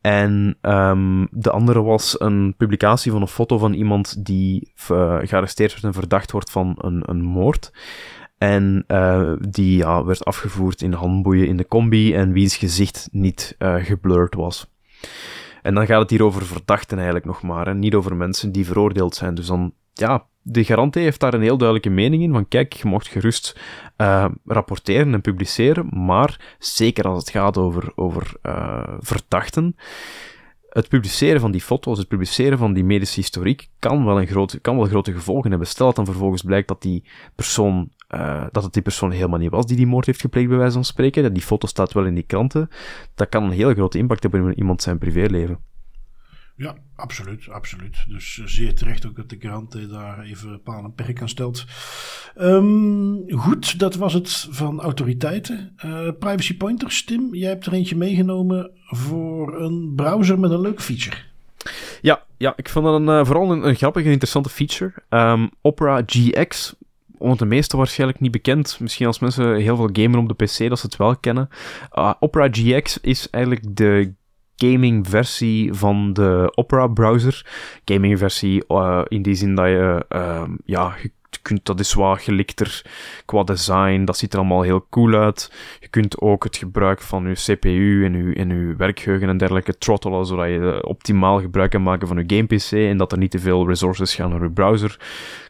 En 0.00 0.58
um, 0.62 1.28
de 1.30 1.50
andere 1.50 1.82
was 1.82 2.20
een 2.20 2.54
publicatie 2.56 3.12
van 3.12 3.20
een 3.20 3.28
foto 3.28 3.58
van 3.58 3.72
iemand 3.72 4.24
die 4.24 4.72
gearresteerd 4.74 5.72
werd 5.72 5.84
en 5.84 5.92
verdacht 5.92 6.32
wordt 6.32 6.50
van 6.50 6.74
een, 6.78 7.02
een 7.06 7.22
moord. 7.22 7.72
En 8.38 8.84
uh, 8.88 9.32
die 9.48 9.76
ja, 9.76 10.04
werd 10.04 10.24
afgevoerd 10.24 10.82
in 10.82 10.92
handboeien 10.92 11.46
in 11.46 11.56
de 11.56 11.66
combi 11.66 12.14
en 12.14 12.32
wiens 12.32 12.56
gezicht 12.56 13.08
niet 13.12 13.56
uh, 13.58 13.74
geblurred 13.74 14.34
was. 14.34 14.66
En 15.62 15.74
dan 15.74 15.86
gaat 15.86 16.00
het 16.00 16.10
hier 16.10 16.22
over 16.22 16.46
verdachten 16.46 16.96
eigenlijk 16.96 17.26
nog 17.26 17.42
maar, 17.42 17.66
en 17.66 17.78
niet 17.78 17.94
over 17.94 18.16
mensen 18.16 18.52
die 18.52 18.66
veroordeeld 18.66 19.14
zijn. 19.14 19.34
Dus 19.34 19.46
dan, 19.46 19.72
ja, 19.92 20.26
de 20.42 20.64
garante 20.64 20.98
heeft 20.98 21.20
daar 21.20 21.34
een 21.34 21.40
heel 21.42 21.56
duidelijke 21.56 21.90
mening 21.90 22.22
in, 22.22 22.32
van 22.32 22.48
kijk, 22.48 22.72
je 22.72 22.88
mocht 22.88 23.08
gerust 23.08 23.60
uh, 23.96 24.24
rapporteren 24.44 25.14
en 25.14 25.20
publiceren, 25.20 25.88
maar 26.06 26.56
zeker 26.58 27.04
als 27.04 27.18
het 27.18 27.30
gaat 27.30 27.58
over, 27.58 27.92
over 27.94 28.32
verdachten, 29.00 29.76
het 30.76 30.88
publiceren 30.88 31.40
van 31.40 31.50
die 31.50 31.60
foto's, 31.60 31.98
het 31.98 32.08
publiceren 32.08 32.58
van 32.58 32.72
die 32.72 32.84
medische 32.84 33.20
historiek, 33.20 33.68
kan 33.78 34.04
wel, 34.04 34.20
een 34.20 34.26
grote, 34.26 34.60
kan 34.60 34.76
wel 34.76 34.86
grote 34.86 35.12
gevolgen 35.12 35.50
hebben. 35.50 35.68
Stel 35.68 35.86
dat 35.86 35.96
dan 35.96 36.04
vervolgens 36.04 36.42
blijkt 36.42 36.68
dat 36.68 36.82
die 36.82 37.04
persoon 37.34 37.90
uh, 38.10 38.44
dat 38.52 38.62
het 38.62 38.72
die 38.72 38.82
persoon 38.82 39.10
helemaal 39.10 39.38
niet 39.38 39.50
was 39.50 39.66
die 39.66 39.76
die 39.76 39.86
moord 39.86 40.06
heeft 40.06 40.20
gepleegd, 40.20 40.48
bij 40.48 40.58
wijze 40.58 40.72
van 40.72 40.84
spreken. 40.84 41.22
Dat 41.22 41.34
die 41.34 41.42
foto 41.42 41.66
staat 41.66 41.92
wel 41.92 42.04
in 42.04 42.14
die 42.14 42.22
kranten. 42.22 42.68
Dat 43.14 43.28
kan 43.28 43.44
een 43.44 43.50
hele 43.50 43.74
grote 43.74 43.98
impact 43.98 44.22
hebben 44.22 44.44
in 44.44 44.58
iemand 44.58 44.82
zijn 44.82 44.98
privéleven. 44.98 45.58
Ja, 46.56 46.74
absoluut, 46.94 47.48
absoluut. 47.48 48.04
Dus 48.08 48.36
uh, 48.36 48.46
zeer 48.46 48.74
terecht 48.74 49.06
ook 49.06 49.16
dat 49.16 49.28
de 49.28 49.36
krant 49.36 49.90
daar 49.90 50.20
even 50.20 50.62
paal 50.62 50.84
en 50.84 50.94
perk 50.94 51.20
aan 51.20 51.28
stelt. 51.28 51.64
Um, 52.40 53.24
goed, 53.30 53.78
dat 53.78 53.94
was 53.94 54.12
het 54.12 54.46
van 54.50 54.80
autoriteiten. 54.80 55.76
Uh, 55.84 56.08
privacy 56.18 56.56
pointers, 56.56 57.04
Tim, 57.04 57.34
jij 57.34 57.48
hebt 57.48 57.66
er 57.66 57.72
eentje 57.72 57.96
meegenomen 57.96 58.70
voor 58.86 59.60
een 59.60 59.92
browser 59.96 60.38
met 60.38 60.50
een 60.50 60.60
leuk 60.60 60.80
feature. 60.82 61.16
Ja, 62.00 62.22
ja 62.36 62.52
ik 62.56 62.68
vond 62.68 62.84
dat 62.84 63.00
een, 63.00 63.26
vooral 63.26 63.52
een, 63.52 63.66
een 63.66 63.76
grappige 63.76 64.06
en 64.06 64.12
interessante 64.12 64.48
feature. 64.48 64.92
Um, 65.08 65.50
Opera 65.60 66.02
GX 66.06 66.74
onder 67.18 67.38
de 67.38 67.44
meesten 67.44 67.78
waarschijnlijk 67.78 68.20
niet 68.20 68.30
bekend. 68.30 68.80
Misschien 68.80 69.06
als 69.06 69.18
mensen 69.18 69.56
heel 69.56 69.76
veel 69.76 69.90
gamen 69.92 70.18
op 70.18 70.28
de 70.28 70.44
PC, 70.44 70.68
dat 70.68 70.78
ze 70.78 70.86
het 70.86 70.96
wel 70.96 71.16
kennen. 71.16 71.48
Uh, 71.92 72.12
Opera 72.20 72.48
GX 72.50 73.00
is 73.00 73.30
eigenlijk 73.30 73.76
de 73.76 74.14
gaming 74.56 75.08
versie 75.08 75.72
van 75.72 76.12
de 76.12 76.52
Opera 76.54 76.86
browser. 76.86 77.46
Gaming 77.84 78.18
versie 78.18 78.64
uh, 78.68 79.02
in 79.08 79.22
die 79.22 79.34
zin 79.34 79.54
dat 79.54 79.66
je, 79.66 80.04
uh, 80.08 80.48
ja, 80.64 80.94
je 81.02 81.10
kunt, 81.42 81.64
dat 81.64 81.80
is 81.80 81.94
wat 81.94 82.20
gelikter 82.20 82.84
qua 83.24 83.42
design. 83.42 84.04
Dat 84.04 84.16
ziet 84.16 84.32
er 84.32 84.38
allemaal 84.38 84.62
heel 84.62 84.86
cool 84.90 85.14
uit. 85.14 85.52
Je 85.80 85.88
kunt 85.88 86.20
ook 86.20 86.44
het 86.44 86.56
gebruik 86.56 87.00
van 87.00 87.28
je 87.28 87.32
CPU 87.32 88.04
en 88.04 88.14
je, 88.14 88.34
en 88.34 88.48
je 88.48 88.74
werkgeheugen 88.76 89.28
en 89.28 89.36
dergelijke 89.36 89.78
throttelen, 89.78 90.26
zodat 90.26 90.48
je 90.48 90.84
optimaal 90.86 91.40
gebruik 91.40 91.70
kan 91.70 91.82
maken 91.82 92.08
van 92.08 92.16
je 92.16 92.36
game 92.36 92.46
PC 92.46 92.72
en 92.72 92.96
dat 92.96 93.12
er 93.12 93.18
niet 93.18 93.30
te 93.30 93.38
veel 93.38 93.68
resources 93.68 94.14
gaan 94.14 94.30
naar 94.30 94.42
je 94.42 94.50
browser. 94.50 95.00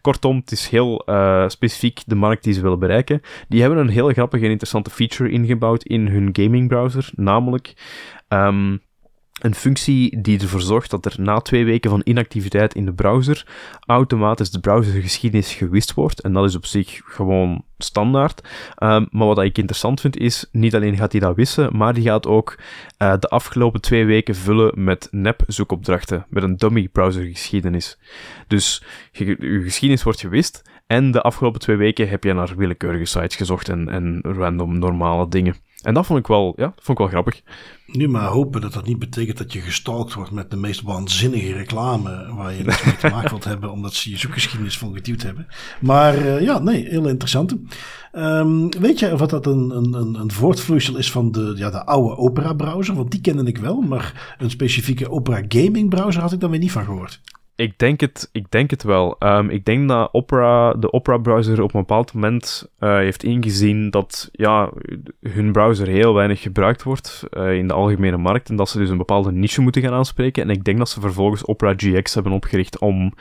Kortom, 0.01 0.37
het 0.37 0.53
is 0.53 0.68
heel 0.68 1.03
uh, 1.07 1.49
specifiek 1.49 2.03
de 2.07 2.14
markt 2.14 2.45
die 2.45 2.53
ze 2.53 2.61
willen 2.61 2.79
bereiken. 2.79 3.20
Die 3.49 3.61
hebben 3.61 3.79
een 3.79 3.89
heel 3.89 4.09
grappige 4.09 4.45
en 4.45 4.51
interessante 4.51 4.91
feature 4.91 5.31
ingebouwd 5.31 5.83
in 5.83 6.07
hun 6.07 6.29
gaming 6.33 6.68
browser, 6.68 7.11
namelijk... 7.14 7.74
Um, 8.29 8.81
een 9.47 9.55
functie 9.55 10.21
die 10.21 10.41
ervoor 10.41 10.61
zorgt 10.61 10.91
dat 10.91 11.05
er 11.05 11.15
na 11.19 11.41
twee 11.41 11.65
weken 11.65 11.91
van 11.91 12.01
inactiviteit 12.05 12.75
in 12.75 12.85
de 12.85 12.93
browser 12.93 13.47
automatisch 13.87 14.51
de 14.51 14.61
browsergeschiedenis 14.61 15.55
gewist 15.55 15.95
wordt. 15.95 16.21
En 16.21 16.33
dat 16.33 16.45
is 16.45 16.57
op 16.57 16.67
zich 16.67 17.01
gewoon 17.05 17.65
standaard. 17.79 18.49
Um, 18.83 19.09
maar 19.11 19.27
wat 19.27 19.43
ik 19.43 19.59
interessant 19.59 20.01
vind 20.01 20.17
is, 20.17 20.49
niet 20.53 20.75
alleen 20.75 20.97
gaat 20.97 21.13
hij 21.13 21.21
dat 21.21 21.37
wissen, 21.37 21.77
maar 21.77 21.95
die 21.95 22.05
gaat 22.05 22.27
ook 22.27 22.59
uh, 23.03 23.15
de 23.19 23.29
afgelopen 23.29 23.81
twee 23.81 24.05
weken 24.05 24.35
vullen 24.35 24.85
met 24.85 25.09
nep 25.11 25.43
zoekopdrachten, 25.47 26.27
met 26.29 26.43
een 26.43 26.57
dummy 26.57 26.89
browsergeschiedenis. 26.89 27.99
Dus 28.47 28.83
je, 29.13 29.25
je 29.25 29.63
geschiedenis 29.63 30.03
wordt 30.03 30.21
gewist 30.21 30.63
en 30.87 31.11
de 31.11 31.23
afgelopen 31.23 31.61
twee 31.61 31.77
weken 31.77 32.09
heb 32.09 32.25
je 32.25 32.33
naar 32.33 32.57
willekeurige 32.57 33.05
sites 33.05 33.37
gezocht 33.37 33.69
en, 33.69 33.89
en 33.89 34.21
random 34.23 34.79
normale 34.79 35.29
dingen. 35.29 35.55
En 35.87 35.95
dat 35.95 36.07
vond 36.07 36.18
ik 36.18 36.26
wel, 36.26 36.53
ja, 36.57 36.72
vond 36.76 36.89
ik 36.89 36.99
wel 36.99 37.07
grappig. 37.07 37.43
Nu 37.87 38.09
maar 38.09 38.26
hopen 38.26 38.61
dat 38.61 38.72
dat 38.72 38.87
niet 38.87 38.99
betekent 38.99 39.39
dat 39.39 39.53
je 39.53 39.61
gestalkt 39.61 40.14
wordt 40.14 40.30
met 40.30 40.51
de 40.51 40.57
meest 40.57 40.82
waanzinnige 40.82 41.53
reclame 41.53 42.34
waar 42.34 42.55
je 42.55 42.62
niks 42.62 42.84
mee 42.84 42.97
te 42.97 43.09
maken 43.09 43.30
wilt 43.30 43.45
hebben, 43.45 43.70
omdat 43.70 43.95
ze 43.95 44.11
je 44.11 44.16
zoekgeschiedenis 44.16 44.78
van 44.78 44.95
geduwd 44.95 45.22
hebben. 45.22 45.47
Maar 45.80 46.18
uh, 46.18 46.41
ja, 46.41 46.59
nee, 46.59 46.89
heel 46.89 47.09
interessant. 47.09 47.57
Um, 48.12 48.70
weet 48.70 48.99
je 48.99 49.12
of 49.12 49.20
dat 49.20 49.47
een, 49.47 49.70
een, 49.70 50.14
een 50.14 50.32
voortvloeisel 50.32 50.97
is 50.97 51.11
van 51.11 51.32
de, 51.32 51.53
ja, 51.57 51.70
de 51.70 51.84
oude 51.84 52.16
Opera 52.16 52.53
browser? 52.53 52.95
Want 52.95 53.11
die 53.11 53.20
kende 53.20 53.45
ik 53.45 53.59
wel, 53.59 53.80
maar 53.80 54.37
een 54.39 54.51
specifieke 54.51 55.11
Opera 55.11 55.43
gaming 55.49 55.91
browser 55.91 56.22
had 56.22 56.32
ik 56.32 56.41
dan 56.41 56.51
weer 56.51 56.61
niet 56.61 56.72
van 56.72 56.84
gehoord. 56.84 57.20
Ik 57.57 57.79
denk 57.79 58.01
het, 58.01 58.29
ik 58.33 58.51
denk 58.51 58.71
het 58.71 58.83
wel. 58.83 59.17
Um, 59.19 59.51
ik 59.51 59.65
denk 59.65 59.89
dat 59.89 60.09
Opera, 60.13 60.73
de 60.73 60.93
Opera-browser 60.93 61.63
op 61.63 61.75
een 61.75 61.81
bepaald 61.81 62.13
moment 62.13 62.71
uh, 62.81 62.97
heeft 62.97 63.23
ingezien 63.23 63.91
dat 63.91 64.29
ja, 64.33 64.71
hun 65.21 65.53
browser 65.53 65.87
heel 65.87 66.15
weinig 66.15 66.43
gebruikt 66.43 66.83
wordt 66.83 67.25
uh, 67.31 67.53
in 67.53 67.69
de 67.69 67.75
algemene 67.75 68.17
markt 68.17 68.49
en 68.49 68.57
dat 68.57 68.69
ze 68.69 68.79
dus 68.79 68.91
een 68.91 68.97
bepaalde 68.97 69.33
niche 69.33 69.61
moeten 69.61 69.83
gaan 69.83 69.93
aanspreken. 69.93 70.43
En 70.43 70.51
ik 70.51 70.65
denk 70.65 70.79
dat 70.79 70.89
ze 70.89 71.01
vervolgens 71.01 71.47
Opera 71.47 71.75
GX 71.77 72.15
hebben 72.15 72.33
opgericht 72.33 72.79
om 72.79 73.13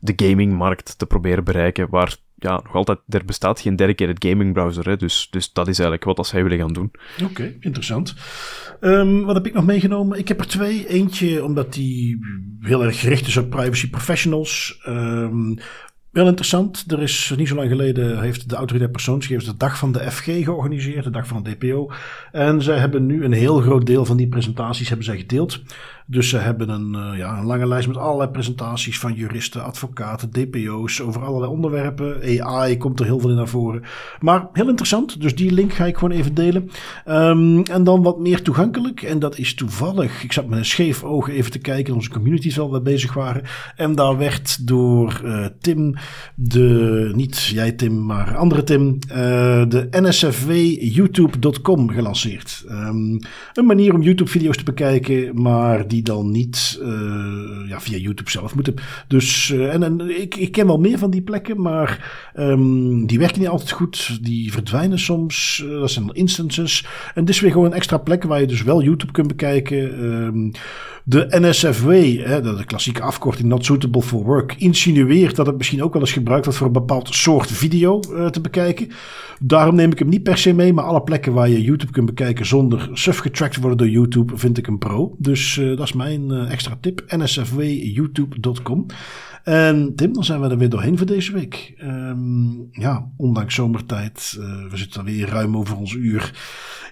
de 0.00 0.12
gamingmarkt 0.16 0.98
te 0.98 1.06
proberen 1.06 1.44
bereiken, 1.44 1.88
waar 1.90 2.16
ja, 2.38 2.60
nog 2.64 2.74
altijd, 2.74 2.98
er 3.08 3.24
bestaat 3.24 3.60
geen 3.60 3.76
dedicated 3.76 4.24
gaming 4.24 4.52
browser, 4.52 4.88
hè, 4.88 4.96
dus, 4.96 5.28
dus 5.30 5.52
dat 5.52 5.68
is 5.68 5.78
eigenlijk 5.78 6.16
wat 6.16 6.26
zij 6.26 6.42
willen 6.42 6.58
gaan 6.58 6.72
doen. 6.72 6.90
Oké, 7.24 7.54
interessant. 7.60 8.14
Um, 8.80 9.24
wat 9.24 9.34
heb 9.34 9.46
ik 9.46 9.54
nog 9.54 9.64
meegenomen? 9.64 10.18
Ik 10.18 10.28
heb 10.28 10.40
er 10.40 10.46
twee. 10.46 10.88
Eentje 10.88 11.44
omdat 11.44 11.72
die 11.72 12.18
heel 12.60 12.84
erg 12.84 13.00
gericht 13.00 13.26
is 13.26 13.36
op 13.36 13.50
privacy 13.50 13.90
professionals. 13.90 14.80
Um, 14.86 15.58
Wel 16.10 16.26
interessant. 16.26 16.84
Er 16.88 17.02
is 17.02 17.32
niet 17.36 17.48
zo 17.48 17.54
lang 17.54 17.68
geleden 17.68 18.20
heeft 18.20 18.48
de 18.48 18.56
autoriteit 18.56 18.92
persoonsgegevens 18.92 19.50
de 19.50 19.56
dag 19.56 19.78
van 19.78 19.92
de 19.92 20.10
FG 20.10 20.24
georganiseerd, 20.24 21.04
de 21.04 21.10
dag 21.10 21.26
van 21.26 21.42
de 21.42 21.50
DPO. 21.50 21.90
En 22.32 22.62
zij 22.62 22.78
hebben 22.78 23.06
nu 23.06 23.24
een 23.24 23.32
heel 23.32 23.60
groot 23.60 23.86
deel 23.86 24.04
van 24.04 24.16
die 24.16 24.28
presentaties 24.28 24.88
hebben 24.88 25.06
zij 25.06 25.16
gedeeld. 25.16 25.62
Dus 26.10 26.28
ze 26.28 26.36
hebben 26.36 26.68
een, 26.68 26.94
uh, 26.94 27.18
ja, 27.18 27.38
een 27.38 27.44
lange 27.44 27.66
lijst 27.66 27.88
met 27.88 27.96
allerlei 27.96 28.30
presentaties 28.30 28.98
van 28.98 29.12
juristen, 29.12 29.64
advocaten, 29.64 30.30
DPO's 30.30 31.00
over 31.00 31.24
allerlei 31.24 31.52
onderwerpen. 31.52 32.42
AI 32.42 32.76
komt 32.76 33.00
er 33.00 33.06
heel 33.06 33.20
veel 33.20 33.30
in 33.30 33.36
naar 33.36 33.48
voren. 33.48 33.82
Maar 34.20 34.48
heel 34.52 34.68
interessant, 34.68 35.20
dus 35.20 35.34
die 35.34 35.52
link 35.52 35.72
ga 35.72 35.86
ik 35.86 35.96
gewoon 35.96 36.18
even 36.18 36.34
delen. 36.34 36.70
Um, 37.06 37.62
en 37.62 37.84
dan 37.84 38.02
wat 38.02 38.18
meer 38.18 38.42
toegankelijk, 38.42 39.02
en 39.02 39.18
dat 39.18 39.38
is 39.38 39.54
toevallig. 39.54 40.22
Ik 40.22 40.32
zat 40.32 40.46
met 40.46 40.58
een 40.58 40.64
scheef 40.64 41.04
oog 41.04 41.28
even 41.28 41.50
te 41.50 41.58
kijken 41.58 41.86
in 41.86 41.94
onze 41.94 42.10
communities 42.10 42.56
wel 42.56 42.72
we 42.72 42.80
bezig 42.80 43.14
waren. 43.14 43.42
En 43.76 43.94
daar 43.94 44.18
werd 44.18 44.66
door 44.66 45.20
uh, 45.24 45.46
Tim, 45.60 45.94
de, 46.34 47.10
niet 47.14 47.44
jij 47.44 47.72
Tim, 47.72 48.06
maar 48.06 48.36
andere 48.36 48.62
Tim, 48.62 48.98
uh, 49.08 49.14
de 49.68 49.88
nsfwyoutube.com 49.90 51.90
gelanceerd. 51.90 52.64
Um, 52.70 53.18
een 53.52 53.66
manier 53.66 53.94
om 53.94 54.02
YouTube-video's 54.02 54.56
te 54.56 54.64
bekijken, 54.64 55.42
maar 55.42 55.88
die 55.88 55.97
die 55.98 56.14
dan 56.14 56.30
niet 56.30 56.78
uh, 56.82 57.68
ja, 57.68 57.80
via 57.80 57.96
YouTube 57.96 58.30
zelf 58.30 58.54
moeten. 58.54 58.74
Dus, 59.08 59.48
uh, 59.48 59.74
en, 59.74 59.82
en 59.82 60.20
ik, 60.20 60.36
ik 60.36 60.52
ken 60.52 60.66
wel 60.66 60.78
meer 60.78 60.98
van 60.98 61.10
die 61.10 61.22
plekken, 61.22 61.60
maar 61.60 62.20
um, 62.36 63.06
die 63.06 63.18
werken 63.18 63.40
niet 63.40 63.48
altijd 63.48 63.70
goed. 63.70 64.18
Die 64.22 64.52
verdwijnen 64.52 64.98
soms. 64.98 65.62
Uh, 65.64 65.80
dat 65.80 65.90
zijn 65.90 66.12
instances. 66.12 66.86
En 67.14 67.24
dit 67.24 67.34
is 67.34 67.40
weer 67.40 67.52
gewoon 67.52 67.66
een 67.66 67.72
extra 67.72 67.98
plek 67.98 68.22
waar 68.22 68.40
je 68.40 68.46
dus 68.46 68.62
wel 68.62 68.82
YouTube 68.82 69.12
kunt 69.12 69.28
bekijken. 69.28 70.04
Um, 70.04 70.50
de 71.08 71.26
NSFW, 71.28 71.90
hè, 72.24 72.42
de 72.42 72.64
klassieke 72.64 73.02
afkorting 73.02 73.48
Not 73.48 73.64
Suitable 73.64 74.02
for 74.02 74.22
Work, 74.22 74.54
insinueert 74.58 75.36
dat 75.36 75.46
het 75.46 75.56
misschien 75.56 75.82
ook 75.82 75.92
wel 75.92 76.02
eens 76.02 76.12
gebruikt 76.12 76.44
wordt 76.44 76.58
voor 76.58 76.68
een 76.68 76.72
bepaald 76.72 77.14
soort 77.14 77.50
video 77.50 78.00
te 78.30 78.40
bekijken. 78.40 78.88
Daarom 79.40 79.74
neem 79.74 79.92
ik 79.92 79.98
hem 79.98 80.08
niet 80.08 80.22
per 80.22 80.38
se 80.38 80.52
mee, 80.52 80.72
maar 80.72 80.84
alle 80.84 81.02
plekken 81.02 81.32
waar 81.32 81.48
je 81.48 81.62
YouTube 81.62 81.92
kunt 81.92 82.06
bekijken 82.06 82.46
zonder 82.46 82.88
suf 82.92 83.18
getracked 83.18 83.60
worden 83.60 83.78
door 83.78 83.88
YouTube, 83.88 84.36
vind 84.36 84.58
ik 84.58 84.66
een 84.66 84.78
pro. 84.78 85.14
Dus 85.18 85.60
dat 85.76 85.86
is 85.86 85.92
mijn 85.92 86.30
extra 86.30 86.78
tip. 86.80 87.04
nsfwyoutube.com. 87.16 88.86
En 89.48 89.92
Tim, 89.94 90.12
dan 90.12 90.24
zijn 90.24 90.40
we 90.40 90.48
er 90.48 90.58
weer 90.58 90.68
doorheen 90.68 90.98
voor 90.98 91.06
deze 91.06 91.32
week. 91.32 91.74
Ehm, 91.78 92.60
ja, 92.70 93.10
ondanks 93.16 93.54
zomertijd, 93.54 94.36
uh, 94.38 94.70
we 94.70 94.76
zitten 94.76 95.04
weer 95.04 95.28
ruim 95.28 95.56
over 95.56 95.76
ons 95.76 95.92
uur. 95.92 96.30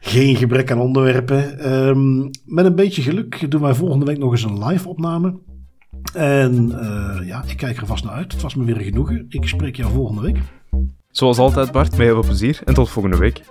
Geen 0.01 0.37
gebrek 0.37 0.71
aan 0.71 0.81
onderwerpen. 0.81 1.59
Ehm, 1.59 2.19
met 2.45 2.65
een 2.65 2.75
beetje 2.75 3.03
geluk 3.03 3.51
doen 3.51 3.61
wij 3.61 3.75
volgende 3.75 4.05
week 4.05 4.19
nog 4.19 4.31
eens 4.31 4.43
een 4.43 4.65
live 4.65 4.89
opname. 4.89 5.39
En 6.15 6.69
uh, 6.71 7.27
ja, 7.27 7.45
ik 7.47 7.57
kijk 7.57 7.77
er 7.77 7.87
vast 7.87 8.05
naar 8.05 8.13
uit. 8.13 8.33
Het 8.33 8.43
was 8.43 8.55
me 8.55 8.65
weer 8.65 8.81
genoegen. 8.81 9.27
Ik 9.29 9.49
spreek 9.49 9.77
jou 9.77 9.93
volgende 9.93 10.23
week. 10.23 10.39
Zoals 11.11 11.39
altijd 11.39 11.73
Bart, 11.73 11.91
met 11.91 12.01
heel 12.01 12.15
veel 12.15 12.25
plezier 12.25 12.61
en 12.65 12.75
tot 12.75 12.91
volgende 12.91 13.19
week. 13.19 13.43